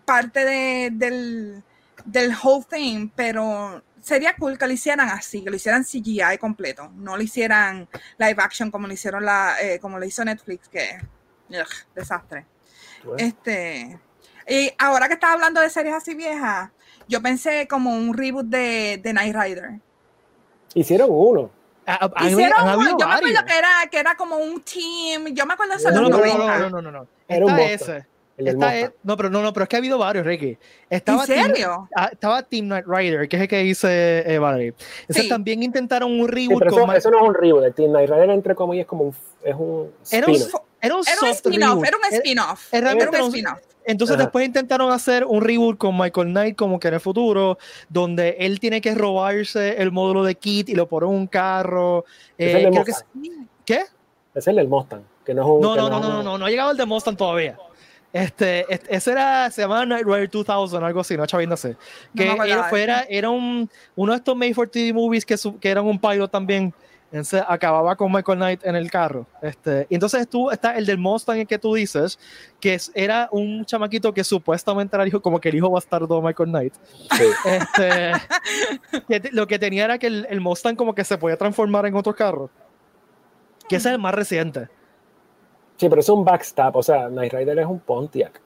parte 0.06 0.46
de, 0.46 0.90
del, 0.92 1.64
del 2.06 2.36
whole 2.42 2.66
thing, 2.70 3.10
pero 3.16 3.84
sería 4.08 4.36
cool 4.38 4.58
que 4.58 4.66
lo 4.66 4.74
hicieran 4.74 5.10
así, 5.10 5.44
que 5.44 5.50
lo 5.50 5.56
hicieran 5.58 5.84
CGI 5.84 6.38
completo, 6.40 6.90
no 6.96 7.18
lo 7.18 7.24
hicieran 7.24 7.88
live 8.18 8.36
action 8.38 8.72
como 8.72 8.88
lo 8.88 8.94
hicieron 8.94 9.26
la, 9.26 9.56
eh, 9.62 9.80
como 9.80 10.00
lo 10.00 10.06
hizo 10.06 10.24
Netflix, 10.24 10.70
que 10.70 10.98
ugh, 11.50 11.68
desastre. 11.94 12.46
Bueno. 13.04 13.18
Este, 13.20 14.00
y 14.48 14.72
ahora 14.78 15.08
que 15.08 15.16
estás 15.16 15.32
hablando 15.32 15.60
de 15.60 15.70
series 15.70 15.94
así 15.94 16.16
viejas, 16.16 16.70
yo 17.08 17.22
pensé 17.22 17.68
como 17.68 17.96
un 17.96 18.14
reboot 18.14 18.46
de, 18.46 19.00
de 19.04 19.14
Night 19.14 19.36
Rider. 19.36 19.72
Hicieron 20.74 21.10
uno. 21.12 21.52
Ah, 21.86 22.00
ah, 22.16 22.28
Hicieron, 22.28 22.60
han 22.60 22.80
uno, 22.80 22.98
yo 23.00 23.08
me 23.08 23.14
acuerdo 23.14 23.46
que 23.46 23.58
era, 23.58 23.70
que 23.92 24.00
era 24.00 24.16
como 24.16 24.38
un 24.38 24.62
team, 24.62 25.28
yo 25.34 25.46
me 25.46 25.54
acuerdo 25.54 25.74
de 25.74 25.80
eso 25.80 25.92
No, 25.92 26.02
los 26.02 26.12
no, 26.12 26.18
no, 26.18 26.26
90. 26.26 26.70
no, 26.70 26.82
no, 26.82 26.92
no. 26.92 27.08
Era 27.28 27.46
un 27.46 27.60
ese. 27.60 28.06
El 28.38 28.48
Esta 28.50 28.76
es- 28.78 28.92
no, 29.04 29.18
pero 29.18 29.32
no, 29.32 29.42
no, 29.42 29.52
pero 29.52 29.64
es 29.64 29.70
que 29.70 29.76
ha 29.78 29.80
habido 29.80 29.98
varios, 29.98 30.24
Ricky. 30.26 30.58
Estaba 30.92 31.24
¿En 31.24 31.28
Team- 31.28 31.48
serio? 31.48 31.90
ah, 31.96 32.10
estaba 32.12 32.44
Team 32.44 32.66
Knight 32.68 32.86
Rider, 32.88 33.28
que 33.28 33.36
es 33.36 33.42
el 33.42 33.48
que 33.48 33.58
dice 33.64 34.24
eh, 34.32 34.38
Valerie. 34.38 34.76
Ese 35.08 35.24
Sí. 35.24 35.30
también 35.30 35.64
intentaron 35.64 36.12
un 36.12 36.28
Sí, 36.28 36.32
reboot 36.48 36.60
pero 36.60 36.72
con 36.72 36.96
eso, 36.96 37.10
no 37.10 37.18
es 37.18 37.28
un 37.30 37.34
reboot. 37.34 37.64
El 37.66 37.74
Team 37.74 37.90
Knight 37.90 38.10
Rider, 38.10 38.30
entre 38.30 38.54
comillas, 38.54 38.84
es 38.84 38.88
como 38.88 39.06
un, 39.06 39.16
es 39.44 39.56
un 39.56 39.92
Era 40.12 40.28
un, 40.28 40.34
spin-off. 40.36 40.62
era 40.80 40.96
un 40.96 41.04
Era 41.08 41.22
un 41.24 41.28
spin-off, 41.30 41.84
era 41.84 41.98
un 41.98 42.14
spin-off. 42.14 42.74
era 42.74 42.92
Era 42.92 43.10
un 43.24 43.28
spin-off. 43.30 43.60
Entonces 43.86 44.16
Ajá. 44.16 44.24
después 44.26 44.46
intentaron 44.46 44.92
hacer 44.92 45.24
un 45.26 45.42
reboot 45.42 45.78
con 45.80 45.98
Michael 45.98 46.28
Knight 46.28 46.56
como 46.58 46.78
que 46.80 46.90
en 46.90 46.94
el 46.96 47.00
futuro, 47.00 47.58
donde 47.90 48.36
él 48.40 48.60
tiene 48.60 48.82
que 48.82 48.94
robarse 48.94 49.82
el 49.82 49.92
módulo 49.92 50.24
de 50.24 50.36
Kit 50.36 50.70
y 50.70 50.76
lo 50.76 50.88
pone 50.88 51.08
en 51.08 51.14
un 51.14 51.26
carro. 51.28 52.06
Ese 52.38 52.50
es 52.50 52.56
Eh, 52.56 52.64
el 52.68 52.72
creo 52.72 52.84
que 52.86 52.92
Mustang. 52.92 53.08
es- 53.24 53.48
¿Qué? 53.66 53.82
Es 54.36 54.48
el 54.48 54.58
del 54.58 54.68
Mustang, 54.68 55.02
que 55.26 55.34
no 55.34 55.42
es 55.42 55.48
un... 55.48 55.62
No, 55.62 55.74
que 55.74 55.80
no, 55.82 55.90
no, 55.90 55.96
es 55.96 56.02
no, 56.04 56.10
no, 56.14 56.20
un- 56.20 56.26
no, 56.26 56.38
no 56.38 56.46
ha 56.46 56.50
llegado 56.50 56.70
el 56.72 56.78
de 56.78 56.86
Mustang 56.86 57.16
todavía. 57.18 57.58
Este, 58.14 58.66
este- 58.74 58.96
ese 58.96 59.12
era, 59.12 59.52
se 59.52 59.62
llamaba 59.62 59.86
Night 59.86 60.06
Rider 60.06 60.30
2000, 60.30 60.84
algo 60.84 61.02
así, 61.02 61.18
no 61.18 61.26
chaviéndose. 61.26 61.70
No 61.70 61.76
Que 62.16 62.30
acordaba 62.30 62.48
era, 62.48 62.64
fuera, 62.70 63.06
era 63.10 63.30
un, 63.30 63.70
uno 63.96 64.12
de 64.14 64.18
estos 64.18 64.36
Made 64.36 64.54
for 64.54 64.68
TV 64.68 64.94
movies 64.94 65.26
que, 65.26 65.38
su- 65.38 65.60
que 65.60 65.70
eran 65.70 65.86
un 65.86 66.00
pilot 66.00 66.32
también. 66.32 66.74
Entonces 67.10 67.42
acababa 67.48 67.96
con 67.96 68.12
Michael 68.12 68.38
Knight 68.38 68.66
en 68.66 68.76
el 68.76 68.92
carro. 68.92 69.28
Este, 69.42 69.88
y 69.90 69.94
entonces 69.96 70.28
tú 70.28 70.52
está 70.52 70.76
el 70.78 70.86
del 70.86 70.98
Mustang 70.98 71.38
el 71.38 71.48
que 71.48 71.58
tú 71.58 71.74
dices, 71.74 72.20
que 72.60 72.74
es- 72.74 72.92
era 72.96 73.30
un 73.32 73.64
chamaquito 73.66 74.14
que 74.14 74.24
supuestamente 74.26 74.96
era 74.96 75.04
el 75.04 75.10
hijo, 75.10 75.22
como 75.22 75.40
que 75.40 75.48
el 75.50 75.56
hijo 75.56 75.70
bastardo 75.70 76.20
de 76.20 76.28
Michael 76.28 76.50
Knight. 76.50 76.74
Sí. 77.12 77.24
Este, 77.46 78.12
que 79.08 79.20
te- 79.22 79.32
lo 79.32 79.48
que 79.48 79.58
tenía 79.60 79.86
era 79.86 79.98
que 79.98 80.08
el, 80.08 80.28
el 80.30 80.42
Mustang 80.42 80.76
como 80.76 80.94
que 80.96 81.04
se 81.06 81.18
podía 81.18 81.38
transformar 81.38 81.86
en 81.86 81.96
otro 81.96 82.14
carro. 82.16 82.50
Que 83.70 83.78
ese 83.78 83.90
es 83.90 83.94
el 83.96 84.00
más 84.02 84.14
reciente. 84.16 84.68
Sí, 85.78 85.88
pero 85.90 86.02
es 86.02 86.10
un 86.10 86.26
backstab. 86.26 86.76
O 86.76 86.84
sea, 86.84 87.08
Knight 87.08 87.34
Rider 87.34 87.60
es 87.60 87.66
un 87.66 87.80
Pontiac. 87.80 88.42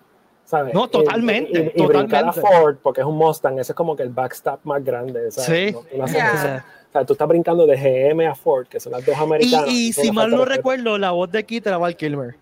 ¿sabes? 0.46 0.74
No, 0.74 0.84
Y- 0.86 0.90
totalmente, 0.90 1.72
Y, 1.76 1.82
y 1.82 1.86
brincar 1.86 2.26
a. 2.26 2.34
Ford, 2.34 2.76
porque 2.84 3.00
es 3.02 3.08
un 3.08 3.16
Mustang, 3.16 3.58
ese 3.60 3.72
es 3.72 3.76
como 3.76 3.96
que 3.96 4.04
el 4.04 4.10
backstab 4.10 4.60
más 4.66 4.84
grande. 4.84 5.32
¿sabes? 5.32 5.72
Sí. 5.74 5.98
No-. 5.98 6.04
O 6.04 6.08
sea, 6.08 6.66
tú 7.06 7.14
estás 7.14 7.28
brincando 7.30 7.66
de 7.66 7.78
GM 7.78 8.28
a 8.28 8.36
Ford, 8.36 8.68
que 8.68 8.78
son 8.82 8.92
las 8.92 9.06
dos 9.06 9.16
Y, 9.18 9.24
americanas. 9.24 9.70
y 9.70 9.94
Tú 9.94 10.02
si 10.02 10.12
mal 10.12 10.30
no 10.30 10.44
recuerdo, 10.44 10.98
la 10.98 11.12
voz 11.12 11.32
de 11.32 11.46
Kit 11.46 11.66
era 11.68 11.78
Val 11.78 11.96
Kilmer. 11.96 12.36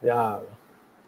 Ya. 0.00 0.40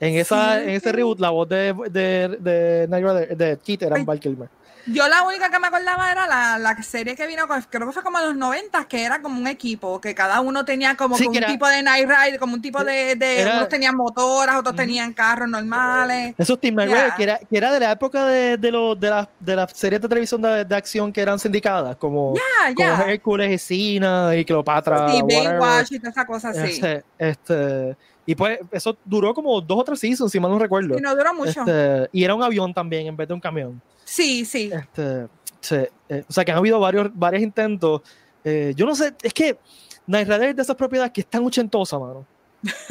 En, 0.00 0.16
esa, 0.16 0.56
Sí. 0.58 0.64
en 0.64 0.68
ese 0.70 0.92
reboot, 0.92 1.18
la 1.18 1.30
voz 1.30 1.48
de, 1.48 1.72
de, 1.90 2.28
de, 2.40 3.34
de 3.36 3.58
Kit 3.62 3.82
era. 3.82 3.96
Val 4.04 4.20
Kilmer. 4.20 4.48
Yo 4.86 5.06
la 5.08 5.22
única 5.22 5.50
que 5.50 5.58
me 5.60 5.68
acordaba 5.68 6.10
era 6.10 6.26
la, 6.26 6.58
la 6.58 6.82
serie 6.82 7.14
que 7.14 7.26
vino, 7.26 7.46
con- 7.46 7.62
creo 7.70 7.86
que 7.86 7.92
fue 7.92 8.02
como 8.02 8.18
en 8.18 8.26
los 8.26 8.36
90, 8.36 8.84
que 8.86 9.04
era 9.04 9.22
como 9.22 9.38
un 9.38 9.46
equipo, 9.46 10.00
que 10.00 10.14
cada 10.14 10.40
uno 10.40 10.64
tenía 10.64 10.96
como 10.96 11.16
Sí, 11.16 11.24
que 11.26 11.30
que 11.32 11.38
un 11.38 11.44
era- 11.44 11.52
tipo 11.52 11.68
de 11.68 11.82
Night 11.82 12.08
Rider, 12.08 12.40
como 12.40 12.54
un 12.54 12.62
tipo 12.62 12.82
de, 12.82 13.14
de 13.14 13.40
Era- 13.42 13.56
unos 13.58 13.68
tenían 13.68 13.94
motoras, 13.94 14.56
otros 14.56 14.74
tenían 14.74 15.12
carros 15.12 15.48
normales. 15.48 16.34
Esos 16.38 16.60
Team. 16.60 16.76
Rider, 16.78 17.12
que 17.16 17.22
era, 17.22 17.38
que 17.38 17.56
era 17.56 17.72
de 17.72 17.80
la 17.80 17.92
época 17.92 18.26
de, 18.26 18.56
de, 18.56 18.72
los- 18.72 18.98
de, 18.98 19.10
las- 19.10 19.28
de 19.38 19.56
las 19.56 19.72
series 19.72 20.00
de 20.02 20.08
televisión 20.08 20.42
de, 20.42 20.64
de 20.64 20.74
acción 20.76 21.12
que 21.12 21.20
eran 21.20 21.38
sindicadas, 21.38 21.96
como, 21.96 22.34
Ah, 22.36 22.72
como 22.74 22.88
ya. 22.88 23.02
Hércules 23.10 23.70
y 23.70 23.94
Cena 23.98 24.34
y 24.34 24.44
Cleopatra. 24.44 25.08
Sí. 25.10 25.22
Baywatch 25.22 25.92
y 25.92 25.98
toda 25.98 26.10
esa 26.10 26.26
cosa 26.26 26.48
así. 26.50 26.58
Este, 26.72 27.04
este, 27.18 27.96
y 28.24 28.34
pues 28.34 28.58
eso 28.70 28.96
duró 29.04 29.34
como 29.34 29.60
dos 29.60 29.78
o 29.80 29.84
tres 29.84 30.00
seasons, 30.00 30.30
si 30.30 30.38
mal 30.38 30.50
no 30.50 30.58
recuerdo. 30.58 30.96
Y 30.96 31.00
no 31.00 31.14
duró 31.14 31.34
mucho. 31.34 31.60
Este, 31.60 32.08
y 32.12 32.24
era 32.24 32.34
un 32.34 32.42
avión 32.42 32.72
también 32.72 33.06
en 33.06 33.16
vez 33.16 33.26
de 33.28 33.34
un 33.34 33.40
camión. 33.40 33.80
Sí, 34.04 34.44
sí. 34.44 34.70
Este, 34.72 35.26
sí, 35.60 35.76
eh, 36.08 36.24
o 36.28 36.32
sea 36.32 36.44
que 36.44 36.52
han 36.52 36.58
habido 36.58 36.78
varios, 36.78 37.10
varios 37.14 37.42
intentos. 37.42 38.02
Eh, 38.44 38.72
yo 38.76 38.86
no 38.86 38.94
sé, 38.94 39.14
es 39.22 39.32
que 39.34 39.58
Night 40.06 40.28
Rider 40.28 40.48
es 40.50 40.56
de 40.56 40.62
esas 40.62 40.76
propiedades 40.76 41.12
que 41.12 41.20
es 41.22 41.26
tan 41.26 41.44
ochentosa, 41.44 41.98
mano. 41.98 42.26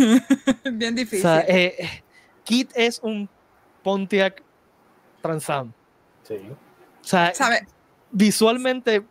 Bien 0.73 0.93
O 0.93 0.97
difícil. 0.97 1.21
sea, 1.21 1.41
eh, 1.41 1.75
eh, 1.79 2.03
Kit 2.43 2.71
es 2.75 2.99
un 3.01 3.29
Pontiac 3.84 4.43
Transam. 5.21 5.71
Sí. 6.23 6.36
O 6.36 7.03
sea, 7.03 7.34
¿Sabe? 7.34 7.67
visualmente, 8.11 9.03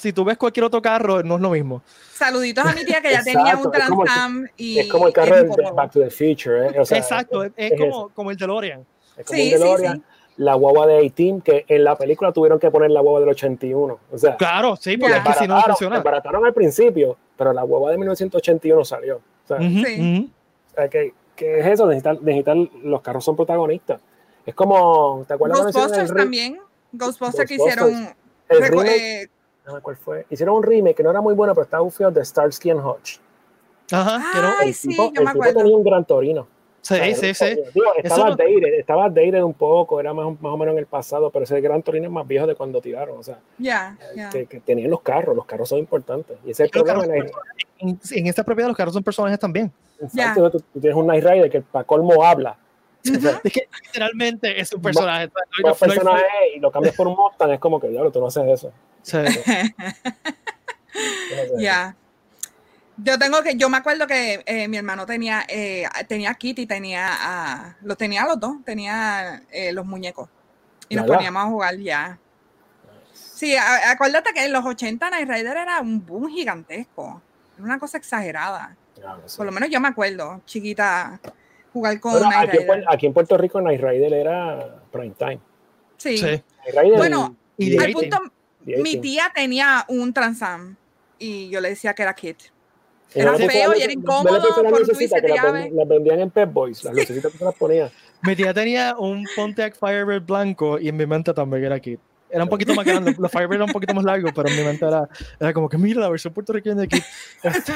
si 0.00 0.12
tú 0.12 0.24
ves 0.24 0.36
cualquier 0.38 0.64
otro 0.64 0.80
carro, 0.80 1.22
no 1.22 1.36
es 1.36 1.40
lo 1.40 1.50
mismo. 1.50 1.82
Saluditos 2.14 2.64
a 2.64 2.72
mi 2.72 2.84
tía 2.84 3.00
que 3.00 3.10
ya 3.12 3.22
tenía 3.22 3.56
un 3.56 3.66
Exacto, 3.66 3.72
es 3.78 3.84
como 3.88 4.02
el- 4.02 4.08
Trans 4.08 4.20
Am 4.24 4.46
y 4.56 4.78
es 4.78 4.88
como 4.90 5.06
el 5.06 5.12
carro 5.12 5.36
es 5.36 5.56
de 5.56 5.70
Back 5.74 5.92
to 5.92 6.00
the 6.00 6.10
Future. 6.10 6.68
¿eh? 6.68 6.80
O 6.80 6.84
sea, 6.84 6.98
Exacto, 6.98 7.44
es, 7.44 7.52
es 7.56 7.72
es 7.72 7.78
como, 7.80 8.08
como 8.10 8.30
el 8.30 8.36
DeLorean. 8.36 8.84
Es 9.16 9.26
como 9.26 9.36
Sí, 9.36 9.42
un 9.42 9.58
sí, 9.58 9.64
DeLorean. 9.64 9.96
sí. 9.98 10.02
La 10.36 10.54
guagua 10.54 10.86
de 10.86 11.06
A-Team, 11.06 11.42
que 11.42 11.66
en 11.68 11.84
la 11.84 11.96
película 11.98 12.32
tuvieron 12.32 12.58
que 12.58 12.70
poner 12.70 12.90
la 12.90 13.00
guagua 13.00 13.20
del 13.20 13.28
81. 13.28 13.98
O 14.10 14.16
sea, 14.18 14.36
Claro, 14.36 14.74
sí, 14.76 14.96
porque 14.96 15.16
es 15.16 15.22
que 15.22 15.32
si 15.34 15.46
no 15.46 15.60
funciona. 15.60 15.96
desbarataron 15.96 16.46
al 16.46 16.54
principio, 16.54 17.16
pero 17.36 17.52
la 17.52 17.62
guagua 17.62 17.90
de 17.90 17.98
1981 17.98 18.84
salió. 18.84 19.16
O 19.16 19.48
sea, 19.48 19.58
Sí. 19.58 19.66
ujú. 20.00 20.30
o 20.70 20.74
sea, 20.74 20.88
¿qué, 20.88 21.12
qué 21.36 21.60
es 21.60 21.66
eso? 21.66 21.86
Necesitar, 21.86 22.22
necesitar, 22.22 22.56
los 22.82 23.02
carros 23.02 23.22
son 23.24 23.36
protagonistas. 23.36 24.00
Es 24.46 24.54
como, 24.54 25.24
¿te 25.28 25.34
acuerdas 25.34 25.60
Ghostbusters 25.62 26.10
el, 26.10 26.16
también. 26.16 26.58
Ghostbusters 26.92 27.46
que 27.48 27.56
Ghostbusters. 27.58 27.90
hicieron. 27.90 28.14
el 28.48 28.62
remake? 28.62 29.22
eh, 29.22 29.28
No 29.66 29.74
me 29.74 29.80
cuál 29.80 29.96
fue. 29.96 30.26
Hicieron 30.30 30.56
un 30.56 30.62
remake 30.62 30.96
que 30.96 31.02
no 31.02 31.10
era 31.10 31.20
muy 31.20 31.34
bueno, 31.34 31.54
pero 31.54 31.64
estaba 31.64 31.82
bufeo 31.82 32.10
de 32.10 32.24
Starsky 32.24 32.70
and 32.70 32.84
Hutch. 32.84 33.18
Ajá, 33.92 34.22
que 34.32 34.40
no- 34.40 34.52
Ay, 34.60 34.68
el 34.68 34.74
sí, 34.74 34.88
tipo, 34.88 35.02
yo 35.04 35.08
el 35.08 35.12
me 35.12 35.18
tipo 35.18 35.28
acuerdo. 35.30 35.58
tenía 35.60 35.76
un 35.76 35.84
gran 35.84 36.04
torino. 36.04 36.46
sí, 36.82 36.94
O 36.94 36.96
sea, 36.98 37.14
sí, 37.14 37.34
sí. 37.34 37.60
digo, 37.74 37.86
estaba 38.02 38.30
no- 38.30 38.36
dated, 38.36 38.74
estaba 38.78 39.08
dated 39.10 39.42
un 39.42 39.52
poco, 39.52 40.00
era 40.00 40.14
más, 40.14 40.26
más 40.40 40.52
o 40.52 40.56
menos 40.56 40.72
en 40.72 40.78
el 40.78 40.86
pasado, 40.86 41.30
pero 41.30 41.44
ese 41.44 41.60
gran 41.60 41.82
torino 41.82 42.06
es 42.06 42.12
más 42.12 42.26
viejo 42.26 42.46
de 42.46 42.54
cuando 42.54 42.80
tiraron. 42.80 43.18
O 43.18 43.22
sea, 43.22 43.38
Ya, 43.58 43.96
ya. 44.16 44.30
que, 44.30 44.46
que 44.46 44.60
tenían 44.60 44.90
los 44.90 45.02
carros, 45.02 45.36
los 45.36 45.44
carros 45.44 45.68
son 45.68 45.78
importantes. 45.78 46.38
Y 46.44 46.52
ese 46.52 46.64
es 46.64 46.70
el 46.74 46.82
problema. 46.82 47.04
en 47.04 47.30
En, 47.80 48.00
en 48.12 48.26
esta 48.26 48.44
propiedad 48.44 48.68
los 48.68 48.76
carros 48.76 48.94
son 48.94 49.02
personajes 49.02 49.38
también. 49.38 49.70
Exacto, 50.00 50.50
tú, 50.50 50.60
tú 50.72 50.80
tienes 50.80 50.96
un 50.96 51.06
Night 51.06 51.22
Rider 51.24 51.50
que 51.50 51.60
para 51.60 51.84
colmo 51.84 52.24
habla. 52.24 52.56
Es 53.44 53.52
que 53.52 53.68
literalmente 53.84 54.60
es 54.60 54.72
un 54.72 54.82
personaje. 54.82 55.30
No 55.62 55.74
y 56.54 56.60
lo 56.60 56.70
cambias 56.70 56.94
por 56.94 57.06
un 57.08 57.16
Mustang, 57.16 57.52
es 57.52 57.60
como 57.60 57.80
que, 57.80 57.88
diablo, 57.88 58.10
tú 58.12 58.20
no 58.20 58.26
haces 58.26 58.44
eso. 58.48 58.72
Sí. 59.02 59.12
Tú 59.12 59.22
no 59.22 59.28
haces 59.28 59.72
eso. 61.44 61.54
Ya. 61.58 61.96
Yo 63.02 63.18
tengo 63.18 63.42
que, 63.42 63.56
yo 63.56 63.70
me 63.70 63.78
acuerdo 63.78 64.06
que 64.06 64.42
eh, 64.44 64.68
mi 64.68 64.76
hermano 64.76 65.06
tenía, 65.06 65.44
eh, 65.48 65.86
tenía 66.06 66.30
a 66.30 66.34
Kitty, 66.34 66.66
tenía 66.66 67.08
a, 67.10 67.76
los 67.82 67.96
tenía 67.96 68.24
a 68.24 68.26
los 68.26 68.38
dos, 68.38 68.56
tenía 68.64 69.42
eh, 69.50 69.72
los 69.72 69.86
muñecos. 69.86 70.28
Y 70.88 70.96
nos 70.96 71.06
poníamos 71.06 71.42
a 71.44 71.46
jugar 71.46 71.76
ya. 71.78 72.18
Sí, 73.14 73.56
a- 73.56 73.90
acuérdate 73.92 74.32
que 74.34 74.44
en 74.44 74.52
los 74.52 74.64
80 74.66 75.08
Night 75.08 75.28
Rider 75.28 75.56
era 75.56 75.80
un 75.80 76.04
boom 76.04 76.28
gigantesco. 76.28 77.22
Era 77.56 77.64
una 77.64 77.78
cosa 77.78 77.96
exagerada. 77.96 78.76
Por 79.34 79.46
lo 79.46 79.52
menos 79.52 79.70
yo 79.70 79.80
me 79.80 79.88
acuerdo, 79.88 80.42
chiquita, 80.44 81.18
jugar 81.72 81.98
con 82.00 82.12
Bueno, 82.12 82.30
Night 82.30 82.48
aquí, 82.50 82.58
en, 82.58 82.84
aquí 82.88 83.06
en 83.06 83.12
Puerto 83.12 83.36
Rico 83.38 83.60
Night 83.60 83.80
Rider 83.80 84.12
era 84.12 84.82
prime 84.90 85.14
time. 85.18 85.38
Sí. 85.96 86.18
Sí. 86.18 86.24
Night 86.26 86.42
Rider 86.76 86.96
Bueno, 86.98 87.36
Y 87.56 87.76
Al 87.78 87.92
punto, 87.92 88.18
mi 88.64 88.96
tía 88.96 89.30
tenía 89.34 89.84
un 89.88 90.12
Transam 90.12 90.76
y 91.18 91.48
yo 91.50 91.60
le 91.60 91.70
decía 91.70 91.92
que 91.94 92.02
era 92.02 92.14
Kit. 92.14 92.38
era 93.14 93.34
feo 93.34 93.72
la 93.72 93.78
y 93.78 93.82
era 93.82 93.92
incómodo 93.92 94.42
por 94.70 94.86
twist 94.86 95.14
que 95.14 95.28
llave. 95.28 95.64
ven- 95.64 95.76
las 95.76 95.86
vendían 95.88 96.20
en 96.20 96.30
Pep 96.30 96.52
Boys, 96.52 96.82
las 96.84 96.94
lucecitas 96.94 97.30
que 97.32 97.38
se 97.38 97.44
las 97.44 97.54
ponía. 97.54 97.90
Mi 98.22 98.34
tía 98.36 98.52
tenía 98.54 98.96
un 98.98 99.26
Pontiac 99.36 99.76
Firebird 99.78 100.24
blanco 100.24 100.78
y 100.78 100.88
en 100.88 100.96
mi 100.96 101.06
mente 101.06 101.32
también 101.34 101.64
era 101.64 101.78
Kit. 101.80 102.00
Era 102.32 102.44
un 102.44 102.50
poquito 102.50 102.74
más 102.74 102.84
grande, 102.84 103.14
los 103.18 103.30
Firebird 103.30 103.54
eran 103.56 103.68
un 103.68 103.72
poquito 103.72 103.94
más 103.94 104.04
largos, 104.04 104.32
pero 104.34 104.48
en 104.48 104.56
mi 104.56 104.62
mente 104.62 104.86
era, 104.86 105.08
era 105.38 105.52
como 105.52 105.68
que 105.68 105.76
mira 105.78 106.00
la 106.00 106.08
versión 106.08 106.32
puertorriqueña 106.32 106.76
de 106.76 106.88
Kit. 106.88 107.04
Este, 107.42 107.72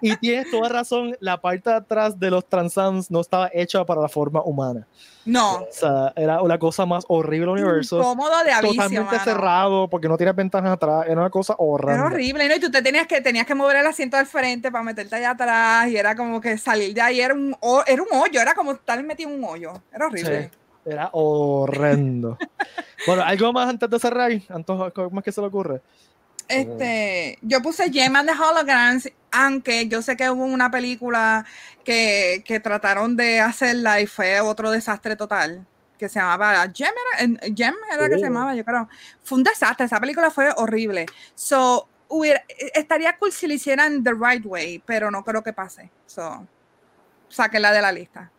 y 0.00 0.16
tienes 0.16 0.50
toda 0.50 0.68
razón, 0.68 1.16
la 1.20 1.40
parte 1.40 1.70
de 1.70 1.76
atrás 1.76 2.18
de 2.18 2.30
los 2.30 2.48
Transams 2.48 3.10
no 3.10 3.20
estaba 3.20 3.50
hecha 3.52 3.84
para 3.84 4.00
la 4.00 4.08
forma 4.08 4.42
humana. 4.42 4.86
No, 5.24 5.58
O 5.58 5.68
sea, 5.70 6.12
era 6.16 6.42
una 6.42 6.58
cosa 6.58 6.84
más 6.84 7.04
horrible 7.06 7.46
del 7.52 7.64
universo. 7.64 7.98
incómodo 7.98 8.42
de 8.42 8.50
avicio, 8.52 8.74
Totalmente 8.74 9.12
mano. 9.12 9.24
cerrado 9.24 9.88
porque 9.88 10.08
no 10.08 10.16
tienes 10.16 10.34
ventanas 10.34 10.72
atrás. 10.72 11.04
Era 11.06 11.20
una 11.20 11.30
cosa 11.30 11.54
horrenda. 11.58 11.94
Era 11.94 12.04
horrible, 12.06 12.48
¿no? 12.48 12.56
Y 12.56 12.58
tú 12.60 12.70
te 12.72 12.82
tenías 12.82 13.06
que, 13.06 13.20
tenías 13.20 13.46
que 13.46 13.54
mover 13.54 13.76
el 13.76 13.86
asiento 13.86 14.16
al 14.16 14.26
frente 14.26 14.72
para 14.72 14.82
meterte 14.82 15.14
allá 15.14 15.30
atrás 15.30 15.88
y 15.88 15.96
era 15.96 16.16
como 16.16 16.40
que 16.40 16.58
salir 16.58 16.92
de 16.92 17.00
ahí 17.00 17.20
era 17.20 17.34
un, 17.34 17.56
era 17.86 18.02
un 18.02 18.08
hoyo, 18.20 18.40
era 18.40 18.54
como 18.54 18.72
estar 18.72 19.00
metido 19.04 19.30
en 19.30 19.36
un 19.36 19.44
hoyo. 19.44 19.72
Era 19.92 20.06
horrible. 20.08 20.50
Sí, 20.52 20.58
era 20.84 21.10
horrendo. 21.12 22.38
bueno, 23.06 23.22
algo 23.22 23.52
más 23.52 23.68
antes 23.68 23.88
de 23.88 23.98
cerrar, 23.98 24.32
antes, 24.48 24.70
algo 24.70 25.10
más 25.10 25.24
que 25.24 25.32
se 25.32 25.40
le 25.40 25.46
ocurre. 25.46 25.80
Este, 26.48 27.38
yo 27.40 27.62
puse 27.62 27.90
Gem 27.90 28.14
and 28.14 28.28
the 28.28 28.34
Holograms, 28.34 29.10
aunque 29.30 29.88
yo 29.88 30.02
sé 30.02 30.16
que 30.16 30.28
hubo 30.28 30.44
una 30.44 30.70
película 30.70 31.46
que, 31.84 32.42
que 32.44 32.60
trataron 32.60 33.16
de 33.16 33.40
hacerla 33.40 34.00
y 34.00 34.06
fue 34.06 34.40
otro 34.40 34.70
desastre 34.70 35.16
total. 35.16 35.66
que 35.98 36.08
se 36.08 36.18
llamaba 36.18 36.66
Gem, 36.74 36.92
era, 37.16 37.38
Gem 37.54 37.74
era 37.92 38.08
que 38.08 38.16
se 38.16 38.24
llamaba, 38.24 38.54
yo 38.54 38.64
creo. 38.64 38.88
Fue 39.22 39.38
un 39.38 39.44
desastre, 39.44 39.86
esa 39.86 40.00
película 40.00 40.30
fue 40.30 40.50
horrible. 40.56 41.06
So, 41.34 41.88
hubiera, 42.08 42.44
estaría 42.74 43.16
cool 43.16 43.32
si 43.32 43.46
lo 43.46 43.54
hicieran 43.54 44.04
the 44.04 44.12
right 44.12 44.44
way, 44.44 44.82
pero 44.84 45.10
no 45.10 45.24
creo 45.24 45.42
que 45.42 45.52
pase. 45.52 45.90
So, 46.06 46.46
sáquenla 47.28 47.72
de 47.72 47.82
la 47.82 47.92
lista. 47.92 48.30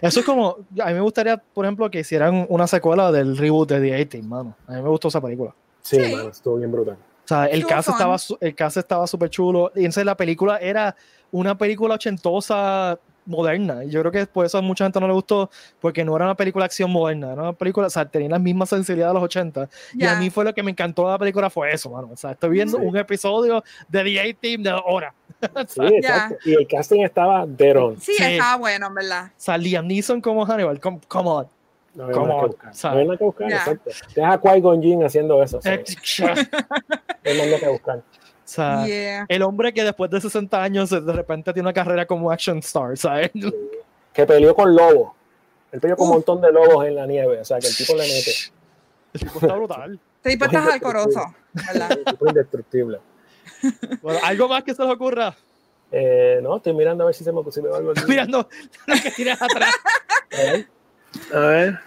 Eso 0.00 0.20
es 0.20 0.26
como, 0.26 0.58
a 0.80 0.86
mí 0.86 0.94
me 0.94 1.00
gustaría, 1.00 1.36
por 1.36 1.64
ejemplo, 1.64 1.90
que 1.90 2.00
hicieran 2.00 2.46
una 2.48 2.66
secuela 2.66 3.10
del 3.10 3.36
reboot 3.36 3.68
de 3.68 3.80
The 3.80 3.96
18, 3.96 4.22
mano. 4.26 4.56
A 4.66 4.72
mí 4.72 4.82
me 4.82 4.88
gustó 4.88 5.08
esa 5.08 5.20
película. 5.20 5.54
Sí, 5.82 5.98
estuvo 5.98 6.56
bien 6.56 6.70
brutal. 6.70 6.96
O 7.24 7.28
sea, 7.28 7.46
el 7.46 7.66
caso 7.66 7.92
estaba, 7.92 8.16
el 8.40 8.54
caso 8.54 8.80
estaba 8.80 9.06
súper 9.06 9.30
chulo. 9.30 9.72
Y 9.74 9.80
entonces 9.80 10.04
la 10.04 10.16
película 10.16 10.58
era 10.58 10.96
una 11.30 11.56
película 11.56 11.94
ochentosa 11.94 12.98
moderna. 13.26 13.84
Y 13.84 13.90
yo 13.90 14.00
creo 14.00 14.10
que 14.12 14.26
por 14.26 14.44
eso 14.46 14.58
a 14.58 14.62
mucha 14.62 14.84
gente 14.84 14.98
no 15.00 15.06
le 15.06 15.12
gustó, 15.12 15.50
porque 15.80 16.04
no 16.04 16.16
era 16.16 16.24
una 16.24 16.34
película 16.34 16.64
de 16.64 16.66
acción 16.66 16.90
moderna, 16.90 17.32
era 17.32 17.42
una 17.42 17.52
película, 17.52 17.86
o 17.86 17.90
sea, 17.90 18.04
tenía 18.04 18.30
la 18.30 18.38
misma 18.38 18.66
sensibilidad 18.66 19.08
de 19.08 19.14
los 19.14 19.22
80. 19.22 19.68
Y 19.94 20.04
a 20.06 20.16
mí 20.16 20.30
fue 20.30 20.44
lo 20.44 20.52
que 20.52 20.62
me 20.62 20.70
encantó 20.70 21.04
de 21.04 21.10
la 21.12 21.18
película, 21.18 21.50
fue 21.50 21.72
eso, 21.72 21.90
mano. 21.90 22.10
O 22.12 22.16
sea, 22.16 22.32
estoy 22.32 22.50
viendo 22.50 22.78
un 22.78 22.96
episodio 22.96 23.62
de 23.88 24.02
The 24.02 24.20
A-Team 24.20 24.62
de 24.62 24.72
hora. 24.84 25.14
sí, 25.68 25.80
exacto. 25.82 26.36
Y 26.44 26.54
el 26.54 26.66
casting 26.66 27.00
estaba 27.00 27.46
de 27.46 27.96
Sí, 28.00 28.12
sí, 28.16 28.22
estaba 28.22 28.56
bueno, 28.56 28.86
en 28.88 28.94
verdad. 28.94 29.26
O 29.26 29.30
sea, 29.36 29.56
Liam 29.58 29.86
Neeson 29.86 30.20
como 30.20 30.44
Hannibal, 30.44 30.80
come, 30.80 31.00
come 31.08 31.28
on. 31.28 31.48
No 31.94 32.06
hay 32.06 32.10
nada 32.10 32.40
que 32.40 32.46
buscar. 32.46 32.72
No 32.84 32.98
hay 32.98 33.04
nada 33.04 33.18
que 33.18 33.24
buscar, 33.24 33.52
exacto. 33.52 33.90
Deja 34.14 34.32
a 34.32 34.40
Qui-Gon 34.40 34.82
Jinn 34.82 35.04
haciendo 35.04 35.42
eso. 35.42 35.60
no 35.64 35.70
hay 35.70 37.38
nada 37.38 37.58
que 37.58 37.68
buscar. 37.68 37.98
O 37.98 38.52
sea, 38.52 38.84
el 39.28 39.42
hombre 39.42 39.72
que 39.72 39.84
después 39.84 40.10
de 40.10 40.20
60 40.20 40.62
años 40.62 40.90
de 40.90 41.12
repente 41.12 41.52
tiene 41.52 41.68
una 41.68 41.72
carrera 41.72 42.06
como 42.06 42.30
action 42.30 42.58
star, 42.58 42.96
¿sabes? 42.96 43.30
Que 44.12 44.26
peleó 44.26 44.54
con 44.54 44.74
lobos. 44.74 45.12
Él 45.72 45.80
peleó 45.80 45.96
con 45.96 46.08
un 46.08 46.14
montón 46.14 46.40
de 46.40 46.50
lobos 46.50 46.84
en 46.84 46.96
la 46.96 47.06
nieve, 47.06 47.40
o 47.40 47.44
sea, 47.44 47.60
que 47.60 47.68
el 47.68 47.76
tipo 47.76 47.94
le 47.94 48.02
mete. 48.02 48.32
El 49.12 49.20
tipo 49.20 49.38
está 49.40 49.54
brutal. 49.54 50.00
El 50.24 50.32
tipo 50.32 50.44
está 50.44 50.72
alcoroso, 50.72 51.34
¿verdad? 51.52 51.92
El 51.92 52.04
tipo 52.04 52.28
indestructible. 52.28 52.98
Bueno, 54.02 54.20
¿algo 54.22 54.48
más 54.48 54.64
que 54.64 54.74
se 54.74 54.82
les 54.82 54.92
ocurra? 54.92 55.36
Eh, 55.92 56.40
no, 56.42 56.56
estoy 56.56 56.72
mirando 56.72 57.04
a 57.04 57.06
ver 57.06 57.14
si 57.14 57.24
se 57.24 57.32
me, 57.32 57.42
si 57.50 57.62
me 57.62 57.68
va 57.68 57.78
algo. 57.78 57.92
mirando 58.08 58.48
lo 58.86 58.94
que 59.02 59.10
tienes 59.10 59.40
atrás. 59.40 59.74
A 60.32 60.36
ver. 60.36 60.68
A 61.34 61.38
ver. 61.38 61.78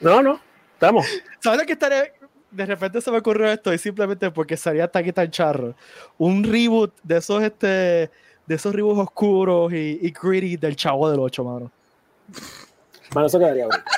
No, 0.00 0.22
no, 0.22 0.40
estamos. 0.74 1.06
¿Sabes 1.40 1.66
que 1.66 1.72
estaré? 1.72 2.12
de 2.52 2.66
repente 2.66 3.00
se 3.00 3.10
me 3.10 3.18
ocurrió 3.18 3.50
esto 3.50 3.72
y 3.72 3.78
simplemente 3.78 4.30
porque 4.30 4.56
salía 4.56 4.86
tan 4.86 5.10
tan 5.12 5.30
charro. 5.30 5.74
Un 6.18 6.44
reboot 6.44 6.94
de 7.02 7.16
esos, 7.16 7.42
este, 7.42 7.66
de 7.66 8.54
esos 8.54 8.74
reboots 8.74 9.00
oscuros 9.00 9.72
y, 9.72 9.98
y 10.02 10.12
gritty 10.12 10.56
del 10.56 10.76
Chavo 10.76 11.10
del 11.10 11.18
8, 11.18 11.44
mano. 11.44 11.72
Bueno, 13.12 13.26
eso 13.26 13.38
quedaría 13.38 13.66
bueno. 13.66 13.82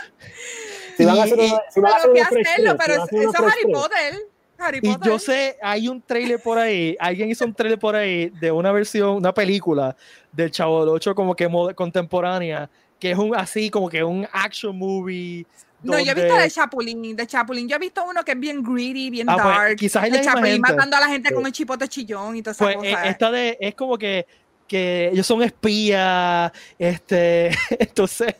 Si 0.96 1.04
van 1.04 1.18
a 1.18 1.22
hacer, 1.24 1.38
si 1.70 1.80
van 1.80 1.92
a 1.92 1.96
hacer 1.96 2.22
hacerlo, 2.22 2.76
pero 2.78 2.94
eso 2.94 3.06
es 3.10 3.34
Harry 3.34 3.72
Potter. 3.72 4.14
Harry 4.58 4.80
y 4.82 4.96
yo 5.04 5.18
sé, 5.18 5.56
hay 5.62 5.88
un 5.88 6.00
trailer 6.00 6.40
por 6.40 6.58
ahí, 6.58 6.96
alguien 7.00 7.30
hizo 7.30 7.44
un 7.44 7.54
trailer 7.54 7.78
por 7.78 7.96
ahí 7.96 8.30
de 8.40 8.50
una 8.50 8.72
versión, 8.72 9.16
una 9.16 9.34
película 9.34 9.96
del 10.32 10.50
Chavo 10.50 10.80
del 10.80 10.88
8 10.90 11.14
como 11.14 11.34
que 11.34 11.48
contemporánea, 11.74 12.70
que 12.98 13.10
es 13.10 13.18
un 13.18 13.34
así 13.34 13.70
como 13.70 13.88
que 13.88 14.02
un 14.02 14.26
action 14.32 14.76
movie 14.78 15.46
no, 15.84 16.00
yo 16.00 16.12
he 16.12 16.14
visto 16.14 16.36
de 16.36 16.50
Chapulín, 16.50 17.16
de 17.16 17.26
Chapulín. 17.26 17.68
Yo 17.68 17.76
he 17.76 17.78
visto 17.78 18.02
uno 18.04 18.24
que 18.24 18.32
es 18.32 18.40
bien 18.40 18.62
greedy, 18.62 19.10
bien 19.10 19.28
ah, 19.28 19.34
pues, 19.34 19.44
dark. 19.44 19.76
quizás 19.76 20.10
de 20.10 20.20
Chapulín 20.20 20.60
matando 20.60 20.96
a 20.96 21.00
la 21.00 21.08
gente 21.08 21.32
con 21.32 21.46
el 21.46 21.52
chipote 21.52 21.86
chillón 21.88 22.36
y 22.36 22.42
todas 22.42 22.56
esas 22.56 22.74
pues, 22.74 22.92
cosas. 22.92 23.06
Esta 23.06 23.30
de, 23.30 23.58
es 23.60 23.74
como 23.74 23.98
que, 23.98 24.26
que 24.66 25.10
ellos 25.12 25.26
son 25.26 25.42
espías, 25.42 26.50
este, 26.78 27.50
entonces 27.78 28.34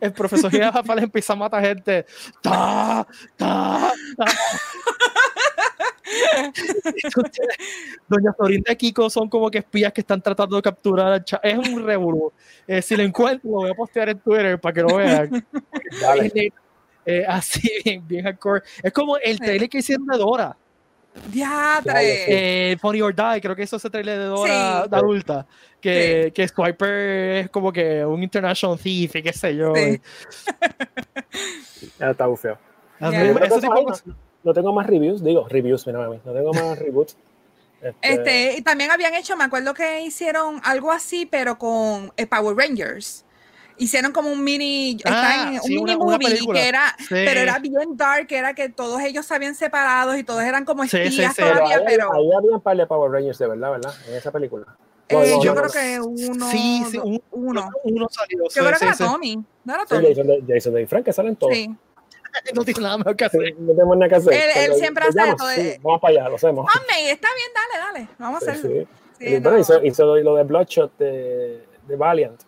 el 0.00 0.12
profesor 0.12 0.50
Girafal 0.50 0.98
empieza 1.00 1.32
a 1.32 1.36
matar 1.36 1.64
gente. 1.64 2.06
¡Ta! 2.40 3.06
¡Ta! 3.36 3.92
ta. 4.16 4.26
Doña 8.08 8.32
Florinda 8.32 8.72
y 8.72 8.76
Kiko 8.76 9.10
son 9.10 9.28
como 9.28 9.50
que 9.50 9.58
espías 9.58 9.92
que 9.92 10.00
están 10.00 10.22
tratando 10.22 10.56
de 10.56 10.62
capturar 10.62 11.12
al 11.12 11.24
Es 11.42 11.58
un 11.58 11.84
revolú. 11.84 12.32
Eh, 12.66 12.82
si 12.82 12.96
lo 12.96 13.02
encuentro, 13.02 13.50
lo 13.50 13.56
voy 13.58 13.70
a 13.70 13.74
postear 13.74 14.08
en 14.08 14.18
Twitter 14.18 14.60
para 14.60 14.72
que 14.72 14.82
lo 14.82 14.96
vean. 14.96 15.46
Dale. 16.00 16.52
Eh, 17.04 17.24
así, 17.26 17.70
bien, 17.84 18.06
bien 18.06 18.24
hardcore. 18.24 18.62
Es 18.82 18.92
como 18.92 19.16
el 19.16 19.38
trailer 19.38 19.68
que 19.68 19.78
hicieron 19.78 20.06
de 20.06 20.18
Dora. 20.18 20.56
Diatre. 21.32 22.72
Eh, 22.72 22.76
Funny 22.78 23.00
or 23.00 23.14
Die, 23.14 23.40
creo 23.40 23.56
que 23.56 23.62
eso 23.62 23.76
es 23.76 23.84
el 23.84 23.90
trailer 23.90 24.18
de 24.18 24.24
Dora 24.26 24.86
de 24.86 24.96
adulta. 24.96 25.46
Que, 25.80 26.32
que 26.34 26.46
Swiper 26.46 27.38
es 27.38 27.50
como 27.50 27.72
que 27.72 28.04
un 28.04 28.22
international 28.22 28.78
thief 28.78 29.16
y 29.16 29.22
qué 29.22 29.32
sé 29.32 29.56
yo. 29.56 29.72
ya 31.98 32.10
está 32.10 32.26
bufeo. 32.26 32.58
No, 34.44 34.54
tengo 34.54 34.72
más 34.72 34.86
reviews, 34.86 35.22
digo 35.22 35.46
reviews, 35.48 35.86
mira, 35.86 36.06
no 36.06 36.32
tengo 36.32 36.52
más 36.52 36.78
reboots. 36.78 37.16
Este... 37.80 38.12
este, 38.12 38.58
y 38.58 38.62
también 38.62 38.90
habían 38.90 39.14
hecho, 39.14 39.36
me 39.36 39.44
acuerdo 39.44 39.72
que 39.72 40.02
hicieron 40.02 40.60
algo 40.64 40.90
así, 40.90 41.26
pero 41.26 41.58
con 41.58 42.12
eh, 42.16 42.26
Power 42.26 42.56
Rangers 42.56 43.24
hicieron 43.78 44.12
como 44.12 44.30
un 44.30 44.42
mini, 44.42 44.98
ah, 45.04 45.52
un 45.62 45.70
mini 45.70 45.96
movie 45.96 46.38
que 46.52 46.68
era, 46.68 46.94
pero 47.08 47.40
era 47.40 47.58
bien 47.58 47.96
dark, 47.96 48.26
era 48.30 48.54
que 48.54 48.68
todos 48.68 49.00
ellos 49.00 49.24
se 49.24 49.34
habían 49.34 49.54
separado 49.54 50.16
y 50.16 50.24
todos 50.24 50.42
eran 50.42 50.64
como 50.64 50.84
espías 50.84 51.36
todavía, 51.36 51.82
pero, 51.86 52.12
ahí, 52.12 52.28
había 52.36 52.50
un 52.50 52.60
par 52.60 52.76
de 52.76 52.86
Power 52.86 53.10
Rangers 53.10 53.38
de 53.38 53.46
verdad, 53.46 53.70
¿verdad? 53.70 53.94
En 54.08 54.14
esa 54.16 54.30
película. 54.30 54.66
Eh, 55.08 55.38
yo 55.42 55.54
creo 55.54 55.70
que 55.70 56.00
uno. 56.00 56.50
Sí, 56.50 56.82
sí, 56.90 56.98
uno. 57.30 57.70
Uno 57.84 58.08
salió. 58.10 58.44
Yo 58.54 58.62
creo 58.62 58.78
que 58.78 58.84
era 58.84 58.94
Tommy. 58.94 59.42
No 59.64 59.74
era 59.74 59.86
Tommy. 59.86 60.08
Jason, 60.08 60.26
de, 60.26 60.44
Jason 60.46 60.74
de 60.74 60.86
Frank, 60.86 61.04
que 61.06 61.12
salen 61.14 61.36
todos. 61.36 61.54
Sí. 61.54 61.74
No 62.54 62.64
tiene 62.64 62.80
nada 62.80 62.98
más 62.98 63.14
que 63.14 63.24
hacer. 63.24 63.54
No 63.58 63.72
tenemos 63.72 63.96
nada 63.96 64.08
que 64.08 64.14
hacer. 64.16 64.32
Él, 64.32 64.50
él 64.56 64.74
siempre 64.74 65.04
hace 65.04 65.34
todo. 65.36 65.48
Sí, 65.50 65.74
vamos 65.82 66.00
para 66.00 66.12
allá, 66.12 66.28
lo 66.28 66.36
hacemos. 66.36 66.66
Hombre, 66.74 67.10
está 67.10 67.28
bien, 67.34 67.50
dale, 67.54 67.84
dale. 67.84 68.08
Vamos 68.18 68.42
a 68.42 68.52
hacerlo. 68.52 68.70
Sí. 68.70 68.88
Sí, 69.18 69.38
bueno, 69.40 69.58
hizo, 69.58 69.84
hizo, 69.84 70.16
lo 70.16 70.36
de 70.36 70.44
Bloodshot 70.44 70.96
de, 70.96 71.66
de 71.88 71.96
Valiant 71.96 72.40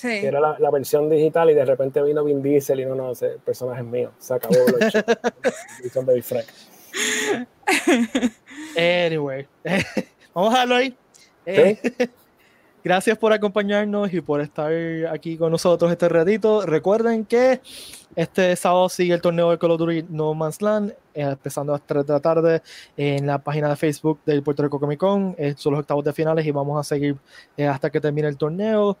que 0.00 0.26
era 0.26 0.40
la, 0.40 0.56
la, 0.58 0.70
versión 0.70 1.08
digital 1.08 1.50
y 1.50 1.54
de 1.54 1.64
repente 1.64 2.02
vino 2.02 2.24
Vin 2.24 2.42
Diesel 2.42 2.80
y 2.80 2.84
no, 2.84 2.94
no, 2.94 3.12
ese 3.12 3.38
personaje 3.44 3.80
es 3.80 3.86
mío, 3.86 4.12
se 4.18 4.34
acabó 4.34 4.54
son 5.92 6.06
Baby 6.06 6.22
Frank. 6.22 6.46
Anyway, 8.76 9.46
vamos 10.34 10.50
a 10.50 10.52
dejarlo 10.52 10.74
ahí. 10.74 10.96
Eh, 11.46 11.78
gracias 12.84 13.16
por 13.18 13.32
acompañarnos 13.32 14.12
y 14.12 14.20
por 14.20 14.42
estar 14.42 14.70
aquí 15.10 15.38
con 15.38 15.50
nosotros 15.50 15.90
este 15.90 16.08
ratito. 16.08 16.66
Recuerden 16.66 17.24
que 17.24 17.60
este 18.14 18.54
sábado 18.54 18.88
sigue 18.88 19.14
el 19.14 19.20
torneo 19.20 19.50
de 19.50 19.58
Call 19.58 19.72
of 19.72 19.78
Duty 19.78 20.04
No 20.08 20.34
Man's 20.34 20.62
Land, 20.62 20.90
eh, 21.14 21.22
empezando 21.22 21.72
a 21.72 21.78
las 21.78 21.86
3 21.86 22.06
de 22.06 22.12
la 22.12 22.20
tarde 22.20 22.62
en 22.96 23.26
la 23.26 23.38
página 23.38 23.68
de 23.70 23.76
Facebook 23.76 24.20
del 24.24 24.42
Puerto 24.42 24.62
Rico 24.62 24.78
Comic 24.78 25.00
Con. 25.00 25.34
Eh, 25.36 25.54
son 25.56 25.72
los 25.72 25.80
octavos 25.80 26.04
de 26.04 26.12
finales 26.12 26.46
y 26.46 26.52
vamos 26.52 26.78
a 26.78 26.84
seguir 26.84 27.16
eh, 27.56 27.66
hasta 27.66 27.90
que 27.90 28.00
termine 28.00 28.28
el 28.28 28.36
torneo. 28.36 28.96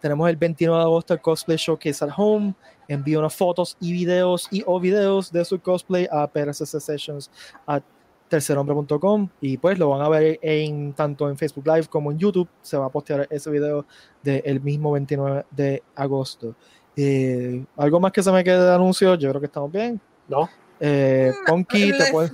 Tenemos 0.00 0.28
el 0.28 0.36
29 0.36 0.78
de 0.78 0.84
agosto 0.84 1.14
el 1.14 1.20
Cosplay 1.20 1.58
Showcase 1.58 2.04
at 2.04 2.10
Home. 2.16 2.54
Envío 2.88 3.18
unas 3.18 3.34
fotos 3.34 3.76
y 3.80 3.92
videos 3.92 4.48
y 4.50 4.62
o 4.66 4.80
videos 4.80 5.30
de 5.30 5.44
su 5.44 5.60
cosplay 5.60 6.08
a 6.10 6.26
PRCC 6.26 6.80
Sessions 6.80 7.30
a 7.66 7.80
tercerhombre.com 8.28 9.28
y 9.40 9.56
pues 9.56 9.78
lo 9.78 9.90
van 9.90 10.02
a 10.02 10.08
ver 10.08 10.38
en 10.42 10.92
tanto 10.92 11.28
en 11.28 11.36
Facebook 11.36 11.66
Live 11.66 11.86
como 11.88 12.10
en 12.10 12.18
YouTube. 12.18 12.48
Se 12.62 12.76
va 12.76 12.86
a 12.86 12.90
postear 12.90 13.26
ese 13.30 13.50
video 13.50 13.86
del 14.22 14.60
mismo 14.60 14.92
29 14.92 15.46
de 15.50 15.82
agosto. 15.94 16.54
Eh, 16.96 17.64
¿Algo 17.76 18.00
más 18.00 18.12
que 18.12 18.22
se 18.22 18.32
me 18.32 18.42
quede 18.42 18.64
de 18.64 18.74
anuncio? 18.74 19.14
Yo 19.14 19.28
creo 19.30 19.40
que 19.40 19.46
estamos 19.46 19.70
bien. 19.70 20.00
No. 20.28 20.48
Eh, 20.80 21.32
Ponky, 21.46 21.92
te 21.92 22.10
puedes. 22.10 22.32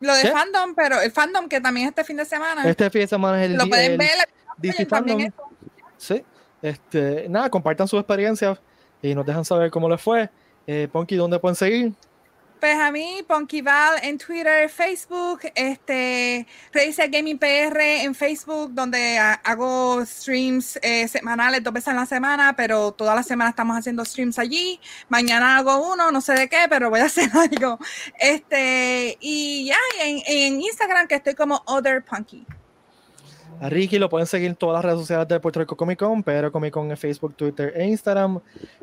Lo 0.00 0.14
de 0.14 0.30
fandom, 0.30 0.74
pero 0.76 1.00
el 1.00 1.10
fandom 1.10 1.48
que 1.48 1.60
también 1.60 1.88
este 1.88 2.04
fin 2.04 2.16
de 2.16 2.24
semana. 2.24 2.68
Este 2.68 2.88
fin 2.90 3.02
de 3.02 3.08
semana 3.08 3.44
es 3.44 3.50
el. 3.50 3.56
Lo 3.56 3.68
pueden 3.68 3.98
ver. 3.98 4.10
DC 4.56 4.86
Fandom. 4.86 5.30
Sí. 5.96 6.24
Este, 6.62 7.28
nada, 7.28 7.50
compartan 7.50 7.86
sus 7.86 8.00
experiencias 8.00 8.60
y 9.02 9.14
nos 9.14 9.24
dejan 9.24 9.44
saber 9.44 9.70
cómo 9.70 9.88
les 9.88 10.00
fue. 10.00 10.30
Eh, 10.66 10.88
Ponky, 10.90 11.16
¿dónde 11.16 11.38
pueden 11.38 11.56
seguir? 11.56 11.92
Pues 12.60 12.76
a 12.76 12.90
mí, 12.90 13.24
Ponkyval 13.26 14.00
en 14.02 14.18
Twitter, 14.18 14.68
Facebook, 14.68 15.42
este, 15.54 16.44
Razer 16.72 17.08
Gaming 17.08 17.38
PR 17.38 17.80
en 18.02 18.16
Facebook, 18.16 18.72
donde 18.72 19.16
hago 19.18 20.04
streams 20.04 20.76
eh, 20.82 21.06
semanales 21.06 21.62
dos 21.62 21.72
veces 21.72 21.88
en 21.88 21.96
la 21.96 22.06
semana, 22.06 22.54
pero 22.56 22.90
toda 22.90 23.14
la 23.14 23.22
semana 23.22 23.50
estamos 23.50 23.76
haciendo 23.76 24.04
streams 24.04 24.40
allí. 24.40 24.80
Mañana 25.08 25.58
hago 25.58 25.92
uno, 25.92 26.10
no 26.10 26.20
sé 26.20 26.32
de 26.32 26.48
qué, 26.48 26.66
pero 26.68 26.90
voy 26.90 27.00
a 27.00 27.04
hacer 27.06 27.30
algo. 27.32 27.78
Este, 28.18 29.16
y 29.20 29.66
ya, 29.66 29.78
en, 30.00 30.22
en 30.26 30.60
Instagram 30.60 31.06
que 31.06 31.14
estoy 31.14 31.34
como 31.34 31.62
Other 31.66 32.04
Punky. 32.04 32.44
A 33.60 33.68
Ricky 33.68 33.98
lo 33.98 34.08
pueden 34.08 34.26
seguir 34.26 34.48
en 34.48 34.56
todas 34.56 34.76
las 34.76 34.84
redes 34.84 35.00
sociales 35.00 35.26
de 35.26 35.40
Puerto 35.40 35.58
Rico 35.58 35.76
Comic 35.76 35.98
Con, 35.98 36.22
pero 36.22 36.52
Comic 36.52 36.72
Con 36.72 36.90
en 36.90 36.96
Facebook, 36.96 37.34
Twitter 37.34 37.72
e 37.74 37.86
Instagram. 37.86 38.38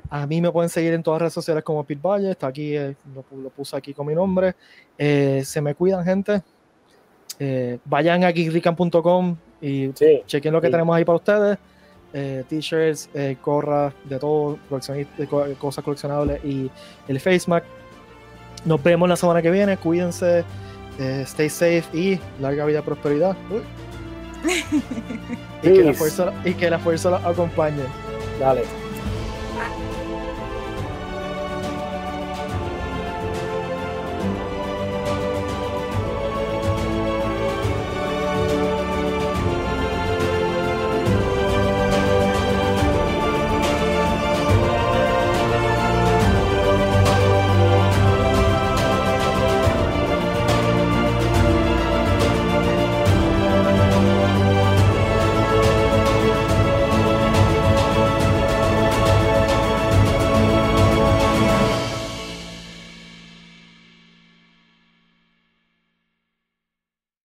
A 0.09 0.27
mí 0.27 0.41
me 0.41 0.51
pueden 0.51 0.69
seguir 0.69 0.93
en 0.93 1.01
todas 1.01 1.17
las 1.17 1.21
redes 1.23 1.33
sociales 1.33 1.63
como 1.63 1.83
Pit 1.83 2.01
Valle, 2.01 2.31
está 2.31 2.47
aquí, 2.47 2.75
eh, 2.75 2.95
lo, 3.13 3.49
puse 3.49 3.75
aquí 3.77 3.93
con 3.93 4.07
mi 4.07 4.13
nombre. 4.13 4.55
Eh, 4.97 5.43
se 5.45 5.61
me 5.61 5.75
cuidan, 5.75 6.03
gente. 6.03 6.41
Eh, 7.39 7.79
vayan 7.85 8.23
a 8.25 8.31
geekrican.com 8.31 9.37
y 9.61 9.93
chequen 9.93 10.51
lo 10.51 10.59
que 10.59 10.69
tenemos 10.69 10.95
ahí 10.95 11.05
para 11.05 11.15
ustedes. 11.17 11.57
T-shirts, 12.47 13.09
corras, 13.41 13.93
de 14.05 14.17
todo, 14.19 14.57
cosas 15.59 15.83
coleccionables 15.83 16.43
y 16.45 16.71
el 17.09 17.19
FaceMac. 17.19 17.63
Nos 18.63 18.81
vemos 18.81 19.09
la 19.09 19.17
semana 19.17 19.41
que 19.41 19.51
viene, 19.51 19.75
cuídense, 19.75 20.45
stay 20.97 21.49
safe 21.49 21.85
y 21.93 22.19
larga 22.39 22.65
vida 22.65 22.79
y 22.79 22.81
prosperidad. 22.83 23.35
Uy. 23.51 23.61
y, 25.63 25.73
que 25.73 25.83
la 25.83 25.93
fuerza, 25.93 26.33
y 26.43 26.53
que 26.53 26.69
la 26.69 26.79
fuerza 26.79 27.09
los 27.11 27.25
acompañe. 27.25 27.83
Dale. 28.39 28.84